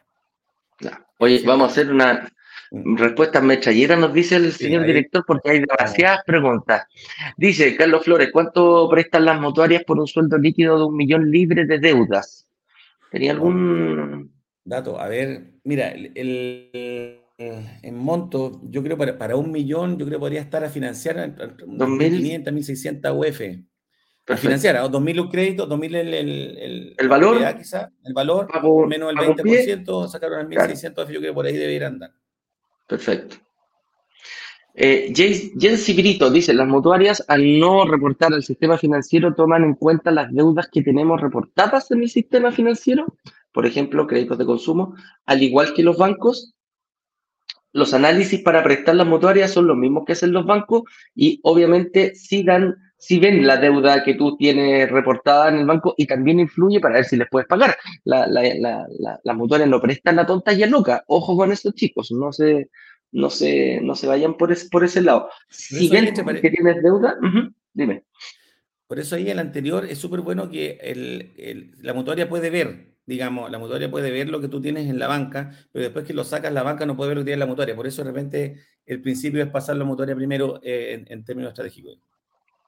Oye, 1.24 1.42
vamos 1.46 1.70
a 1.70 1.72
hacer 1.72 1.90
una 1.90 2.30
respuesta 2.70 3.40
metrallera, 3.40 3.96
nos 3.96 4.14
dice 4.14 4.36
el 4.36 4.52
señor 4.52 4.86
director, 4.86 5.24
porque 5.26 5.52
hay 5.52 5.60
demasiadas 5.62 6.22
preguntas. 6.26 6.84
Dice 7.38 7.76
Carlos 7.78 8.04
Flores, 8.04 8.30
¿cuánto 8.34 8.90
prestan 8.90 9.24
las 9.24 9.40
mutuarias 9.40 9.84
por 9.86 10.00
un 10.00 10.08
sueldo 10.08 10.38
líquido 10.38 10.78
de 10.78 10.86
un 10.86 10.98
millón 10.98 11.32
libre 11.32 11.66
de 11.66 11.80
deudas? 11.80 12.46
¿Tenía 13.10 13.32
algún 13.32 14.34
dato? 14.66 15.00
A 15.00 15.08
ver, 15.08 15.54
mira, 15.64 15.92
el 15.92 17.20
en 17.38 17.98
monto, 17.98 18.62
yo 18.70 18.84
creo 18.84 18.98
para, 18.98 19.18
para 19.18 19.36
un 19.36 19.52
millón, 19.52 19.98
yo 19.98 20.06
creo 20.06 20.20
podría 20.20 20.42
estar 20.42 20.64
a 20.64 20.70
financiar 20.70 21.36
2.500, 21.36 22.44
1.600 22.44 23.14
UF. 23.16 23.42
A 24.26 24.38
financiar, 24.38 24.78
a 24.78 24.86
2.000 24.86 25.22
un 25.22 25.30
crédito, 25.30 25.68
2.000 25.68 25.96
el, 25.96 26.14
el, 26.14 26.96
el, 26.98 27.10
valor, 27.10 27.38
el 27.38 28.14
valor, 28.14 28.48
menos 28.88 29.12
el 29.12 29.18
20%, 29.18 30.08
sacaron 30.08 30.50
1.600 30.50 31.04
UF, 31.04 31.10
yo 31.12 31.20
creo 31.20 31.34
por 31.34 31.46
ahí 31.46 31.58
debería 31.58 31.88
andar. 31.88 32.14
Perfecto. 32.88 33.36
Eh, 34.76 35.14
Jensi 35.16 35.94
Brito 35.94 36.32
dice, 36.32 36.54
las 36.54 36.68
mutuarias 36.68 37.24
al 37.28 37.60
no 37.60 37.86
reportar 37.86 38.34
al 38.34 38.44
sistema 38.44 38.78
financiero 38.78 39.36
toman 39.36 39.64
en 39.64 39.76
cuenta 39.76 40.10
las 40.10 40.34
deudas 40.34 40.68
que 40.72 40.82
tenemos 40.82 41.22
reportadas 41.22 41.92
en 41.92 42.02
el 42.02 42.10
sistema 42.10 42.52
financiero, 42.52 43.06
por 43.52 43.68
ejemplo, 43.68 44.08
créditos 44.08 44.38
de 44.38 44.46
consumo, 44.46 44.96
al 45.26 45.44
igual 45.44 45.74
que 45.76 45.84
los 45.84 45.98
bancos, 45.98 46.56
los 47.72 47.94
análisis 47.94 48.42
para 48.42 48.64
prestar 48.64 48.96
las 48.96 49.06
mutuarias 49.06 49.52
son 49.52 49.68
los 49.68 49.78
mismos 49.78 50.06
que 50.06 50.14
hacen 50.14 50.32
los 50.32 50.46
bancos 50.46 50.84
y 51.16 51.40
obviamente 51.44 52.16
si 52.16 52.44
dan, 52.44 52.76
si 53.04 53.20
ven 53.20 53.46
la 53.46 53.58
deuda 53.58 54.02
que 54.02 54.14
tú 54.14 54.38
tienes 54.38 54.90
reportada 54.90 55.50
en 55.50 55.56
el 55.56 55.66
banco 55.66 55.94
y 55.98 56.08
también 56.08 56.40
influye 56.40 56.80
para 56.80 56.96
ver 56.96 57.06
si 57.06 57.18
les 57.18 57.28
puedes 57.30 57.50
pagar. 57.50 57.76
La, 58.06 58.26
las 58.28 59.36
mutuarias 59.36 59.70
no 59.70 59.82
prestan 59.82 60.16
la 60.16 60.26
tonta 60.26 60.54
y 60.54 60.64
a 60.64 60.68
loca. 60.68 61.04
Ojo 61.08 61.36
con 61.36 61.52
estos 61.52 61.74
chicos, 61.76 62.14
no 62.14 62.32
se, 62.32 62.70
no 63.12 63.30
se, 63.30 63.82
no 63.82 63.96
se 63.96 64.08
vayan 64.08 64.38
por, 64.38 64.56
por 64.70 64.86
ese 64.86 65.02
lado. 65.02 65.30
Si 65.50 65.90
ven 65.90 66.14
que 66.14 66.50
tienes 66.50 66.82
deuda, 66.82 67.18
dime. 67.74 68.06
Por 68.88 69.00
eso 69.00 69.18
ahí 69.18 69.30
el 69.30 69.40
anterior 69.40 69.86
es 69.86 69.98
súper 69.98 70.22
bueno 70.22 70.50
que 70.50 70.78
el, 70.82 71.74
la 71.82 71.94
mutuaria 71.94 72.30
puede 72.30 72.50
ver 72.50 72.94
digamos, 73.06 73.52
la 73.52 73.60
mutuaria 73.60 73.92
puede 73.92 74.12
ver 74.12 74.30
lo 74.30 74.40
que 74.40 74.48
tú 74.48 74.62
tienes 74.62 74.90
en 74.90 74.98
la 74.98 75.08
banca, 75.08 75.52
pero 75.74 75.84
después 75.84 76.06
que 76.06 76.14
lo 76.14 76.24
sacas, 76.24 76.54
la 76.54 76.64
banca 76.64 76.86
no 76.86 76.96
puede 76.96 77.10
ver 77.10 77.18
lo 77.18 77.22
que 77.22 77.26
tiene 77.26 77.34
en 77.34 77.40
la 77.40 77.46
mutuaria. 77.48 77.76
Por 77.76 77.86
eso, 77.86 78.02
de 78.02 78.12
repente, 78.12 78.56
el 78.86 79.02
principio 79.02 79.44
es 79.44 79.50
pasar 79.50 79.76
la 79.76 79.84
mutuaria 79.84 80.16
primero 80.16 80.62
eh, 80.64 81.04
en, 81.06 81.26
términos 81.26 81.50
estratégicos. 81.50 82.00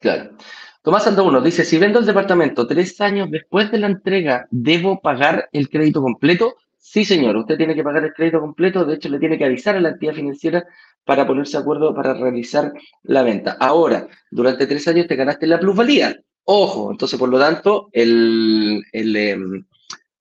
Claro. 0.06 0.38
Tomás 0.84 1.08
uno 1.18 1.42
dice, 1.42 1.66
si 1.66 1.80
vendo 1.80 1.98
el 1.98 2.06
departamento 2.06 2.68
tres 2.68 3.02
años 3.02 3.32
después 3.32 3.72
de 3.72 3.80
la 3.80 3.88
entrega, 3.88 4.46
¿debo 4.52 5.02
pagar 5.02 5.50
el 5.52 5.68
crédito 5.68 6.00
completo? 6.00 6.58
Sí, 6.78 7.04
señor, 7.04 7.36
usted 7.38 7.58
tiene 7.58 7.74
que 7.74 7.84
pagar 7.84 8.04
el 8.04 8.14
crédito 8.14 8.40
completo, 8.40 8.86
de 8.86 8.94
hecho 8.94 9.10
le 9.10 9.18
tiene 9.18 9.40
que 9.40 9.46
avisar 9.46 9.76
a 9.76 9.82
la 9.82 9.90
entidad 9.90 10.14
financiera 10.14 10.64
para 11.04 11.26
ponerse 11.26 11.58
de 11.58 11.64
acuerdo 11.64 11.96
para 11.96 12.14
realizar 12.14 12.72
la 13.02 13.24
venta. 13.24 13.58
Ahora, 13.60 14.08
durante 14.30 14.68
tres 14.68 14.88
años 14.88 15.08
te 15.08 15.16
ganaste 15.16 15.48
la 15.48 15.60
plusvalía. 15.60 16.16
Ojo, 16.44 16.92
entonces 16.92 17.18
por 17.18 17.30
lo 17.30 17.40
tanto, 17.40 17.90
el, 17.92 18.84
el, 18.92 19.16
em, 19.16 19.66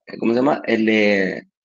eh, 0.07 0.19
¿cómo 0.19 0.33
se 0.33 0.39
llama? 0.39 0.63
El, 0.65 0.89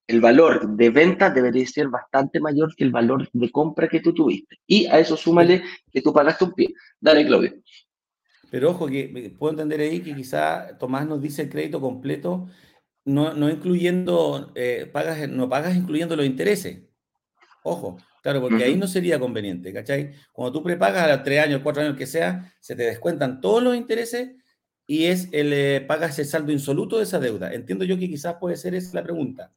el 0.10 0.20
valor 0.20 0.76
de 0.76 0.90
venta 0.90 1.30
debería 1.30 1.66
ser 1.68 1.88
bastante 1.88 2.42
mayor 2.42 2.76
que 2.76 2.84
el 2.84 2.92
valor 2.92 3.30
de 3.32 3.50
compra 3.50 3.88
que 3.88 4.02
tú 4.02 4.14
tuviste. 4.14 4.58
Y 4.68 4.88
a 4.88 5.00
eso 5.00 5.16
súmale 5.16 5.64
que 5.90 6.02
tú 6.02 6.12
pagaste 6.12 6.44
un 6.44 6.52
pie. 6.52 6.74
Dale, 7.00 7.26
Claudio. 7.26 7.54
Pero 8.52 8.72
ojo, 8.72 8.88
que 8.88 9.34
puedo 9.38 9.52
entender 9.52 9.80
ahí 9.82 10.02
que 10.02 10.16
quizá 10.16 10.78
Tomás 10.78 11.08
nos 11.08 11.22
dice 11.22 11.44
el 11.44 11.50
crédito 11.50 11.80
completo, 11.80 12.48
no, 13.06 13.34
no 13.34 13.50
incluyendo, 13.50 14.52
eh, 14.56 14.90
pagas, 14.92 15.30
no 15.30 15.50
pagas 15.50 15.76
incluyendo 15.76 16.16
los 16.16 16.26
intereses. 16.26 16.84
Ojo, 17.64 17.98
claro, 18.22 18.42
porque 18.42 18.64
ahí 18.64 18.76
no 18.76 18.88
sería 18.88 19.20
conveniente, 19.20 19.74
¿cachai? 19.74 20.14
Cuando 20.32 20.52
tú 20.52 20.64
prepagas 20.64 21.04
a 21.04 21.16
los 21.16 21.24
tres 21.24 21.44
años, 21.44 21.62
cuatro 21.64 21.82
años 21.84 21.98
que 21.98 22.08
sea, 22.08 22.54
se 22.60 22.76
te 22.76 22.84
descuentan 22.84 23.42
todos 23.42 23.62
los 23.62 23.76
intereses 23.76 24.36
y 24.88 25.06
es 25.06 25.30
el 25.32 25.54
eh, 25.54 25.82
pagas 25.82 26.18
el 26.20 26.26
saldo 26.26 26.52
insoluto 26.52 26.98
de 26.98 27.04
esa 27.04 27.20
deuda. 27.20 27.54
Entiendo 27.54 27.86
yo 27.86 27.98
que 27.98 28.10
quizás 28.10 28.36
puede 28.40 28.56
ser 28.58 28.74
esa 28.76 28.96
la 28.96 29.04
pregunta. 29.04 29.52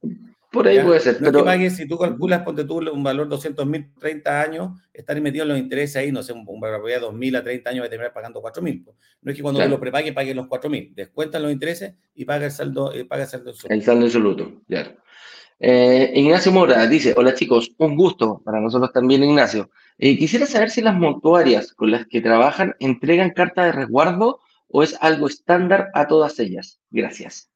Por 0.53 0.69
ahí 0.69 0.79
puede 0.81 1.01
ser. 1.01 1.21
No 1.23 1.33
pero... 1.33 1.45
que 1.45 1.71
si 1.71 1.89
tú 1.89 1.99
calculas, 1.99 2.43
ponte 2.43 2.65
tú 2.65 2.79
un 2.79 3.03
valor 3.03 3.27
200 3.27 3.67
mil, 3.67 3.91
30 3.99 4.43
años, 4.43 4.81
estar 4.93 5.19
metido 5.21 5.45
en 5.45 5.49
los 5.49 5.59
intereses 5.59 5.97
ahí, 5.97 6.13
no 6.13 6.23
sé, 6.23 6.35
un, 6.35 6.61
valor 6.61 6.85
de 6.87 6.99
2 6.99 7.15
mil 7.15 7.35
a 7.37 7.43
30 7.43 7.71
años, 7.71 7.83
va 7.83 7.87
a 7.87 7.91
terminar 7.91 8.13
pagando 8.13 8.43
4 8.43 8.63
mil. 8.63 8.85
No 9.23 9.31
es 9.31 9.37
que 9.37 9.43
cuando 9.43 9.67
lo 9.67 9.81
prepague, 9.81 10.13
pague 10.13 10.35
los 10.35 10.47
4 10.49 10.69
mil. 10.69 10.93
Descuentan 10.95 11.43
los 11.43 11.51
intereses 11.51 11.95
y 12.15 12.27
paga 12.27 12.45
el 12.47 12.53
saldo, 12.53 12.93
eh, 12.93 13.07
paga 13.07 13.23
el 13.23 13.29
saldo 13.29 13.51
insoluto. 13.51 13.75
El 13.75 13.83
saldo 13.83 14.05
insoluto, 14.05 14.63
claro. 14.69 14.91
Eh, 15.59 16.13
Ignacio 16.17 16.53
Mora 16.53 16.87
dice, 16.87 17.15
hola 17.17 17.35
chicos, 17.35 17.73
un 17.79 17.97
gusto 17.97 18.43
para 18.45 18.61
nosotros 18.61 18.93
también, 18.93 19.25
Ignacio. 19.25 19.71
Eh, 19.97 20.19
quisiera 20.19 20.45
saber 20.45 20.71
si 20.71 20.83
las 20.83 20.97
mutuarias 20.97 21.73
con 21.73 21.91
las 21.93 22.07
que 22.07 22.21
trabajan 22.21 22.75
entregan 22.79 23.31
carta 23.31 23.65
de 23.65 23.73
resguardo 23.73 24.41
o 24.69 24.83
es 24.83 24.99
algo 25.01 25.29
estándar 25.29 25.91
a 25.95 26.09
todas 26.09 26.39
ellas? 26.41 26.81
Gracias. 26.91 27.52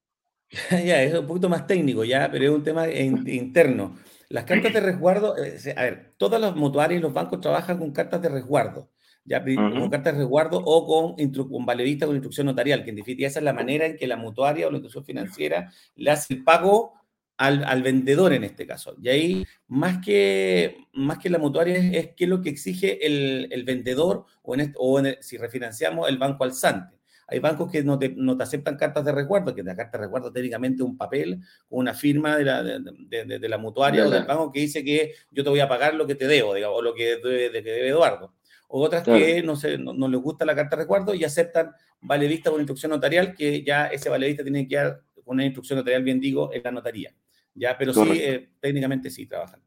ya, 0.70 1.02
es 1.02 1.14
un 1.14 1.26
poquito 1.26 1.48
más 1.48 1.66
técnico 1.66 2.04
ya, 2.04 2.30
pero 2.30 2.44
es 2.44 2.50
un 2.50 2.62
tema 2.62 2.88
interno. 2.88 3.96
Las 4.28 4.44
cartas 4.44 4.72
de 4.72 4.80
resguardo, 4.80 5.36
eh, 5.36 5.74
a 5.76 5.82
ver, 5.82 6.14
todas 6.16 6.40
las 6.40 6.56
mutuarias 6.56 6.98
y 6.98 7.02
los 7.02 7.12
bancos 7.12 7.40
trabajan 7.40 7.78
con 7.78 7.92
cartas 7.92 8.20
de 8.22 8.28
resguardo, 8.28 8.90
ya, 9.24 9.44
con 9.44 9.88
cartas 9.90 10.14
de 10.14 10.20
resguardo 10.20 10.58
o 10.64 11.14
con, 11.14 11.48
con 11.48 11.66
valedista 11.66 12.06
con 12.06 12.16
instrucción 12.16 12.46
notarial, 12.46 12.82
que 12.82 12.90
en 12.90 12.96
definitiva 12.96 13.28
esa 13.28 13.38
es 13.38 13.44
la 13.44 13.52
manera 13.52 13.86
en 13.86 13.96
que 13.96 14.06
la 14.06 14.16
mutuaria 14.16 14.66
o 14.66 14.70
la 14.70 14.78
institución 14.78 15.04
financiera 15.04 15.72
le 15.94 16.10
hace 16.10 16.34
el 16.34 16.44
pago 16.44 16.94
al, 17.36 17.62
al, 17.64 17.82
vendedor 17.82 18.32
en 18.32 18.44
este 18.44 18.66
caso. 18.66 18.96
Y 19.00 19.08
ahí, 19.08 19.46
más 19.68 19.98
que, 20.04 20.76
más 20.92 21.18
que 21.18 21.30
la 21.30 21.38
mutuaria, 21.38 21.76
es, 21.76 22.14
qué 22.16 22.24
es 22.24 22.30
lo 22.30 22.40
que 22.40 22.48
exige 22.48 23.06
el, 23.06 23.48
el 23.50 23.64
vendedor 23.64 24.24
o, 24.42 24.54
en 24.54 24.72
o 24.76 25.00
si 25.20 25.36
refinanciamos 25.36 26.08
el 26.08 26.18
banco 26.18 26.44
alzante. 26.44 26.95
Hay 27.28 27.40
bancos 27.40 27.70
que 27.70 27.82
no 27.82 27.98
te, 27.98 28.14
no 28.16 28.36
te, 28.36 28.44
aceptan 28.44 28.76
cartas 28.76 29.04
de 29.04 29.12
resguardo, 29.12 29.54
que 29.54 29.62
la 29.62 29.74
carta 29.74 29.98
de 29.98 30.04
resguardo 30.04 30.32
técnicamente 30.32 30.82
es 30.82 30.88
un 30.88 30.96
papel 30.96 31.40
con 31.68 31.80
una 31.80 31.92
firma 31.92 32.36
de 32.36 32.44
la, 32.44 32.62
de, 32.62 33.38
de, 33.38 33.48
la 33.48 33.58
mutuaria 33.58 34.06
o 34.06 34.10
del 34.10 34.24
banco 34.24 34.52
que 34.52 34.60
dice 34.60 34.84
que 34.84 35.12
yo 35.30 35.42
te 35.42 35.50
voy 35.50 35.60
a 35.60 35.68
pagar 35.68 35.94
lo 35.94 36.06
que 36.06 36.14
te 36.14 36.28
debo, 36.28 36.54
digamos, 36.54 36.78
o 36.78 36.82
lo 36.82 36.94
que 36.94 37.16
debe, 37.16 37.62
que 37.62 37.70
debe 37.70 37.88
Eduardo. 37.88 38.34
O 38.68 38.82
otras 38.82 39.02
que 39.02 39.42
no, 39.42 40.08
les 40.08 40.20
gusta 40.20 40.44
la 40.44 40.54
carta 40.54 40.76
de 40.76 40.82
resguardo 40.82 41.14
y 41.14 41.24
aceptan 41.24 41.72
vale 42.00 42.28
vista 42.28 42.50
con 42.50 42.60
instrucción 42.60 42.90
notarial, 42.90 43.34
que 43.34 43.64
ya 43.64 43.86
ese 43.86 44.08
vale 44.08 44.28
vista 44.28 44.42
tiene 44.42 44.66
que 44.68 44.76
con 45.24 45.34
una 45.34 45.44
instrucción 45.44 45.78
notarial, 45.78 46.04
bien 46.04 46.20
digo, 46.20 46.52
en 46.52 46.62
la 46.62 46.70
notaría. 46.70 47.12
Ya, 47.54 47.76
pero 47.76 47.92
sí, 47.92 48.02
eh, 48.12 48.50
técnicamente 48.60 49.10
sí 49.10 49.26
trabajan. 49.26 49.60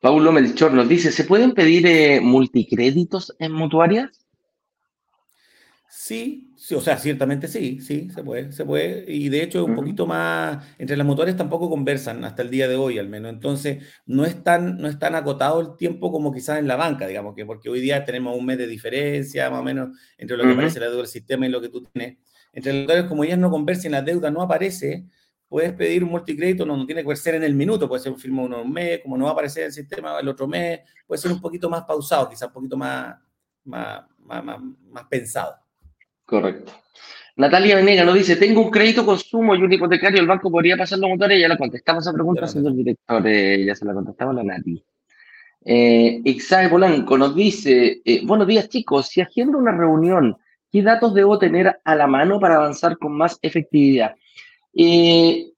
Paulo 0.00 0.32
Melchor 0.32 0.72
nos 0.72 0.88
dice, 0.88 1.10
¿se 1.10 1.24
pueden 1.24 1.52
pedir 1.52 1.86
eh, 1.86 2.20
multicréditos 2.20 3.34
en 3.38 3.52
mutuarias? 3.52 4.23
Sí, 6.06 6.52
sí, 6.58 6.74
o 6.74 6.82
sea, 6.82 6.98
ciertamente 6.98 7.48
sí, 7.48 7.80
sí, 7.80 8.10
se 8.10 8.22
puede, 8.22 8.52
se 8.52 8.66
puede. 8.66 9.10
Y 9.10 9.30
de 9.30 9.42
hecho, 9.42 9.64
un 9.64 9.74
poquito 9.74 10.06
más, 10.06 10.62
entre 10.76 10.98
las 10.98 11.06
motores 11.06 11.34
tampoco 11.34 11.70
conversan 11.70 12.22
hasta 12.26 12.42
el 12.42 12.50
día 12.50 12.68
de 12.68 12.76
hoy, 12.76 12.98
al 12.98 13.08
menos. 13.08 13.32
Entonces, 13.32 13.82
no 14.04 14.26
es 14.26 14.44
tan, 14.44 14.76
no 14.76 14.86
es 14.86 14.98
tan 14.98 15.14
acotado 15.14 15.62
el 15.62 15.76
tiempo 15.78 16.12
como 16.12 16.30
quizás 16.30 16.58
en 16.58 16.68
la 16.68 16.76
banca, 16.76 17.06
digamos, 17.06 17.34
que 17.34 17.46
porque 17.46 17.70
hoy 17.70 17.80
día 17.80 18.04
tenemos 18.04 18.36
un 18.36 18.44
mes 18.44 18.58
de 18.58 18.66
diferencia, 18.66 19.48
más 19.48 19.60
o 19.60 19.62
menos, 19.62 19.96
entre 20.18 20.36
lo 20.36 20.44
que 20.44 20.52
aparece 20.52 20.78
la 20.78 20.86
deuda 20.88 20.98
del 20.98 21.06
sistema 21.06 21.46
y 21.46 21.48
lo 21.48 21.62
que 21.62 21.70
tú 21.70 21.82
tienes. 21.84 22.18
Entre 22.52 22.74
los 22.74 22.82
notarios, 22.82 23.06
como 23.06 23.24
ellas 23.24 23.38
no 23.38 23.50
conversan, 23.50 23.92
la 23.92 24.02
deuda 24.02 24.30
no 24.30 24.42
aparece, 24.42 25.06
puedes 25.48 25.72
pedir 25.72 26.04
un 26.04 26.10
multicrédito, 26.10 26.66
no, 26.66 26.76
no 26.76 26.84
tiene 26.84 27.02
que 27.02 27.16
ser 27.16 27.36
en 27.36 27.44
el 27.44 27.54
minuto, 27.54 27.88
puede 27.88 28.02
ser 28.02 28.12
un 28.12 28.18
firma 28.18 28.42
uno 28.42 28.60
un 28.60 28.70
mes, 28.70 29.00
como 29.02 29.16
no 29.16 29.24
va 29.24 29.30
a 29.30 29.32
aparecer 29.32 29.62
en 29.62 29.66
el 29.68 29.72
sistema 29.72 30.20
el 30.20 30.28
otro 30.28 30.46
mes, 30.46 30.80
puede 31.06 31.18
ser 31.22 31.32
un 31.32 31.40
poquito 31.40 31.70
más 31.70 31.84
pausado, 31.84 32.28
quizás 32.28 32.48
un 32.48 32.52
poquito 32.52 32.76
más, 32.76 33.16
más, 33.64 34.04
más, 34.18 34.60
más 34.90 35.04
pensado. 35.08 35.63
Correcto. 36.24 36.72
Natalia 37.36 37.76
Venega 37.76 38.04
nos 38.04 38.14
dice, 38.14 38.36
tengo 38.36 38.62
un 38.62 38.70
crédito 38.70 39.04
consumo 39.04 39.56
y 39.56 39.62
un 39.62 39.72
hipotecario, 39.72 40.20
¿el 40.20 40.26
banco 40.26 40.50
podría 40.50 40.76
pasarlo 40.76 41.06
a 41.06 41.10
motores? 41.10 41.40
Ya 41.40 41.48
la 41.48 41.58
contestamos 41.58 42.04
esa 42.04 42.12
pregunta, 42.12 42.46
señor 42.46 42.74
director, 42.74 43.26
eh, 43.26 43.64
ya 43.66 43.74
se 43.74 43.84
la 43.84 43.92
contestaba 43.92 44.32
la 44.32 44.44
Nati. 44.44 44.84
Eh, 45.64 46.20
Ixae 46.24 46.68
Polanco 46.68 47.18
nos 47.18 47.34
dice, 47.34 48.02
eh, 48.04 48.20
buenos 48.24 48.46
días 48.46 48.68
chicos, 48.68 49.08
si 49.08 49.20
agendo 49.20 49.58
una 49.58 49.72
reunión 49.72 50.36
¿Qué 50.74 50.82
datos 50.82 51.14
debo 51.14 51.38
tener 51.38 51.78
a 51.84 51.94
la 51.94 52.08
mano 52.08 52.40
para 52.40 52.56
avanzar 52.56 52.98
con 52.98 53.16
más 53.16 53.38
efectividad? 53.42 54.16
Eh, 54.76 55.52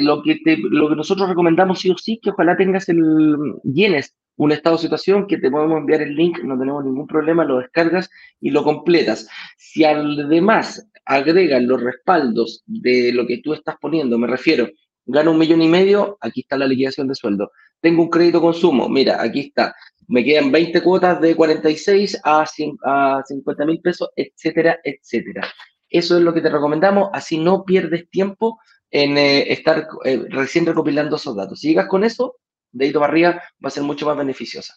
lo 0.00 0.24
que, 0.24 0.40
lo 0.44 0.88
que 0.88 0.96
nosotros 0.96 1.28
recomendamos 1.28 1.78
sí 1.78 1.88
o 1.88 1.96
sí, 1.96 2.18
que 2.20 2.30
ojalá 2.30 2.56
tengas 2.56 2.88
el, 2.88 3.36
llenes 3.62 4.16
un 4.40 4.52
estado 4.52 4.76
de 4.76 4.82
situación 4.82 5.26
que 5.26 5.36
te 5.36 5.50
podemos 5.50 5.76
enviar 5.76 6.00
el 6.00 6.14
link, 6.14 6.38
no 6.42 6.58
tenemos 6.58 6.82
ningún 6.82 7.06
problema, 7.06 7.44
lo 7.44 7.58
descargas 7.58 8.08
y 8.40 8.48
lo 8.48 8.64
completas. 8.64 9.28
Si 9.58 9.84
además 9.84 10.88
agregas 11.04 11.62
los 11.62 11.82
respaldos 11.82 12.62
de 12.64 13.12
lo 13.12 13.26
que 13.26 13.42
tú 13.42 13.52
estás 13.52 13.76
poniendo, 13.78 14.16
me 14.16 14.26
refiero, 14.26 14.66
gano 15.04 15.32
un 15.32 15.38
millón 15.38 15.60
y 15.60 15.68
medio, 15.68 16.16
aquí 16.22 16.40
está 16.40 16.56
la 16.56 16.66
liquidación 16.66 17.06
de 17.06 17.16
sueldo. 17.16 17.52
Tengo 17.82 18.02
un 18.02 18.08
crédito 18.08 18.40
consumo, 18.40 18.88
mira, 18.88 19.20
aquí 19.20 19.40
está. 19.40 19.74
Me 20.08 20.24
quedan 20.24 20.50
20 20.50 20.80
cuotas 20.80 21.20
de 21.20 21.36
46 21.36 22.22
a, 22.24 22.46
a 22.84 23.22
50 23.22 23.66
mil 23.66 23.82
pesos, 23.82 24.08
etcétera, 24.16 24.80
etcétera. 24.82 25.46
Eso 25.90 26.16
es 26.16 26.22
lo 26.22 26.32
que 26.32 26.40
te 26.40 26.48
recomendamos, 26.48 27.10
así 27.12 27.36
no 27.36 27.62
pierdes 27.66 28.08
tiempo 28.08 28.58
en 28.90 29.18
eh, 29.18 29.52
estar 29.52 29.86
eh, 30.06 30.24
recién 30.30 30.64
recopilando 30.64 31.16
esos 31.16 31.36
datos. 31.36 31.60
Si 31.60 31.68
llegas 31.68 31.88
con 31.88 32.04
eso, 32.04 32.36
dedito 32.72 33.00
para 33.00 33.12
arriba, 33.12 33.42
va 33.64 33.68
a 33.68 33.70
ser 33.70 33.82
mucho 33.82 34.06
más 34.06 34.16
beneficiosa. 34.16 34.74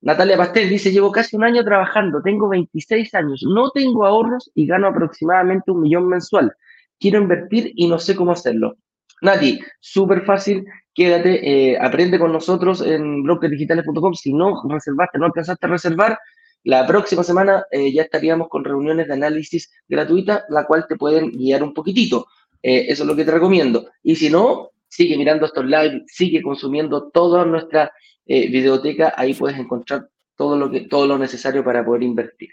Natalia 0.00 0.36
Pastel 0.36 0.68
dice, 0.68 0.90
llevo 0.90 1.12
casi 1.12 1.36
un 1.36 1.44
año 1.44 1.64
trabajando, 1.64 2.20
tengo 2.22 2.48
26 2.48 3.14
años, 3.14 3.44
no 3.48 3.70
tengo 3.70 4.04
ahorros 4.04 4.50
y 4.54 4.66
gano 4.66 4.88
aproximadamente 4.88 5.70
un 5.70 5.82
millón 5.82 6.08
mensual. 6.08 6.52
Quiero 6.98 7.18
invertir 7.18 7.72
y 7.76 7.86
no 7.86 7.98
sé 7.98 8.16
cómo 8.16 8.32
hacerlo. 8.32 8.76
Nati, 9.20 9.60
súper 9.78 10.24
fácil, 10.24 10.64
quédate, 10.92 11.72
eh, 11.72 11.78
aprende 11.80 12.18
con 12.18 12.32
nosotros 12.32 12.80
en 12.80 13.22
brokerdigitales.com. 13.22 14.14
Si 14.14 14.32
no 14.32 14.60
reservaste, 14.68 15.18
no 15.18 15.26
alcanzaste 15.26 15.66
a 15.66 15.68
reservar, 15.68 16.18
la 16.64 16.86
próxima 16.86 17.24
semana 17.24 17.64
eh, 17.70 17.92
ya 17.92 18.02
estaríamos 18.02 18.48
con 18.48 18.64
reuniones 18.64 19.08
de 19.08 19.14
análisis 19.14 19.72
gratuitas, 19.88 20.44
la 20.48 20.64
cual 20.64 20.86
te 20.88 20.96
pueden 20.96 21.30
guiar 21.30 21.62
un 21.62 21.74
poquitito. 21.74 22.26
Eh, 22.62 22.86
eso 22.88 23.02
es 23.02 23.08
lo 23.08 23.16
que 23.16 23.24
te 23.24 23.32
recomiendo. 23.32 23.90
Y 24.02 24.14
si 24.14 24.30
no, 24.30 24.70
sigue 24.92 25.16
mirando 25.16 25.46
estos 25.46 25.64
live, 25.64 26.04
sigue 26.06 26.42
consumiendo 26.42 27.08
toda 27.10 27.46
nuestra 27.46 27.90
eh, 28.26 28.50
videoteca, 28.50 29.14
ahí 29.16 29.32
puedes 29.32 29.58
encontrar 29.58 30.06
todo 30.36 30.54
lo, 30.58 30.70
que, 30.70 30.82
todo 30.82 31.06
lo 31.06 31.16
necesario 31.16 31.64
para 31.64 31.82
poder 31.82 32.02
invertir. 32.02 32.50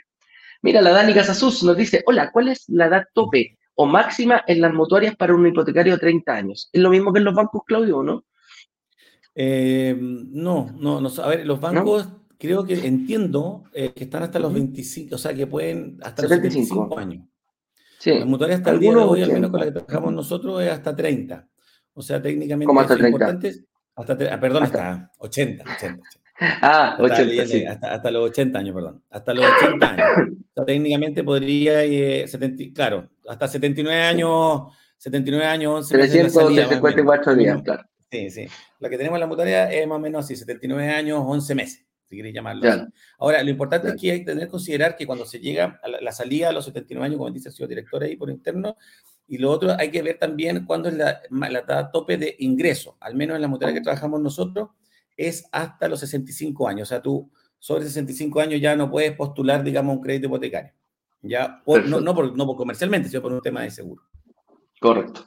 Mira, 0.61 0.81
la 0.81 0.91
Dani 0.91 1.13
Casasus 1.13 1.63
nos 1.63 1.75
dice, 1.75 2.01
hola, 2.05 2.31
¿cuál 2.31 2.47
es 2.47 2.63
la 2.69 2.85
edad 2.85 3.03
tope 3.13 3.57
o 3.75 3.85
máxima 3.85 4.41
en 4.47 4.61
las 4.61 4.73
mutuarias 4.73 5.17
para 5.17 5.35
un 5.35 5.45
hipotecario 5.45 5.93
de 5.93 5.99
30 5.99 6.33
años? 6.33 6.69
¿Es 6.71 6.81
lo 6.81 6.89
mismo 6.89 7.11
que 7.11 7.19
en 7.19 7.25
los 7.25 7.35
bancos, 7.35 7.63
Claudio, 7.65 7.97
o 7.97 8.03
no? 8.03 8.23
no, 9.35 10.71
no, 10.79 11.01
no, 11.01 11.09
a 11.21 11.27
ver, 11.27 11.45
los 11.45 11.59
bancos 11.59 12.07
creo 12.37 12.65
que 12.65 12.75
entiendo 12.87 13.65
eh, 13.73 13.91
que 13.93 14.05
están 14.05 14.23
hasta 14.23 14.39
los 14.39 14.53
25, 14.53 15.15
o 15.15 15.17
sea, 15.17 15.33
que 15.33 15.45
pueden 15.45 15.97
hasta 16.01 16.21
los 16.21 16.31
75 16.31 16.97
años. 16.97 17.25
Sí. 17.99 18.17
La 18.17 18.25
mutuaria 18.25 18.55
hasta 18.55 18.71
el 18.71 18.79
día 18.79 18.91
de 18.91 18.97
hoy, 18.97 19.23
al 19.23 19.33
menos 19.33 19.51
con 19.51 19.59
la 19.59 19.65
que 19.65 19.73
trabajamos 19.73 20.13
nosotros, 20.13 20.61
es 20.63 20.71
hasta 20.71 20.95
30. 20.95 21.48
O 21.99 22.01
sea, 22.01 22.21
técnicamente 22.21 22.65
¿Cómo 22.65 22.79
hasta 22.79 22.95
30? 22.95 23.41
hasta, 23.95 24.13
ah, 24.31 24.39
perdón, 24.39 24.63
hasta, 24.63 25.11
80, 25.17 25.65
80, 25.75 26.03
Ah, 26.39 26.97
80, 26.97 27.45
sí. 27.45 27.65
hasta, 27.65 27.95
hasta, 27.95 28.09
los 28.11 28.29
80 28.29 28.57
años, 28.57 28.73
perdón. 28.73 29.03
Hasta 29.09 29.33
los 29.33 29.45
80 29.45 29.89
años. 29.89 30.29
O 30.31 30.53
sea, 30.55 30.65
técnicamente 30.65 31.25
podría, 31.25 31.83
eh, 31.83 32.25
70, 32.25 32.73
claro, 32.73 33.09
hasta 33.27 33.49
79 33.49 34.01
años, 34.01 34.73
79 34.97 35.45
años, 35.45 35.73
11 35.91 35.93
354 35.93 37.35
días, 37.35 37.61
claro. 37.61 37.83
Sí, 38.09 38.29
sí. 38.29 38.47
La 38.79 38.89
que 38.89 38.97
tenemos 38.97 39.17
en 39.17 39.19
la 39.19 39.27
mutuaria 39.27 39.69
es 39.69 39.85
más 39.85 39.97
o 39.97 39.99
menos 39.99 40.23
así, 40.23 40.37
79 40.37 40.89
años, 40.89 41.21
11 41.21 41.55
meses 41.55 41.85
si 42.09 42.15
queréis 42.15 42.33
llamarlo. 42.33 42.87
Ahora, 43.19 43.43
lo 43.43 43.51
importante 43.51 43.89
es 43.89 43.95
que 44.01 44.11
hay 44.11 44.19
que 44.19 44.25
tener 44.25 44.45
que 44.45 44.51
considerar 44.51 44.95
que 44.95 45.05
cuando 45.05 45.25
se 45.25 45.39
llega 45.39 45.79
a 45.83 45.87
la, 45.87 46.11
salida 46.11 46.49
a 46.49 46.51
los 46.51 46.65
79 46.65 47.05
años, 47.05 47.17
como 47.19 47.29
dice 47.29 47.49
el 47.49 47.55
señor 47.55 47.69
director 47.69 48.01
ahí 48.01 48.15
por 48.15 48.31
interno, 48.31 48.75
y 49.29 49.37
lo 49.37 49.51
otro, 49.51 49.75
hay 49.77 49.91
que 49.91 50.01
ver 50.01 50.17
también 50.17 50.65
cuándo 50.65 50.89
es 50.89 50.95
la, 50.95 51.21
la 51.29 51.91
tope 51.91 52.17
de 52.17 52.35
ingreso, 52.39 52.97
al 52.99 53.15
menos 53.15 53.35
en 53.35 53.43
la 53.43 53.47
mutuaria 53.47 53.75
que 53.75 53.83
trabajamos 53.83 54.19
nosotros, 54.21 54.69
es 55.15 55.45
hasta 55.51 55.87
los 55.87 55.99
65 55.99 56.67
años. 56.67 56.87
O 56.87 56.89
sea, 56.89 57.01
tú 57.01 57.29
sobre 57.59 57.85
65 57.85 58.39
años 58.39 58.59
ya 58.59 58.75
no 58.75 58.89
puedes 58.89 59.11
postular, 59.15 59.63
digamos, 59.63 59.97
un 59.97 60.01
crédito 60.01 60.27
hipotecario. 60.27 60.73
Ya, 61.21 61.61
no, 61.85 62.01
no, 62.01 62.15
por, 62.15 62.35
no 62.35 62.45
por 62.45 62.55
comercialmente, 62.55 63.09
sino 63.09 63.21
por 63.21 63.33
un 63.33 63.41
tema 63.41 63.61
de 63.61 63.71
seguro. 63.71 64.03
Correcto. 64.79 65.25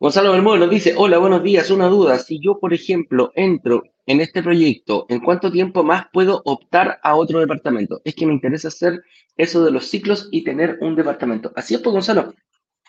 Gonzalo 0.00 0.32
Bermúdez 0.32 0.60
nos 0.60 0.70
dice, 0.70 0.94
hola, 0.96 1.18
buenos 1.18 1.42
días, 1.42 1.70
una 1.70 1.86
duda. 1.86 2.18
Si 2.18 2.40
yo, 2.40 2.58
por 2.58 2.72
ejemplo, 2.72 3.30
entro 3.34 3.82
en 4.06 4.20
este 4.20 4.42
proyecto, 4.42 5.04
¿en 5.08 5.20
cuánto 5.20 5.52
tiempo 5.52 5.84
más 5.84 6.06
puedo 6.12 6.40
optar 6.46 6.98
a 7.02 7.14
otro 7.14 7.40
departamento? 7.40 8.00
Es 8.04 8.14
que 8.14 8.26
me 8.26 8.32
interesa 8.32 8.68
hacer 8.68 9.02
eso 9.36 9.64
de 9.64 9.70
los 9.70 9.86
ciclos 9.86 10.28
y 10.32 10.44
tener 10.44 10.78
un 10.80 10.96
departamento. 10.96 11.52
Así 11.56 11.74
es, 11.74 11.80
pues, 11.80 11.92
Gonzalo, 11.92 12.34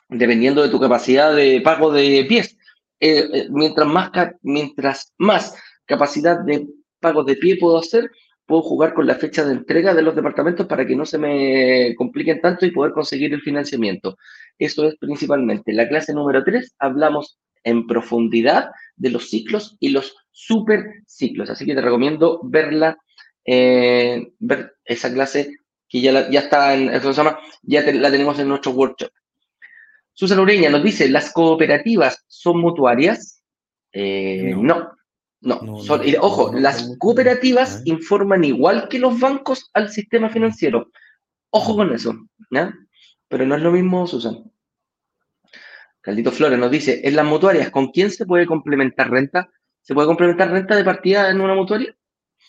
dependiendo 0.10 0.62
de 0.64 0.70
tu 0.70 0.80
capacidad 0.80 1.36
de 1.36 1.62
pago 1.62 1.92
de 1.92 2.26
pies. 2.28 2.58
Eh, 3.00 3.28
eh, 3.32 3.48
mientras, 3.52 3.88
más, 3.88 4.12
mientras 4.42 5.14
más 5.18 5.56
capacidad 5.86 6.40
de 6.40 6.68
pago 7.00 7.24
de 7.24 7.36
pie 7.36 7.58
puedo 7.58 7.78
hacer, 7.78 8.10
puedo 8.46 8.62
jugar 8.62 8.94
con 8.94 9.06
la 9.06 9.16
fecha 9.16 9.46
de 9.46 9.52
entrega 9.52 9.94
de 9.94 10.02
los 10.02 10.16
departamentos 10.16 10.66
para 10.68 10.86
que 10.86 10.96
no 10.96 11.06
se 11.06 11.18
me 11.18 11.94
compliquen 11.96 12.42
tanto 12.42 12.66
y 12.66 12.72
poder 12.72 12.94
conseguir 12.94 13.34
el 13.34 13.42
financiamiento. 13.42 14.18
Eso 14.58 14.88
es 14.88 14.96
principalmente. 14.98 15.74
La 15.74 15.88
clase 15.88 16.14
número 16.14 16.44
3 16.44 16.76
hablamos 16.80 17.38
en 17.64 17.86
profundidad 17.86 18.72
de 18.96 19.10
los 19.10 19.30
ciclos 19.30 19.76
y 19.80 19.90
los 19.90 20.16
super 20.32 20.86
ciclos. 21.06 21.50
Así 21.50 21.66
que 21.66 21.76
te 21.76 21.82
recomiendo 21.82 22.40
verla, 22.44 22.98
eh, 23.46 24.32
ver 24.40 24.74
esa 24.86 25.14
clase 25.14 25.52
que 25.90 26.02
ya, 26.02 26.30
ya 26.30 26.40
está 26.42 26.74
en, 26.74 26.90
eso 26.90 27.12
se 27.12 27.18
llama, 27.18 27.40
ya 27.64 27.82
la 27.82 28.10
tenemos 28.10 28.40
en 28.40 28.48
nuestro 28.48 28.72
workshop. 28.72 29.10
Susana 30.18 30.42
Ureña 30.42 30.72
nos 30.72 30.84
dice, 30.84 31.08
¿las 31.10 31.32
cooperativas 31.32 32.26
son 32.28 32.60
mutuarias? 32.60 33.44
Eh, 33.92 34.56
no. 34.58 34.90
no. 35.42 35.60
ojo, 36.22 36.52
las 36.56 36.98
cooperativas 36.98 37.84
informan 37.86 38.44
igual 38.44 38.88
que 38.90 38.98
los 38.98 39.20
bancos 39.20 39.70
al 39.76 39.92
sistema 39.92 40.32
financiero. 40.32 40.90
Ojo 41.52 41.76
con 41.76 41.94
eso, 41.94 42.16
¿ya? 42.50 42.74
Pero 43.28 43.46
no 43.46 43.58
es 43.58 43.62
lo 43.62 43.72
mismo, 43.72 44.08
Susana. 44.08 44.40
Caldito 46.02 46.32
Flores 46.32 46.58
nos 46.58 46.72
dice, 46.72 47.02
en 47.04 47.16
las 47.16 47.26
mutuarias, 47.26 47.70
¿con 47.70 47.92
quién 47.92 48.10
se 48.10 48.26
puede 48.26 48.48
complementar 48.48 49.12
renta? 49.12 49.52
¿Se 49.82 49.94
puede 49.94 50.08
complementar 50.08 50.50
renta 50.50 50.76
de 50.76 50.84
partida 50.84 51.30
en 51.30 51.42
una 51.42 51.54
mutuaria? 51.54 51.96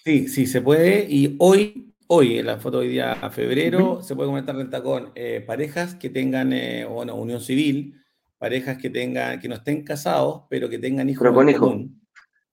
Sí, 0.06 0.26
sí, 0.26 0.46
se 0.46 0.62
puede. 0.62 1.06
Y 1.06 1.36
hoy, 1.38 1.87
hoy, 2.08 2.38
en 2.38 2.46
la 2.46 2.58
foto 2.58 2.80
de 2.80 2.86
hoy 2.86 2.92
día 2.92 3.12
a 3.12 3.30
febrero, 3.30 4.02
se 4.02 4.14
puede 4.14 4.26
complementar 4.26 4.56
renta 4.56 4.82
con 4.82 5.12
eh, 5.14 5.42
parejas 5.46 5.94
que 5.94 6.10
tengan, 6.10 6.52
eh, 6.52 6.84
bueno, 6.84 7.14
unión 7.14 7.40
civil, 7.40 8.02
parejas 8.38 8.78
que 8.78 8.90
tengan, 8.90 9.40
que 9.40 9.48
no 9.48 9.54
estén 9.54 9.84
casados, 9.84 10.42
pero 10.48 10.68
que 10.68 10.78
tengan 10.78 11.08
hijos 11.08 11.26
en 11.26 11.58
común. 11.58 12.00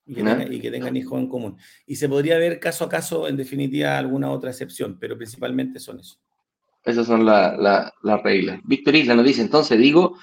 Y 0.08 0.14
que, 0.14 0.70
tengan, 0.70 0.95
hijos 0.95 1.20
en 1.20 1.28
común. 1.28 1.58
Y 1.88 1.95
se 1.95 2.08
podría 2.08 2.38
ver 2.38 2.60
caso 2.60 2.86
a 2.86 2.89
caso, 2.89 3.28
en 3.28 3.38
definitiva, 3.38 3.97
alguna 3.97 4.30
otra 4.30 4.51
excepción, 4.51 4.97
pero 5.00 5.17
principalmente 5.17 5.80
son 5.80 6.00
eso. 6.00 6.20
Esas 6.84 7.08
son 7.08 7.25
las 7.25 7.92
reglas. 8.24 8.59
Víctor 8.63 8.96
Isla 8.96 9.16
nos 9.16 9.25
dice, 9.25 9.42
entonces 9.42 9.80
digo, 9.80 10.20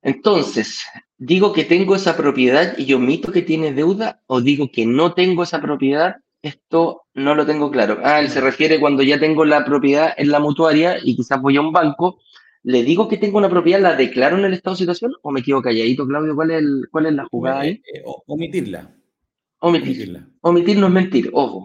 entonces, 0.00 0.86
digo 1.18 1.52
que 1.52 1.64
tengo 1.64 1.96
esa 1.96 2.16
propiedad 2.16 2.78
y 2.78 2.86
yo 2.86 2.96
omito 2.96 3.30
que 3.30 3.42
tiene 3.42 3.74
deuda 3.74 4.22
o 4.26 4.40
digo 4.40 4.70
que 4.72 4.86
no 4.86 5.12
tengo 5.12 5.42
esa 5.42 5.60
propiedad, 5.60 6.16
esto 6.42 7.02
no 7.14 7.34
lo 7.34 7.46
tengo 7.46 7.70
claro. 7.70 7.98
Ah, 8.02 8.20
él 8.20 8.30
se 8.30 8.40
refiere 8.40 8.80
cuando 8.80 9.02
ya 9.02 9.18
tengo 9.18 9.44
la 9.44 9.64
propiedad 9.64 10.14
en 10.16 10.30
la 10.30 10.40
mutuaria 10.40 10.98
y 11.02 11.16
quizás 11.16 11.40
voy 11.40 11.56
a 11.56 11.60
un 11.60 11.72
banco, 11.72 12.18
le 12.62 12.82
digo 12.82 13.08
que 13.08 13.16
tengo 13.16 13.38
una 13.38 13.48
propiedad, 13.48 13.80
¿la 13.80 13.96
declaro 13.96 14.38
en 14.38 14.44
el 14.44 14.54
estado 14.54 14.74
de 14.74 14.80
situación 14.80 15.12
o 15.22 15.30
me 15.30 15.42
quedo 15.42 15.62
calladito, 15.62 16.06
Claudio? 16.06 16.34
¿Cuál 16.34 16.50
es, 16.50 16.64
cuál 16.90 17.06
es 17.06 17.14
la 17.14 17.24
jugada 17.26 17.60
ahí? 17.60 17.82
Eh, 17.92 18.02
omitirla. 18.26 18.94
Omitir. 19.60 20.24
Omitir 20.40 20.78
no 20.78 20.86
es 20.86 20.92
mentir, 20.92 21.30
ojo. 21.32 21.64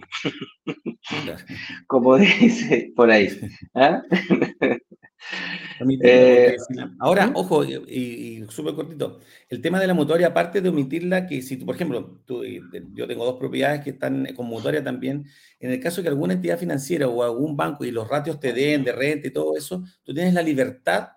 Como 1.87 2.17
dice 2.17 2.91
por 2.95 3.11
ahí. 3.11 3.29
¿ah? 3.75 4.01
Eh, 6.01 6.55
Ahora, 6.99 7.31
ojo, 7.33 7.63
y, 7.63 8.45
súper 8.49 8.75
cortito, 8.75 9.19
el 9.49 9.61
tema 9.61 9.79
de 9.79 9.87
la 9.87 9.93
mutuaria, 9.93 10.27
aparte 10.27 10.61
de 10.61 10.69
omitirla, 10.69 11.25
que 11.25 11.41
si 11.41 11.57
tú, 11.57 11.65
por 11.65 11.75
ejemplo, 11.75 12.21
tú, 12.25 12.43
yo 12.93 13.07
tengo 13.07 13.25
dos 13.25 13.37
propiedades 13.39 13.83
que 13.83 13.91
están 13.91 14.27
con 14.35 14.47
mutuaria 14.47 14.83
también, 14.83 15.25
en 15.59 15.71
el 15.71 15.79
caso 15.79 16.01
que 16.01 16.09
alguna 16.09 16.33
entidad 16.33 16.57
financiera 16.57 17.07
o 17.07 17.23
algún 17.23 17.55
banco 17.55 17.85
y 17.85 17.91
los 17.91 18.07
ratios 18.07 18.39
te 18.39 18.53
den 18.53 18.83
de 18.83 18.91
renta 18.91 19.27
y 19.27 19.31
todo 19.31 19.55
eso, 19.57 19.83
tú 20.03 20.13
tienes 20.13 20.33
la 20.33 20.41
libertad, 20.41 21.09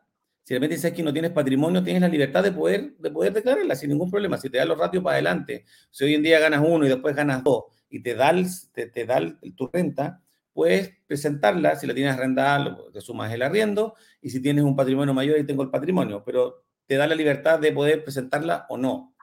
si 0.42 0.54
de 0.54 0.60
repente 0.60 0.76
dices 0.76 0.92
que 0.92 1.02
no 1.02 1.12
tienes 1.12 1.32
patrimonio, 1.32 1.82
tienes 1.82 2.02
la 2.02 2.08
libertad 2.08 2.42
de 2.42 2.52
poder, 2.52 2.96
de 2.98 3.10
poder 3.10 3.32
declararla 3.32 3.74
sin 3.74 3.90
ningún 3.90 4.10
problema, 4.10 4.38
si 4.38 4.48
te 4.48 4.58
dan 4.58 4.68
los 4.68 4.78
ratios 4.78 5.02
para 5.02 5.14
adelante, 5.14 5.64
si 5.90 6.04
hoy 6.04 6.14
en 6.14 6.22
día 6.22 6.38
ganas 6.38 6.62
uno 6.64 6.86
y 6.86 6.88
después 6.88 7.16
ganas 7.16 7.42
dos 7.42 7.64
y 7.88 8.00
te 8.00 8.14
da, 8.14 8.32
te, 8.72 8.86
te 8.86 9.04
da 9.04 9.20
tu 9.56 9.66
renta, 9.72 10.22
puedes 10.56 10.94
presentarla, 11.06 11.76
si 11.76 11.86
la 11.86 11.94
tienes 11.94 12.14
arrendada, 12.14 12.78
te 12.90 13.00
sumas 13.02 13.30
el 13.32 13.42
arriendo, 13.42 13.94
y 14.22 14.30
si 14.30 14.40
tienes 14.40 14.64
un 14.64 14.74
patrimonio 14.74 15.12
mayor, 15.12 15.36
ahí 15.36 15.44
tengo 15.44 15.62
el 15.62 15.70
patrimonio, 15.70 16.24
pero 16.24 16.64
te 16.86 16.96
da 16.96 17.06
la 17.06 17.14
libertad 17.14 17.60
de 17.60 17.72
poder 17.72 18.02
presentarla 18.02 18.64
o 18.70 18.78
no. 18.78 19.14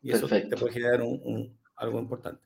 Y 0.00 0.12
eso 0.12 0.28
te 0.28 0.56
puede 0.56 0.72
generar 0.72 1.02
un, 1.02 1.58
algo 1.76 1.98
importante. 1.98 2.40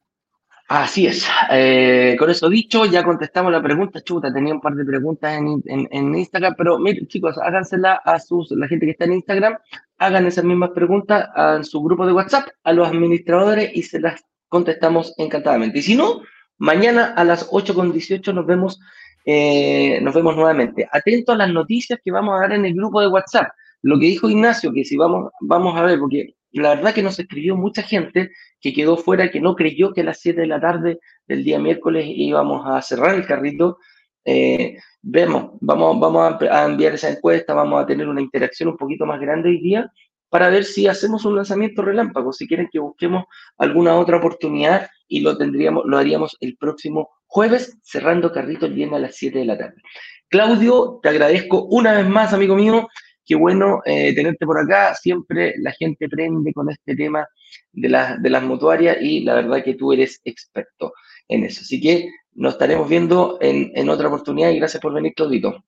Así 0.68 1.06
es. 1.06 1.26
Eh, 1.50 2.16
con 2.18 2.30
eso 2.30 2.48
dicho, 2.48 2.86
ya 2.86 3.02
contestamos 3.02 3.52
la 3.52 3.62
pregunta. 3.62 4.00
Chuta, 4.02 4.32
tenía 4.32 4.54
un 4.54 4.60
par 4.60 4.74
de 4.74 4.84
preguntas 4.84 5.38
en, 5.38 5.62
en, 5.66 6.14
Instagram, 6.14 6.54
pero 6.56 6.78
miren, 6.78 7.06
chicos, 7.08 7.36
hágansela 7.38 7.94
a 8.04 8.18
sus, 8.20 8.50
la 8.52 8.68
gente 8.68 8.86
que 8.86 8.92
está 8.92 9.04
en 9.04 9.14
Instagram, 9.14 9.58
hagan 9.98 10.26
esas 10.26 10.44
mismas 10.44 10.70
preguntas 10.70 11.28
en 11.36 11.64
su 11.64 11.82
grupo 11.82 12.06
de 12.06 12.12
WhatsApp, 12.12 12.48
a 12.64 12.72
los 12.72 12.88
administradores 12.88 13.70
y 13.74 13.82
se 13.82 14.00
las 14.00 14.24
contestamos 14.48 15.14
encantadamente. 15.18 15.78
Y 15.78 15.82
si 15.82 15.94
no, 15.94 16.22
mañana 16.58 17.14
a 17.16 17.24
las 17.24 17.48
8.18 17.50 18.34
nos 18.34 18.46
vemos, 18.46 18.80
eh, 19.24 20.00
nos 20.02 20.14
vemos 20.14 20.36
nuevamente. 20.36 20.88
Atento 20.90 21.32
a 21.32 21.36
las 21.36 21.50
noticias 21.50 21.98
que 22.04 22.10
vamos 22.10 22.36
a 22.36 22.42
dar 22.42 22.52
en 22.52 22.64
el 22.64 22.74
grupo 22.74 23.00
de 23.00 23.08
WhatsApp. 23.08 23.48
Lo 23.82 23.98
que 23.98 24.06
dijo 24.06 24.28
Ignacio, 24.28 24.72
que 24.72 24.84
si 24.84 24.96
vamos, 24.96 25.30
vamos 25.40 25.76
a 25.76 25.82
ver, 25.82 25.98
porque 25.98 26.34
la 26.52 26.74
verdad 26.74 26.94
que 26.94 27.02
nos 27.02 27.18
escribió 27.18 27.56
mucha 27.56 27.82
gente 27.82 28.30
que 28.60 28.72
quedó 28.72 28.96
fuera, 28.96 29.30
que 29.30 29.40
no 29.40 29.54
creyó 29.54 29.92
que 29.92 30.00
a 30.00 30.04
las 30.04 30.20
7 30.20 30.40
de 30.40 30.46
la 30.46 30.60
tarde 30.60 30.98
del 31.26 31.44
día 31.44 31.58
miércoles 31.58 32.04
íbamos 32.08 32.66
a 32.66 32.82
cerrar 32.82 33.14
el 33.14 33.26
carrito. 33.26 33.78
Eh, 34.24 34.76
vemos, 35.00 35.52
vamos, 35.60 35.98
vamos 36.00 36.42
a 36.50 36.64
enviar 36.66 36.94
esa 36.94 37.08
encuesta, 37.08 37.54
vamos 37.54 37.82
a 37.82 37.86
tener 37.86 38.08
una 38.08 38.20
interacción 38.20 38.70
un 38.70 38.76
poquito 38.76 39.06
más 39.06 39.20
grande 39.20 39.48
hoy 39.48 39.60
día 39.60 39.90
para 40.28 40.50
ver 40.50 40.64
si 40.64 40.86
hacemos 40.86 41.24
un 41.24 41.36
lanzamiento 41.36 41.82
relámpago, 41.82 42.32
si 42.32 42.46
quieren 42.46 42.68
que 42.70 42.78
busquemos 42.78 43.24
alguna 43.56 43.96
otra 43.96 44.18
oportunidad 44.18 44.88
y 45.06 45.20
lo 45.20 45.36
tendríamos, 45.36 45.84
lo 45.86 45.98
haríamos 45.98 46.36
el 46.40 46.56
próximo 46.56 47.08
jueves, 47.26 47.78
cerrando 47.82 48.32
carrito 48.32 48.66
el 48.66 48.74
viernes 48.74 48.96
a 48.96 49.00
las 49.00 49.16
7 49.16 49.38
de 49.38 49.44
la 49.44 49.58
tarde. 49.58 49.82
Claudio, 50.28 51.00
te 51.02 51.08
agradezco 51.08 51.64
una 51.64 51.94
vez 51.94 52.08
más, 52.08 52.32
amigo 52.32 52.54
mío, 52.54 52.88
qué 53.24 53.34
bueno 53.34 53.80
eh, 53.84 54.14
tenerte 54.14 54.44
por 54.46 54.58
acá. 54.58 54.94
Siempre 54.94 55.54
la 55.58 55.72
gente 55.72 56.08
prende 56.08 56.52
con 56.52 56.70
este 56.70 56.94
tema 56.94 57.26
de, 57.72 58.16
de 58.20 58.30
las 58.30 58.42
mutuarias 58.42 58.98
y 59.00 59.20
la 59.20 59.34
verdad 59.34 59.62
que 59.64 59.74
tú 59.74 59.92
eres 59.92 60.20
experto 60.24 60.92
en 61.28 61.44
eso. 61.44 61.60
Así 61.62 61.80
que 61.80 62.10
nos 62.34 62.52
estaremos 62.54 62.88
viendo 62.88 63.38
en, 63.40 63.88
otra 63.88 64.08
oportunidad 64.08 64.50
y 64.50 64.58
gracias 64.58 64.80
por 64.80 64.92
venir, 64.92 65.12
Claudito. 65.14 65.64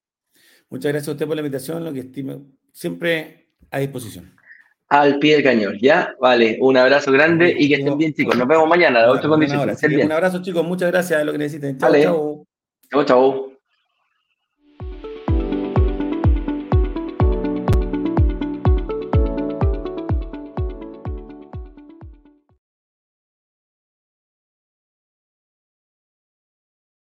Muchas 0.68 0.92
gracias 0.92 1.08
a 1.08 1.12
usted 1.12 1.26
por 1.26 1.34
la 1.34 1.42
invitación, 1.42 1.84
lo 1.84 1.92
que 1.92 2.00
estimo 2.00 2.46
siempre 2.72 3.48
a 3.70 3.80
disposición. 3.80 4.36
Al 4.90 5.18
pie 5.20 5.34
del 5.34 5.44
cañón, 5.44 5.78
¿ya? 5.80 6.14
Vale, 6.20 6.58
un 6.60 6.76
abrazo 6.76 7.12
grande 7.12 7.54
y 7.56 7.68
que 7.68 7.76
estén 7.76 7.96
bien, 7.96 8.12
chicos. 8.12 8.36
Nos 8.36 8.48
vemos 8.48 8.68
mañana 8.68 8.98
a 8.98 9.06
las 9.06 9.18
8 9.18 9.28
con 9.28 9.40
Un 9.40 10.12
abrazo, 10.12 10.42
chicos. 10.42 10.64
Muchas 10.64 10.90
gracias, 10.90 11.24
lo 11.24 11.30
que 11.30 11.38
necesiten. 11.38 11.78
Chao, 11.78 11.94
chao. 11.94 12.46
Chao, 12.90 13.04
chao. 13.04 13.49